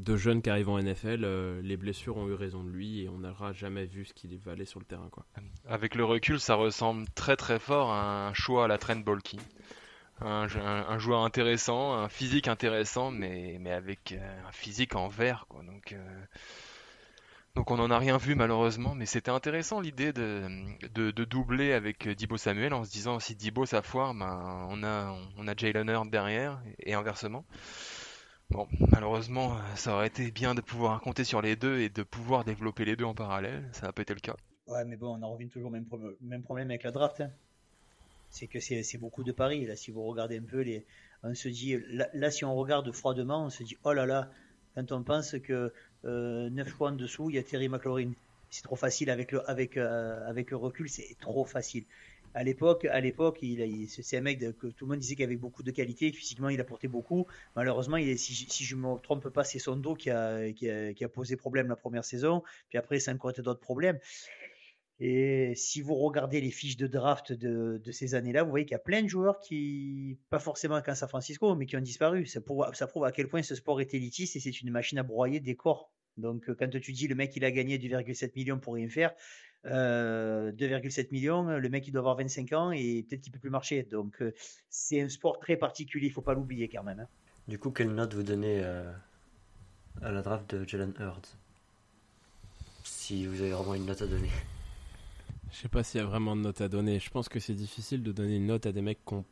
jeunes 0.06 0.44
qui 0.44 0.52
arrivent 0.52 0.70
en 0.70 0.80
NFL, 0.80 1.24
euh, 1.24 1.60
les 1.64 1.78
blessures 1.78 2.18
ont 2.18 2.28
eu 2.28 2.36
raison 2.36 2.64
de 2.64 2.70
lui 2.70 3.02
et 3.02 3.10
on 3.10 3.18
n'aura 3.18 3.54
jamais 3.54 3.88
vu 3.88 4.06
ce 4.06 4.14
qu'il 4.14 4.38
valait 4.38 4.66
sur 4.66 4.80
le 4.80 4.86
terrain. 4.86 5.10
Quoi. 5.10 5.26
Avec 5.68 5.96
le 5.96 6.06
recul, 6.06 6.40
ça 6.40 6.54
ressemble 6.54 7.10
très 7.16 7.38
très 7.38 7.58
fort 7.58 7.90
à 7.90 8.28
un 8.28 8.36
choix 8.36 8.66
à 8.66 8.68
la 8.68 8.78
Trent 8.78 8.98
Bolky. 8.98 9.40
Un, 10.22 10.48
joueur 11.00 11.24
intéressant, 11.24 11.96
un 11.96 12.10
physique 12.10 12.48
intéressant, 12.48 13.10
mais, 13.10 13.58
mais 13.60 13.72
avec 13.72 14.12
euh, 14.12 14.48
un 14.48 14.52
physique 14.52 14.96
en 14.96 15.08
vert. 15.08 15.46
Quoi. 15.50 15.64
Donc, 15.64 15.94
euh, 15.94 16.26
donc 17.58 17.72
on 17.72 17.78
n'en 17.78 17.90
a 17.90 17.98
rien 17.98 18.18
vu 18.18 18.36
malheureusement, 18.36 18.94
mais 18.94 19.08
c'était 19.08 19.32
intéressant 19.32 19.82
l'idée 19.82 20.14
de, 20.14 20.48
de, 20.94 21.26
doubler 21.26 21.74
avec 21.74 22.08
Dibo 22.08 22.38
Samuel 22.38 22.72
en 22.72 22.84
se 22.84 22.92
disant 22.92 23.20
si 23.20 23.34
Dibo 23.34 23.66
ça 23.66 23.82
foire, 23.82 24.14
ben, 24.14 24.68
on 24.70 24.84
a, 24.84 25.18
on 25.38 25.48
a 25.48 25.56
derrière 25.56 26.62
et 26.78 26.94
inversement. 26.94 27.46
Bon, 28.52 28.68
malheureusement, 28.92 29.56
euh, 29.56 29.76
ça 29.76 29.96
aurait 29.96 30.06
été 30.06 30.30
bien 30.30 30.54
de 30.54 30.62
pouvoir 30.62 31.02
compter 31.02 31.24
sur 31.24 31.42
les 31.42 31.56
deux 31.56 31.80
et 31.80 31.90
de 31.90 32.04
pouvoir 32.04 32.46
développer 32.46 32.86
les 32.86 32.96
deux 32.96 33.06
en 33.06 33.16
parallèle. 33.16 33.68
Ça 33.72 33.88
n'a 33.88 33.92
pas 33.92 34.04
été 34.04 34.14
le 34.14 34.20
cas. 34.20 34.36
Ouais, 34.68 34.86
mais 34.86 34.96
bon, 34.96 35.18
on 35.18 35.24
en 35.24 35.34
revient 35.34 35.50
toujours 35.50 35.70
au 35.70 35.72
même, 35.72 36.44
problème 36.44 36.70
avec 36.70 36.84
la 36.84 36.92
draft. 36.92 37.22
Hein. 37.22 37.32
C'est 38.30 38.46
que 38.46 38.60
c'est 38.60 39.00
beaucoup 39.00 39.24
de 39.24 39.32
paris. 39.32 39.66
Là, 39.66 39.76
si 39.76 39.90
vous 39.90 40.04
regardez 40.04 40.38
un 40.38 40.44
peu, 40.44 40.62
les, 40.62 40.86
on 41.24 41.34
se 41.34 41.50
dit, 41.50 41.76
là, 42.14 42.30
si 42.30 42.46
on 42.46 42.56
regarde 42.56 42.90
froidement, 42.92 43.46
on 43.46 43.50
se 43.50 43.64
dit, 43.64 43.78
oh 43.84 43.94
là 43.94 44.06
là, 44.06 44.30
quand 44.78 44.92
on 44.92 45.02
pense 45.02 45.36
que 45.40 45.54
euh, 45.54 45.74
9 46.04 46.68
choix 46.70 46.90
en 46.90 46.94
dessous, 46.94 47.30
il 47.30 47.36
y 47.36 47.40
a 47.40 47.44
Terry 47.44 47.70
McLaurin. 47.70 48.12
C'est 48.50 48.64
trop 48.64 48.78
facile 48.78 49.10
avec 49.10 49.34
le, 49.34 49.50
avec, 49.50 49.76
euh, 49.76 50.26
avec 50.28 50.52
recul, 50.52 50.90
c'est 50.90 51.18
trop 51.20 51.44
facile 51.44 51.84
à 52.38 52.44
l'époque, 52.44 52.86
à 52.86 53.00
l'époque, 53.00 53.40
il, 53.42 53.88
c'est 53.90 54.18
un 54.18 54.22
mec 54.22 54.40
que 54.40 54.68
tout 54.68 54.86
le 54.86 54.90
monde 54.90 55.00
disait 55.00 55.16
qu'il 55.16 55.26
avait 55.26 55.38
beaucoup 55.38 55.64
de 55.64 55.72
qualité, 55.72 56.12
physiquement 56.12 56.50
il 56.50 56.62
apportait 56.62 56.88
beaucoup. 56.88 57.26
Malheureusement, 57.56 57.98
il 57.98 58.18
si, 58.20 58.64
je 58.64 58.76
me 58.76 59.00
trompe 59.00 59.30
pas, 59.30 59.44
c'est 59.44 59.58
son 59.58 59.76
dos 59.76 59.96
qui 59.96 60.12
a, 60.12 60.52
qui 60.52 60.70
a, 60.70 61.10
posé 61.10 61.36
problème 61.36 61.68
la 61.68 61.76
première 61.76 62.06
saison. 62.06 62.44
Puis 62.70 62.78
après, 62.78 63.00
a 63.10 63.12
encore 63.12 63.32
été 63.32 63.42
d'autres 63.42 63.60
problèmes. 63.60 63.98
Et 65.00 65.54
si 65.56 65.82
vous 65.82 65.94
regardez 65.96 66.42
les 66.42 66.50
fiches 66.50 66.78
de 66.78 66.88
draft 66.88 67.32
de, 67.32 67.80
ces 67.92 68.16
années-là, 68.16 68.44
vous 68.44 68.50
voyez 68.50 68.66
qu'il 68.66 68.74
y 68.74 68.76
a 68.76 68.80
plein 68.80 69.04
de 69.04 69.08
joueurs 69.08 69.40
qui, 69.40 70.18
pas 70.30 70.40
forcément 70.40 70.82
qu'à 70.82 70.96
San 70.96 71.08
Francisco, 71.08 71.56
mais 71.56 71.68
qui 71.68 71.78
ont 71.78 71.82
disparu. 71.82 72.26
Ça 72.26 72.42
prouve, 72.42 73.06
à 73.06 73.12
quel 73.12 73.28
point 73.28 73.44
ce 73.44 73.54
sport 73.54 73.80
est 73.80 73.94
élitiste 73.94 74.36
et 74.36 74.40
c'est 74.40 74.62
une 74.62 74.72
machine 74.72 74.98
à 74.98 75.04
broyer 75.04 75.40
des 75.40 75.56
corps. 75.56 75.92
Donc, 76.18 76.52
quand 76.56 76.70
tu 76.82 76.94
dis 76.94 77.08
le 77.08 77.14
mec 77.14 77.36
il 77.36 77.46
a 77.46 77.52
gagné 77.52 77.78
2,7 77.78 78.32
millions 78.36 78.58
pour 78.58 78.74
rien 78.74 78.90
faire, 78.90 79.14
2,7 79.66 79.72
euh, 79.72 81.04
millions, 81.12 81.44
le 81.44 81.70
mec 81.70 81.88
il 81.88 81.92
doit 81.92 82.00
avoir 82.00 82.16
25 82.18 82.54
ans 82.54 82.72
et 82.72 83.06
peut-être 83.08 83.22
qu'il 83.22 83.32
peut 83.32 83.40
plus 83.40 83.50
marcher. 83.50 83.84
Donc 83.84 84.22
euh, 84.22 84.34
c'est 84.70 85.02
un 85.02 85.10
sport 85.10 85.40
très 85.40 85.58
particulier, 85.58 86.08
il 86.08 86.14
faut 86.14 86.22
pas 86.22 86.34
l'oublier 86.34 86.70
quand 86.70 86.84
même. 86.84 87.02
Hein. 87.02 87.08
Du 87.48 87.60
coup, 87.60 87.72
quelle 87.72 87.94
note 87.94 88.14
vous 88.14 88.24
donnez 88.24 88.62
euh, 88.64 88.92
à 90.02 90.12
la 90.12 90.22
draft 90.22 90.56
de 90.56 90.68
Jalen 90.68 90.94
Hurts? 91.00 91.38
Si 92.84 93.26
vous 93.26 93.42
avez 93.42 93.52
vraiment 93.52 93.76
une 93.76 93.86
note 93.86 94.02
à 94.02 94.08
donner. 94.08 94.30
Je 95.58 95.64
sais 95.64 95.70
pas 95.70 95.84
s'il 95.84 96.00
y 96.00 96.04
a 96.04 96.06
vraiment 96.06 96.36
de 96.36 96.42
note 96.42 96.62
à 96.62 96.70
donner. 96.70 97.00
Je 97.00 97.10
pense 97.10 97.30
que 97.30 97.40
c'est 97.40 97.56
difficile 97.56 98.04
de 98.04 98.12
donner 98.12 98.36
une 98.36 98.46
note 98.46 98.68
à 98.68 98.72
des 98.72 98.84
mecs 98.84 99.04
qui 99.04 99.16
n'ont 99.16 99.26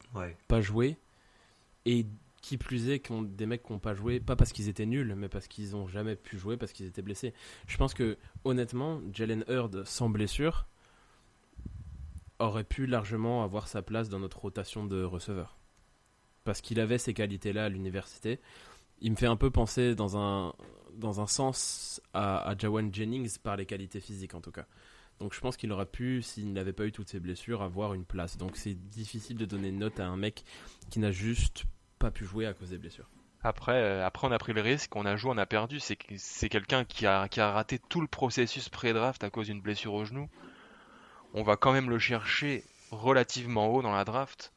pas 0.48 0.60
joué 0.60 0.98
et 1.86 2.08
qui 2.42 2.58
plus 2.58 2.90
est, 2.90 3.12
ont 3.12 3.22
des 3.22 3.46
mecs 3.46 3.62
qui 3.62 3.72
n'ont 3.72 3.78
pas 3.78 3.94
joué, 3.94 4.20
pas 4.20 4.36
parce 4.36 4.52
qu'ils 4.52 4.68
étaient 4.68 4.88
nuls, 4.88 5.14
mais 5.16 5.30
parce 5.30 5.48
qu'ils 5.48 5.74
n'ont 5.74 5.88
jamais 5.88 6.16
pu 6.16 6.40
jouer, 6.40 6.58
parce 6.58 6.72
qu'ils 6.72 6.88
étaient 6.88 7.04
blessés. 7.04 7.32
Je 7.68 7.78
pense 7.78 7.94
que, 7.94 8.18
honnêtement, 8.44 9.02
Jalen 9.14 9.46
Hurd, 9.48 9.86
sans 9.86 10.10
blessure, 10.10 10.66
aurait 12.40 12.64
pu 12.64 12.88
largement 12.88 13.44
avoir 13.44 13.68
sa 13.68 13.84
place 13.84 14.10
dans 14.10 14.20
notre 14.20 14.40
rotation 14.40 14.84
de 14.84 15.04
receveurs. 15.04 15.60
Parce 16.44 16.60
qu'il 16.60 16.80
avait 16.80 16.98
ces 16.98 17.14
qualités-là 17.14 17.66
à 17.66 17.70
l'université. 17.70 18.40
Il 19.00 19.12
me 19.12 19.16
fait 19.16 19.28
un 19.28 19.38
peu 19.38 19.52
penser 19.52 19.94
dans 19.94 20.18
un, 20.18 20.56
dans 20.96 21.22
un 21.22 21.28
sens 21.28 22.02
à, 22.16 22.50
à 22.50 22.58
Jawan 22.58 22.92
Jennings 22.92 23.38
par 23.38 23.58
les 23.58 23.68
qualités 23.68 24.00
physiques 24.00 24.34
en 24.34 24.42
tout 24.42 24.52
cas. 24.52 24.66
Donc 25.20 25.34
je 25.34 25.40
pense 25.40 25.56
qu'il 25.56 25.72
aurait 25.72 25.86
pu, 25.86 26.22
s'il 26.22 26.52
n'avait 26.54 26.74
pas 26.74 26.86
eu 26.86 26.92
toutes 26.92 27.10
ces 27.10 27.20
blessures, 27.20 27.62
avoir 27.62 27.94
une 27.94 28.06
place. 28.06 28.38
Donc 28.38 28.58
c'est 28.58 28.74
difficile 28.74 29.38
de 29.38 29.46
donner 29.46 29.70
une 29.70 29.80
note 29.80 30.00
à 30.00 30.06
un 30.06 30.18
mec 30.18 30.44
qui 30.90 31.00
n'a 31.00 31.12
juste 31.12 31.66
pas 32.00 32.12
pu 32.12 32.26
jouer 32.26 32.46
à 32.46 32.54
cause 32.54 32.70
des 32.70 32.78
blessures. 32.78 33.10
Après, 33.44 33.74
euh, 33.74 34.06
après 34.06 34.28
on 34.28 34.32
a 34.32 34.38
pris 34.40 34.54
le 34.54 34.62
risque, 34.62 34.96
on 34.96 35.06
a 35.06 35.16
joué, 35.16 35.32
on 35.34 35.38
a 35.38 35.46
perdu. 35.46 35.80
C'est 35.80 35.98
c'est 36.18 36.50
quelqu'un 36.50 36.84
qui 36.84 37.06
a, 37.06 37.30
qui 37.30 37.40
a 37.40 37.52
raté 37.52 37.80
tout 37.80 38.02
le 38.02 38.08
processus 38.08 38.70
pré-draft 38.70 39.24
à 39.24 39.30
cause 39.30 39.48
d'une 39.48 39.62
blessure 39.62 39.94
au 39.94 40.04
genou. 40.04 40.28
On 41.34 41.44
va 41.44 41.56
quand 41.56 41.72
même 41.72 41.90
le 41.90 42.00
chercher 42.00 42.64
relativement 42.92 43.68
haut 43.68 43.82
dans 43.82 43.92
la 43.92 44.04
draft. 44.04 44.52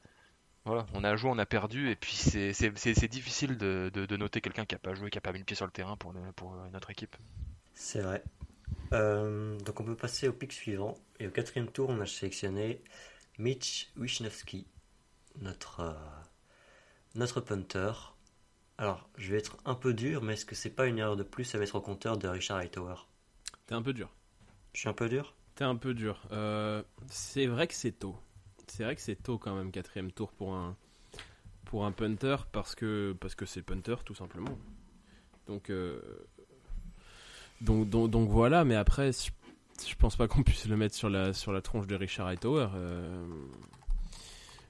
Voilà, 0.65 0.87
on 0.95 1.03
a 1.05 1.17
joué, 1.17 1.31
on 1.31 1.39
a 1.39 1.47
perdu, 1.47 1.91
et 1.91 1.97
puis 1.97 2.15
c'est 2.15 3.09
difficile 3.09 3.57
de, 3.57 3.91
de, 3.95 4.17
noter 4.17 4.43
quelqu'un 4.43 4.67
qui 4.67 4.75
a 4.75 4.79
pas 4.79 4.93
joué, 4.95 5.09
qui 5.09 5.17
a 5.17 5.21
pas 5.23 5.33
mis 5.33 5.39
le 5.39 5.45
pied 5.45 5.57
sur 5.57 5.65
le 5.65 5.73
terrain 5.73 5.97
pour, 5.97 6.13
pour 6.37 6.55
notre 6.73 6.91
équipe. 6.91 7.17
C'est 7.73 8.03
vrai. 8.03 8.23
Euh, 8.93 9.59
donc 9.61 9.81
on 9.81 9.85
peut 9.85 9.97
passer 9.97 10.29
au 10.29 10.33
pic 10.33 10.53
suivant. 10.53 10.97
Et 11.21 11.27
au 11.27 11.31
quatrième 11.31 11.71
tour, 11.71 11.91
on 11.91 12.01
a 12.01 12.07
sélectionné 12.07 12.83
Mitch 13.39 13.91
Wisnowski, 13.97 14.67
notre 15.41 15.81
euh, 15.81 15.95
notre 17.15 17.41
punter. 17.41 17.93
Alors, 18.79 19.09
je 19.17 19.33
vais 19.33 19.39
être 19.39 19.57
un 19.65 19.75
peu 19.75 19.93
dur, 19.93 20.23
mais 20.23 20.35
est-ce 20.35 20.47
que 20.47 20.55
c'est 20.55 20.71
pas 20.71 20.87
une 20.87 20.99
erreur 20.99 21.17
de 21.17 21.25
plus 21.25 21.53
à 21.55 21.59
mettre 21.59 21.75
au 21.75 21.81
compteur 21.81 22.17
de 22.17 22.29
Richard 22.29 22.59
Hightower? 22.59 22.95
T'es 23.67 23.75
un 23.75 23.83
peu 23.83 23.93
dur. 23.93 24.15
Je 24.73 24.81
suis 24.81 24.89
un 24.89 24.93
peu 24.93 25.09
dur? 25.09 25.35
T'es 25.57 25.65
un 25.65 25.75
peu 25.75 25.95
dur. 25.95 26.23
Euh, 26.31 26.83
c'est 27.09 27.47
vrai 27.47 27.67
que 27.67 27.75
c'est 27.75 27.93
tôt. 27.93 28.17
C'est 28.69 28.85
vrai 28.85 28.95
que 28.95 29.01
c'est 29.01 29.21
tôt 29.21 29.39
quand 29.39 29.57
même, 29.57 29.73
quatrième 29.73 30.13
tour 30.13 30.31
pour 30.33 30.55
un, 30.55 30.77
pour 31.65 31.85
un 31.85 31.91
punter, 31.91 32.37
parce 32.53 32.77
que 32.77 33.17
parce 33.21 33.35
que 33.35 33.47
c'est 33.47 33.63
punter 33.63 33.97
tout 34.05 34.15
simplement. 34.15 34.57
Donc, 35.47 35.71
donc, 37.61 38.29
voilà, 38.29 38.65
mais 38.65 38.75
après, 38.75 39.11
je, 39.13 39.95
pense 39.97 40.17
pas 40.17 40.29
qu'on 40.29 40.43
puisse 40.43 40.67
le 40.67 40.77
mettre 40.77 40.95
sur 40.95 41.11
la, 41.11 41.33
tronche 41.63 41.87
de 41.87 41.95
Richard 41.95 42.27
Hightower. 42.27 42.69
Euh, 42.75 43.27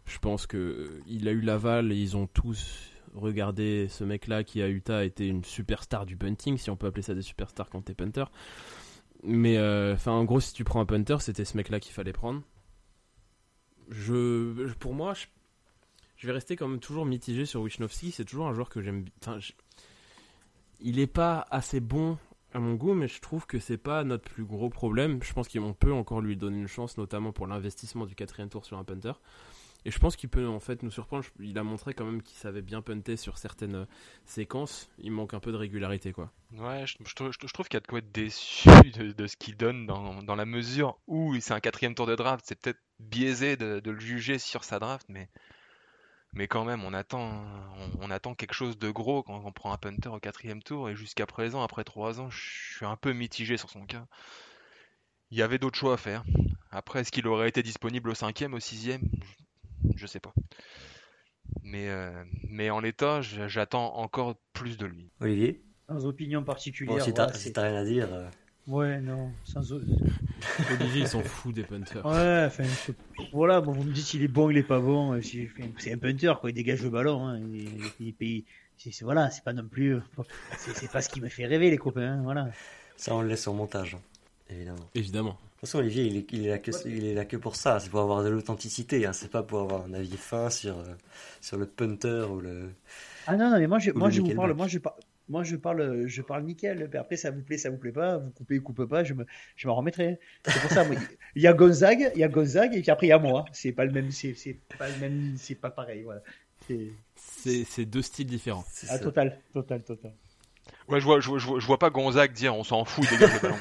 je 0.07 0.19
pense 0.19 0.47
que 0.47 0.57
euh, 0.57 1.03
il 1.07 1.29
a 1.29 1.33
eu 1.33 1.41
l'aval 1.41 1.93
et 1.93 1.97
ils 1.97 2.17
ont 2.17 2.27
tous 2.27 2.91
regardé 3.15 3.89
ce 3.89 4.05
mec-là 4.05 4.45
qui 4.45 4.63
à 4.63 4.69
Utah 4.69 5.05
était 5.05 5.29
une 5.29 5.45
superstar 5.45 6.07
du 6.07 6.17
punting, 6.17 6.57
si 6.57 6.71
on 6.71 6.77
peut 6.77 6.87
appeler 6.87 7.03
ça 7.03 7.15
des 7.15 7.23
superstars 7.23 7.69
quand 7.69 7.83
t'es 7.83 7.95
punter. 7.95 8.25
Mais 9.23 9.59
euh, 9.59 9.97
en 10.07 10.25
gros, 10.25 10.41
si 10.41 10.53
tu 10.53 10.65
prends 10.65 10.81
un 10.81 10.87
punter, 10.87 11.17
c'était 11.21 11.45
ce 11.45 11.57
mec-là 11.57 11.81
qu'il 11.81 11.93
fallait 11.93 12.13
prendre. 12.13 12.43
Pour 14.79 14.95
moi, 14.95 15.15
je, 16.17 16.27
vais 16.27 16.33
rester 16.33 16.57
comme 16.57 16.79
toujours 16.79 17.07
mitigé 17.07 17.47
sur 17.47 17.63
Wisnowski. 17.63 18.13
C'est 18.13 18.25
toujours 18.25 18.49
un 18.49 18.55
joueur 18.55 18.69
que 18.69 18.81
j'aime. 18.83 19.07
Il 20.81 21.01
est 21.01 21.07
pas 21.07 21.47
assez 21.51 21.81
bon 21.81 22.19
à 22.53 22.59
mon 22.59 22.75
goût, 22.75 22.95
mais 22.95 23.09
je 23.09 23.21
trouve 23.21 23.47
que 23.47 23.59
c'est 23.59 23.79
pas 23.79 24.05
notre 24.05 24.25
plus 24.25 24.45
gros 24.45 24.71
problème. 24.71 25.23
Je 25.23 25.33
pense 25.33 25.49
qu'on 25.49 25.75
peut 25.75 25.93
encore 25.93 26.21
lui 26.21 26.37
donner 26.37 26.59
une 26.59 26.69
chance, 26.69 26.97
notamment 26.97 27.33
pour 27.33 27.47
l'investissement 27.47 28.07
du 28.07 28.15
quatrième 28.15 28.49
tour 28.49 28.65
sur 28.65 28.79
un 28.79 28.85
punter. 28.85 29.13
Et 29.85 29.91
je 29.91 29.99
pense 29.99 30.17
qu'il 30.17 30.29
peut 30.29 30.47
en 30.47 30.61
fait 30.61 30.83
nous 30.83 30.91
surprendre. 30.91 31.25
Il 31.39 31.57
a 31.57 31.63
montré 31.63 31.95
quand 31.95 32.05
même 32.05 32.23
qu'il 32.23 32.37
savait 32.37 32.63
bien 32.63 32.83
punter 32.83 33.17
sur 33.17 33.39
certaines 33.39 33.77
euh, 33.77 33.85
séquences. 34.25 34.91
Il 34.99 35.13
manque 35.13 35.35
un 35.35 35.41
peu 35.41 35.53
de 35.53 35.57
régularité, 35.57 36.13
quoi. 36.13 36.33
Ouais, 36.59 36.85
je, 36.87 37.15
trouve 37.15 37.69
qu'il 37.69 37.75
y 37.75 37.77
a 37.77 37.81
de 37.81 37.87
quoi 37.87 38.01
être 38.01 38.11
déçu 38.11 38.69
de, 38.91 39.27
ce 39.27 39.37
qu'il 39.37 39.57
donne 39.57 39.87
dans, 39.87 40.23
dans, 40.23 40.35
la 40.35 40.47
mesure 40.47 40.99
où 41.07 41.39
c'est 41.41 41.55
un 41.55 41.61
quatrième 41.61 41.95
tour 41.95 42.07
de 42.07 42.17
draft. 42.17 42.45
C'est 42.49 42.61
peut-être 42.61 42.81
biaisé 42.99 43.57
de, 43.57 43.79
de, 43.81 43.91
le 43.91 44.01
juger 44.01 44.39
sur 44.39 44.65
sa 44.65 44.79
draft, 44.79 45.07
mais, 45.09 45.29
mais 46.33 46.47
quand 46.47 46.65
même, 46.65 46.85
on 46.85 46.93
attend, 46.93 47.45
on, 48.01 48.11
attend 48.11 48.35
quelque 48.35 48.55
chose 48.55 48.79
de 48.79 48.91
gros 48.91 49.23
quand 49.23 49.43
on 49.45 49.53
prend 49.53 49.73
un 49.73 49.79
punter 49.79 50.09
au 50.09 50.21
quatrième 50.21 50.63
tour. 50.63 50.89
Et 50.89 50.95
jusqu'à 50.95 51.27
présent, 51.27 51.63
après 51.63 51.85
trois 51.85 52.21
ans, 52.21 52.31
je 52.31 52.77
suis 52.77 52.87
un 52.87 52.97
peu 52.97 53.13
mitigé 53.13 53.57
sur 53.57 53.71
son 53.71 53.87
cas. 53.87 54.07
Il 55.31 55.39
y 55.39 55.43
avait 55.43 55.59
d'autres 55.59 55.79
choix 55.79 55.95
à 55.95 55.97
faire. 55.97 56.25
Après, 56.71 57.01
est-ce 57.01 57.13
qu'il 57.13 57.27
aurait 57.27 57.49
été 57.49 57.63
disponible 57.63 58.11
au 58.11 58.15
cinquième, 58.15 58.55
au 58.55 58.61
sixième? 58.61 59.03
Je 59.97 60.07
sais 60.07 60.21
pas. 60.21 60.33
Mais, 61.63 61.89
euh, 61.89 62.25
mais 62.49 62.71
en 62.71 62.81
l'état, 62.81 63.21
j'attends 63.23 63.97
encore 63.97 64.37
plus 64.53 64.77
de 64.77 64.87
lui. 64.87 65.11
Olivier? 65.21 65.63
Sans 65.89 66.05
opinion 66.05 66.45
particulière. 66.45 66.99
Bon, 66.99 67.05
si 67.35 67.53
t'as 67.53 67.63
rien 67.63 67.77
à 67.77 67.85
dire. 67.85 68.13
Euh. 68.13 68.29
Ouais, 68.69 69.01
non. 69.01 69.31
Sans... 69.45 69.73
Olivier, 69.73 71.01
il 71.01 71.09
s'en 71.09 71.23
fout 71.25 71.55
des 71.55 71.63
punters. 71.63 72.05
Ouais, 72.05 72.45
enfin, 72.47 72.65
voilà, 73.33 73.63
bon, 73.63 73.73
vous 73.73 73.83
me 73.83 73.93
dites 73.93 74.05
s'il 74.05 74.23
est 74.23 74.29
bon, 74.29 74.51
il 74.51 74.59
est 74.59 74.63
pas 74.63 74.79
bon. 74.79 75.15
Euh, 75.15 75.21
c'est 75.79 75.93
un 75.93 75.99
punter, 75.99 76.35
quoi. 76.39 76.51
Il 76.51 76.53
dégage 76.53 76.83
le 76.83 76.91
ballon. 76.91 77.27
Hein. 77.27 77.41
Il, 77.99 78.15
il, 78.21 78.45
voilà, 79.03 79.31
c'est 79.31 79.43
pas 79.43 79.55
non 79.55 79.67
plus. 79.67 79.97
C'est 80.59 80.93
pas 80.93 81.01
ce 81.01 81.09
qui 81.09 81.21
me 81.23 81.29
fait 81.29 81.47
rêver, 81.47 81.71
les 81.71 81.79
copains. 81.79 82.19
Hein, 82.19 82.21
voilà. 82.23 82.49
Ça, 82.97 83.15
on 83.15 83.23
le 83.23 83.29
laisse 83.29 83.49
au 83.49 83.55
montage. 83.55 83.97
Évidemment. 84.51 84.85
Évidemment. 84.95 85.31
De 85.31 85.61
toute 85.61 85.61
façon, 85.63 85.79
Olivier, 85.79 86.05
il 86.05 86.17
est, 86.19 86.33
il 86.33 86.47
est 86.47 86.51
là, 86.51 86.59
que, 86.59 86.71
il 86.87 87.05
est 87.07 87.15
là 87.15 87.25
que 87.25 87.37
pour 87.37 87.57
ça. 87.57 87.81
C'est 87.81 87.91
pour 87.91 88.01
avoir 88.01 88.23
de 88.23 88.29
l'authenticité. 88.29 89.07
Hein. 89.07 89.13
C'est 89.13 89.31
pas 89.31 89.43
pour 89.43 89.61
avoir 89.61 89.85
un 89.87 89.95
avis 89.95 90.17
fin 90.17 90.51
sur, 90.51 90.79
euh, 90.79 90.85
sur 91.41 91.57
le 91.57 91.67
punter 91.67 92.27
ou 92.31 92.41
le. 92.41 92.71
Ah 93.27 93.37
non, 93.37 93.51
non, 93.51 93.59
mais 93.59 93.67
moi 93.67 93.79
je, 93.79 93.91
moi, 93.91 94.11
je 94.11 94.21
vous 94.21 94.35
parle, 94.35 94.55
moi 94.55 94.69
je, 94.69 94.79
par- 94.79 94.97
moi 95.29 95.43
je 95.43 95.57
parle, 95.57 96.07
je 96.07 96.23
parle 96.23 96.45
nickel. 96.45 96.89
Mais 96.93 96.99
Après, 96.99 97.17
ça 97.17 97.31
vous 97.31 97.43
plaît, 97.43 97.59
ça 97.59 97.71
vous 97.71 97.77
plaît 97.77 97.93
pas, 97.93 98.19
vous 98.19 98.31
coupez, 98.31 98.59
coupez 98.59 98.87
pas, 98.87 99.05
je 99.05 99.15
me, 99.15 99.27
je 99.57 99.69
m'en 99.69 99.75
remettrai. 99.75 100.19
C'est 100.45 100.61
pour 100.61 100.71
ça, 100.71 100.85
moi, 100.85 100.97
il 101.35 101.43
y 101.43 101.47
a 101.47 101.53
Gonzague, 101.53 102.11
il 102.15 102.21
y 102.21 102.25
a 102.25 102.29
Gonzague, 102.29 102.75
et 102.75 102.81
puis 102.81 102.91
après 102.91 103.07
il 103.07 103.11
y 103.11 103.13
a 103.13 103.19
moi. 103.19 103.45
C'est 103.53 103.73
pas 103.73 103.85
le 103.85 103.93
même, 103.93 104.11
c'est, 104.11 104.35
c'est 104.35 104.59
pas 104.79 104.89
le 104.89 104.97
même, 104.99 105.35
c'est 105.37 105.55
pas 105.55 105.71
pareil, 105.71 106.03
voilà. 106.03 106.23
C'est, 106.67 106.91
C'est 107.17 107.65
c'est 107.65 107.85
deux 107.85 108.03
styles 108.03 108.27
différents. 108.27 108.65
c'est 108.71 108.89
ah, 108.91 108.99
total, 108.99 109.39
total, 109.53 109.83
total. 109.83 110.13
Ouais, 110.89 111.01
je 111.01 111.05
vois, 111.05 111.21
je 111.21 111.29
vois, 111.29 111.39
je 111.39 111.47
vois, 111.47 111.61
je 111.61 111.67
vois 111.67 111.79
pas 111.79 111.91
Gonzague 111.91 112.33
dire 112.33 112.55
on 112.55 112.65
s'en 112.65 112.85
fout, 112.85 113.09
dégage 113.11 113.35
le 113.35 113.41
ballon. 113.41 113.57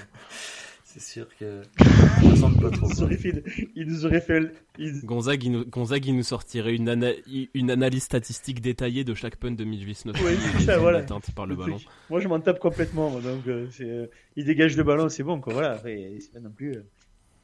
C'est 1.00 1.14
sûr 1.14 1.28
que. 1.38 1.62
Ça 1.80 2.30
ressemble 2.30 2.60
pas 2.60 2.72
trop. 2.72 2.88
Il 2.90 2.96
nous 2.96 3.04
aurait 3.04 3.18
fait, 3.18 3.44
il 3.76 3.86
nous 3.88 4.06
aurait 4.06 4.22
fait, 4.22 4.52
il- 4.80 5.06
Gonzague, 5.06 5.44
il 5.44 5.52
nous, 5.52 5.66
Gonzague, 5.66 6.06
il 6.08 6.16
nous 6.16 6.24
sortirait 6.24 6.74
une, 6.76 6.90
ana- 6.90 7.14
une 7.54 7.70
analyse 7.72 8.04
statistique 8.04 8.62
détaillée 8.62 9.04
de 9.04 9.14
chaque 9.14 9.36
punt 9.36 9.52
de 9.52 9.64
Mitch 9.64 9.84
Wisnowski 9.86 10.24
Ouais, 10.24 10.36
c'est 10.58 10.64
ça, 10.66 10.78
voilà. 10.80 11.04
par 11.36 11.46
le 11.46 11.52
le 11.54 11.56
ballon. 11.60 11.78
Moi, 12.10 12.20
je 12.20 12.28
m'en 12.28 12.40
tape 12.40 12.60
complètement. 12.60 13.12
moi, 13.12 13.22
donc, 13.22 13.46
euh, 13.48 13.68
euh, 13.82 14.08
il 14.36 14.46
dégage 14.46 14.76
le 14.76 14.84
ballon, 14.84 15.08
c'est 15.10 15.24
bon, 15.24 15.40
quoi. 15.40 15.54
Voilà. 15.54 15.74
Après, 15.74 16.16
c'est 16.20 16.32
pas 16.34 16.40
non 16.40 16.50
plus, 16.52 16.72
euh, 16.76 16.84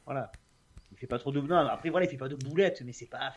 voilà. 0.04 0.32
Il 0.92 0.98
fait 0.98 1.06
pas 1.06 1.18
trop 1.18 1.30
de, 1.32 1.40
non, 1.40 1.56
après 1.56 1.90
voilà, 1.90 2.06
il 2.06 2.08
fait 2.10 2.16
pas 2.16 2.28
de 2.28 2.36
boulettes, 2.36 2.82
mais 2.84 2.92
c'est 2.92 3.06
pas, 3.08 3.32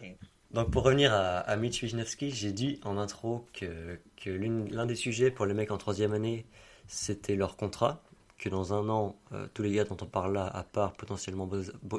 Donc 0.52 0.72
pour 0.72 0.84
revenir 0.84 1.14
à, 1.14 1.40
à 1.40 1.56
Mitch 1.58 1.82
Wisniewski, 1.84 2.32
j'ai 2.32 2.52
dit 2.54 2.80
en 2.84 2.98
intro 2.98 3.46
que, 3.54 4.00
que 4.16 4.30
l'un 4.30 4.86
des 4.86 4.96
sujets 4.96 5.32
pour 5.32 5.46
les 5.46 5.54
mecs 5.54 5.72
en 5.72 5.78
troisième 5.78 6.14
année, 6.14 6.46
c'était 6.88 7.36
leur 7.36 7.56
contrat. 7.58 8.04
Que 8.38 8.50
dans 8.50 8.74
un 8.74 8.88
an, 8.90 9.20
euh, 9.34 9.48
tous 9.54 9.64
les 9.64 9.72
gars 9.72 9.84
dont 9.84 9.98
on 10.02 10.06
parle 10.06 10.34
là, 10.34 10.46
à 10.46 10.64
part 10.64 10.94
potentiellement 10.94 11.50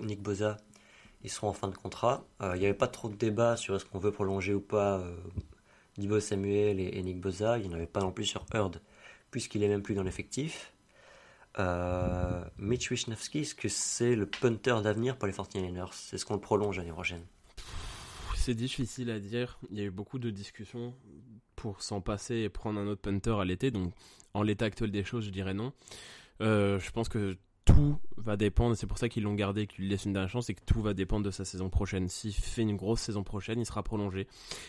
Nick 0.03 0.23
Boza, 0.23 0.57
ils 1.25 1.31
seront 1.31 1.49
en 1.49 1.53
fin 1.53 1.69
de 1.69 1.77
contrat. 1.77 2.25
Euh, 2.43 2.53
Il 2.55 2.61
n'y 2.61 2.67
avait 2.67 2.75
pas 2.75 2.87
trop 2.87 3.09
de 3.09 3.17
débat 3.17 3.57
sur 3.57 3.75
est-ce 3.75 3.85
qu'on 3.85 3.99
veut 3.99 4.13
prolonger 4.13 4.55
ou 4.55 4.61
pas 4.61 4.99
euh, 4.99 5.17
Dibo 5.97 6.21
Samuel 6.21 6.81
et, 6.81 7.03
Nick 7.03 7.21
Boza. 7.21 7.59
Il 7.59 7.69
n'y 7.69 7.75
en 7.75 7.77
avait 7.77 7.87
pas 7.87 8.01
non 8.01 8.13
plus 8.13 8.25
sur 8.25 8.47
Hurd, 8.55 8.81
puisqu'il 9.31 9.63
est 9.63 9.69
même 9.69 9.83
plus 9.83 9.95
dans 9.95 10.05
l'effectif. 10.05 10.73
Euh, 11.59 12.45
Mitch 12.59 12.91
Wisniewski, 12.91 13.41
est-ce 13.41 13.55
que 13.55 13.69
c'est 13.69 14.15
le 14.15 14.27
punter 14.27 14.81
d'avenir 14.83 15.17
pour 15.17 15.27
les 15.27 15.33
49ers 15.33 16.15
Est-ce 16.15 16.25
qu'on 16.25 16.35
le 16.35 16.41
prolonge 16.41 16.77
l'année 16.77 16.93
prochaine? 16.93 17.25
C'est 18.37 18.55
difficile 18.55 19.11
à 19.11 19.19
dire. 19.19 19.59
Il 19.71 19.79
y 19.79 19.81
a 19.81 19.85
eu 19.85 19.91
beaucoup 19.91 20.21
de 20.21 20.31
discussions 20.31 20.95
pour 21.57 21.83
s'en 21.83 22.01
passer 22.01 22.37
et 22.37 22.49
prendre 22.49 22.79
un 22.79 22.87
autre 22.87 23.01
punter 23.01 23.37
à 23.41 23.45
l'été. 23.45 23.73
Donc, 23.73 23.93
en 24.35 24.43
l'état 24.43 24.67
actuel 24.67 24.93
des 24.93 25.03
choses, 25.03 25.25
je 25.25 25.31
dirais 25.31 25.55
non. 25.55 25.73
Euh, 26.41 26.79
je 26.79 26.91
pense 26.91 27.09
que 27.09 27.37
tout 27.65 27.99
va 28.17 28.37
dépendre. 28.37 28.77
C'est 28.77 28.87
pour 28.87 28.99
ça 28.99 29.09
qu'ils 29.09 29.25
l'ont 29.25 29.35
gardé, 29.35 29.67
qu'ils 29.67 29.85
lui 29.85 29.91
laissent 29.91 30.05
une 30.05 30.13
dernière 30.13 30.31
chance. 30.31 30.47
C'est 30.47 30.55
que 30.55 30.65
tout 30.65 30.81
va 30.81 30.95
dépendre 30.95 31.25
de 31.25 31.31
sa 31.31 31.45
saison 31.45 31.69
prochaine. 31.69 32.09
S'il 32.09 32.33
fait 32.33 32.63
une 32.63 32.77
grosse 32.77 33.01
saison 33.01 33.25
prochaine, 33.25 33.61
il 33.61 33.67
sera 33.67 33.83
prolongé. 33.83 34.27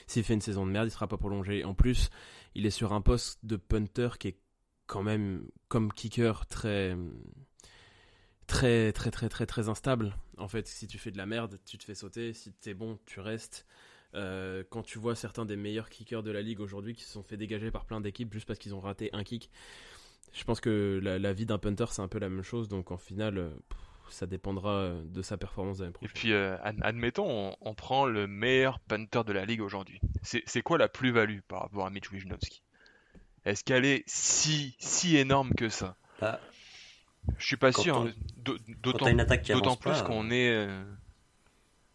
S'il 0.07 0.23
fait 0.23 0.33
une 0.33 0.41
saison 0.41 0.65
de 0.65 0.71
merde, 0.71 0.87
il 0.87 0.91
sera 0.91 1.07
pas 1.07 1.17
prolongé. 1.17 1.63
En 1.63 1.73
plus, 1.73 2.09
il 2.55 2.65
est 2.65 2.71
sur 2.71 2.93
un 2.93 3.01
poste 3.01 3.39
de 3.43 3.55
punter 3.55 4.09
qui 4.19 4.29
est 4.29 4.37
quand 4.87 5.03
même, 5.03 5.47
comme 5.67 5.93
kicker, 5.93 6.45
très 6.47 6.97
très 8.47 8.91
très 8.91 9.11
très 9.11 9.29
très 9.29 9.45
très 9.45 9.69
instable. 9.69 10.15
En 10.37 10.47
fait, 10.47 10.67
si 10.67 10.87
tu 10.87 10.97
fais 10.97 11.11
de 11.11 11.17
la 11.17 11.27
merde, 11.27 11.59
tu 11.65 11.77
te 11.77 11.83
fais 11.83 11.95
sauter. 11.95 12.33
Si 12.33 12.51
t'es 12.51 12.73
bon, 12.73 12.99
tu 13.05 13.19
restes. 13.19 13.65
Euh, 14.15 14.63
quand 14.69 14.81
tu 14.81 14.97
vois 14.97 15.15
certains 15.15 15.45
des 15.45 15.55
meilleurs 15.55 15.89
kickers 15.89 16.23
de 16.23 16.31
la 16.31 16.41
ligue 16.41 16.59
aujourd'hui 16.61 16.95
qui 16.95 17.03
se 17.03 17.11
sont 17.11 17.21
fait 17.21 17.37
dégager 17.37 17.69
par 17.69 17.85
plein 17.85 18.01
d'équipes 18.01 18.33
juste 18.33 18.47
parce 18.47 18.57
qu'ils 18.57 18.73
ont 18.73 18.79
raté 18.79 19.11
un 19.13 19.23
kick, 19.23 19.51
je 20.33 20.43
pense 20.43 20.59
que 20.59 20.99
la, 21.03 21.19
la 21.19 21.33
vie 21.33 21.45
d'un 21.45 21.57
punter 21.57 21.85
c'est 21.91 22.01
un 22.01 22.07
peu 22.07 22.19
la 22.19 22.29
même 22.29 22.43
chose. 22.43 22.67
Donc 22.69 22.91
en 22.91 22.97
finale, 22.97 23.37
euh, 23.37 23.49
ça 24.09 24.25
dépendra 24.27 24.71
euh, 24.71 25.03
de 25.05 25.21
sa 25.21 25.37
performance 25.37 25.79
l'année 25.79 25.93
Et 26.01 26.07
prochaine. 26.07 26.13
puis, 26.13 26.33
euh, 26.33 26.57
ad- 26.61 26.79
admettons, 26.81 27.25
on, 27.29 27.55
on 27.61 27.73
prend 27.73 28.05
le 28.05 28.27
meilleur 28.27 28.79
punter 28.81 29.23
de 29.25 29.31
la 29.33 29.45
ligue 29.45 29.61
aujourd'hui. 29.61 30.01
C'est 30.23 30.61
quoi 30.61 30.77
la 30.77 30.89
plus-value 30.89 31.39
par 31.47 31.61
rapport 31.61 31.85
à 31.85 31.89
Mitch 31.89 32.11
Wisniewski 32.11 32.61
Est-ce 33.45 33.63
qu'elle 33.63 33.85
est 33.85 34.03
si, 34.07 34.75
si 34.79 35.17
énorme 35.17 35.53
que 35.55 35.69
ça? 35.69 35.97
Bah, 36.19 36.39
Je 37.37 37.45
suis 37.45 37.57
pas 37.57 37.71
sûr. 37.71 37.97
hein. 37.97 38.11
D'autant 39.51 39.75
plus 39.77 40.01
qu'on 40.01 40.29
est. 40.31 40.49
euh, 40.49 40.83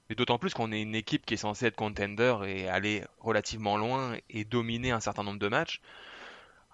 Et 0.08 0.14
d'autant 0.14 0.38
plus 0.38 0.54
qu'on 0.54 0.72
est 0.72 0.80
une 0.80 0.94
équipe 0.94 1.26
qui 1.26 1.34
est 1.34 1.38
censée 1.38 1.66
être 1.66 1.76
contender 1.76 2.36
et 2.46 2.68
aller 2.70 3.04
relativement 3.20 3.76
loin 3.76 4.16
et 4.30 4.44
dominer 4.46 4.92
un 4.92 5.00
certain 5.00 5.22
nombre 5.24 5.38
de 5.38 5.48
matchs. 5.48 5.82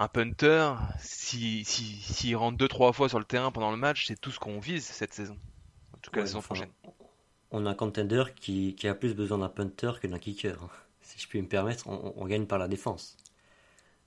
Un 0.00 0.08
punter, 0.08 0.72
s'il 0.98 1.66
si, 1.66 1.84
s'il 2.00 2.34
rentre 2.34 2.56
deux 2.56 2.68
trois 2.68 2.92
fois 2.94 3.10
sur 3.10 3.18
le 3.18 3.24
terrain 3.26 3.52
pendant 3.52 3.70
le 3.70 3.76
match, 3.76 4.06
c'est 4.06 4.18
tout 4.18 4.30
ce 4.30 4.38
qu'on 4.38 4.58
vise 4.58 4.84
cette 4.84 5.12
saison. 5.12 5.36
En 5.94 5.98
tout 5.98 6.10
cas, 6.10 6.20
Ouais, 6.20 6.22
la 6.22 6.26
saison 6.26 6.38
enfin, 6.38 6.54
prochaine. 6.54 6.70
on 7.50 7.66
a 7.66 7.70
un 7.70 7.74
contender 7.74 8.24
qui, 8.34 8.74
qui 8.76 8.88
a 8.88 8.94
plus 8.94 9.14
besoin 9.14 9.36
d'un 9.36 9.50
punter 9.50 9.92
que 10.00 10.06
d'un 10.06 10.18
kicker. 10.18 10.56
Si 11.02 11.20
je 11.20 11.28
puis 11.28 11.42
me 11.42 11.46
permettre, 11.48 11.86
on, 11.86 12.14
on 12.16 12.24
gagne 12.26 12.46
par 12.46 12.58
la 12.58 12.66
défense. 12.66 13.18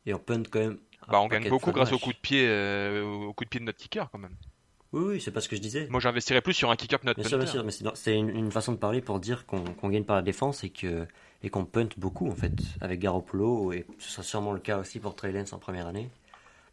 Et 0.08 0.16
on 0.16 0.20
punt 0.20 0.42
quand 0.50 0.60
même. 0.60 0.80
Bah, 1.08 1.22
on 1.22 1.28
gagne 1.28 1.48
beaucoup 1.48 1.72
grâce 1.72 1.92
au 1.92 2.00
coup 2.00 2.12
de 2.12 2.18
pied, 2.18 2.48
euh, 2.48 3.04
au 3.04 3.34
coup 3.34 3.44
de 3.44 3.50
pied 3.50 3.60
de 3.60 3.66
notre 3.66 3.78
kicker 3.78 4.10
quand 4.12 4.18
même. 4.20 4.36
Oui, 4.94 5.04
oui, 5.14 5.22
c'est 5.22 5.32
pas 5.32 5.42
ce 5.42 5.50
que 5.50 5.56
je 5.56 5.62
disais. 5.62 5.88
Moi, 5.90 6.00
j'investirais 6.00 6.42
plus 6.42 6.54
sur 6.54 6.72
un 6.72 6.76
kicker 6.76 7.00
que 7.00 7.06
notre 7.06 7.20
Bien 7.20 7.30
sûr, 7.30 7.38
bien 7.38 7.48
sûr, 7.48 7.64
mais 7.64 7.72
c'est 7.96 8.16
une, 8.18 8.30
une 8.30 8.52
façon 8.52 8.72
de 8.72 8.78
parler 8.78 9.02
pour 9.02 9.20
dire 9.20 9.46
qu'on 9.46 9.64
qu'on 9.64 9.90
gagne 9.90 10.06
par 10.06 10.16
la 10.16 10.22
défense 10.24 10.64
et 10.64 10.70
que 10.72 11.08
et 11.44 11.50
qu'on 11.50 11.66
punt 11.66 11.90
beaucoup 11.98 12.30
en 12.30 12.36
fait 12.36 12.54
avec 12.82 13.00
Garoppolo 13.00 13.72
et 13.74 13.86
ce 14.00 14.10
sera 14.12 14.24
sûrement 14.24 14.54
le 14.54 14.60
cas 14.60 14.80
aussi 14.80 15.00
pour 15.00 15.16
Trey 15.16 15.32
Lance 15.32 15.54
en 15.54 15.60
première 15.60 15.88
année. 15.88 16.10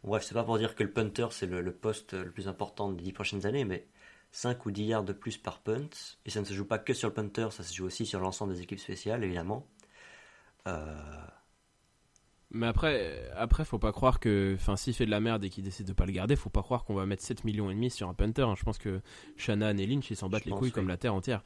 Bon, 0.03 0.09
bref, 0.11 0.23
c'est 0.23 0.33
pas 0.33 0.43
pour 0.43 0.57
dire 0.57 0.75
que 0.75 0.83
le 0.83 0.91
punter 0.91 1.27
c'est 1.31 1.45
le, 1.47 1.61
le 1.61 1.73
poste 1.73 2.13
le 2.13 2.31
plus 2.31 2.47
important 2.47 2.91
des 2.91 3.03
dix 3.03 3.13
prochaines 3.13 3.45
années, 3.45 3.65
mais 3.65 3.87
5 4.31 4.65
ou 4.65 4.71
10 4.71 4.85
yards 4.85 5.03
de 5.03 5.13
plus 5.13 5.37
par 5.37 5.59
punt 5.61 5.89
et 6.25 6.29
ça 6.29 6.39
ne 6.41 6.45
se 6.45 6.53
joue 6.53 6.65
pas 6.65 6.79
que 6.79 6.93
sur 6.93 7.09
le 7.09 7.13
punter, 7.13 7.49
ça 7.51 7.63
se 7.63 7.73
joue 7.73 7.85
aussi 7.85 8.05
sur 8.05 8.19
l'ensemble 8.19 8.53
des 8.55 8.61
équipes 8.61 8.79
spéciales 8.79 9.23
évidemment. 9.23 9.67
Euh, 10.67 11.27
Mais 12.53 12.67
après, 12.67 13.29
après, 13.35 13.63
faut 13.63 13.79
pas 13.79 13.93
croire 13.93 14.19
que, 14.19 14.55
enfin, 14.55 14.75
s'il 14.75 14.93
fait 14.93 15.05
de 15.05 15.11
la 15.11 15.21
merde 15.21 15.43
et 15.45 15.49
qu'il 15.49 15.63
décide 15.63 15.87
de 15.87 15.93
pas 15.93 16.05
le 16.05 16.11
garder, 16.11 16.35
faut 16.35 16.49
pas 16.49 16.61
croire 16.63 16.83
qu'on 16.83 16.93
va 16.93 17.05
mettre 17.05 17.23
7 17.23 17.45
millions 17.45 17.71
et 17.71 17.73
demi 17.73 17.89
sur 17.89 18.09
un 18.09 18.13
punter. 18.13 18.41
hein. 18.41 18.55
Je 18.57 18.63
pense 18.63 18.77
que 18.77 19.01
Shanahan 19.37 19.77
et 19.77 19.87
Lynch, 19.87 20.11
ils 20.11 20.17
s'en 20.17 20.29
battent 20.29 20.43
Je 20.43 20.49
les 20.49 20.53
couilles 20.53 20.69
oui. 20.69 20.71
comme 20.71 20.89
la 20.89 20.97
terre 20.97 21.13
entière. 21.13 21.43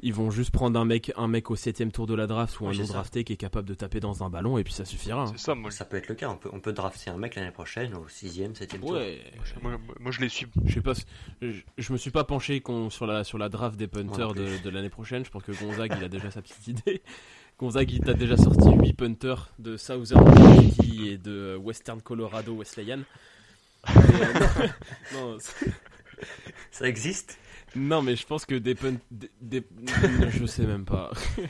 Ils 0.00 0.12
vont 0.12 0.30
juste 0.30 0.50
prendre 0.50 0.78
un 0.78 0.84
mec, 0.84 1.12
un 1.16 1.28
mec 1.28 1.50
au 1.50 1.56
septième 1.56 1.90
tour 1.90 2.06
de 2.06 2.14
la 2.14 2.26
draft 2.26 2.60
ou 2.60 2.66
un 2.66 2.72
non 2.72 2.84
ça. 2.84 2.92
drafté 2.94 3.24
qui 3.24 3.32
est 3.32 3.36
capable 3.36 3.66
de 3.68 3.74
taper 3.74 4.00
dans 4.00 4.22
un 4.22 4.28
ballon 4.28 4.58
et 4.58 4.64
puis 4.64 4.72
ça 4.72 4.84
suffira. 4.84 5.22
hein. 5.22 5.26
C'est 5.34 5.38
ça, 5.38 5.54
moi. 5.54 5.70
ça 5.70 5.84
peut 5.84 5.96
être 5.96 6.08
le 6.08 6.14
cas, 6.14 6.28
on 6.28 6.36
peut, 6.36 6.50
on 6.52 6.60
peut 6.60 6.72
drafter 6.72 7.10
un 7.10 7.16
mec 7.16 7.36
l'année 7.36 7.50
prochaine 7.52 7.94
au 7.94 8.06
6ème, 8.08 8.54
7ème 8.54 8.80
tour. 8.80 8.90
Ouais. 8.92 9.22
je- 9.44 9.60
Moi, 9.62 9.78
moi, 10.00 10.10
je 10.12 10.20
les 10.20 10.28
suis. 10.28 10.46
Je 10.66 10.74
sais 10.74 10.80
pas, 10.82 10.92
je, 11.40 11.52
je 11.78 11.92
me 11.92 11.96
suis 11.96 12.10
pas 12.10 12.24
penché 12.24 12.62
sur 12.90 13.06
la 13.06 13.24
sur 13.24 13.38
la 13.38 13.48
draft 13.48 13.76
des 13.78 13.86
punters 13.86 14.28
non 14.28 14.32
de, 14.34 14.58
de 14.62 14.70
l'année 14.70 14.90
prochaine. 14.90 15.24
Je 15.24 15.30
pense 15.30 15.42
que 15.42 15.52
Gonzague 15.52 15.94
il 15.96 16.04
a 16.04 16.08
déjà 16.08 16.30
sa 16.30 16.42
petite 16.42 16.66
idée. 16.68 17.02
Gonzague 17.58 17.92
il 17.92 18.00
t'a 18.00 18.14
déjà 18.14 18.36
sorti 18.36 18.68
8 18.74 18.92
punters 18.94 19.50
de 19.60 19.76
Southern 19.76 20.24
Kentucky 20.34 21.08
et 21.08 21.18
de 21.18 21.56
Western 21.56 22.02
Colorado 22.02 22.52
Wesleyan. 22.54 23.00
Euh, 23.86 24.68
non, 25.12 25.36
c'est- 25.38 25.70
Ça 26.70 26.88
existe? 26.88 27.38
Non, 27.76 28.02
mais 28.02 28.16
je 28.16 28.26
pense 28.26 28.46
que 28.46 28.54
des 28.54 28.74
des- 29.40 29.64
je 30.30 30.46
sais 30.46 30.66
même 30.66 30.84
pas. 30.84 31.10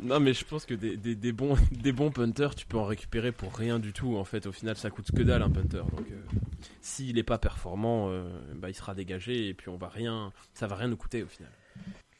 Non, 0.00 0.18
mais 0.18 0.32
je 0.32 0.44
pense 0.44 0.64
que 0.64 0.74
des, 0.74 0.96
des, 0.96 1.14
des 1.14 1.32
bons, 1.32 1.54
des 1.70 1.92
bons 1.92 2.10
punters, 2.10 2.54
tu 2.54 2.66
peux 2.66 2.78
en 2.78 2.86
récupérer 2.86 3.30
pour 3.30 3.54
rien 3.54 3.78
du 3.78 3.92
tout. 3.92 4.16
En 4.16 4.24
fait, 4.24 4.46
au 4.46 4.52
final, 4.52 4.76
ça 4.76 4.90
coûte 4.90 5.12
que 5.14 5.22
dalle 5.22 5.42
un 5.42 5.50
punter. 5.50 5.76
Donc, 5.78 6.10
euh, 6.10 6.20
s'il 6.80 7.18
est 7.18 7.22
pas 7.22 7.38
performant, 7.38 8.08
euh, 8.10 8.28
bah, 8.54 8.68
il 8.70 8.74
sera 8.74 8.94
dégagé 8.94 9.48
et 9.48 9.54
puis 9.54 9.68
on 9.68 9.76
va 9.76 9.88
rien, 9.88 10.32
ça 10.54 10.66
va 10.66 10.76
rien 10.76 10.88
nous 10.88 10.96
coûter 10.96 11.22
au 11.22 11.28
final. 11.28 11.52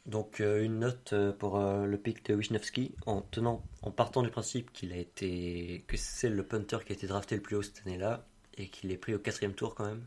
Donc 0.05 0.39
euh, 0.41 0.63
une 0.63 0.79
note 0.79 1.11
euh, 1.13 1.31
pour 1.31 1.57
euh, 1.57 1.85
le 1.85 1.97
pick 1.97 2.25
de 2.25 2.35
Wisniewski 2.35 2.93
en 3.05 3.21
tenant, 3.21 3.63
en 3.81 3.91
partant 3.91 4.21
du 4.21 4.29
principe 4.29 4.71
qu'il 4.73 4.91
a 4.91 4.97
été, 4.97 5.83
que 5.87 5.95
c'est 5.97 6.29
le 6.29 6.43
punter 6.43 6.77
qui 6.85 6.91
a 6.91 6.95
été 6.95 7.07
drafté 7.07 7.35
le 7.35 7.41
plus 7.41 7.55
haut 7.55 7.61
cette 7.61 7.81
année-là 7.85 8.25
et 8.57 8.67
qu'il 8.67 8.91
est 8.91 8.97
pris 8.97 9.15
au 9.15 9.19
quatrième 9.19 9.53
tour 9.53 9.75
quand 9.75 9.85
même. 9.85 10.03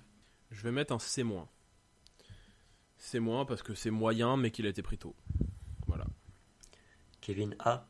Je 0.51 0.63
vais 0.63 0.71
mettre 0.73 0.93
un 0.95 0.99
C-. 0.99 1.25
C- 2.99 3.21
parce 3.47 3.63
que 3.63 3.75
c'est 3.75 3.91
moyen, 3.91 4.37
mais 4.37 4.51
qu'il 4.51 4.67
a 4.67 4.69
été 4.69 4.83
pris 4.83 4.99
tôt. 4.99 5.15
Voilà. 5.87 6.07
Kevin 7.21 7.55
A. 7.61 7.87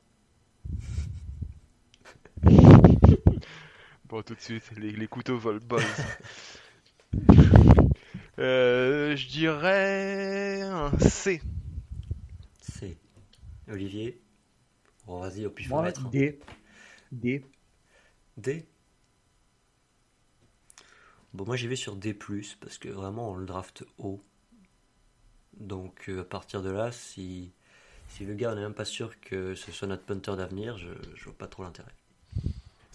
Bon, 4.08 4.22
tout 4.22 4.36
de 4.36 4.40
suite, 4.40 4.70
les, 4.76 4.92
les 4.92 5.08
couteaux 5.08 5.36
volent 5.36 5.58
bas. 5.66 5.78
euh, 8.38 9.16
je 9.16 9.28
dirais 9.28 10.60
un 10.62 10.96
C. 11.00 11.42
C. 12.60 12.96
Olivier. 13.68 14.20
Bon 15.06 15.18
vas-y 15.20 15.44
au 15.44 15.50
pif 15.50 15.68
Moi, 15.70 15.82
mettre. 15.82 16.08
D. 16.10 16.38
D. 17.10 17.44
D. 18.36 18.64
Bon 21.34 21.44
moi 21.44 21.56
j'y 21.56 21.66
vais 21.66 21.76
sur 21.76 21.96
D+, 21.96 22.14
parce 22.60 22.78
que 22.78 22.88
vraiment 22.88 23.32
on 23.32 23.36
le 23.36 23.46
draft 23.46 23.84
haut. 23.98 24.22
Donc 25.58 26.08
euh, 26.08 26.22
à 26.22 26.24
partir 26.24 26.62
de 26.62 26.70
là, 26.70 26.92
si, 26.92 27.52
si 28.08 28.24
le 28.24 28.34
gars 28.34 28.52
on 28.52 28.54
n'est 28.54 28.62
même 28.62 28.74
pas 28.74 28.84
sûr 28.84 29.18
que 29.20 29.54
ce 29.54 29.72
soit 29.72 29.88
notre 29.88 30.04
punter 30.04 30.36
d'avenir, 30.36 30.76
je, 30.78 30.88
je 31.14 31.24
vois 31.24 31.36
pas 31.36 31.46
trop 31.46 31.62
l'intérêt. 31.62 31.92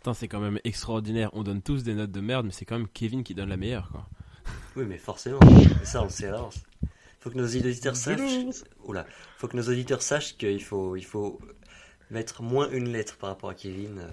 Putain, 0.01 0.13
c'est 0.15 0.27
quand 0.27 0.39
même 0.39 0.59
extraordinaire. 0.63 1.29
On 1.33 1.43
donne 1.43 1.61
tous 1.61 1.83
des 1.83 1.93
notes 1.93 2.11
de 2.11 2.21
merde, 2.21 2.47
mais 2.47 2.51
c'est 2.51 2.65
quand 2.65 2.75
même 2.75 2.87
Kevin 2.87 3.23
qui 3.23 3.35
donne 3.35 3.49
la 3.49 3.57
meilleure, 3.57 3.89
quoi. 3.91 4.07
Oui, 4.75 4.85
mais 4.87 4.97
forcément. 4.97 5.39
ça, 5.83 6.01
on 6.01 6.05
le 6.05 6.09
sait 6.09 6.27
à 6.27 6.31
l'avance. 6.31 6.63
Faut 7.19 7.29
que 7.29 7.37
nos 7.37 7.45
auditeurs 7.45 7.95
sachent. 7.95 8.19
Oula. 8.83 9.05
Faut 9.37 9.47
que 9.47 9.55
nos 9.55 9.69
auditeurs 9.69 10.01
sachent 10.01 10.37
qu'il 10.37 10.63
faut, 10.63 10.95
il 10.95 11.05
faut 11.05 11.39
mettre 12.09 12.41
moins 12.41 12.67
une 12.71 12.91
lettre 12.91 13.17
par 13.17 13.29
rapport 13.29 13.51
à 13.51 13.53
Kevin 13.53 13.99
euh, 13.99 14.09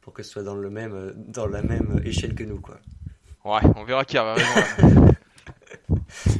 pour 0.00 0.14
que 0.14 0.22
ce 0.22 0.30
soit 0.30 0.42
dans 0.42 0.54
le 0.54 0.70
même, 0.70 0.94
euh, 0.94 1.12
dans 1.14 1.46
la 1.46 1.60
même 1.60 2.00
échelle 2.02 2.34
que 2.34 2.44
nous, 2.44 2.60
quoi. 2.60 2.80
Ouais, 3.44 3.60
on 3.76 3.84
verra 3.84 4.06
qui 4.06 4.16
a 4.16 4.32
raison. 4.32 5.06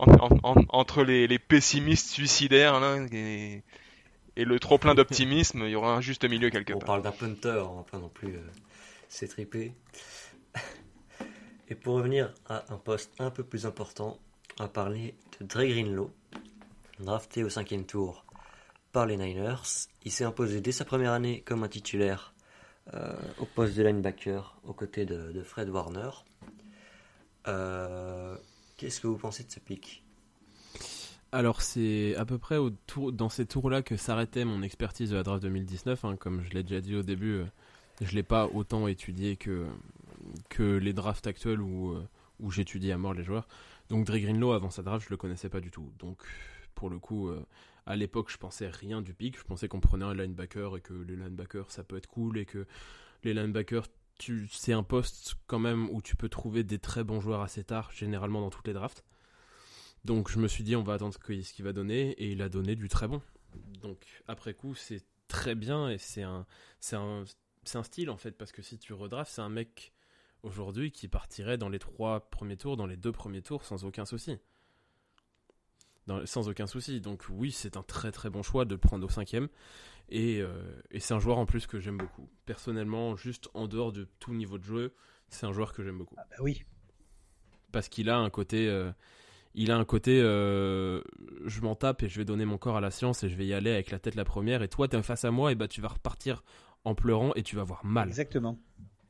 entre 0.00 1.04
les, 1.04 1.38
pessimistes 1.38 2.08
suicidaires 2.08 2.80
là, 2.80 2.96
et, 3.12 3.62
le 4.36 4.58
trop 4.58 4.78
plein 4.78 4.94
d'optimisme, 4.94 5.62
il 5.64 5.70
y 5.70 5.74
aura 5.74 5.94
un 5.94 6.00
juste 6.00 6.24
milieu 6.24 6.50
quelque 6.50 6.72
part. 6.72 6.82
On 6.82 6.86
parle 6.86 7.02
d'un 7.02 7.12
punter, 7.12 7.62
on 7.68 7.76
va 7.76 7.82
pas 7.82 7.98
non 7.98 8.08
plus 8.08 8.36
euh, 8.36 8.40
s'étriper. 9.08 9.72
Et 11.68 11.74
pour 11.74 11.94
revenir 11.94 12.34
à 12.48 12.64
un 12.70 12.78
poste 12.78 13.12
un 13.20 13.30
peu 13.30 13.44
plus 13.44 13.66
important, 13.66 14.18
on 14.58 14.64
va 14.64 14.68
parler 14.68 15.14
de 15.38 15.46
Dre 15.46 15.64
Greenlow, 15.64 16.10
drafté 16.98 17.44
au 17.44 17.48
cinquième 17.48 17.84
tour 17.84 18.24
par 18.92 19.06
les 19.06 19.16
Niners. 19.16 19.86
Il 20.04 20.10
s'est 20.10 20.24
imposé 20.24 20.60
dès 20.60 20.72
sa 20.72 20.84
première 20.84 21.12
année 21.12 21.42
comme 21.42 21.62
un 21.62 21.68
titulaire 21.68 22.34
euh, 22.94 23.12
au 23.38 23.44
poste 23.44 23.76
de 23.76 23.84
linebacker 23.84 24.56
aux 24.64 24.72
côtés 24.72 25.04
de, 25.04 25.42
Fred 25.44 25.68
Warner. 25.68 26.10
Euh, 27.46 28.36
qu'est-ce 28.80 29.00
que 29.02 29.06
vous 29.06 29.18
pensez 29.18 29.44
de 29.44 29.50
ce 29.50 29.60
pic? 29.60 30.02
Alors 31.32 31.60
c'est 31.60 32.16
à 32.16 32.24
peu 32.24 32.38
près 32.38 32.56
dans 33.12 33.28
ces 33.28 33.44
tours-là 33.44 33.82
que 33.82 33.96
s'arrêtait 33.96 34.46
mon 34.46 34.62
expertise 34.62 35.10
de 35.10 35.16
la 35.16 35.22
draft 35.22 35.42
2019. 35.42 36.04
Hein. 36.04 36.16
comme 36.16 36.42
je 36.42 36.50
l'ai 36.50 36.62
déjà 36.62 36.80
dit 36.80 36.96
au 36.96 37.02
début, 37.02 37.34
euh, 37.34 37.44
je 38.00 38.14
l'ai 38.14 38.22
pas 38.22 38.46
autant 38.46 38.88
étudié 38.88 39.36
que, 39.36 39.66
que 40.48 40.78
les 40.78 40.94
drafts 40.94 41.26
actuels 41.26 41.60
où, 41.60 41.94
où 42.40 42.50
j'étudie 42.50 42.90
à 42.90 42.96
mort 42.96 43.12
les 43.12 43.22
joueurs. 43.22 43.46
Donc 43.90 44.06
Dre 44.06 44.16
Greenlow 44.16 44.52
avant 44.52 44.70
sa 44.70 44.82
draft, 44.82 45.04
je 45.04 45.10
le 45.10 45.18
connaissais 45.18 45.50
pas 45.50 45.60
du 45.60 45.70
tout. 45.70 45.92
Donc 45.98 46.22
pour 46.74 46.88
le 46.88 46.98
coup, 46.98 47.30
à 47.84 47.96
l'époque, 47.96 48.30
je 48.30 48.38
pensais 48.38 48.68
rien 48.68 49.02
du 49.02 49.12
pic. 49.12 49.38
Je 49.38 49.44
pensais 49.44 49.68
qu'on 49.68 49.80
prenait 49.80 50.06
un 50.06 50.14
linebacker 50.14 50.78
et 50.78 50.80
que 50.80 50.94
les 50.94 51.16
linebackers, 51.16 51.70
ça 51.70 51.84
peut 51.84 51.98
être 51.98 52.06
cool 52.06 52.38
et 52.38 52.46
que 52.46 52.66
les 53.24 53.34
linebackers, 53.34 53.86
c'est 54.50 54.72
un 54.72 54.82
poste 54.82 55.36
quand 55.46 55.58
même 55.58 55.88
où 55.90 56.02
tu 56.02 56.16
peux 56.16 56.28
trouver 56.28 56.64
des 56.64 56.78
très 56.78 57.04
bons 57.04 57.20
joueurs 57.20 57.42
assez 57.42 57.64
tard, 57.64 57.90
généralement 57.92 58.40
dans 58.40 58.50
toutes 58.50 58.66
les 58.66 58.72
drafts. 58.72 59.04
Donc 60.04 60.30
je 60.30 60.38
me 60.38 60.48
suis 60.48 60.64
dit, 60.64 60.76
on 60.76 60.82
va 60.82 60.94
attendre 60.94 61.14
ce 61.14 61.52
qu'il 61.52 61.64
va 61.64 61.72
donner 61.72 62.10
et 62.12 62.30
il 62.32 62.42
a 62.42 62.48
donné 62.48 62.76
du 62.76 62.88
très 62.88 63.08
bon. 63.08 63.20
Donc 63.82 64.22
après 64.26 64.54
coup, 64.54 64.74
c'est 64.74 65.04
très 65.28 65.54
bien 65.54 65.90
et 65.90 65.98
c'est 65.98 66.22
un, 66.22 66.46
style 67.64 68.10
en 68.10 68.16
fait 68.16 68.32
parce 68.32 68.52
que 68.52 68.62
si 68.62 68.78
tu 68.78 68.92
redrafts, 68.92 69.32
c'est 69.32 69.42
un 69.42 69.48
mec 69.48 69.92
aujourd'hui 70.42 70.90
qui 70.90 71.08
partirait 71.08 71.58
dans 71.58 71.68
les 71.68 71.78
trois 71.78 72.30
premiers 72.30 72.56
tours, 72.56 72.76
dans 72.76 72.86
les 72.86 72.96
deux 72.96 73.12
premiers 73.12 73.42
tours 73.42 73.64
sans 73.64 73.84
aucun 73.84 74.06
souci 74.06 74.38
sans 76.24 76.48
aucun 76.48 76.66
souci. 76.66 77.00
Donc 77.00 77.24
oui, 77.30 77.52
c'est 77.52 77.76
un 77.76 77.82
très 77.82 78.12
très 78.12 78.30
bon 78.30 78.42
choix 78.42 78.64
de 78.64 78.76
prendre 78.76 79.06
au 79.06 79.10
cinquième. 79.10 79.48
Et, 80.10 80.40
euh, 80.40 80.48
et 80.90 81.00
c'est 81.00 81.14
un 81.14 81.20
joueur 81.20 81.38
en 81.38 81.46
plus 81.46 81.66
que 81.66 81.78
j'aime 81.78 81.96
beaucoup. 81.96 82.28
Personnellement, 82.46 83.16
juste 83.16 83.48
en 83.54 83.68
dehors 83.68 83.92
de 83.92 84.08
tout 84.18 84.34
niveau 84.34 84.58
de 84.58 84.64
jeu, 84.64 84.94
c'est 85.28 85.46
un 85.46 85.52
joueur 85.52 85.72
que 85.72 85.82
j'aime 85.82 85.98
beaucoup. 85.98 86.16
Ah 86.18 86.26
bah 86.30 86.36
oui. 86.40 86.64
Parce 87.72 87.88
qu'il 87.88 88.10
a 88.10 88.18
un 88.18 88.30
côté... 88.30 88.68
Euh, 88.68 88.90
il 89.54 89.72
a 89.72 89.76
un 89.76 89.84
côté 89.84 90.20
euh, 90.22 91.02
je 91.44 91.60
m'en 91.60 91.74
tape 91.74 92.04
et 92.04 92.08
je 92.08 92.18
vais 92.18 92.24
donner 92.24 92.44
mon 92.44 92.56
corps 92.56 92.76
à 92.76 92.80
la 92.80 92.92
science 92.92 93.24
et 93.24 93.28
je 93.28 93.34
vais 93.34 93.46
y 93.46 93.52
aller 93.52 93.72
avec 93.72 93.90
la 93.90 93.98
tête 93.98 94.14
la 94.14 94.24
première 94.24 94.62
et 94.62 94.68
toi 94.68 94.86
tu 94.86 94.96
es 94.96 95.02
face 95.02 95.24
à 95.24 95.32
moi 95.32 95.50
et 95.50 95.56
bah 95.56 95.66
tu 95.66 95.80
vas 95.80 95.88
repartir 95.88 96.44
en 96.84 96.94
pleurant 96.94 97.32
et 97.34 97.42
tu 97.42 97.56
vas 97.56 97.62
avoir 97.62 97.84
mal. 97.84 98.08
Exactement. 98.08 98.60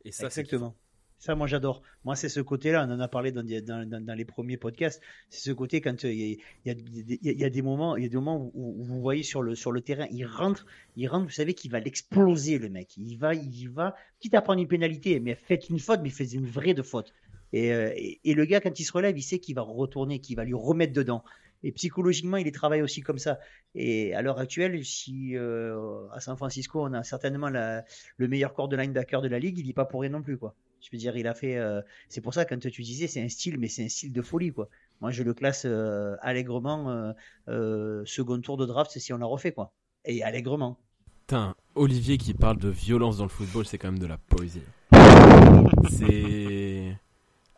Et 0.05 0.13
ça 0.13 0.27
Exactement. 0.27 0.75
Ça, 1.21 1.35
moi, 1.35 1.47
j'adore. 1.47 1.83
Moi, 2.05 2.17
c'est 2.17 2.31
ce 2.31 2.41
côté-là. 2.41 2.87
On 2.89 2.93
en 2.93 2.99
a 2.99 3.07
parlé 3.07 3.31
dans, 3.31 3.45
les 3.45 4.25
premiers 4.25 4.57
podcasts. 4.57 5.03
C'est 5.29 5.51
ce 5.51 5.53
côté 5.53 5.83
quand 5.83 6.03
il 6.05 6.39
y, 6.65 6.71
a, 6.71 7.51
des 7.51 7.63
moments, 7.63 7.99
y 7.99 8.07
a 8.07 8.09
des 8.09 8.17
moments 8.17 8.51
où, 8.55 8.83
vous 8.83 9.01
voyez 9.03 9.23
sur 9.23 9.43
le 9.43 9.81
terrain, 9.83 10.07
il 10.11 10.25
rentre, 10.25 10.65
il 10.97 11.07
rentre. 11.09 11.27
Vous 11.27 11.31
savez 11.31 11.53
qu'il 11.53 11.71
va 11.71 11.79
l'exploser, 11.79 12.59
le 12.59 12.71
mec. 12.71 12.97
Il 12.97 13.17
va, 13.17 13.35
il 13.35 13.69
va, 13.69 13.95
quitte 14.19 14.33
à 14.35 14.41
prendre 14.41 14.63
une 14.63 14.67
pénalité, 14.67 15.21
mais 15.21 15.35
faites 15.35 15.69
une 15.69 15.79
faute, 15.79 16.01
mais 16.03 16.09
faites 16.09 16.33
une 16.33 16.47
vraie 16.47 16.73
de 16.73 16.81
faute. 16.81 17.13
Et, 17.53 17.71
euh, 17.71 17.93
le 18.25 18.45
gars, 18.47 18.63
quand 18.63 18.81
il 18.81 18.85
se 18.85 18.93
relève, 18.93 19.19
il 19.19 19.23
sait 19.23 19.41
qu'il 19.41 19.55
va 19.55 19.63
retourner, 19.63 20.21
qu'il 20.21 20.37
va 20.37 20.45
lui 20.45 20.55
remettre 20.55 20.95
dedans. 20.95 21.23
Et 21.63 21.73
psychologiquement, 21.73 22.39
il 22.39 22.47
est 22.49 22.55
travaillé 22.55 22.81
aussi 22.81 23.03
comme 23.03 23.19
ça. 23.19 23.39
Et 23.75 24.15
à 24.15 24.23
l'heure 24.23 24.39
actuelle, 24.39 24.83
si 24.87 25.37
euh, 25.37 26.09
à 26.13 26.21
San 26.21 26.35
Francisco, 26.39 26.83
on 26.83 26.95
a 26.95 27.03
certainement 27.03 27.51
le 27.51 28.29
meilleur 28.29 28.55
corps 28.55 28.69
de 28.69 28.77
linebacker 28.77 29.21
de 29.21 29.29
la 29.29 29.39
ligue, 29.39 29.59
il 29.59 29.65
dit 29.65 29.75
pas 29.75 29.85
pour 29.85 30.01
rien 30.01 30.09
non 30.09 30.23
plus, 30.23 30.39
quoi. 30.39 30.55
Je 30.81 30.89
veux 30.93 30.99
dire, 30.99 31.17
il 31.17 31.27
a 31.27 31.35
fait. 31.35 31.57
Euh, 31.57 31.83
c'est 32.09 32.21
pour 32.21 32.35
ça 32.35 32.45
quand 32.45 32.59
tu 32.59 32.83
disais, 32.83 33.07
c'est 33.07 33.23
un 33.23 33.29
style, 33.29 33.59
mais 33.59 33.69
c'est 33.69 33.85
un 33.85 33.89
style 33.89 34.13
de 34.13 34.23
folie, 34.23 34.53
quoi. 34.53 34.69
Moi, 35.01 35.11
je 35.11 35.23
le 35.23 35.35
classe 35.35 35.65
euh, 35.67 36.17
allègrement 36.21 37.15
euh, 37.49 38.03
second 38.07 38.41
tour 38.41 38.57
de 38.57 38.67
draft 38.67 38.99
si 38.99 39.13
on 39.13 39.19
l'a 39.19 39.27
refait, 39.27 39.53
quoi. 39.53 39.73
Et 40.05 40.23
allègrement. 40.23 40.79
Putain, 41.27 41.55
Olivier 41.75 42.19
qui 42.19 42.35
parle 42.35 42.59
de 42.59 42.69
violence 42.69 43.19
dans 43.19 43.25
le 43.25 43.31
football, 43.31 43.67
c'est 43.67 43.79
quand 43.79 43.89
même 43.89 44.01
de 44.01 44.07
la 44.07 44.19
poésie. 44.19 44.63
c'est 45.91 46.97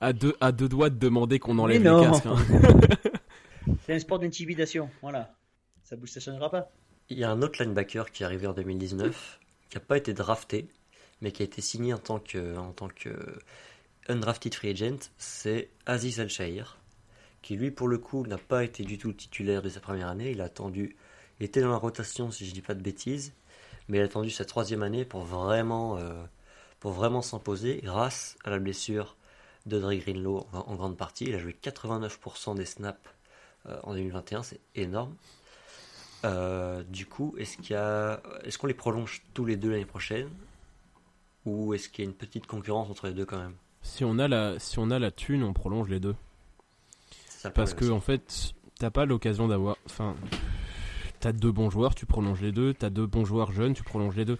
à 0.01 0.13
deux 0.13 0.35
à 0.41 0.53
deux 0.53 0.69
doigts 0.69 0.91
de 0.91 0.99
demander 0.99 1.39
qu'on 1.39 1.59
enlève 1.59 1.83
les 1.83 1.89
casques. 1.89 2.27
Hein. 2.27 2.37
c'est 3.87 3.95
un 3.95 3.99
sport 3.99 4.19
d'intimidation, 4.19 4.91
voilà. 5.01 5.35
Ça 5.85 5.97
ne 5.97 6.07
changera 6.07 6.51
pas. 6.51 6.71
Il 7.09 7.19
y 7.19 7.25
a 7.25 7.31
un 7.31 7.43
autre 7.43 7.63
linebacker 7.63 8.11
qui 8.11 8.23
est 8.23 8.27
arrivé 8.27 8.47
en 8.47 8.53
2019, 8.53 9.41
qui 9.71 9.77
n'a 9.77 9.81
pas 9.81 9.97
été 9.97 10.13
drafté, 10.13 10.69
mais 11.23 11.33
qui 11.33 11.43
a 11.43 11.45
été 11.47 11.63
signé 11.63 11.95
en 11.95 11.99
tant 11.99 12.19
que, 12.19 12.57
en 12.59 12.73
tant 12.73 12.89
que 12.89 13.11
undrafted 14.09 14.55
free 14.55 14.71
agent, 14.71 15.09
c'est 15.17 15.71
Aziz 15.87 16.21
Al-Shahir, 16.21 16.79
qui 17.41 17.57
lui, 17.57 17.71
pour 17.71 17.89
le 17.89 17.97
coup, 17.99 18.27
n'a 18.27 18.39
pas 18.39 18.65
été 18.65 18.83
du 18.83 18.99
tout 18.99 19.13
titulaire 19.13 19.63
de 19.63 19.69
sa 19.69 19.81
première 19.81 20.09
année. 20.09 20.33
Il 20.33 20.41
a 20.41 20.45
attendu, 20.45 20.97
il 21.41 21.47
était 21.47 21.61
dans 21.61 21.71
la 21.71 21.77
rotation, 21.77 22.31
si 22.31 22.45
je 22.45 22.53
dis 22.53 22.61
pas 22.61 22.75
de 22.75 22.83
bêtises, 22.83 23.33
mais 23.89 23.99
il 23.99 24.01
a 24.01 24.05
attendu 24.05 24.31
sa 24.31 24.45
troisième 24.45 24.83
année 24.83 25.05
pour 25.05 25.23
vraiment, 25.23 25.97
euh, 25.97 26.25
vraiment 26.83 27.23
s'imposer 27.23 27.81
grâce 27.83 28.37
à 28.45 28.51
la 28.51 28.59
blessure 28.59 29.17
de 29.67 29.79
Dre 29.79 29.95
Greenlow 29.95 30.49
en, 30.53 30.75
grande 30.75 30.97
partie. 30.97 31.27
Il 31.27 31.35
a 31.37 31.39
joué 31.39 31.57
89% 31.63 32.57
des 32.57 32.67
snaps 32.67 32.99
euh, 33.67 33.79
en 33.85 33.95
2021, 33.95 34.43
c'est 34.43 34.61
énorme. 34.75 35.15
Euh, 36.25 36.83
du 36.85 37.07
coup, 37.07 37.35
est-ce 37.39 37.57
qu'il 37.57 37.77
est-ce 38.45 38.59
qu'on 38.59 38.67
les 38.67 38.75
prolonge 38.75 39.23
tous 39.35 39.45
les 39.45 39.57
deux 39.57 39.71
l'année 39.71 39.85
prochaine? 39.85 40.29
Ou 41.45 41.75
est-ce 41.75 41.89
qu'il 41.89 42.05
y 42.05 42.07
a 42.07 42.11
une 42.11 42.17
petite 42.17 42.47
concurrence 42.47 42.91
entre 42.91 43.07
les 43.07 43.15
deux 43.15 43.25
quand 43.25 43.39
même? 43.39 43.55
Si 43.83 44.05
on 44.05 44.19
a 44.19 44.29
la, 44.29 44.59
si 44.59 44.79
on 44.79 44.91
a 44.91 44.99
la 44.99 45.11
thune, 45.11 45.43
on 45.43 45.53
prolonge 45.53 45.89
les 45.89 46.01
deux. 46.01 46.15
Parce 47.55 47.75
que 47.75 47.91
en 47.91 48.01
fait, 48.01 48.55
t'as 48.79 48.91
pas 48.91 49.05
l'occasion 49.05 49.49
d'avoir. 49.49 49.77
Enfin, 49.87 50.15
t'as 51.19 51.33
deux 51.33 51.51
bons 51.51 51.71
joueurs, 51.71 51.95
tu 51.95 52.07
prolonges 52.07 52.41
les 52.41 52.53
deux. 52.53 52.75
T'as 52.75 52.91
deux 52.91 53.07
bons 53.07 53.25
joueurs 53.25 53.51
jeunes, 53.53 53.75
tu 53.75 53.83
prolonges 53.83 54.17
les 54.17 54.25
deux. 54.25 54.39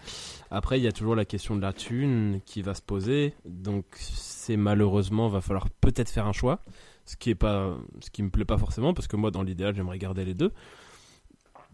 Après, 0.51 0.79
il 0.79 0.83
y 0.83 0.87
a 0.87 0.93
toujours 0.93 1.15
la 1.15 1.25
question 1.25 1.55
de 1.55 1.61
la 1.61 1.73
thune 1.73 2.39
qui 2.45 2.61
va 2.61 2.73
se 2.73 2.81
poser. 2.81 3.33
Donc, 3.45 3.85
c'est 3.97 4.57
malheureusement, 4.57 5.27
va 5.27 5.41
falloir 5.41 5.69
peut-être 5.69 6.09
faire 6.09 6.27
un 6.27 6.33
choix. 6.33 6.59
Ce 7.05 7.17
qui 7.17 7.31
est 7.31 7.35
pas, 7.35 7.75
ce 7.99 8.09
qui 8.09 8.23
me 8.23 8.29
plaît 8.29 8.45
pas 8.45 8.57
forcément, 8.57 8.93
parce 8.93 9.09
que 9.09 9.17
moi, 9.17 9.29
dans 9.29 9.43
l'idéal, 9.43 9.75
j'aimerais 9.75 9.97
garder 9.97 10.23
les 10.23 10.33
deux. 10.33 10.53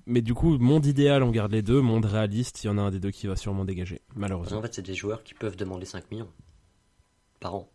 Mais 0.09 0.23
du 0.23 0.33
coup, 0.33 0.57
monde 0.57 0.87
idéal, 0.87 1.21
on 1.21 1.29
garde 1.29 1.51
les 1.51 1.61
deux. 1.61 1.81
Monde 1.81 2.05
réaliste, 2.05 2.63
il 2.63 2.67
y 2.67 2.69
en 2.71 2.79
a 2.79 2.81
un 2.81 2.89
des 2.89 2.99
deux 2.99 3.11
qui 3.11 3.27
va 3.27 3.35
sûrement 3.35 3.63
dégager, 3.63 4.01
malheureusement. 4.15 4.57
En 4.57 4.61
fait, 4.63 4.73
c'est 4.73 4.81
des 4.81 4.95
joueurs 4.95 5.23
qui 5.23 5.35
peuvent 5.35 5.55
demander 5.55 5.85
5 5.85 6.09
millions 6.09 6.31
par 7.39 7.53
an. 7.53 7.69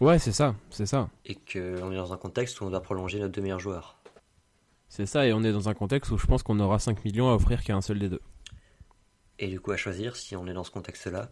Ouais, 0.00 0.18
c'est 0.18 0.32
ça, 0.32 0.56
c'est 0.70 0.86
ça. 0.86 1.10
Et 1.26 1.34
qu'on 1.34 1.92
est 1.92 1.96
dans 1.96 2.14
un 2.14 2.16
contexte 2.16 2.62
où 2.62 2.64
on 2.64 2.70
va 2.70 2.80
prolonger 2.80 3.20
nos 3.20 3.28
deux 3.28 3.42
meilleurs 3.42 3.60
joueurs. 3.60 3.98
C'est 4.88 5.04
ça, 5.04 5.26
et 5.26 5.34
on 5.34 5.44
est 5.44 5.52
dans 5.52 5.68
un 5.68 5.74
contexte 5.74 6.10
où 6.12 6.16
je 6.16 6.26
pense 6.26 6.42
qu'on 6.42 6.58
aura 6.58 6.78
5 6.78 7.04
millions 7.04 7.28
à 7.28 7.34
offrir 7.34 7.62
qu'à 7.62 7.76
un 7.76 7.82
seul 7.82 7.98
des 7.98 8.08
deux. 8.08 8.22
Et 9.38 9.48
du 9.48 9.60
coup, 9.60 9.70
à 9.72 9.76
choisir, 9.76 10.16
si 10.16 10.34
on 10.34 10.46
est 10.46 10.54
dans 10.54 10.64
ce 10.64 10.70
contexte-là, 10.70 11.30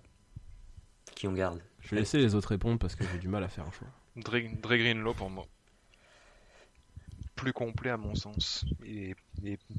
qui 1.14 1.26
on 1.26 1.32
garde? 1.32 1.62
Je 1.80 1.94
vais 1.94 2.02
laisser 2.02 2.18
les 2.18 2.34
autres 2.34 2.50
répondre 2.50 2.78
parce 2.78 2.96
que 2.96 3.04
j'ai 3.10 3.18
du 3.18 3.28
mal 3.28 3.42
à 3.42 3.48
faire 3.48 3.64
un 3.66 3.72
choix. 3.72 3.88
Dre, 4.16 4.40
Dre 4.60 4.76
Greenlow 4.76 5.14
pour 5.14 5.30
moi 5.30 5.46
plus 7.42 7.52
complet 7.52 7.90
à 7.90 7.96
mon 7.96 8.14
sens 8.14 8.64
et, 8.86 9.16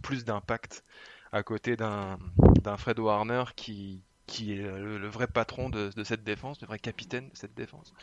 plus 0.01 0.25
d'impact 0.25 0.83
à 1.31 1.43
côté 1.43 1.77
d'un 1.77 2.17
Fred 2.77 2.99
Warner 2.99 3.45
qui, 3.55 4.03
qui 4.27 4.51
est 4.51 4.61
le, 4.61 5.07
vrai 5.07 5.27
patron 5.27 5.69
de, 5.69 5.89
cette 6.03 6.25
défense, 6.25 6.59
le 6.59 6.67
vrai 6.67 6.77
capitaine 6.77 7.29
de 7.29 7.37
cette 7.37 7.55
défense. 7.55 7.93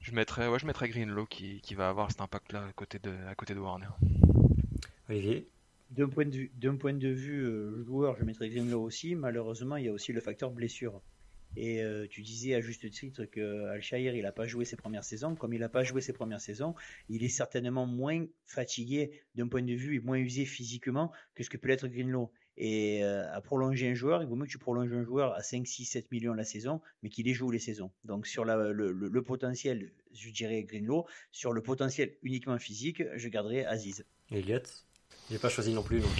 Je 0.00 0.12
mettrais, 0.12 0.48
ouais, 0.48 0.58
je 0.58 0.66
mettrais 0.66 0.88
Greenlow 0.88 1.26
qui, 1.26 1.60
qui 1.60 1.74
va 1.74 1.90
avoir 1.90 2.10
cet 2.10 2.22
impact-là 2.22 2.64
à 2.64 2.72
côté 2.72 2.98
de, 2.98 3.12
à 3.28 3.34
côté 3.34 3.54
de 3.54 3.60
Warner. 3.60 3.88
Olivier? 5.10 5.46
D'un 5.90 6.08
point 6.08 6.24
de 6.24 6.34
vue, 6.34 6.50
d'un 6.56 6.76
point 6.76 6.94
de 6.94 7.08
vue 7.08 7.44
euh, 7.44 7.84
joueur, 7.84 8.16
je 8.18 8.24
mettrais 8.24 8.48
Greenlow 8.48 8.82
aussi. 8.82 9.14
Malheureusement, 9.14 9.76
il 9.76 9.84
y 9.84 9.88
a 9.88 9.92
aussi 9.92 10.14
le 10.14 10.22
facteur 10.22 10.50
blessure. 10.50 11.02
Et 11.56 11.82
euh, 11.82 12.06
tu 12.08 12.22
disais 12.22 12.54
à 12.54 12.60
juste 12.60 12.90
titre 12.90 13.24
que 13.24 13.66
Al-Shahir, 13.68 14.14
il 14.16 14.22
n'a 14.22 14.32
pas 14.32 14.46
joué 14.46 14.64
ses 14.64 14.76
premières 14.76 15.04
saisons. 15.04 15.34
Comme 15.36 15.52
il 15.54 15.60
n'a 15.60 15.68
pas 15.68 15.84
joué 15.84 16.00
ses 16.00 16.12
premières 16.12 16.40
saisons, 16.40 16.74
il 17.08 17.22
est 17.22 17.28
certainement 17.28 17.86
moins 17.86 18.24
fatigué 18.46 19.22
d'un 19.34 19.48
point 19.48 19.62
de 19.62 19.74
vue 19.74 19.96
et 19.96 20.00
moins 20.00 20.18
usé 20.18 20.44
physiquement 20.44 21.12
que 21.34 21.44
ce 21.44 21.50
que 21.50 21.56
peut 21.56 21.70
être 21.70 21.86
Greenlow. 21.88 22.30
Et 22.56 23.02
euh, 23.02 23.24
à 23.32 23.40
prolonger 23.40 23.90
un 23.90 23.94
joueur, 23.94 24.22
il 24.22 24.28
vaut 24.28 24.36
mieux 24.36 24.46
que 24.46 24.50
tu 24.50 24.58
prolonges 24.58 24.92
un 24.92 25.02
joueur 25.02 25.34
à 25.34 25.42
5, 25.42 25.66
6, 25.66 25.84
7 25.86 26.12
millions 26.12 26.34
la 26.34 26.44
saison, 26.44 26.80
mais 27.02 27.08
qu'il 27.08 27.26
ait 27.28 27.34
joué 27.34 27.52
les 27.52 27.58
saisons. 27.58 27.90
Donc 28.04 28.28
sur 28.28 28.44
le, 28.44 28.72
le, 28.72 29.22
potentiel, 29.22 29.90
je 30.12 30.30
dirais 30.30 30.62
Greenlow. 30.62 31.04
Sur 31.32 31.52
le 31.52 31.62
potentiel 31.62 32.14
uniquement 32.22 32.58
physique, 32.58 33.02
je 33.16 33.28
garderai 33.28 33.64
Aziz. 33.64 34.04
Elliot 34.30 34.60
J'ai 35.30 35.38
pas 35.38 35.48
choisi 35.48 35.72
non 35.72 35.82
plus, 35.82 35.98
donc. 36.00 36.10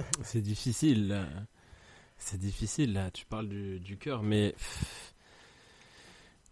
euh, 0.00 0.02
C'est 0.24 0.40
difficile. 0.40 1.24
C'est 2.24 2.38
difficile 2.38 2.94
là. 2.94 3.10
Tu 3.10 3.26
parles 3.26 3.48
du, 3.48 3.98
cœur, 3.98 4.22
mais 4.22 4.54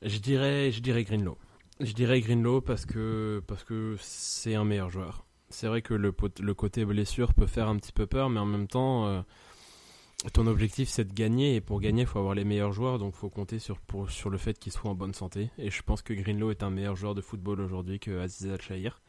je 0.03 0.19
dirais, 0.19 0.71
je 0.71 0.81
dirais 0.81 1.03
Greenlow. 1.03 1.39
Je 1.81 1.93
dirais 1.95 2.21
Greenlow 2.21 2.61
parce 2.61 2.85
que 2.85 3.43
parce 3.47 3.65
que 3.65 3.97
c'est 3.99 4.55
un 4.55 4.65
meilleur 4.65 4.91
joueur. 4.91 5.25
C'est 5.49 5.69
vrai 5.69 5.81
que 5.81 5.95
le, 5.95 6.13
côté 6.13 6.85
blessure 6.85 7.33
peut 7.33 7.47
faire 7.47 7.69
un 7.69 7.77
petit 7.79 7.93
peu 7.93 8.07
peur, 8.07 8.29
mais 8.29 8.39
en 8.39 8.45
même 8.45 8.69
temps, 8.69 9.07
euh, 9.07 9.23
ton 10.35 10.47
objectif 10.47 10.91
c'est 10.91 11.07
de 11.07 11.15
gagner 11.15 11.57
et 11.57 11.63
pour 11.63 11.81
gagner, 11.81 12.03
il 12.03 12.07
faut 12.07 12.19
avoir 12.19 12.35
les 12.35 12.45
meilleurs 12.45 12.73
joueurs, 12.73 12.99
donc 12.99 13.15
faut 13.15 13.31
compter 13.31 13.59
sur 13.59 13.79
sur 14.11 14.29
le 14.29 14.37
fait 14.37 14.59
qu'ils 14.59 14.73
soient 14.73 14.91
en 14.91 14.95
bonne 14.95 15.15
santé. 15.15 15.49
Et 15.57 15.71
je 15.71 15.83
pense 15.83 16.03
que 16.03 16.13
Greenlow 16.13 16.51
est 16.51 16.63
un 16.63 16.71
meilleur 16.71 16.97
joueur 16.97 17.15
de 17.15 17.23
football 17.23 17.63
aujourd'hui 17.63 17.99
que 17.99 18.21
Aziz 18.21 18.53
Al 18.53 18.61
Shahir. 18.61 19.01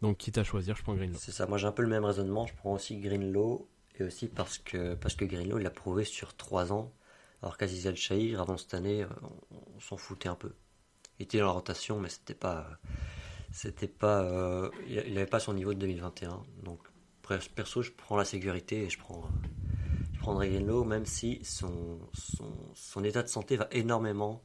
Donc 0.00 0.16
quitte 0.16 0.38
à 0.38 0.44
choisir, 0.44 0.76
je 0.76 0.82
prends 0.82 0.94
Greenlow. 0.94 1.18
C'est 1.18 1.32
ça, 1.32 1.46
moi 1.46 1.58
j'ai 1.58 1.66
un 1.66 1.72
peu 1.72 1.82
le 1.82 1.88
même 1.88 2.06
raisonnement. 2.06 2.46
Je 2.46 2.54
prends 2.54 2.72
aussi 2.72 2.96
Greenlow, 2.96 3.68
et 3.98 4.04
aussi 4.04 4.28
parce 4.28 4.58
que, 4.58 4.94
parce 4.94 5.14
que 5.14 5.24
il 5.24 5.48
l'a 5.48 5.70
prouvé 5.70 6.04
sur 6.04 6.36
3 6.36 6.72
ans, 6.72 6.92
alors 7.42 7.56
qu'Aziz 7.56 7.86
Al 7.86 7.96
Shahir, 7.96 8.40
avant 8.40 8.56
cette 8.56 8.74
année, 8.74 9.02
euh, 9.02 9.08
on, 9.50 9.80
s'en 9.80 9.96
foutait 9.96 10.28
un 10.28 10.34
peu. 10.34 10.52
Il 11.18 11.24
était 11.24 11.38
dans 11.38 11.46
la 11.46 11.52
rotation, 11.52 12.00
mais 12.00 12.08
c'était 12.08 12.34
pas. 12.34 12.78
C'était 13.52 13.88
pas. 13.88 14.22
euh, 14.22 14.70
il 14.88 15.14
n'avait 15.14 15.26
pas 15.26 15.40
son 15.40 15.54
niveau 15.54 15.72
de 15.74 15.78
2021. 15.78 16.42
Donc, 16.62 16.80
perso, 17.54 17.82
je 17.82 17.92
prends 17.92 18.16
la 18.16 18.24
sécurité 18.24 18.84
et 18.84 18.90
je 18.90 18.98
prends. 18.98 19.28
Je 20.14 20.18
prendrai 20.20 20.48
Greenlow, 20.48 20.84
même 20.84 21.06
si 21.06 21.44
son, 21.44 22.00
son, 22.74 23.04
état 23.04 23.22
de 23.22 23.28
santé 23.28 23.56
va 23.56 23.68
énormément 23.70 24.42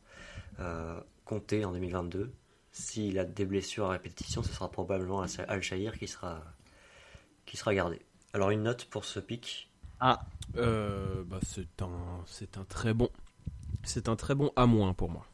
euh, 0.60 0.99
compter 1.26 1.66
en 1.66 1.72
2022. 1.72 2.32
S'il 2.72 3.18
a 3.20 3.26
des 3.26 3.45
blessures 3.45 3.86
à 3.86 3.89
répétition, 3.89 4.43
ce 4.43 4.54
sera 4.54 4.70
probablement 4.70 5.26
Al 5.47 5.62
Shahir 5.64 5.97
qui 5.97 6.08
sera, 6.08 6.43
qui 7.45 7.58
sera 7.58 7.74
gardé. 7.74 7.99
Alors 8.34 8.50
une 8.50 8.64
note 8.64 8.84
pour 8.86 9.06
ce 9.06 9.22
pic. 9.22 9.70
Ah, 10.02 10.26
Euh, 10.58 11.24
bah, 11.26 11.40
c'est 11.44 11.82
un, 11.82 12.24
c'est 12.26 12.58
un 12.58 12.66
très 12.66 12.94
bon, 12.94 13.10
c'est 13.84 14.10
un 14.10 14.16
très 14.18 14.36
bon 14.36 14.52
A- 14.58 14.68
pour 14.94 15.10
moi. 15.10 15.26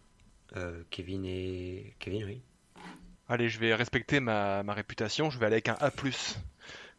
Euh, 0.55 0.83
Kevin 0.89 1.25
et 1.25 1.95
Kevin, 1.99 2.23
oui. 2.25 2.41
Allez, 3.29 3.49
je 3.49 3.59
vais 3.59 3.73
respecter 3.75 4.19
ma, 4.19 4.63
ma 4.63 4.73
réputation, 4.73 5.29
je 5.29 5.37
vais 5.39 5.45
aller 5.45 5.55
avec 5.55 5.69
un 5.69 5.77
A+. 5.79 5.91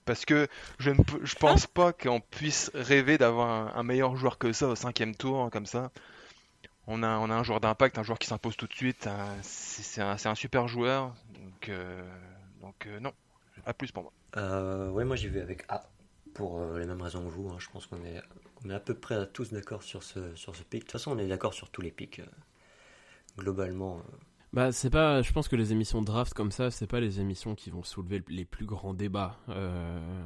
Parce 0.04 0.24
que 0.24 0.48
je 0.78 0.90
ne 0.90 1.02
je 1.22 1.34
pense 1.36 1.66
pas 1.66 1.92
qu'on 1.92 2.20
puisse 2.20 2.70
rêver 2.74 3.18
d'avoir 3.18 3.48
un, 3.50 3.78
un 3.78 3.82
meilleur 3.82 4.16
joueur 4.16 4.38
que 4.38 4.52
ça 4.52 4.68
au 4.68 4.74
cinquième 4.74 5.14
tour, 5.14 5.50
comme 5.50 5.66
ça. 5.66 5.90
On 6.86 7.02
a, 7.04 7.18
on 7.18 7.30
a 7.30 7.34
un 7.34 7.44
joueur 7.44 7.60
d'impact, 7.60 7.98
un 7.98 8.02
joueur 8.04 8.18
qui 8.18 8.26
s'impose 8.28 8.56
tout 8.56 8.66
de 8.66 8.74
suite. 8.74 9.06
un- 9.06 9.36
C'est 9.42 9.82
c'est 9.82 10.02
un, 10.02 10.16
c'est 10.18 10.28
un 10.30 10.34
super 10.34 10.68
joueur. 10.68 11.14
Donc, 11.34 11.68
euh, 11.70 12.02
donc 12.62 12.86
euh, 12.86 13.00
non, 13.00 13.12
A+, 13.66 13.74
pour 13.74 14.02
moi. 14.04 14.12
Euh, 14.36 14.90
ouais, 14.90 15.04
moi 15.04 15.16
j'y 15.16 15.28
vais 15.28 15.40
avec 15.40 15.64
A 15.68 15.90
pour 16.34 16.60
euh, 16.60 16.78
les 16.78 16.86
mêmes 16.86 17.00
raisons 17.02 17.24
que 17.24 17.30
vous. 17.30 17.48
hein. 17.50 17.56
Je 17.58 17.68
pense 17.70 17.86
qu'on 17.86 18.04
est, 18.04 18.22
on 18.64 18.70
est 18.70 18.74
à 18.74 18.80
peu 18.80 18.94
près 18.94 19.26
tous 19.32 19.52
d'accord 19.52 19.82
sur 19.82 20.02
ce, 20.02 20.34
sur 20.36 20.54
ce 20.56 20.62
pic. 20.62 20.80
De 20.80 20.84
toute 20.84 20.92
façon, 20.92 21.12
on 21.12 21.18
est 21.18 21.28
d'accord 21.28 21.54
sur 21.54 21.70
tous 21.70 21.80
les 21.82 21.90
pics. 21.90 22.20
euh, 22.20 22.26
globalement, 23.38 23.98
euh, 23.98 24.16
Bah, 24.52 24.72
c'est 24.72 24.90
pas, 24.90 25.22
je 25.22 25.32
pense 25.32 25.48
que 25.48 25.56
les 25.56 25.72
émissions 25.72 26.02
draft 26.02 26.32
comme 26.34 26.50
ça, 26.52 26.70
c'est 26.70 26.86
pas 26.86 27.00
les 27.00 27.20
émissions 27.20 27.54
qui 27.54 27.70
vont 27.70 27.82
soulever 27.82 28.22
les 28.28 28.44
plus 28.44 28.64
grands 28.66 28.94
débats. 28.94 29.36
Euh, 29.50 30.24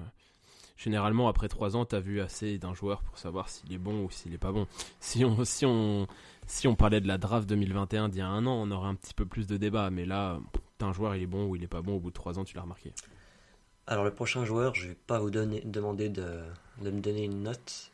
généralement, 0.76 1.28
après 1.28 1.48
trois 1.48 1.76
ans, 1.76 1.84
t'as 1.84 2.00
vu 2.00 2.20
assez 2.20 2.58
d'un 2.58 2.74
joueur 2.74 3.02
pour 3.02 3.18
savoir 3.18 3.48
s'il 3.48 3.72
est 3.72 3.78
bon 3.78 4.04
ou 4.04 4.10
s'il 4.10 4.32
est 4.34 4.38
pas 4.38 4.52
bon. 4.52 4.66
Si 5.00 5.24
on, 5.24 5.44
si 5.44 5.66
on, 5.66 6.06
si 6.46 6.68
on 6.68 6.76
parlait 6.76 7.00
de 7.00 7.08
la 7.08 7.18
draft 7.18 7.48
2021 7.48 8.08
d'il 8.08 8.18
y 8.18 8.22
a 8.22 8.28
un 8.28 8.46
an, 8.46 8.52
on 8.54 8.70
aurait 8.70 8.88
un 8.88 8.94
petit 8.94 9.14
peu 9.14 9.26
plus 9.26 9.46
de 9.48 9.56
débats. 9.56 9.90
Mais 9.90 10.04
là, 10.06 10.40
t'as 10.78 10.86
un 10.86 10.92
joueur, 10.92 11.16
il 11.16 11.22
est 11.22 11.26
bon 11.26 11.46
ou 11.48 11.56
il 11.56 11.64
est 11.64 11.68
pas 11.68 11.82
bon 11.82 11.96
au 11.96 12.00
bout 12.00 12.10
de 12.10 12.14
trois 12.14 12.38
ans, 12.38 12.44
tu 12.44 12.54
l'as 12.56 12.62
remarqué. 12.62 12.92
Alors 13.86 14.04
le 14.04 14.12
prochain 14.14 14.44
joueur, 14.44 14.74
je 14.74 14.88
vais 14.88 14.94
pas 14.94 15.18
vous 15.18 15.30
demander 15.30 16.08
de, 16.08 16.40
me 16.80 17.00
donner 17.00 17.24
une 17.24 17.42
note 17.42 17.90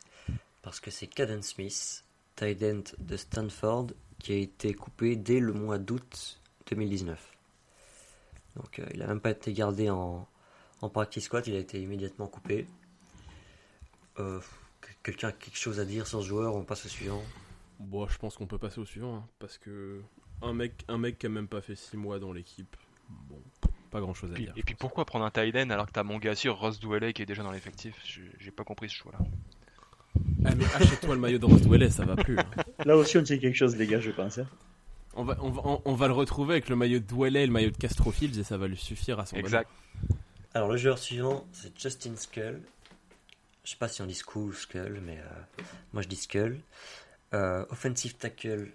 parce 0.61 0.79
que 0.79 0.91
c'est 0.91 1.07
Caden 1.07 1.41
Smith, 1.41 2.03
tight 2.35 2.59
de 2.99 3.17
Stanford, 3.17 3.87
qui 4.19 4.33
a 4.33 4.35
été 4.35 4.73
coupé 4.73 5.15
dès 5.15 5.39
le 5.39 5.53
mois 5.53 5.77
d'août 5.77 6.39
2019. 6.69 7.19
Donc 8.55 8.79
euh, 8.79 8.85
il 8.93 9.01
a 9.01 9.07
même 9.07 9.21
pas 9.21 9.31
été 9.31 9.53
gardé 9.53 9.89
en, 9.89 10.27
en 10.81 10.89
practice 10.89 11.25
squad, 11.25 11.47
il 11.47 11.55
a 11.55 11.59
été 11.59 11.81
immédiatement 11.81 12.27
coupé. 12.27 12.67
Euh, 14.19 14.39
que- 14.81 14.89
Quelqu'un 15.01 15.29
a 15.29 15.31
quelque 15.31 15.57
chose 15.57 15.79
à 15.79 15.85
dire 15.85 16.05
sur 16.07 16.21
ce 16.21 16.27
joueur 16.27 16.55
On 16.55 16.63
passe 16.63 16.85
au 16.85 16.89
suivant. 16.89 17.23
Bon, 17.79 18.05
je 18.07 18.17
pense 18.17 18.35
qu'on 18.35 18.47
peut 18.47 18.57
passer 18.57 18.79
au 18.79 18.85
suivant, 18.85 19.15
hein, 19.17 19.27
parce 19.39 19.57
que 19.57 20.01
un 20.41 20.53
mec, 20.53 20.83
un 20.89 20.97
mec 20.97 21.17
qui 21.17 21.25
a 21.25 21.29
même 21.29 21.47
pas 21.47 21.61
fait 21.61 21.75
six 21.75 21.95
mois 21.95 22.19
dans 22.19 22.33
l'équipe, 22.33 22.75
bon, 23.09 23.41
pas 23.89 23.99
grand 23.99 24.13
chose 24.13 24.31
à 24.31 24.35
Puis- 24.35 24.45
dire. 24.45 24.53
et 24.55 24.63
puis 24.63 24.75
pourquoi 24.75 25.05
prendre 25.05 25.25
un 25.25 25.29
end 25.29 25.69
alors 25.69 25.85
que 25.87 25.91
t'as 25.91 26.03
mon 26.03 26.17
gars 26.17 26.35
sûr, 26.35 26.57
Ross 26.57 26.79
Dwelley, 26.79 27.13
qui 27.13 27.21
est 27.21 27.25
déjà 27.25 27.43
dans 27.43 27.51
l'effectif? 27.51 27.95
J'ai 28.39 28.51
pas 28.51 28.63
compris 28.63 28.89
ce 28.89 28.95
choix-là. 28.95 29.19
Ah, 30.45 30.55
mais 30.55 30.65
achète-toi 30.75 31.15
le 31.15 31.21
maillot 31.21 31.37
de 31.39 31.45
Ross 31.45 31.61
Dwelley, 31.61 31.89
ça 31.89 32.05
va 32.05 32.15
plus. 32.15 32.37
hein. 32.39 32.45
là 32.85 32.95
aussi 32.97 33.17
on 33.17 33.25
sait 33.25 33.39
quelque 33.39 33.55
chose, 33.55 33.75
les 33.75 33.87
gars, 33.87 33.99
je 33.99 34.11
pense. 34.11 34.37
hein. 34.39 34.47
On 35.15 35.23
va, 35.23 35.37
on, 35.41 35.49
va, 35.49 35.61
on- 35.65 35.81
on 35.85 35.93
va 35.95 36.07
le 36.07 36.13
retrouver 36.13 36.53
avec 36.53 36.69
le 36.69 36.75
maillot 36.75 36.99
de 36.99 37.05
Dwelley 37.05 37.43
et 37.43 37.45
le 37.47 37.51
maillot 37.51 37.71
de 37.71 37.77
Castro 37.77 38.11
Fields 38.11 38.39
et 38.39 38.43
ça 38.43 38.57
va 38.57 38.67
lui 38.67 38.77
suffire 38.77 39.19
à 39.19 39.25
son 39.25 39.35
Exact. 39.37 39.69
Alors 40.53 40.69
le 40.69 40.77
joueur 40.77 40.97
suivant, 40.97 41.45
c'est 41.51 41.77
Justin 41.79 42.15
Skull. 42.15 42.61
Je 43.63 43.71
sais 43.71 43.77
pas 43.77 43.87
si 43.87 44.01
on 44.01 44.05
dit 44.05 44.15
School 44.15 44.49
ou 44.49 44.53
Skull, 44.53 44.99
mais 45.05 45.17
euh, 45.19 45.63
moi 45.93 46.01
je 46.01 46.07
dis 46.07 46.15
Skull. 46.15 46.59
Euh, 47.33 47.65
offensive 47.69 48.15
tackle 48.15 48.71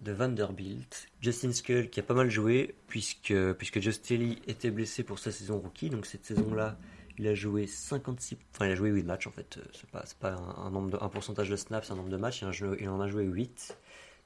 de 0.00 0.12
Vanderbilt. 0.12 1.08
Justin 1.20 1.52
Skull 1.52 1.90
qui 1.90 2.00
a 2.00 2.02
pas 2.02 2.14
mal 2.14 2.30
joué 2.30 2.74
puisque, 2.86 3.34
puisque 3.54 3.80
Just 3.80 4.08
Lee 4.10 4.40
était 4.46 4.70
blessé 4.70 5.02
pour 5.02 5.18
sa 5.18 5.32
saison 5.32 5.58
rookie. 5.58 5.90
Donc 5.90 6.06
cette 6.06 6.24
saison-là, 6.24 6.76
il 7.18 7.26
a 7.26 7.34
joué 7.34 7.66
56... 7.66 8.36
Enfin 8.54 8.66
il 8.66 8.72
a 8.72 8.74
joué 8.74 8.90
8 8.90 9.02
matchs 9.04 9.26
en 9.26 9.30
fait. 9.30 9.58
Euh, 9.58 9.62
C'est 9.72 9.88
pas, 9.90 10.04
pas 10.20 10.34
un, 10.34 10.70
nombre 10.70 11.02
un 11.02 11.08
pourcentage 11.08 11.48
de 11.48 11.56
snaps, 11.56 11.86
c'est 11.86 11.92
un 11.92 11.96
nombre 11.96 12.10
de 12.10 12.16
matchs. 12.16 12.42
Il 12.42 12.46
en 12.46 12.48
a 12.48 12.52
joué, 12.52 12.76
il 12.80 12.88
en 12.88 13.00
a 13.00 13.08
joué 13.08 13.24
8. 13.24 13.78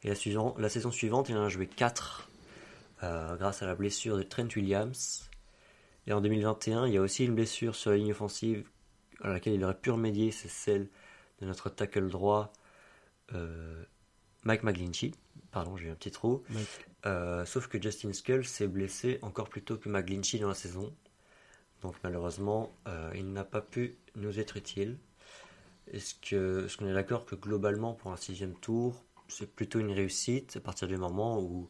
Et 0.02 0.08
la, 0.08 0.14
la 0.58 0.68
saison 0.68 0.90
suivante, 0.90 1.28
il 1.28 1.36
en 1.36 1.44
a 1.44 1.48
joué 1.48 1.66
4 1.66 2.28
euh, 3.02 3.36
grâce 3.36 3.62
à 3.62 3.66
la 3.66 3.74
blessure 3.74 4.16
de 4.16 4.22
Trent 4.22 4.48
Williams. 4.56 5.30
Et 6.06 6.12
en 6.12 6.20
2021, 6.20 6.86
il 6.86 6.94
y 6.94 6.96
a 6.96 7.00
aussi 7.00 7.24
une 7.24 7.34
blessure 7.34 7.74
sur 7.74 7.90
la 7.90 7.96
ligne 7.96 8.12
offensive 8.12 8.66
à 9.22 9.28
laquelle 9.28 9.54
il 9.54 9.64
aurait 9.64 9.78
pu 9.78 9.90
remédier, 9.90 10.30
c'est 10.30 10.48
celle 10.48 10.88
de 11.40 11.46
notre 11.46 11.68
tackle 11.70 12.08
droit 12.08 12.52
euh, 13.34 13.84
Mike 14.44 14.62
McGlinchey. 14.62 15.12
Pardon, 15.50 15.76
j'ai 15.76 15.86
eu 15.86 15.90
un 15.90 15.94
petit 15.94 16.10
trou. 16.10 16.42
Euh, 17.06 17.44
sauf 17.44 17.66
que 17.66 17.80
Justin 17.80 18.12
Skull 18.12 18.44
s'est 18.44 18.68
blessé 18.68 19.18
encore 19.22 19.48
plus 19.48 19.62
tôt 19.62 19.76
que 19.76 19.88
McGlinchey 19.88 20.38
dans 20.38 20.48
la 20.48 20.54
saison. 20.54 20.94
Donc 21.82 21.94
malheureusement, 22.04 22.76
euh, 22.88 23.10
il 23.14 23.32
n'a 23.32 23.44
pas 23.44 23.60
pu 23.60 23.96
nous 24.16 24.38
être 24.38 24.56
utile. 24.56 24.98
Est-ce 25.92 26.14
que, 26.14 26.66
est-ce 26.66 26.76
qu'on 26.76 26.86
est 26.86 26.94
d'accord 26.94 27.24
que 27.24 27.34
globalement, 27.34 27.94
pour 27.94 28.12
un 28.12 28.16
sixième 28.16 28.54
tour, 28.54 29.02
c'est 29.28 29.50
plutôt 29.50 29.80
une 29.80 29.90
réussite 29.90 30.56
à 30.56 30.60
partir 30.60 30.88
du 30.88 30.96
moment 30.96 31.40
où 31.40 31.68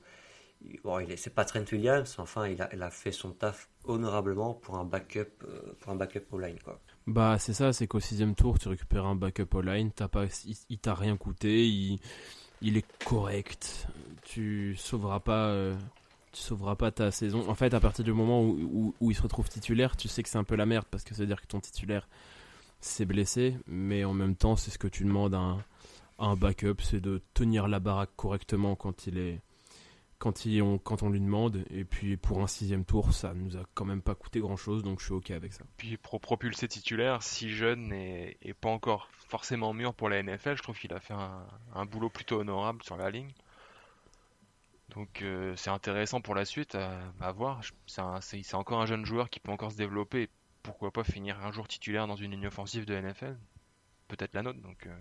Bon, 0.84 0.98
il 0.98 1.10
est, 1.10 1.16
c'est 1.16 1.30
pas 1.30 1.46
Trent 1.46 1.64
Williams, 1.72 2.14
mais 2.18 2.22
enfin, 2.22 2.46
il 2.46 2.60
a, 2.60 2.68
il 2.74 2.82
a 2.82 2.90
fait 2.90 3.12
son 3.12 3.32
taf 3.32 3.70
honorablement 3.84 4.52
pour 4.52 4.76
un 4.76 4.84
backup, 4.84 5.42
euh, 5.44 5.74
pour 5.80 5.92
un 5.92 5.96
backup 5.96 6.26
au 6.32 6.38
line, 6.38 6.58
quoi. 6.62 6.78
Bah 7.06 7.38
c'est 7.38 7.54
ça, 7.54 7.72
c'est 7.72 7.86
qu'au 7.86 7.98
sixième 7.98 8.34
tour 8.34 8.58
tu 8.58 8.68
récupères 8.68 9.06
un 9.06 9.14
backup 9.14 9.46
t'as 9.96 10.08
pas, 10.08 10.26
il, 10.44 10.56
il 10.68 10.78
t'a 10.78 10.94
rien 10.94 11.16
coûté, 11.16 11.66
il, 11.66 11.98
il 12.62 12.76
est 12.76 12.86
correct, 13.04 13.86
tu 14.22 14.76
sauveras 14.76 15.20
pas, 15.20 15.48
euh, 15.48 15.74
tu 16.32 16.40
sauveras 16.40 16.76
pas 16.76 16.90
ta 16.90 17.10
saison. 17.10 17.48
En 17.48 17.54
fait, 17.54 17.74
à 17.74 17.80
partir 17.80 18.04
du 18.04 18.12
moment 18.12 18.42
où, 18.42 18.58
où, 18.72 18.94
où 19.00 19.10
il 19.10 19.14
se 19.14 19.22
retrouve 19.22 19.48
titulaire, 19.48 19.96
tu 19.96 20.08
sais 20.08 20.22
que 20.22 20.28
c'est 20.28 20.38
un 20.38 20.44
peu 20.44 20.56
la 20.56 20.66
merde 20.66 20.86
parce 20.90 21.04
que 21.04 21.14
ça 21.14 21.22
veut 21.22 21.26
dire 21.26 21.40
que 21.40 21.46
ton 21.46 21.60
titulaire 21.60 22.08
s'est 22.80 23.04
blessé, 23.04 23.56
mais 23.66 24.04
en 24.04 24.14
même 24.14 24.36
temps 24.36 24.56
c'est 24.56 24.70
ce 24.70 24.78
que 24.78 24.88
tu 24.88 25.04
demandes 25.04 25.34
à 25.34 25.58
à 26.20 26.26
un 26.26 26.36
backup, 26.36 26.76
c'est 26.82 27.00
de 27.00 27.22
tenir 27.34 27.66
la 27.66 27.80
baraque 27.80 28.10
correctement 28.14 28.76
quand 28.76 29.06
il 29.06 29.18
est 29.18 29.40
quand, 30.20 30.44
il, 30.44 30.62
on, 30.62 30.78
quand 30.78 31.02
on 31.02 31.10
lui 31.10 31.20
demande. 31.20 31.64
Et 31.70 31.84
puis 31.84 32.16
pour 32.16 32.40
un 32.40 32.46
sixième 32.46 32.84
tour, 32.84 33.12
ça 33.12 33.34
nous 33.34 33.56
a 33.56 33.64
quand 33.74 33.84
même 33.84 34.02
pas 34.02 34.14
coûté 34.14 34.38
grand 34.38 34.56
chose, 34.56 34.84
donc 34.84 35.00
je 35.00 35.06
suis 35.06 35.14
ok 35.14 35.32
avec 35.32 35.52
ça. 35.52 35.64
Puis 35.76 35.96
pour 35.96 36.20
propulser 36.20 36.68
titulaire, 36.68 37.24
si 37.24 37.48
jeune 37.50 37.92
et, 37.92 38.36
et 38.42 38.54
pas 38.54 38.68
encore 38.68 39.08
forcément 39.30 39.72
mûr 39.72 39.94
pour 39.94 40.08
la 40.08 40.22
NFL, 40.22 40.56
je 40.56 40.62
trouve 40.62 40.78
qu'il 40.78 40.92
a 40.92 41.00
fait 41.00 41.14
un, 41.14 41.86
boulot 41.86 42.10
plutôt 42.10 42.40
honorable 42.40 42.82
sur 42.82 42.96
la 42.96 43.10
ligne. 43.10 43.32
Donc 44.90 45.22
euh, 45.22 45.54
c'est 45.56 45.70
intéressant 45.70 46.20
pour 46.20 46.34
la 46.34 46.44
suite 46.44 46.74
à, 46.74 47.32
voir. 47.32 47.62
C'est 47.86 48.54
encore 48.54 48.80
un 48.80 48.86
jeune 48.86 49.06
joueur 49.06 49.30
qui 49.30 49.40
peut 49.40 49.52
encore 49.52 49.72
se 49.72 49.76
développer. 49.76 50.28
Pourquoi 50.62 50.90
pas 50.90 51.04
finir 51.04 51.40
un 51.46 51.52
jour 51.52 51.66
titulaire 51.66 52.06
dans 52.06 52.16
une 52.16 52.32
ligne 52.32 52.48
offensive 52.48 52.84
de 52.84 52.94
NFL 52.94 53.38
Peut-être 54.08 54.34
la 54.34 54.42
nôtre. 54.42 54.60
Donc 54.60 54.86
euh, 54.86 55.00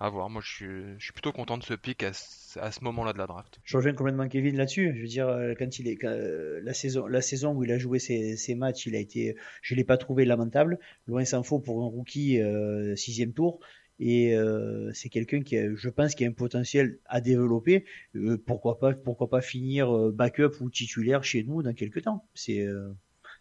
à 0.00 0.08
voir. 0.10 0.30
Moi 0.30 0.42
je 0.44 0.48
suis, 0.50 0.66
je 0.98 1.04
suis 1.04 1.12
plutôt 1.12 1.30
content 1.32 1.58
de 1.58 1.62
ce 1.62 1.74
pick 1.74 2.02
à, 2.02 2.12
ce- 2.12 2.58
à 2.58 2.72
ce 2.72 2.82
moment-là 2.84 3.12
de 3.12 3.18
la 3.18 3.26
draft. 3.26 3.60
Je 3.64 3.76
rejoins 3.76 3.92
complètement 3.92 4.26
Kevin 4.28 4.56
là-dessus. 4.56 4.92
Je 4.96 5.00
veux 5.02 5.06
dire, 5.08 5.28
euh, 5.28 5.54
quand 5.58 5.78
il 5.78 5.86
est 5.88 5.96
quand, 5.96 6.08
euh, 6.08 6.60
la 6.64 6.74
saison, 6.74 7.06
la 7.06 7.20
saison 7.22 7.54
où 7.54 7.62
il 7.64 7.70
a 7.70 7.78
joué 7.78 7.98
ses, 7.98 8.36
ses 8.36 8.54
matchs, 8.54 8.86
il 8.86 8.96
a 8.96 8.98
été, 8.98 9.36
je 9.62 9.74
l'ai 9.74 9.84
pas 9.84 9.96
trouvé 9.98 10.24
lamentable. 10.24 10.78
Loin 11.06 11.24
s'en 11.24 11.42
faut 11.42 11.60
pour 11.60 11.82
un 11.84 11.86
rookie 11.86 12.40
euh, 12.40 12.96
sixième 12.96 13.32
tour. 13.32 13.60
et 14.00 14.34
euh, 14.34 14.90
c'est 14.94 15.10
quelqu'un 15.10 15.42
qui, 15.42 15.58
a, 15.58 15.74
je 15.76 15.88
pense, 15.90 16.14
qui 16.14 16.24
a 16.24 16.28
un 16.28 16.32
potentiel 16.32 16.98
à 17.04 17.20
développer. 17.20 17.84
Euh, 18.16 18.36
pourquoi 18.44 18.78
pas, 18.78 18.94
pourquoi 18.94 19.28
pas 19.28 19.42
finir 19.42 19.92
backup 20.10 20.52
ou 20.60 20.70
titulaire 20.70 21.22
chez 21.22 21.44
nous 21.44 21.62
dans 21.62 21.74
quelques 21.74 22.02
temps. 22.02 22.26
C'est, 22.34 22.66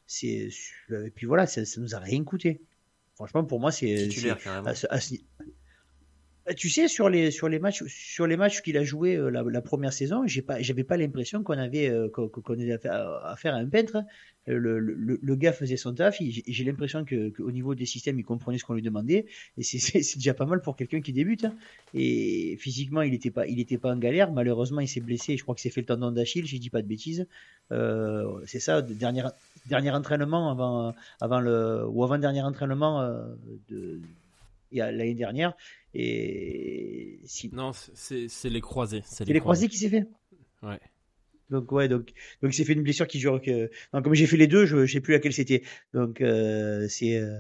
c'est, 0.06 0.50
et 0.90 1.12
puis 1.16 1.26
voilà, 1.26 1.48
ça, 1.48 1.64
ça 1.66 1.80
nous 1.80 1.96
a 1.96 2.00
rien 2.00 2.24
coûté. 2.26 2.62
Franchement, 3.16 3.44
pour 3.46 3.60
moi, 3.60 3.72
c'est 3.72 4.08
titulaire 4.10 4.38
carrément. 4.38 4.66
Bah, 4.66 5.00
tu 6.56 6.70
sais, 6.70 6.88
sur 6.88 7.10
les, 7.10 7.32
sur 7.32 7.50
les 7.50 7.60
matchs, 7.60 7.84
sur 7.88 8.28
les 8.28 8.38
matchs 8.38 8.62
qu'il 8.62 8.78
a 8.78 8.84
joué 8.84 9.16
euh, 9.16 9.30
la, 9.30 9.62
première 9.62 9.94
saison, 9.94 10.26
j'ai 10.26 10.42
pas, 10.42 10.62
j'avais 10.62 10.84
pas 10.84 10.98
l'impression 10.98 11.44
qu'on 11.44 11.58
avait, 11.58 11.90
euh, 11.90 12.10
qu'on, 12.10 12.54
avait 12.54 12.80
affaire 13.24 13.56
à 13.56 13.58
un 13.58 13.68
peintre. 13.68 14.04
Le, 14.48 14.80
le, 14.80 15.20
le, 15.22 15.36
gars 15.36 15.54
faisait 15.54 15.78
son 15.78 15.94
taf. 15.94 16.18
J'ai 16.20 16.64
l'impression 16.64 17.06
que, 17.06 17.30
qu'au 17.30 17.52
niveau 17.52 17.76
des 17.76 17.86
systèmes, 17.86 18.18
il 18.18 18.24
comprenait 18.24 18.58
ce 18.58 18.66
qu'on 18.66 18.74
lui 18.74 18.82
demandait. 18.82 19.28
Et 19.58 19.64
c'est, 19.64 19.78
c'est, 19.78 20.16
déjà 20.16 20.34
pas 20.34 20.46
mal 20.46 20.62
pour 20.62 20.76
quelqu'un 20.76 21.02
qui 21.02 21.14
débute. 21.14 21.46
Hein. 21.46 21.56
Et 21.94 22.58
physiquement, 22.60 23.04
il 23.04 23.14
était 23.14 23.30
pas, 23.30 23.46
il 23.46 23.60
était 23.60 23.78
pas 23.78 23.92
en 23.92 23.98
galère. 23.98 24.32
Malheureusement, 24.32 24.80
il 24.82 24.88
s'est 24.88 25.02
blessé. 25.02 25.38
Je 25.38 25.44
crois 25.44 25.54
qu'il 25.54 25.62
s'est 25.62 25.74
fait 25.74 25.82
le 25.82 25.88
tendon 25.88 26.12
d'Achille. 26.12 26.48
J'ai 26.48 26.58
dit 26.58 26.72
pas 26.72 26.82
de 26.82 26.88
bêtises. 26.88 27.28
Euh, 27.72 28.42
c'est 28.48 28.60
ça, 28.60 28.82
dernier, 28.82 29.24
dernier 29.68 29.92
entraînement 29.92 30.50
avant, 30.50 30.96
avant 31.22 31.40
le, 31.40 31.86
ou 31.88 32.04
avant 32.04 32.18
dernier 32.18 32.42
entraînement 32.42 33.02
euh, 33.02 33.24
de, 33.70 34.02
l'année 34.72 35.16
dernière. 35.16 35.56
Et 35.94 37.20
si... 37.26 37.50
Non, 37.54 37.72
c'est 37.74 38.50
les 38.50 38.62
croisés. 38.62 39.02
C'est 39.06 39.26
les, 39.26 39.40
croisés, 39.40 39.68
qui 39.68 39.78
s'est 39.78 39.90
fait. 39.90 40.06
Ouais. 40.62 40.80
Donc 41.50 41.72
ouais, 41.72 41.88
donc 41.88 42.14
donc 42.42 42.54
c'est 42.54 42.64
fait 42.64 42.74
une 42.74 42.84
blessure 42.84 43.08
qui 43.08 43.18
dure 43.18 43.42
que. 43.42 43.70
Non, 43.94 44.02
comme 44.02 44.14
j'ai 44.14 44.28
fait 44.28 44.38
les 44.38 44.48
deux, 44.48 44.66
je, 44.66 44.78
ne 44.78 44.86
sais 44.86 45.02
plus 45.02 45.14
laquelle 45.14 45.34
c'était. 45.34 45.64
Donc 45.94 46.22
euh, 46.22 46.88
c'est. 46.88 47.18
Euh, 47.18 47.40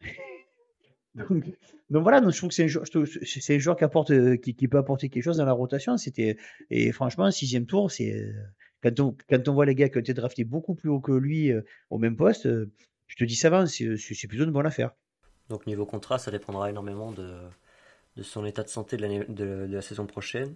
donc, 1.14 1.44
donc, 1.90 2.02
voilà, 2.02 2.20
donc 2.20 2.32
je 2.32 2.38
trouve 2.38 2.50
que 2.50 2.54
c'est 2.54 2.64
un 2.64 2.68
joueur, 2.68 2.84
c'est 3.24 3.54
un 3.54 3.58
joueur 3.58 3.76
qui 3.76 3.84
apporte, 3.84 4.10
euh, 4.10 4.36
qui, 4.36 4.54
qui, 4.54 4.68
peut 4.68 4.78
apporter 4.78 5.08
quelque 5.08 5.24
chose 5.24 5.38
dans 5.38 5.44
la 5.44 5.52
rotation. 5.52 5.96
C'était 5.96 6.36
et 6.70 6.92
franchement, 6.92 7.30
sixième 7.30 7.66
tour, 7.66 7.90
c'est 7.90 8.32
quand 8.82 9.00
on 9.00 9.16
quand 9.28 9.48
on 9.48 9.54
voit 9.54 9.66
les 9.66 9.74
gars 9.74 9.88
qui 9.88 9.96
ont 9.96 10.02
été 10.02 10.14
draftés 10.14 10.44
beaucoup 10.44 10.74
plus 10.74 10.88
haut 10.88 11.00
que 11.00 11.12
lui 11.12 11.50
au 11.90 11.98
même 11.98 12.16
poste, 12.16 12.48
je 13.06 13.16
te 13.16 13.24
dis 13.24 13.36
ça 13.36 13.50
va, 13.50 13.66
c'est 13.66 14.28
plutôt 14.28 14.44
une 14.44 14.52
bonne 14.52 14.66
affaire. 14.66 14.92
Donc 15.48 15.66
niveau 15.66 15.86
contrat, 15.86 16.18
ça 16.18 16.30
dépendra 16.30 16.70
énormément 16.70 17.12
de, 17.12 17.38
son 18.22 18.44
état 18.44 18.62
de 18.62 18.68
santé 18.68 18.96
de, 18.96 19.66
la 19.70 19.82
saison 19.82 20.06
prochaine. 20.06 20.54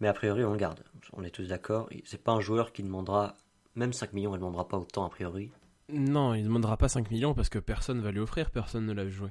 Mais 0.00 0.08
a 0.08 0.12
priori, 0.12 0.44
on 0.44 0.52
le 0.52 0.58
garde. 0.58 0.80
On 1.12 1.22
est 1.22 1.30
tous 1.30 1.48
d'accord. 1.48 1.88
C'est 2.04 2.22
pas 2.22 2.32
un 2.32 2.40
joueur 2.40 2.72
qui 2.72 2.82
demandera, 2.82 3.36
même 3.74 3.92
5 3.92 4.12
millions, 4.12 4.30
il 4.30 4.34
ne 4.34 4.38
demandera 4.38 4.66
pas 4.66 4.78
autant 4.78 5.04
a 5.04 5.10
priori. 5.10 5.50
Non, 5.88 6.34
il 6.34 6.40
ne 6.40 6.48
demandera 6.48 6.76
pas 6.76 6.88
5 6.88 7.10
millions 7.10 7.34
parce 7.34 7.48
que 7.48 7.58
personne 7.58 8.00
va 8.00 8.10
lui 8.10 8.20
offrir, 8.20 8.50
personne 8.50 8.86
ne 8.86 8.92
l'a 8.92 9.08
joué. 9.08 9.30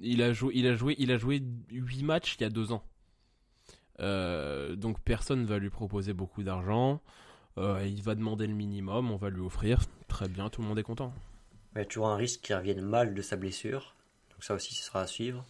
Il 0.00 0.22
a 0.22 0.32
joué, 0.32 0.52
il 0.54 0.66
a 0.66 0.76
joué, 0.76 0.94
il 0.98 1.10
a 1.10 1.16
joué 1.16 1.42
8 1.70 2.02
matchs 2.02 2.36
il 2.38 2.42
y 2.42 2.46
a 2.46 2.50
2 2.50 2.72
ans. 2.72 2.84
Euh, 4.00 4.76
donc 4.76 5.00
personne 5.00 5.42
ne 5.42 5.46
va 5.46 5.58
lui 5.58 5.70
proposer 5.70 6.12
beaucoup 6.12 6.42
d'argent. 6.42 7.00
Euh, 7.56 7.84
il 7.86 8.02
va 8.02 8.14
demander 8.14 8.46
le 8.46 8.54
minimum, 8.54 9.10
on 9.10 9.16
va 9.16 9.30
lui 9.30 9.40
offrir. 9.40 9.80
Très 10.06 10.28
bien, 10.28 10.48
tout 10.50 10.62
le 10.62 10.68
monde 10.68 10.78
est 10.78 10.84
content. 10.84 11.12
Il 11.78 11.82
y 11.82 11.84
a 11.84 11.86
toujours 11.86 12.08
un 12.08 12.16
risque 12.16 12.40
qu'il 12.40 12.56
revienne 12.56 12.80
mal 12.80 13.14
de 13.14 13.22
sa 13.22 13.36
blessure. 13.36 13.94
Donc 14.32 14.42
ça 14.42 14.52
aussi, 14.54 14.74
ce 14.74 14.82
sera 14.82 15.02
à 15.02 15.06
suivre. 15.06 15.44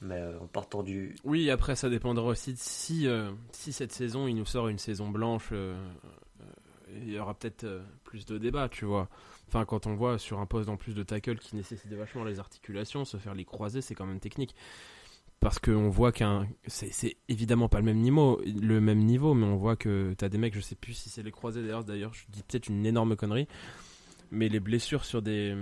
Mais 0.00 0.14
euh, 0.14 0.40
en 0.40 0.46
partant 0.46 0.82
du. 0.82 1.14
Oui, 1.22 1.50
après, 1.50 1.76
ça 1.76 1.90
dépendra 1.90 2.24
aussi 2.24 2.54
de 2.54 2.58
si, 2.58 3.06
euh, 3.06 3.30
si 3.52 3.74
cette 3.74 3.92
saison, 3.92 4.26
il 4.26 4.36
nous 4.36 4.46
sort 4.46 4.68
une 4.68 4.78
saison 4.78 5.10
blanche. 5.10 5.50
Euh, 5.52 5.78
il 6.94 7.10
y 7.10 7.18
aura 7.18 7.34
peut-être 7.34 7.66
plus 8.04 8.24
de 8.24 8.38
débats, 8.38 8.70
tu 8.70 8.86
vois. 8.86 9.10
Enfin, 9.48 9.66
quand 9.66 9.86
on 9.86 9.94
voit 9.94 10.18
sur 10.18 10.38
un 10.40 10.46
poste 10.46 10.70
en 10.70 10.78
plus 10.78 10.94
de 10.94 11.02
tackle 11.02 11.36
qui 11.36 11.54
nécessite 11.54 11.92
vachement 11.92 12.24
les 12.24 12.40
articulations, 12.40 13.04
se 13.04 13.18
faire 13.18 13.34
les 13.34 13.44
croiser, 13.44 13.82
c'est 13.82 13.94
quand 13.94 14.06
même 14.06 14.18
technique. 14.18 14.56
Parce 15.40 15.58
qu'on 15.58 15.90
voit 15.90 16.10
qu'un. 16.10 16.48
C'est 16.68 17.18
évidemment 17.28 17.68
pas 17.68 17.78
le 17.80 17.84
même 17.84 17.98
niveau, 17.98 18.40
le 18.46 18.80
même 18.80 19.00
niveau, 19.00 19.34
mais 19.34 19.44
on 19.44 19.56
voit 19.56 19.76
que 19.76 20.14
tu 20.18 20.24
as 20.24 20.30
des 20.30 20.38
mecs, 20.38 20.54
je 20.54 20.60
sais 20.60 20.74
plus 20.74 20.94
si 20.94 21.10
c'est 21.10 21.22
les 21.22 21.30
croisés 21.30 21.60
d'ailleurs, 21.60 21.84
d'ailleurs, 21.84 22.14
je 22.14 22.24
dis 22.30 22.42
peut-être 22.42 22.68
une 22.68 22.86
énorme 22.86 23.14
connerie. 23.14 23.46
Mais 24.30 24.48
les 24.48 24.60
blessures 24.60 25.04
sur 25.04 25.22
des, 25.22 25.56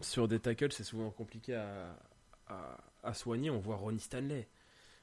sur 0.00 0.28
des 0.28 0.38
tackles, 0.38 0.72
c'est 0.72 0.84
souvent 0.84 1.10
compliqué 1.10 1.54
à, 1.54 1.96
à, 3.02 3.14
soigner. 3.14 3.50
On 3.50 3.58
voit 3.58 3.76
Ronnie 3.76 4.00
Stanley. 4.00 4.48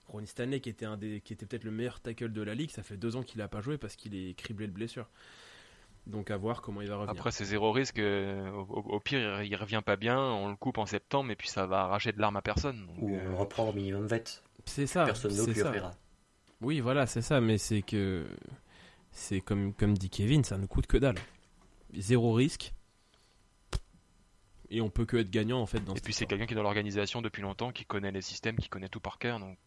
Ronnie 0.08 0.28
Stanley 0.28 0.60
qui 0.60 0.70
était, 0.70 0.86
un 0.86 0.98
des, 0.98 1.22
qui 1.22 1.34
était 1.34 1.46
peut-être 1.46 1.64
le 1.64 1.72
meilleur 1.72 2.00
tackle 2.00 2.32
de 2.32 2.42
la 2.42 2.56
ligue, 2.56 2.72
ça 2.72 2.84
fait 2.84 2.98
deux 2.98 3.16
ans 3.16 3.24
qu'il 3.24 3.40
n'a 3.40 3.48
pas 3.48 3.62
joué 3.62 3.78
parce 3.78 3.96
qu'il 3.96 4.16
est 4.16 4.34
criblé 4.34 4.68
de 4.68 4.74
blessures. 4.74 5.10
Donc 6.08 6.32
à 6.32 6.38
voir 6.38 6.62
comment 6.62 6.82
il 6.82 6.88
va 6.88 6.96
revenir. 6.96 7.12
Après 7.12 7.32
c'est 7.32 7.46
zéro 7.46 7.72
risque, 7.72 8.00
euh, 8.00 8.50
au, 8.50 9.00
pire 9.00 9.44
il 9.44 9.56
revient 9.56 9.82
pas 9.86 9.98
bien, 9.98 10.20
on 10.20 10.50
le 10.50 10.56
coupe 10.56 10.80
en 10.80 10.88
septembre 10.88 11.30
et 11.32 11.36
puis 11.36 11.48
ça 11.48 11.68
va 11.68 11.82
arracher 11.82 12.12
de 12.12 12.20
l'arme 12.20 12.38
à 12.38 12.42
personne. 12.42 12.88
Ou 13.00 13.16
on 13.16 13.38
reprend 13.38 13.70
au 13.70 13.74
minimum 13.74 14.08
vet. 14.08 14.24
C'est 14.66 14.88
ça. 14.88 15.06
Personne 15.06 15.36
d'autre 15.36 15.52
lui 15.52 15.62
offrira. 15.62 15.92
Oui 16.62 16.80
voilà 16.80 17.06
c'est 17.06 17.22
ça, 17.22 17.40
mais 17.40 17.58
c'est 17.58 17.84
que 17.84 18.26
c'est 19.12 19.42
comme, 19.42 19.74
comme 19.74 19.96
dit 19.98 20.10
Kevin, 20.10 20.44
ça 20.44 20.58
ne 20.58 20.66
coûte 20.66 20.88
que 20.88 20.98
dalle. 20.98 21.18
Zéro 21.94 22.34
risque, 22.34 22.74
et 24.72 24.82
on 24.82 24.90
peut 24.90 25.06
que 25.06 25.18
être 25.18 25.30
gagnant 25.30 25.62
en 25.62 25.66
fait 25.66 25.82
dans 25.82 25.94
Et 25.94 26.00
puis 26.00 26.14
c'est 26.14 26.26
quelqu'un 26.26 26.46
qui 26.46 26.54
est 26.54 26.56
dans 26.56 26.64
l'organisation 26.64 27.22
depuis 27.22 27.42
longtemps, 27.42 27.72
qui 27.72 27.86
connaît 27.86 28.12
les 28.12 28.22
systèmes, 28.22 28.56
qui 28.56 28.70
connaît 28.70 28.90
tout 28.90 29.02
par 29.02 29.20
cœur. 29.20 29.40
Donc 29.40 29.58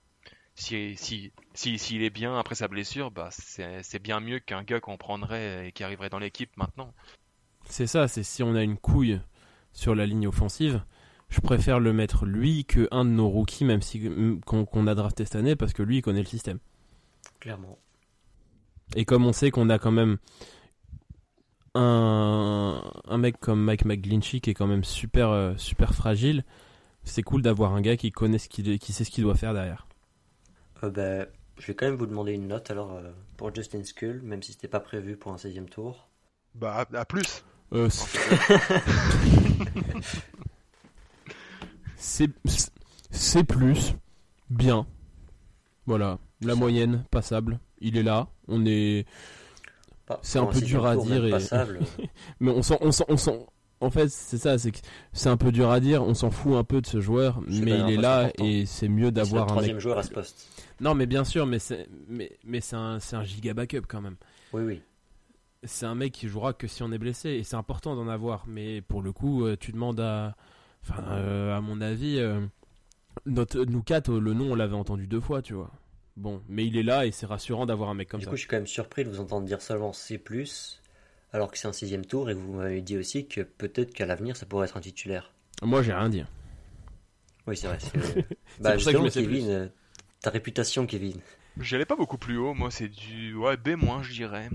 si 0.55 0.96
si 0.96 1.32
s'il 1.52 1.78
si, 1.78 2.02
est 2.02 2.11
bien 2.11 2.38
après 2.38 2.55
sa 2.55 2.68
blessure, 2.68 3.11
bah 3.11 3.28
c'est 3.30 4.02
bien 4.02 4.20
mieux 4.20 4.40
qu'un 4.40 4.62
gars 4.62 4.80
qu'on 4.80 4.96
prendrait 4.96 5.68
et 5.68 5.72
qui 5.72 5.84
arriverait 5.84 6.09
dans 6.09 6.18
l'équipe 6.18 6.50
maintenant. 6.57 6.92
C'est 7.68 7.86
ça, 7.86 8.09
c'est 8.09 8.22
si 8.22 8.42
on 8.42 8.55
a 8.55 8.62
une 8.62 8.78
couille 8.78 9.20
sur 9.72 9.94
la 9.94 10.07
ligne 10.07 10.26
offensive, 10.26 10.82
je 11.28 11.40
préfère 11.40 11.80
le 11.80 11.92
mettre 11.92 12.24
lui 12.24 12.64
que 12.64 12.88
un 12.90 13.05
de 13.05 13.11
nos 13.11 13.28
rookies, 13.28 13.64
même 13.64 13.82
si 13.82 14.11
qu'on 14.46 14.86
a 14.86 14.94
drafté 14.94 15.24
cette 15.24 15.36
année, 15.36 15.57
parce 15.57 15.72
que 15.72 15.82
lui 15.82 15.98
il 15.98 16.02
connaît 16.02 16.20
le 16.20 16.26
système. 16.26 16.59
Clairement. 17.40 17.78
Et 18.96 19.05
comme 19.05 19.26
on 19.26 19.32
sait 19.32 19.50
qu'on 19.50 19.70
a 19.70 19.78
quand 19.78 19.90
même 19.90 20.18
un, 21.74 22.82
un 23.08 23.18
mec 23.18 23.38
comme 23.40 23.62
Mike 23.62 23.84
McGlinchey 23.84 24.40
qui 24.40 24.50
est 24.50 24.54
quand 24.54 24.66
même 24.66 24.84
super, 24.84 25.30
euh, 25.30 25.54
super 25.56 25.94
fragile, 25.94 26.44
c'est 27.02 27.22
cool 27.22 27.42
d'avoir 27.42 27.74
un 27.74 27.80
gars 27.80 27.96
qui 27.96 28.10
connaît 28.12 28.38
ce 28.38 28.48
qu'il, 28.48 28.78
qui 28.78 28.92
sait 28.92 29.04
ce 29.04 29.10
qu'il 29.10 29.24
doit 29.24 29.34
faire 29.34 29.54
derrière. 29.54 29.86
Euh, 30.82 30.90
ben, 30.90 31.26
je 31.58 31.66
vais 31.66 31.74
quand 31.74 31.86
même 31.86 31.96
vous 31.96 32.06
demander 32.06 32.32
une 32.32 32.48
note 32.48 32.70
alors 32.70 32.92
euh, 32.92 33.10
pour 33.36 33.54
Justin 33.54 33.84
Skull, 33.84 34.22
même 34.22 34.42
si 34.42 34.52
c'était 34.52 34.68
pas 34.68 34.80
prévu 34.80 35.16
pour 35.16 35.32
un 35.32 35.38
16 35.38 35.60
tour. 35.70 36.08
Bah, 36.54 36.86
à, 36.92 37.04
plus. 37.04 37.44
c'est, 41.96 42.30
c'est 43.10 43.42
plus 43.42 43.94
bien. 44.48 44.86
Voilà, 45.86 46.18
la 46.40 46.54
moyenne 46.54 47.04
passable. 47.10 47.58
Il 47.80 47.96
est 47.98 48.04
là. 48.04 48.28
On 48.46 48.64
est 48.64 49.06
c'est 50.22 50.38
un 50.38 50.46
peu 50.46 50.61
dur 50.61 50.86
à 50.86 50.96
dire. 50.96 51.22
mais 52.40 52.50
on 52.50 52.62
s'en, 52.62 52.78
on 52.80 52.90
on 53.09 53.16
s'en, 53.16 53.46
en 53.80 53.90
fait, 53.90 54.09
c'est 54.09 54.38
ça, 54.38 54.57
c'est 54.59 54.72
c'est 55.12 55.28
un 55.28 55.36
peu 55.36 55.52
dur 55.52 55.70
à 55.70 55.80
dire. 55.80 56.02
On 56.02 56.14
s'en 56.14 56.30
fout 56.30 56.55
un 56.55 56.64
peu 56.64 56.80
de 56.80 56.86
ce 56.86 57.00
joueur, 57.00 57.40
mais 57.46 57.78
il 57.80 57.90
est 57.90 57.96
là 57.96 58.30
et 58.38 58.66
c'est 58.66 58.88
mieux 58.88 59.11
d'avoir 59.11 59.44
un 59.44 59.46
troisième 59.46 59.78
joueur 59.78 59.98
à 59.98 60.02
ce 60.02 60.11
poste. 60.11 60.48
Non, 60.80 60.94
mais 60.94 61.07
bien 61.07 61.24
sûr, 61.24 61.46
mais 61.46 61.59
c'est, 61.59 61.88
mais, 62.09 62.36
mais 62.44 62.61
c'est 62.61 62.76
un, 62.76 62.98
c'est 62.98 63.16
un 63.16 63.24
giga 63.24 63.55
backup 63.55 63.82
quand 63.88 64.00
même. 64.00 64.16
Oui, 64.52 64.62
oui. 64.62 64.82
C'est 65.62 65.86
un 65.86 65.94
mec 65.94 66.12
qui 66.12 66.28
jouera 66.28 66.52
que 66.52 66.66
si 66.66 66.82
on 66.82 66.92
est 66.92 66.98
blessé 66.98 67.30
et 67.30 67.44
c'est 67.44 67.57
important 67.57 67.96
d'en 67.96 68.09
avoir. 68.09 68.44
Mais 68.46 68.82
pour 68.82 69.02
le 69.02 69.12
coup, 69.12 69.44
euh, 69.44 69.57
tu 69.59 69.72
demandes 69.72 70.00
à, 70.00 70.34
enfin, 70.82 71.02
euh, 71.12 71.57
à 71.57 71.61
mon 71.61 71.80
avis, 71.80 72.18
euh, 72.18 72.40
notre, 73.24 73.64
nous 73.64 73.82
quatre, 73.82 74.12
le 74.12 74.34
nom 74.34 74.52
on 74.52 74.55
l'avait 74.55 74.74
entendu 74.74 75.07
deux 75.07 75.20
fois, 75.20 75.40
tu 75.40 75.55
vois. 75.55 75.70
Bon, 76.16 76.42
mais 76.48 76.64
il 76.66 76.76
est 76.76 76.82
là 76.82 77.06
et 77.06 77.12
c'est 77.12 77.26
rassurant 77.26 77.66
d'avoir 77.66 77.90
un 77.90 77.94
mec 77.94 78.08
comme 78.08 78.20
ça. 78.20 78.26
Du 78.26 78.30
coup, 78.30 78.36
je 78.36 78.40
suis 78.40 78.48
quand 78.48 78.56
même 78.56 78.66
surpris 78.66 79.04
de 79.04 79.10
vous 79.10 79.20
entendre 79.20 79.46
dire 79.46 79.60
seulement 79.60 79.92
C, 79.92 80.22
alors 81.32 81.50
que 81.50 81.58
c'est 81.58 81.66
un 81.66 81.72
sixième 81.72 82.06
tour 82.06 82.30
et 82.30 82.34
vous 82.34 82.52
m'avez 82.52 82.80
dit 82.80 82.96
aussi 82.96 83.26
que 83.26 83.40
peut-être 83.40 83.92
qu'à 83.92 84.06
l'avenir 84.06 84.36
ça 84.36 84.46
pourrait 84.46 84.66
être 84.66 84.76
un 84.76 84.80
titulaire. 84.80 85.32
Moi, 85.62 85.82
j'ai 85.82 85.92
rien 85.92 86.08
dit. 86.08 86.24
Oui, 87.46 87.56
c'est 87.56 87.66
vrai. 87.66 87.78
C'est 87.80 87.92
bah, 88.60 88.72
pour 88.72 88.82
ça 88.82 88.92
que 88.92 88.98
je 88.98 89.08
Kevin, 89.08 89.50
euh, 89.50 89.68
ta 90.20 90.30
réputation, 90.30 90.86
Kevin. 90.86 91.20
J'allais 91.58 91.84
pas 91.84 91.96
beaucoup 91.96 92.18
plus 92.18 92.36
haut, 92.36 92.54
moi 92.54 92.70
c'est 92.70 92.88
du 92.88 93.34
ouais, 93.34 93.56
B-, 93.56 93.76
je 94.02 94.12
dirais. 94.12 94.48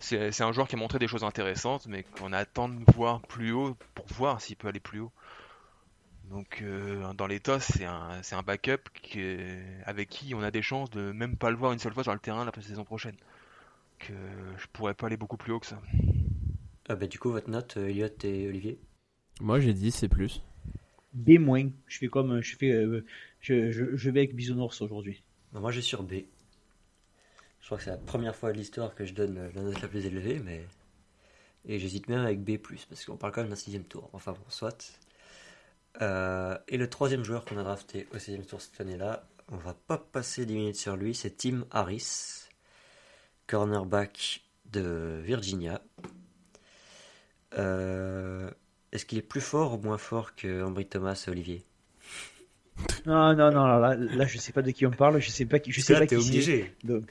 C'est 0.00 0.42
un 0.42 0.52
joueur 0.52 0.68
qui 0.68 0.74
a 0.74 0.78
montré 0.78 0.98
des 0.98 1.06
choses 1.06 1.24
intéressantes, 1.24 1.86
mais 1.86 2.02
qu'on 2.02 2.34
attend 2.34 2.68
de 2.68 2.84
voir 2.94 3.22
plus 3.22 3.52
haut 3.52 3.74
pour 3.94 4.06
voir 4.08 4.40
s'il 4.40 4.56
peut 4.56 4.68
aller 4.68 4.80
plus 4.80 5.00
haut. 5.00 5.12
Donc 6.30 6.62
euh, 6.62 7.12
dans 7.14 7.26
l'état, 7.26 7.60
c'est 7.60 7.84
un, 7.84 8.20
un 8.30 8.42
backup 8.42 8.90
qui 9.02 9.20
avec 9.84 10.08
qui 10.08 10.34
on 10.34 10.42
a 10.42 10.50
des 10.50 10.62
chances 10.62 10.90
de 10.90 11.12
même 11.12 11.36
pas 11.36 11.50
le 11.50 11.56
voir 11.56 11.72
une 11.72 11.78
seule 11.78 11.92
fois 11.92 12.02
sur 12.02 12.12
le 12.12 12.18
terrain 12.18 12.44
la 12.44 12.62
saison 12.62 12.84
prochaine. 12.84 13.16
Que 13.98 14.12
je 14.56 14.66
pourrais 14.72 14.94
pas 14.94 15.06
aller 15.06 15.16
beaucoup 15.16 15.36
plus 15.36 15.52
haut 15.52 15.60
que 15.60 15.66
ça. 15.66 15.80
Ah 16.88 16.96
bah 16.96 17.06
du 17.06 17.18
coup 17.18 17.30
votre 17.30 17.48
note, 17.48 17.76
euh, 17.76 17.88
Elliot 17.88 18.08
et 18.24 18.48
Olivier? 18.48 18.78
Moi 19.40 19.60
j'ai 19.60 19.72
dit 19.72 19.90
c'est 19.90 20.08
plus. 20.08 20.42
B 21.12 21.38
moins. 21.38 21.70
Je 21.86 21.98
fais 21.98 22.08
comme 22.08 22.40
je 22.40 22.56
fais, 22.56 22.72
euh, 22.72 23.04
je, 23.40 23.70
je, 23.70 24.10
vais 24.10 24.20
avec 24.20 24.34
Bisounours 24.34 24.82
aujourd'hui. 24.82 25.22
Bah, 25.52 25.60
moi 25.60 25.70
je 25.70 25.80
suis 25.80 25.88
sur 25.88 26.02
B. 26.02 26.24
Je 27.60 27.66
crois 27.66 27.78
que 27.78 27.84
c'est 27.84 27.90
la 27.90 27.96
première 27.96 28.34
fois 28.34 28.52
de 28.52 28.58
l'histoire 28.58 28.94
que 28.94 29.06
je 29.06 29.14
donne 29.14 29.50
la 29.54 29.62
note 29.62 29.80
la 29.80 29.88
plus 29.88 30.04
élevée, 30.04 30.40
mais 30.44 30.66
et 31.66 31.78
j'hésite 31.78 32.08
même 32.08 32.20
avec 32.20 32.42
B+, 32.42 32.58
parce 32.58 33.04
qu'on 33.06 33.16
parle 33.16 33.32
quand 33.32 33.40
même 33.40 33.50
d'un 33.50 33.56
sixième 33.56 33.84
tour. 33.84 34.10
Enfin 34.12 34.32
bon, 34.32 34.44
soit. 34.48 34.98
Euh, 36.02 36.58
et 36.68 36.76
le 36.76 36.88
troisième 36.88 37.24
joueur 37.24 37.44
qu'on 37.44 37.56
a 37.58 37.62
drafté 37.62 38.08
au 38.12 38.18
sixième 38.18 38.44
tour 38.44 38.60
cette 38.60 38.80
année-là, 38.80 39.26
on 39.50 39.56
va 39.56 39.74
pas 39.74 39.98
passer 39.98 40.46
10 40.46 40.54
minutes 40.54 40.76
sur 40.76 40.96
lui, 40.96 41.14
c'est 41.14 41.36
Tim 41.36 41.64
Harris, 41.70 42.48
cornerback 43.46 44.42
de 44.72 45.20
Virginia. 45.24 45.80
Euh, 47.58 48.50
Est-ce 48.92 49.04
qu'il 49.04 49.18
est 49.18 49.22
plus 49.22 49.40
fort 49.40 49.74
ou 49.74 49.78
moins 49.78 49.98
fort 49.98 50.34
que 50.34 50.62
Ambry 50.64 50.86
Thomas 50.86 51.22
et 51.26 51.30
Olivier? 51.30 51.64
Non, 53.06 53.36
non, 53.36 53.52
non, 53.52 53.66
là, 53.66 53.94
là, 53.94 54.26
je 54.26 54.36
sais 54.38 54.50
pas 54.50 54.62
de 54.62 54.72
qui 54.72 54.84
on 54.84 54.90
parle, 54.90 55.20
je 55.20 55.30
sais 55.30 55.44
pas 55.44 55.60
qui, 55.60 55.70
je 55.70 55.80
sais 55.80 55.92
là, 55.92 56.00
pas 56.00 56.06
qui 56.08 56.16
obligé. 56.16 56.74
Donc, 56.82 57.04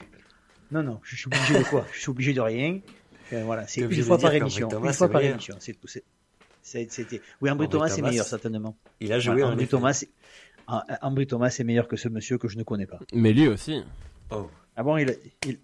non, 0.70 0.82
non, 0.82 1.00
je 1.02 1.16
suis 1.16 1.26
obligé 1.26 1.58
de 1.58 1.64
quoi? 1.64 1.86
Je 1.92 2.00
suis 2.00 2.10
obligé 2.10 2.34
de 2.34 2.40
rien. 2.40 2.80
Euh, 3.32 3.44
voilà, 3.44 3.66
c'est 3.66 3.80
une 3.80 4.02
fois 4.02 4.18
par 4.18 4.34
émission. 4.34 4.68
Une 4.68 4.92
fois 4.92 5.08
par 5.08 5.20
meilleur. 5.20 5.34
émission, 5.34 5.56
c'est 5.60 5.72
tout. 5.72 5.88
C'était. 6.64 7.20
Oui, 7.42 7.50
Ambry 7.50 7.66
Ambry 7.66 7.68
Thomas 7.68 7.86
est 7.88 7.96
Thomas, 7.96 8.08
meilleur 8.08 8.24
certainement. 8.26 8.74
Il 9.00 9.12
a 9.12 9.18
joué 9.18 9.34
Ouais, 9.36 9.42
en 9.42 9.48
Ambry 9.52 9.64
NFL. 9.64 9.70
Thomas, 9.70 9.90
est- 10.02 10.10
Ah, 10.66 10.82
Ambry 11.02 11.26
Thomas 11.26 11.54
est 11.58 11.62
meilleur 11.64 11.86
que 11.88 11.96
ce 11.96 12.08
monsieur 12.08 12.38
que 12.38 12.48
je 12.48 12.56
ne 12.56 12.62
connais 12.62 12.86
pas. 12.86 12.98
Mais 13.12 13.34
lui 13.34 13.48
aussi. 13.48 13.82
Oh. 14.30 14.48
Ah 14.76 14.82
bon, 14.82 14.96
il, 14.96 15.10
a- 15.10 15.14
il- 15.46 15.58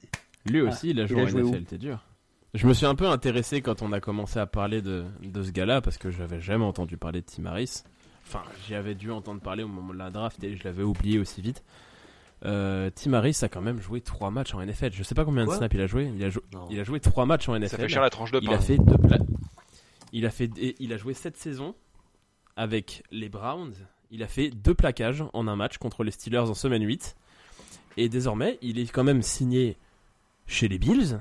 Lui 0.45 0.61
Ah, 0.61 0.65
aussi, 0.71 0.91
il 0.91 1.01
a 1.01 1.05
il 1.05 1.09
joué 1.09 1.21
a 1.21 1.25
en 1.25 1.27
joué 1.27 1.43
où 1.43 1.49
NFL, 1.51 1.65
t'es 1.65 1.79
dur. 1.79 2.05
Je 2.53 2.67
me 2.67 2.75
suis 2.75 2.85
un 2.87 2.95
peu 2.95 3.07
intéressé 3.09 3.63
quand 3.63 3.81
on 3.81 3.93
a 3.93 4.01
commencé 4.01 4.39
à 4.39 4.47
parler 4.47 4.83
de, 4.83 5.05
de 5.23 5.43
ce 5.43 5.51
gars-là 5.53 5.81
parce 5.81 5.97
que 5.99 6.11
j'avais 6.11 6.41
jamais 6.41 6.65
entendu 6.65 6.97
parler 6.99 7.21
de 7.23 7.27
Tim 7.27 7.47
Harris. 7.47 7.83
Enfin, 8.27 8.43
j'y 8.67 8.75
avais 8.75 8.95
dû 8.95 9.11
entendre 9.11 9.41
parler 9.41 9.63
au 9.63 9.69
moment 9.69 9.95
de 9.95 9.99
la 9.99 10.11
draft 10.11 10.43
et 10.45 10.55
je 10.57 10.65
l'avais 10.65 10.83
oublié 10.83 11.19
aussi 11.19 11.41
vite. 11.41 11.63
Euh, 12.45 12.91
Tim 12.95 13.13
Harris 13.13 13.39
a 13.43 13.49
quand 13.49 13.61
même 13.61 13.81
joué 13.81 14.01
3 14.01 14.31
matchs 14.31 14.55
en 14.55 14.61
NFL. 14.61 14.93
Je 14.93 15.03
sais 15.03 15.15
pas 15.15 15.25
combien 15.25 15.45
de 15.47 15.51
snaps 15.51 15.75
il 15.75 15.81
a 15.81 15.87
joué. 15.87 16.11
Il 16.17 16.25
a, 16.25 16.31
jou- 16.31 16.41
Non. 16.53 16.67
il 16.71 16.81
a 16.81 16.85
joué 16.85 16.99
3 17.01 17.27
matchs 17.27 17.49
en 17.49 17.53
Ça 17.53 17.59
NFL. 17.59 17.77
fait 17.83 17.89
cher 17.89 18.03
la 18.03 18.11
tranche 18.11 18.33
de 18.33 18.39
il 18.43 18.49
pain. 18.49 18.55
a 18.55 18.59
fait 18.59 18.79
deux 18.79 18.97
pla- 18.99 19.19
il 20.13 20.27
a 20.27 20.31
fait 20.31 20.51
il 20.79 20.93
a 20.93 20.97
joué 20.97 21.15
cette 21.15 21.37
saison 21.37 21.75
avec 22.57 23.03
les 23.11 23.29
Browns. 23.29 23.75
Il 24.11 24.23
a 24.23 24.27
fait 24.29 24.51
deux 24.51 24.75
plaquages 24.75 25.25
en 25.33 25.47
un 25.47 25.57
match 25.57 25.79
contre 25.79 26.03
les 26.05 26.11
Steelers 26.11 26.39
en 26.51 26.55
semaine 26.55 26.83
8. 26.85 27.17
Et 27.97 28.09
désormais, 28.09 28.59
il 28.63 28.79
est 28.79 28.91
quand 28.91 29.05
même 29.05 29.23
signé 29.23 29.77
chez 30.47 30.69
les 30.69 30.79
Bills 30.79 31.21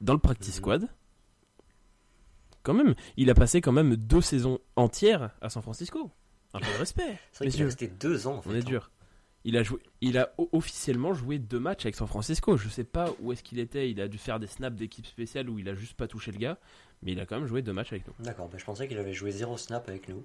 dans 0.00 0.12
le 0.12 0.18
practice 0.18 0.54
Mhm. 0.56 0.60
squad. 0.60 0.88
Quand 2.62 2.74
même, 2.74 2.94
il 3.16 3.30
a 3.30 3.34
passé 3.34 3.60
quand 3.60 3.72
même 3.72 3.96
deux 3.96 4.20
saisons 4.20 4.58
entières 4.74 5.30
à 5.40 5.48
San 5.48 5.62
Francisco. 5.62 6.10
Un 6.52 6.60
peu 6.60 6.66
de 6.72 6.78
respect. 6.78 7.18
C'est 7.32 7.44
vrai 7.44 7.50
qu'il 7.52 7.62
est 7.62 7.64
resté 7.64 7.88
deux 7.88 8.26
ans 8.26 8.36
en 8.36 8.42
fait. 8.42 8.50
On 8.50 8.54
est 8.54 8.58
hein. 8.58 8.64
dur. 8.64 8.90
Il 9.44 9.56
a 9.56 9.62
joué, 9.62 9.78
il 10.00 10.18
a 10.18 10.32
officiellement 10.52 11.14
joué 11.14 11.38
deux 11.38 11.60
matchs 11.60 11.84
avec 11.84 11.94
San 11.94 12.08
Francisco. 12.08 12.56
Je 12.56 12.68
sais 12.68 12.82
pas 12.82 13.12
où 13.20 13.32
est-ce 13.32 13.44
qu'il 13.44 13.60
était. 13.60 13.88
Il 13.90 14.00
a 14.00 14.08
dû 14.08 14.18
faire 14.18 14.40
des 14.40 14.48
snaps 14.48 14.76
d'équipe 14.76 15.06
spéciale 15.06 15.48
où 15.48 15.60
il 15.60 15.68
a 15.68 15.74
juste 15.74 15.94
pas 15.94 16.08
touché 16.08 16.32
le 16.32 16.38
gars, 16.38 16.58
mais 17.02 17.12
il 17.12 17.20
a 17.20 17.26
quand 17.26 17.38
même 17.38 17.46
joué 17.46 17.62
deux 17.62 17.72
matchs 17.72 17.92
avec 17.92 18.06
nous. 18.06 18.14
D'accord, 18.20 18.48
bah, 18.48 18.58
je 18.58 18.64
pensais 18.64 18.88
qu'il 18.88 18.98
avait 18.98 19.12
joué 19.12 19.30
zéro 19.30 19.56
snap 19.56 19.88
avec 19.88 20.08
nous. 20.08 20.24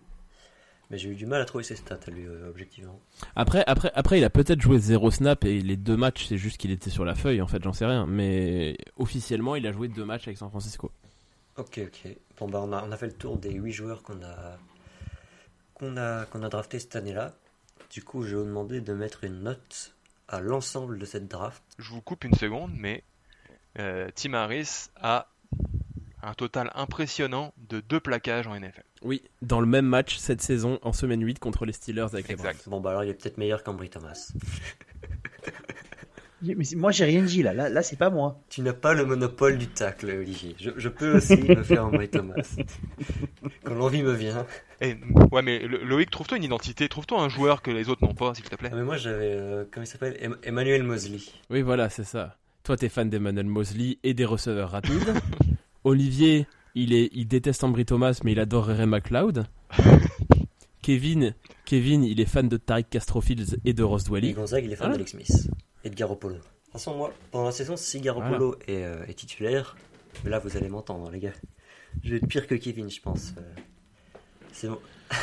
Mais 0.90 0.98
j'ai 0.98 1.10
eu 1.10 1.16
du 1.16 1.26
mal 1.26 1.42
à 1.42 1.46
trouver 1.46 1.64
ses 1.64 1.78
stats 1.78 2.00
à 2.06 2.12
lui, 2.12 2.26
euh, 2.28 2.50
objectivement. 2.50 3.00
Après, 3.38 3.64
après, 3.66 3.92
après, 3.96 4.20
il 4.20 4.26
a 4.26 4.30
peut-être 4.30 4.60
joué 4.60 4.78
zéro 4.78 5.10
snap 5.10 5.46
et 5.46 5.62
les 5.62 5.78
deux 5.78 5.96
matchs, 5.96 6.26
c'est 6.28 6.38
juste 6.38 6.58
qu'il 6.58 6.70
était 6.70 6.90
sur 6.90 7.06
la 7.06 7.16
feuille. 7.16 7.42
En 7.42 7.48
fait, 7.48 7.64
j'en 7.64 7.72
sais 7.72 7.86
rien. 7.86 8.06
Mais 8.06 8.78
officiellement, 8.98 9.56
il 9.56 9.66
a 9.68 9.72
joué 9.72 9.88
deux 9.88 10.04
matchs 10.04 10.28
avec 10.28 10.38
San 10.38 10.50
Francisco. 10.50 10.92
Ok, 11.56 11.80
ok. 11.86 12.18
Bon, 12.38 12.50
bah, 12.50 12.60
on 12.62 12.74
a, 12.74 12.84
on 12.84 12.92
a 12.92 12.98
fait 12.98 13.08
le 13.08 13.14
tour 13.14 13.38
des 13.38 13.54
8 13.54 13.72
joueurs 13.72 14.04
qu'on 14.04 14.22
a, 14.22 14.58
qu'on 15.76 15.96
a, 15.96 16.26
qu'on 16.26 16.44
a 16.44 16.50
drafté 16.50 16.78
cette 16.78 16.98
année-là. 16.98 17.36
Du 17.90 18.04
coup, 18.04 18.24
je 18.24 18.36
vais 18.36 18.42
vous 18.42 18.48
demander 18.48 18.82
de 18.82 18.94
mettre 18.94 19.24
une 19.24 19.44
note 19.44 19.96
à 20.28 20.42
l'ensemble 20.42 21.00
de 21.00 21.06
cette 21.06 21.30
draft. 21.30 21.64
Je 21.78 21.92
vous 21.92 22.02
coupe 22.02 22.26
une 22.26 22.34
seconde, 22.34 22.72
mais 22.76 23.04
euh, 23.80 24.10
Tim 24.16 24.34
Harris 24.34 24.90
a 24.98 25.28
un 26.24 26.34
total 26.34 26.72
impressionnant 26.76 27.54
de 27.70 27.80
deux 27.80 28.00
plaquages 28.00 28.48
en 28.48 28.56
NFL. 28.60 28.84
Oui, 29.04 29.24
dans 29.42 29.60
le 29.60 29.66
même 29.68 29.86
match 29.86 30.18
cette 30.18 30.42
saison 30.42 30.80
en 30.84 30.94
semaine 30.94 31.24
8 31.26 31.40
contre 31.40 31.66
les 31.66 31.74
Steelers 31.74 32.08
avec 32.14 32.28
les. 32.28 32.36
Browns. 32.36 32.54
Bon, 32.68 32.80
bah 32.82 32.92
alors, 32.92 33.04
il 33.04 33.10
est 33.10 33.14
peut-être 33.14 33.38
meilleur 33.38 33.64
qu'Ambry 33.64 33.90
Thomas. 33.90 34.32
Moi, 36.76 36.92
j'ai 36.92 37.06
rien 37.06 37.22
dit 37.22 37.44
là. 37.44 37.54
Là, 37.54 37.70
là 37.70 37.84
c'est 37.84 37.98
pas 37.98 38.10
moi. 38.10 38.42
Tu 38.50 38.62
n'as 38.62 38.74
pas 38.74 38.96
le 38.96 39.06
monopole 39.06 39.60
du 39.60 39.68
tacle, 39.68 40.08
Olivier. 40.10 40.56
Je, 40.60 40.72
je 40.76 40.90
peux 40.90 41.18
aussi 41.18 41.38
me 41.38 41.62
faire 41.62 41.86
Ambry 41.86 42.10
Thomas. 42.10 42.56
Quand 43.64 43.76
l'envie 43.76 44.02
me 44.02 44.14
vient. 44.14 44.48
Et, 44.82 44.98
ouais, 45.32 45.44
mais 45.44 45.60
Lo- 45.68 45.84
Loïc, 45.86 46.10
trouve-toi 46.10 46.38
une 46.40 46.44
identité, 46.44 46.90
trouve-toi 46.90 47.22
un 47.22 47.30
joueur 47.30 47.62
que 47.62 47.70
les 47.70 47.90
autres 47.90 48.04
n'ont 48.04 48.16
pas, 48.16 48.34
s'il 48.34 48.46
te 48.50 48.56
plaît. 48.56 48.70
Ah, 48.72 48.76
mais 48.76 48.82
moi, 48.84 48.98
j'avais. 48.98 49.34
euh, 49.36 49.66
comment 49.72 49.84
il 49.84 49.88
s'appelle? 49.88 50.18
Em- 50.20 50.36
Emmanuel 50.42 50.82
Mosley. 50.82 51.20
Oui, 51.52 51.62
voilà, 51.62 51.90
c'est 51.92 52.04
ça. 52.06 52.38
Toi, 52.64 52.76
t'es 52.76 52.90
fan 52.90 53.08
d'Emmanuel 53.08 53.46
Mosley 53.46 54.00
et 54.02 54.16
des 54.16 54.26
receveurs 54.26 54.72
rapides. 54.72 55.14
Olivier, 55.84 56.48
il, 56.76 56.94
est, 56.94 57.10
il 57.14 57.28
déteste 57.28 57.64
Ambry 57.64 57.86
Thomas, 57.86 58.20
mais 58.24 58.32
il 58.34 58.40
adore 58.40 58.66
Ray 58.66 58.86
McLeod. 58.86 59.46
Kevin, 60.82 61.36
Kevin, 61.66 62.04
il 62.04 62.20
est 62.20 62.26
fan 62.26 62.50
de 62.50 62.58
Tariq 62.58 62.88
Castrofields 62.90 63.58
et 63.66 63.74
de 63.74 63.84
Ross 63.84 64.04
Et 64.04 64.10
Dwelly. 64.10 64.34
Gonzague, 64.34 64.66
il 64.66 64.72
est 64.72 64.76
fan 64.76 64.88
Voilà. 64.88 64.94
d'Alex 64.98 65.12
Smith. 65.12 65.50
Et 65.84 65.90
de 65.90 65.96
Garoppolo. 65.96 66.36
De 66.36 66.40
toute 66.40 66.72
façon, 66.74 66.96
moi, 66.96 67.14
pendant 67.32 67.46
la 67.46 67.52
saison, 67.52 67.76
si 67.78 68.00
Garoppolo 68.02 68.56
est, 68.68 68.84
euh, 68.84 69.06
est 69.08 69.14
titulaire, 69.14 69.76
mais 70.24 70.30
là, 70.32 70.40
vous 70.40 70.56
allez 70.58 70.70
m'entendre, 70.70 71.12
les 71.12 71.20
gars. 71.20 71.34
Je 72.04 72.12
vais 72.12 72.18
être 72.18 72.28
pire 72.28 72.48
que 72.48 72.56
Kevin, 72.56 72.90
je 72.90 73.02
pense. 73.02 73.34
Euh, 73.38 73.42
C'est 74.54 74.70
bon. 74.70 74.80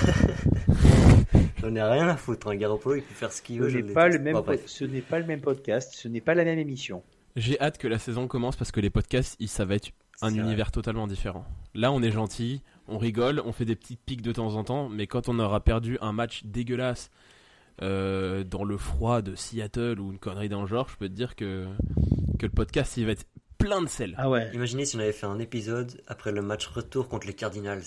J'en 1.60 1.74
ai 1.74 1.82
rien 1.82 2.08
à 2.08 2.16
foutre. 2.16 2.48
Hein. 2.48 2.56
Garoppolo, 2.56 2.96
il 2.96 3.02
peut 3.02 3.14
faire 3.14 3.32
ce 3.32 3.42
qu'il 3.42 3.60
veut. 3.60 3.68
je 3.68 3.78
n'est 3.78 3.92
pas, 3.92 4.06
le 4.06 4.12
déteste. 4.18 4.24
même 4.24 4.34
Bon, 4.34 4.40
po- 4.40 4.46
bref. 4.46 4.62
ce 4.66 4.84
n'est 4.84 5.00
pas 5.00 5.18
le 5.18 5.26
même 5.26 5.40
podcast, 5.40 5.92
ce 5.94 6.06
n'est 6.08 6.20
pas 6.20 6.34
la 6.34 6.44
même 6.44 6.58
émission. 6.58 7.02
J'ai 7.36 7.58
hâte 7.60 7.78
que 7.78 7.88
la 7.88 7.98
saison 7.98 8.28
commence 8.28 8.54
parce 8.56 8.70
que 8.70 8.80
les 8.80 8.90
podcasts, 8.90 9.36
ils- 9.40 9.48
ça 9.48 9.64
va 9.64 9.74
être 9.76 9.90
un 10.22 10.30
vrai. 10.30 10.40
univers 10.40 10.72
totalement 10.72 11.06
différent. 11.06 11.44
Là, 11.74 11.92
on 11.92 12.02
est 12.02 12.10
gentil, 12.10 12.62
on 12.88 12.98
rigole, 12.98 13.40
on 13.44 13.52
fait 13.52 13.64
des 13.64 13.76
petites 13.76 14.00
piques 14.00 14.22
de 14.22 14.32
temps 14.32 14.54
en 14.54 14.64
temps, 14.64 14.88
mais 14.88 15.06
quand 15.06 15.28
on 15.28 15.38
aura 15.38 15.60
perdu 15.60 15.98
un 16.00 16.12
match 16.12 16.44
dégueulasse 16.44 17.10
euh, 17.82 18.42
dans 18.44 18.64
le 18.64 18.76
froid 18.76 19.22
de 19.22 19.34
Seattle 19.34 20.00
ou 20.00 20.10
une 20.10 20.18
connerie 20.18 20.48
dans 20.48 20.62
le 20.62 20.66
genre, 20.66 20.88
je 20.88 20.96
peux 20.96 21.08
te 21.08 21.14
dire 21.14 21.36
que, 21.36 21.66
que 22.38 22.46
le 22.46 22.52
podcast, 22.52 22.96
il 22.96 23.06
va 23.06 23.12
être 23.12 23.26
plein 23.58 23.82
de 23.82 23.88
sel. 23.88 24.14
Ah 24.18 24.28
ouais. 24.28 24.50
Imaginez 24.54 24.84
si 24.84 24.96
on 24.96 25.00
avait 25.00 25.12
fait 25.12 25.26
un 25.26 25.38
épisode 25.38 26.00
après 26.06 26.32
le 26.32 26.42
match 26.42 26.66
retour 26.66 27.08
contre 27.08 27.26
les 27.26 27.34
Cardinals. 27.34 27.82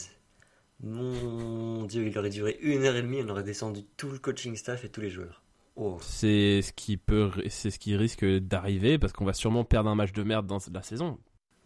Mon 0.84 1.86
dieu, 1.86 2.08
il 2.08 2.18
aurait 2.18 2.30
duré 2.30 2.58
une 2.62 2.84
heure 2.86 2.96
et 2.96 3.02
demie, 3.04 3.22
on 3.24 3.30
aurait 3.30 3.44
descendu 3.44 3.82
tout 3.98 4.10
le 4.10 4.18
coaching 4.18 4.56
staff 4.56 4.84
et 4.84 4.90
tous 4.90 5.02
les 5.02 5.10
joueurs. 5.10 5.44
Oh, 5.76 5.98
C'est 6.02 6.62
ce 6.62 6.74
qui 6.74 6.98
peut, 6.98 7.32
c'est 7.50 7.72
ce 7.72 7.80
qui 7.80 7.96
risque 7.96 8.26
d'arriver 8.26 8.98
parce 8.98 9.14
qu'on 9.14 9.26
va 9.26 9.34
sûrement 9.34 9.64
perdre 9.64 9.90
un 9.90 9.96
match 9.96 10.12
de 10.12 10.24
merde 10.24 10.48
dans 10.48 10.58
la 10.74 10.82
saison. 10.82 11.18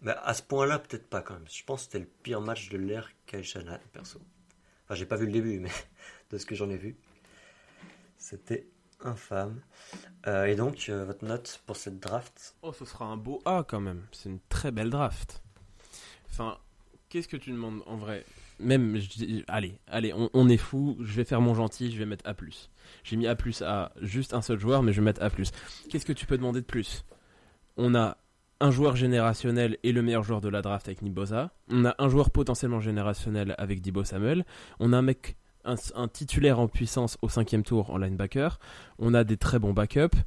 Bah, 0.02 0.22
à 0.24 0.34
ce 0.34 0.44
point-là, 0.44 0.80
peut-être 0.80 1.10
pas 1.10 1.22
quand 1.22 1.34
même. 1.36 1.48
Je 1.50 1.64
pense 1.64 1.82
que 1.82 1.86
c'était 1.86 2.00
le 2.00 2.10
pire 2.24 2.42
match 2.42 2.70
de 2.70 2.78
l'ère 2.78 3.12
Kyle 3.26 3.44
Shanahan, 3.44 3.80
perso. 3.94 4.20
Enfin, 4.86 4.96
j'ai 4.96 5.06
pas 5.06 5.16
vu 5.16 5.26
le 5.26 5.32
début, 5.32 5.60
mais 5.60 5.72
de 6.32 6.38
ce 6.38 6.46
que 6.46 6.56
j'en 6.56 6.70
ai 6.70 6.78
vu, 6.78 6.96
c'était 8.18 8.68
infâme. 9.02 9.62
Euh, 10.28 10.46
et 10.46 10.56
donc, 10.56 10.90
euh, 10.90 11.06
votre 11.06 11.26
note 11.26 11.62
pour 11.66 11.76
cette 11.76 12.00
draft? 12.00 12.56
Oh, 12.62 12.74
ce 12.74 12.86
sera 12.86 13.06
un 13.06 13.18
beau 13.18 13.42
A 13.46 13.64
quand 13.68 13.80
même. 13.80 14.06
C'est 14.12 14.30
une 14.30 14.40
très 14.50 14.72
belle 14.72 14.90
draft. 14.90 15.44
Enfin, 16.30 16.58
qu'est-ce 17.10 17.28
que 17.28 17.38
tu 17.38 17.52
demandes 17.52 17.82
en 17.86 17.98
vrai? 17.98 18.26
Même, 18.60 19.00
allez, 19.48 19.80
allez, 19.88 20.14
on, 20.14 20.30
on 20.34 20.50
est 20.50 20.58
fou. 20.58 20.98
Je 21.02 21.14
vais 21.14 21.26
faire 21.26 21.42
mon 21.42 21.56
gentil. 21.56 21.92
Je 21.92 21.98
vais 21.98 22.06
mettre 22.06 22.28
A+. 22.28 22.36
J'ai 23.04 23.16
mis 23.18 23.28
A+, 23.28 23.36
à 23.62 23.92
juste 24.02 24.34
un 24.34 24.42
seul 24.42 24.60
joueur, 24.60 24.84
mais 24.84 24.94
je 24.94 25.02
vais 25.02 25.06
mettre 25.06 25.22
A+. 25.22 25.30
Qu'est-ce 25.90 26.06
que 26.06 26.14
tu 26.14 26.26
peux 26.26 26.38
demander 26.38 26.62
de 26.62 26.66
plus? 26.66 27.06
On 27.78 27.96
a 27.96 28.18
un 28.60 28.72
joueur 28.72 28.96
générationnel 28.96 29.78
et 29.84 29.92
le 29.92 30.02
meilleur 30.02 30.24
joueur 30.24 30.42
de 30.42 30.50
la 30.50 30.62
draft 30.62 30.88
avec 30.88 31.02
Nibosa. 31.02 31.52
On 31.70 31.86
a 31.86 31.96
un 32.00 32.10
joueur 32.10 32.30
potentiellement 32.32 32.80
générationnel 32.80 33.54
avec 33.58 33.82
Dibo 33.82 34.04
Samuel. 34.04 34.46
On 34.80 34.94
a 34.94 34.98
un 34.98 35.02
mec, 35.02 35.36
un, 35.66 35.76
un 35.96 36.08
titulaire 36.08 36.60
en 36.60 36.68
puissance 36.68 37.18
au 37.22 37.30
cinquième 37.30 37.64
tour 37.64 37.90
en 37.90 37.98
linebacker. 37.98 38.60
On 39.00 39.14
a 39.14 39.24
des 39.24 39.38
très 39.38 39.60
bons 39.60 39.74
backups. 39.74 40.18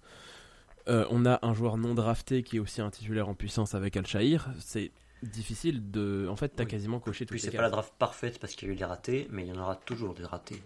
Euh, 0.88 1.06
on 1.10 1.26
a 1.26 1.38
un 1.42 1.54
joueur 1.54 1.76
non 1.76 1.94
drafté 1.94 2.42
qui 2.42 2.56
est 2.56 2.60
aussi 2.60 2.80
un 2.80 2.90
titulaire 2.90 3.28
en 3.28 3.34
puissance 3.34 3.74
avec 3.74 3.96
Al-Shahir. 3.96 4.48
C'est 4.58 4.90
difficile 5.22 5.90
de. 5.90 6.26
En 6.30 6.36
fait, 6.36 6.48
t'as 6.50 6.64
Oui. 6.64 6.70
quasiment 6.70 6.98
coché 7.00 7.26
toutes 7.26 7.32
Puis 7.32 7.40
c'est 7.40 7.50
pas 7.50 7.62
la 7.62 7.70
draft 7.70 7.92
parfaite 7.98 8.38
parce 8.38 8.54
qu'il 8.54 8.68
y 8.68 8.70
a 8.70 8.74
eu 8.74 8.76
des 8.76 8.84
ratés, 8.84 9.26
mais 9.30 9.44
il 9.44 9.48
y 9.48 9.52
en 9.52 9.60
aura 9.60 9.76
toujours 9.76 10.14
des 10.14 10.24
ratés. 10.24 10.62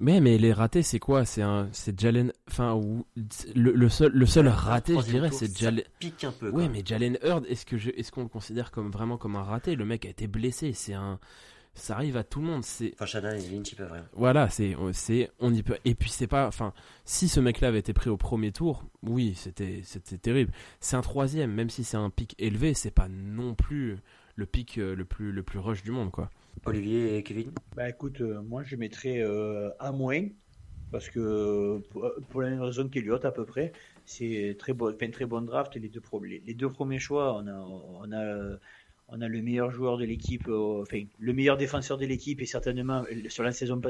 Mais, 0.00 0.20
mais 0.20 0.38
les 0.38 0.52
ratés, 0.54 0.82
c'est 0.82 0.98
quoi? 0.98 1.24
C'est 1.26 1.42
un, 1.42 1.68
c'est 1.72 1.98
Jalen. 2.00 2.32
Enfin, 2.48 2.74
ou- 2.74 3.04
le, 3.54 3.72
le 3.72 3.88
seul, 3.90 4.10
le 4.12 4.26
seul 4.26 4.48
raté, 4.48 4.94
je 4.98 5.06
dirais, 5.06 5.30
c'est 5.30 5.54
Jalen. 5.56 5.84
Pique 5.98 6.24
un 6.24 6.32
peu. 6.32 6.48
Ouais, 6.50 6.68
mais 6.70 6.82
Jalen 6.84 7.18
Hurd, 7.22 7.44
est-ce 7.48 7.66
que 7.66 7.76
je, 7.76 7.90
est-ce 7.90 8.10
qu'on 8.10 8.22
le 8.22 8.28
considère 8.28 8.70
comme 8.70 8.90
vraiment 8.90 9.18
comme 9.18 9.36
un 9.36 9.42
raté? 9.42 9.76
Le 9.76 9.84
mec 9.84 10.06
a 10.06 10.08
été 10.08 10.26
blessé. 10.26 10.72
C'est 10.72 10.94
un, 10.94 11.18
ça 11.74 11.94
arrive 11.96 12.16
à 12.16 12.24
tout 12.24 12.40
le 12.40 12.46
monde. 12.46 12.64
C'est 12.64 12.92
Enfin, 12.94 13.04
Shanahan 13.04 13.36
et 13.36 13.48
Lynch, 13.50 13.72
ils 13.72 13.76
peuvent 13.76 13.92
rien. 13.92 14.04
voilà, 14.14 14.48
c'est, 14.48 14.74
c'est, 14.94 15.30
on 15.38 15.52
y 15.52 15.62
peut. 15.62 15.76
Et 15.84 15.94
puis 15.94 16.08
c'est 16.10 16.26
pas, 16.26 16.46
enfin, 16.48 16.72
si 17.04 17.28
ce 17.28 17.38
mec-là 17.38 17.68
avait 17.68 17.78
été 17.80 17.92
pris 17.92 18.08
au 18.08 18.16
premier 18.16 18.52
tour, 18.52 18.84
oui, 19.02 19.34
c'était, 19.36 19.82
c'était 19.84 20.16
terrible. 20.18 20.50
C'est 20.80 20.96
un 20.96 21.02
troisième, 21.02 21.52
même 21.52 21.68
si 21.70 21.84
c'est 21.84 21.98
un 21.98 22.08
pic 22.10 22.34
élevé, 22.38 22.72
c'est 22.74 22.90
pas 22.90 23.08
non 23.10 23.54
plus 23.54 23.98
le 24.34 24.46
pic 24.46 24.78
euh, 24.78 24.96
le 24.96 25.04
plus, 25.04 25.30
le 25.30 25.42
plus 25.42 25.58
rush 25.58 25.82
du 25.82 25.90
monde, 25.90 26.10
quoi. 26.10 26.30
Olivier 26.64 27.16
et 27.16 27.22
Kevin 27.22 27.52
Bah 27.74 27.88
écoute, 27.88 28.20
euh, 28.20 28.42
moi 28.42 28.62
je 28.62 28.76
mettrais 28.76 29.20
euh, 29.20 29.70
à 29.78 29.92
moins, 29.92 30.26
parce 30.90 31.08
que 31.08 31.78
pour, 31.90 32.10
pour 32.28 32.42
la 32.42 32.50
même 32.50 32.62
raison 32.62 32.88
qu'Eliott 32.88 33.24
à 33.24 33.32
peu 33.32 33.44
près, 33.44 33.72
c'est 34.04 34.56
très 34.58 34.72
bon, 34.72 34.92
enfin, 34.94 35.10
très 35.10 35.24
bonne 35.26 35.46
draft. 35.46 35.74
Les 35.76 35.88
deux, 35.88 36.02
les, 36.22 36.42
les 36.46 36.54
deux 36.54 36.68
premiers 36.68 36.98
choix, 36.98 37.36
on 37.36 37.46
a, 37.46 37.54
on 37.54 38.12
a, 38.12 38.58
on 39.08 39.20
a 39.20 39.28
le 39.28 39.42
meilleur 39.42 39.70
joueur 39.70 39.98
de 39.98 40.04
l'équipe, 40.04 40.48
euh, 40.48 40.82
enfin 40.82 41.02
le 41.18 41.32
meilleur 41.32 41.56
défenseur 41.56 41.98
de 41.98 42.06
l'équipe 42.06 42.40
et 42.42 42.46
certainement 42.46 43.04
sur 43.28 43.42
la 43.42 43.52
saison 43.52 43.80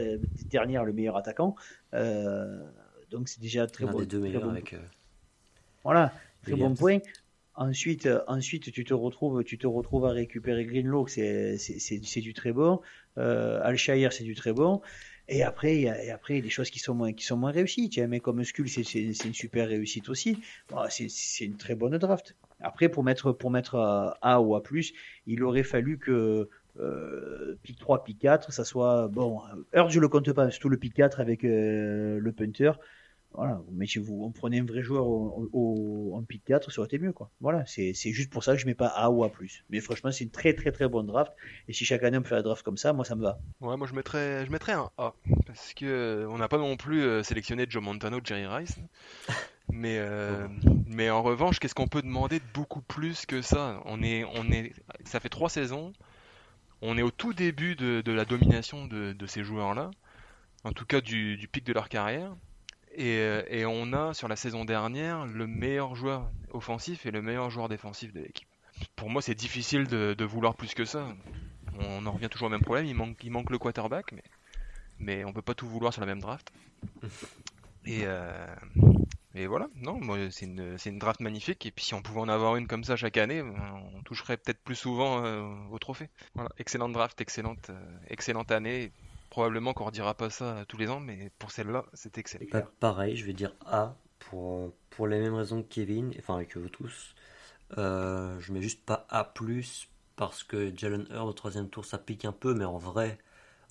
dernière 0.51 0.85
le 0.85 0.93
meilleur 0.93 1.17
attaquant. 1.17 1.57
donc 1.93 3.29
c'est 3.29 3.41
déjà 3.41 3.67
très 3.67 3.87
bon. 3.87 4.03
deux 4.05 4.21
meilleurs 4.21 4.49
avec. 4.49 4.77
Voilà, 5.83 6.13
très 6.43 6.55
bon 6.55 6.75
point. 6.75 6.99
Ensuite, 7.55 8.09
ensuite, 8.27 8.73
tu 8.73 8.85
te 8.85 8.95
retrouves, 8.95 9.45
tu 9.45 9.59
te 9.59 9.67
retrouves 9.67 10.07
à 10.07 10.13
récupérer 10.13 10.65
Greenlow, 10.65 11.07
c'est 11.07 12.21
du 12.21 12.33
très 12.33 12.53
bon. 12.53 12.81
Euh, 13.19 13.61
Alshire, 13.63 14.13
c'est 14.13 14.25
du 14.25 14.35
très 14.35 14.53
bon. 14.53 14.81
Et 15.29 15.43
après, 15.43 15.77
il 15.77 15.83
y 15.83 15.89
a, 15.89 16.03
et 16.03 16.11
après, 16.11 16.41
des 16.41 16.51
choses 16.51 16.71
qui 16.71 16.79
sont 16.79 16.95
moins, 16.95 17.13
qui 17.13 17.25
sont 17.25 17.37
moins 17.37 17.53
réussies. 17.53 17.89
Tu 17.89 18.21
comme 18.21 18.43
Skull, 18.45 18.69
c'est 18.69 18.83
une 18.93 19.35
super 19.35 19.69
réussite 19.69 20.09
aussi. 20.09 20.39
c'est 20.89 21.45
une 21.45 21.57
très 21.57 21.75
bonne 21.75 21.99
draft. 21.99 22.35
Après, 22.61 22.89
pour 22.89 23.05
mettre, 23.05 23.33
pour 23.33 23.51
mettre 23.51 23.77
A 24.23 24.41
ou 24.41 24.55
A+, 24.57 24.63
il 25.27 25.43
aurait 25.43 25.63
fallu 25.63 25.99
que 25.99 26.49
euh, 26.79 27.59
pick 27.63 27.79
3, 27.79 28.05
pick 28.05 28.19
4, 28.19 28.53
ça 28.53 28.65
soit 28.65 29.09
bon. 29.09 29.41
Heard, 29.73 29.91
je 29.91 30.01
le 30.01 30.09
compte 30.09 30.33
pas, 30.33 30.51
surtout 30.51 30.69
le 30.69 30.77
pick 30.77 30.95
4 30.95 31.21
avec 31.21 31.45
euh, 31.45 32.19
le 32.21 32.33
punter. 32.33 32.73
Voilà, 33.33 33.61
mais 33.73 33.87
si 33.87 33.99
vous 33.99 34.25
on 34.25 34.33
prenait 34.33 34.59
un 34.59 34.65
vrai 34.65 34.83
joueur 34.83 35.07
au, 35.07 36.13
en 36.15 36.23
pick 36.23 36.45
4, 36.45 36.71
ça 36.73 36.81
aurait 36.81 36.87
été 36.87 36.99
mieux. 36.99 37.13
Quoi. 37.13 37.31
Voilà, 37.41 37.65
c'est 37.67 37.93
juste 37.95 38.31
pour 38.31 38.43
ça 38.43 38.55
que 38.55 38.61
je 38.61 38.67
mets 38.67 38.75
pas 38.75 38.89
A 38.89 39.11
ou 39.11 39.25
A. 39.25 39.31
Mais 39.71 39.81
franchement, 39.81 40.11
c'est 40.11 40.25
une 40.25 40.31
très 40.31 40.55
très 40.55 40.73
très 40.73 40.89
bonne 40.89 41.07
draft. 41.07 41.33
Et 41.69 41.73
si 41.73 41.85
chaque 41.85 42.03
année 42.03 42.19
on 42.19 42.25
faire 42.25 42.39
la 42.39 42.43
draft 42.43 42.65
comme 42.65 42.77
ça, 42.77 42.93
moi 42.93 43.05
ça 43.05 43.15
me 43.15 43.23
va. 43.23 43.39
Ouais, 43.61 43.77
moi 43.77 43.87
je 43.87 43.95
mettrais, 43.95 44.45
je 44.47 44.51
mettrais 44.51 44.73
un 44.73 44.91
A. 44.99 45.15
Parce 45.47 45.75
que 45.75 45.87
euh, 45.87 46.29
on 46.29 46.39
n'a 46.39 46.49
pas 46.49 46.59
non 46.59 46.77
plus 46.77 47.03
euh, 47.03 47.23
sélectionné 47.23 47.67
Joe 47.69 47.83
Montano, 47.83 48.19
Jerry 48.23 48.47
Rice. 48.47 48.79
Mais, 49.73 49.99
euh, 49.99 50.49
mais 50.87 51.11
en 51.11 51.23
revanche, 51.23 51.61
qu'est-ce 51.61 51.77
qu'on 51.77 51.87
peut 51.87 52.03
demander 52.03 52.41
de 52.41 52.45
beaucoup 52.55 52.81
plus 52.81 53.25
que 53.25 53.41
ça? 53.41 53.81
On 53.85 54.03
est, 54.03 54.25
on 54.25 54.51
est, 54.51 54.73
Ça 55.05 55.21
fait 55.21 55.29
trois 55.29 55.49
saisons. 55.49 55.93
On 56.83 56.99
est 56.99 57.03
au 57.03 57.13
tout 57.13 57.35
début 57.35 57.77
de, 57.77 58.01
de 58.01 58.11
la 58.11 58.25
domination 58.25 58.87
de, 58.87 59.13
de 59.13 59.27
ces 59.27 59.45
joueurs-là. 59.45 59.93
En 60.65 60.73
tout 60.73 60.87
cas, 60.87 61.01
du, 61.01 61.37
du 61.37 61.47
pic 61.47 61.65
de 61.65 61.73
leur 61.73 61.89
carrière. 61.89 62.35
Euh, 62.99 63.43
et, 63.49 63.65
on 63.65 63.93
a 63.93 64.15
sur 64.15 64.29
la 64.29 64.37
saison 64.37 64.65
dernière 64.65 65.27
le 65.27 65.47
meilleur 65.47 65.95
joueur 65.95 66.31
offensif 66.53 67.07
et 67.07 67.11
le 67.11 67.23
meilleur 67.23 67.51
joueur 67.51 67.69
défensif 67.69 68.13
de 68.13 68.21
l'équipe. 68.21 68.49
Pour 68.97 69.11
moi, 69.11 69.23
c'est 69.23 69.35
difficile 69.35 69.87
de, 69.87 70.25
vouloir 70.25 70.55
plus 70.55 70.75
que 70.75 70.85
ça. 70.85 71.07
On 71.79 72.05
en 72.07 72.13
revient 72.13 72.29
toujours 72.29 72.49
au 72.49 72.51
même 72.51 72.63
problème. 72.63 72.87
Il 72.87 72.95
manque, 72.95 73.23
il 73.23 73.31
manque 73.31 73.51
le 73.51 73.59
quarterback, 73.59 74.13
mais, 74.13 74.25
mais 74.99 75.25
on 75.25 75.33
peut 75.33 75.43
pas 75.43 75.55
tout 75.55 75.69
vouloir 75.69 75.93
sur 75.93 76.01
la 76.01 76.07
même 76.07 76.21
draft. 76.21 76.53
Et, 77.87 78.03
euh, 78.05 78.47
et 79.35 79.47
voilà, 79.47 79.69
non, 79.75 79.99
c'est 80.31 80.45
une, 80.45 80.77
une, 80.85 80.99
draft 80.99 81.21
magnifique. 81.21 81.65
Et 81.65 81.71
puis 81.71 81.83
si 81.83 81.95
on 81.95 82.03
pouvait 82.03 82.21
en 82.21 82.29
avoir 82.29 82.57
une 82.57 82.67
comme 82.67 82.85
ça 82.85 82.95
chaque 82.95 83.17
année, 83.17 83.41
on 83.41 84.03
toucherait 84.03 84.37
peut-être 84.37 84.63
plus 84.63 84.75
souvent 84.75 85.25
euh, 85.25 85.51
au 85.71 85.79
trophée. 85.79 86.11
Voilà, 86.35 86.51
excellente 86.59 86.93
draft, 86.93 87.19
excellente, 87.23 87.71
excellente 88.09 88.51
année 88.51 88.93
probablement 89.31 89.73
qu'on 89.73 89.85
redira 89.85 90.15
pas 90.15 90.29
ça 90.29 90.65
tous 90.69 90.77
les 90.77 90.91
ans, 90.91 91.01
mais 91.01 91.31
pour 91.39 91.53
celle-là, 91.53 91.87
c'est 91.95 92.19
excellent. 92.19 92.47
Bah, 92.53 92.71
pareil, 92.81 93.17
je 93.17 93.25
vais 93.25 93.33
dire 93.33 93.55
A 93.65 93.97
pour, 94.19 94.75
pour 94.91 95.07
les 95.07 95.21
mêmes 95.21 95.35
raisons 95.35 95.63
que 95.63 95.69
Kevin, 95.69 96.13
enfin 96.19 96.45
que 96.45 96.59
vous 96.59 96.69
tous. 96.69 97.15
Euh, 97.79 98.39
je 98.41 98.53
mets 98.53 98.61
juste 98.61 98.85
pas 98.85 99.07
A 99.09 99.33
parce 100.17 100.43
que 100.43 100.77
Jalen 100.77 101.07
Hurd 101.11 101.29
au 101.29 101.33
troisième 101.33 101.71
tour 101.71 101.85
ça 101.85 101.97
pique 101.97 102.25
un 102.25 102.33
peu, 102.33 102.53
mais 102.53 102.65
en 102.65 102.77
vrai, 102.77 103.19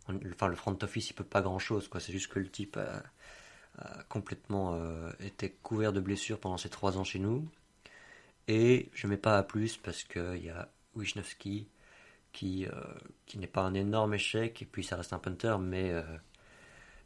enfin 0.07 0.47
le 0.47 0.55
front 0.55 0.77
office 0.81 1.11
il 1.11 1.13
peut 1.13 1.23
pas 1.23 1.41
grand 1.41 1.59
chose, 1.59 1.87
quoi. 1.87 1.99
C'est 1.99 2.13
juste 2.13 2.27
que 2.27 2.39
le 2.39 2.49
type 2.49 2.77
a, 2.77 3.03
complètement 4.09 4.73
euh, 4.73 5.11
été 5.21 5.51
couvert 5.63 5.93
de 5.93 6.01
blessures 6.01 6.39
pendant 6.39 6.57
ces 6.57 6.69
trois 6.69 6.97
ans 6.97 7.03
chez 7.03 7.19
nous. 7.19 7.47
Et 8.47 8.89
je 8.93 9.07
mets 9.07 9.17
pas 9.17 9.37
A 9.37 9.43
parce 9.83 10.03
qu'il 10.03 10.43
y 10.43 10.49
a 10.49 10.69
Wisnowski 10.95 11.67
qui, 12.31 12.65
euh, 12.65 12.71
qui 13.25 13.37
n'est 13.37 13.47
pas 13.47 13.61
un 13.61 13.73
énorme 13.73 14.13
échec, 14.13 14.61
et 14.61 14.65
puis 14.65 14.83
ça 14.83 14.95
reste 14.95 15.13
un 15.13 15.19
punter, 15.19 15.57
mais 15.59 15.91
euh, 15.91 16.03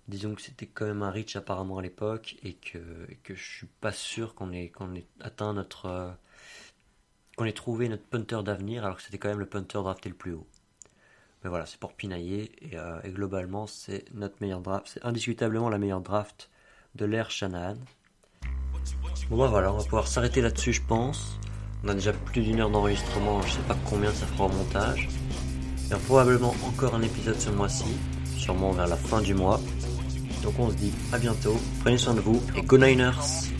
disons 0.08 0.36
que 0.36 0.42
c'était 0.42 0.68
quand 0.68 0.86
même 0.86 1.04
un 1.04 1.12
reach 1.12 1.36
apparemment 1.36 1.78
à 1.78 1.82
l'époque, 1.82 2.36
et 2.44 2.54
que, 2.54 2.80
et 3.10 3.16
que 3.18 3.36
je 3.36 3.44
suis 3.44 3.68
pas 3.82 3.92
sûr 3.92 4.36
qu'on 4.36 4.52
ait, 4.52 4.70
qu'on 4.70 4.94
ait 4.96 5.08
atteint 5.20 5.54
notre. 5.54 5.86
Euh, 5.88 6.12
qu'on 7.36 7.46
ait 7.46 7.54
trouvé 7.54 7.90
notre 7.90 8.04
punter 8.04 8.44
d'avenir, 8.44 8.86
alors 8.86 8.98
que 8.98 9.04
c'était 9.04 9.18
quand 9.18 9.30
même 9.30 9.40
le 9.40 9.48
punter 9.48 9.80
drafté 9.80 10.08
le 10.08 10.14
plus 10.14 10.34
haut. 10.34 10.46
Mais 11.44 11.50
voilà, 11.50 11.66
c'est 11.66 11.80
pour 11.80 11.94
pinailler, 11.94 12.52
et, 12.62 13.10
globalement, 13.10 13.66
c'est 13.66 14.06
notre 14.14 14.36
meilleure 14.40 14.62
draft, 14.62 14.88
c'est 14.88 15.04
indiscutablement 15.04 15.68
la 15.70 15.80
meilleure 15.80 16.02
draft 16.02 16.52
de 16.94 17.06
l'ère 17.06 17.32
Shanahan. 17.32 17.78
Bon 19.30 19.38
bah 19.38 19.48
voilà, 19.48 19.74
on 19.74 19.78
va 19.78 19.84
pouvoir 19.84 20.08
s'arrêter 20.08 20.42
là-dessus, 20.42 20.74
je 20.74 20.84
pense. 20.84 21.40
On 21.86 21.90
a 21.90 21.94
déjà 21.94 22.14
plus 22.14 22.42
d'une 22.42 22.62
heure 22.62 22.70
d'enregistrement, 22.70 23.42
je 23.42 23.52
sais 23.52 23.68
pas 23.68 23.76
combien 23.90 24.10
ça 24.12 24.26
fera 24.26 24.46
au 24.46 24.50
montage. 24.50 25.10
Il 25.84 25.90
y 25.90 25.94
a 25.94 25.98
probablement 25.98 26.56
encore 26.66 26.96
un 26.96 27.02
épisode 27.02 27.38
ce 27.38 27.50
mois-ci, 27.50 27.98
sûrement 28.38 28.72
vers 28.72 28.88
la 28.88 28.96
fin 28.96 29.22
du 29.22 29.34
mois. 29.34 29.60
Donc 30.44 30.54
on 30.60 30.70
se 30.70 30.76
dit 30.76 30.94
à 31.12 31.18
bientôt, 31.18 31.60
prenez 31.82 31.98
soin 31.98 32.14
de 32.14 32.22
vous 32.22 32.42
et 32.56 32.62
go 32.62 32.78
Niners 32.78 33.52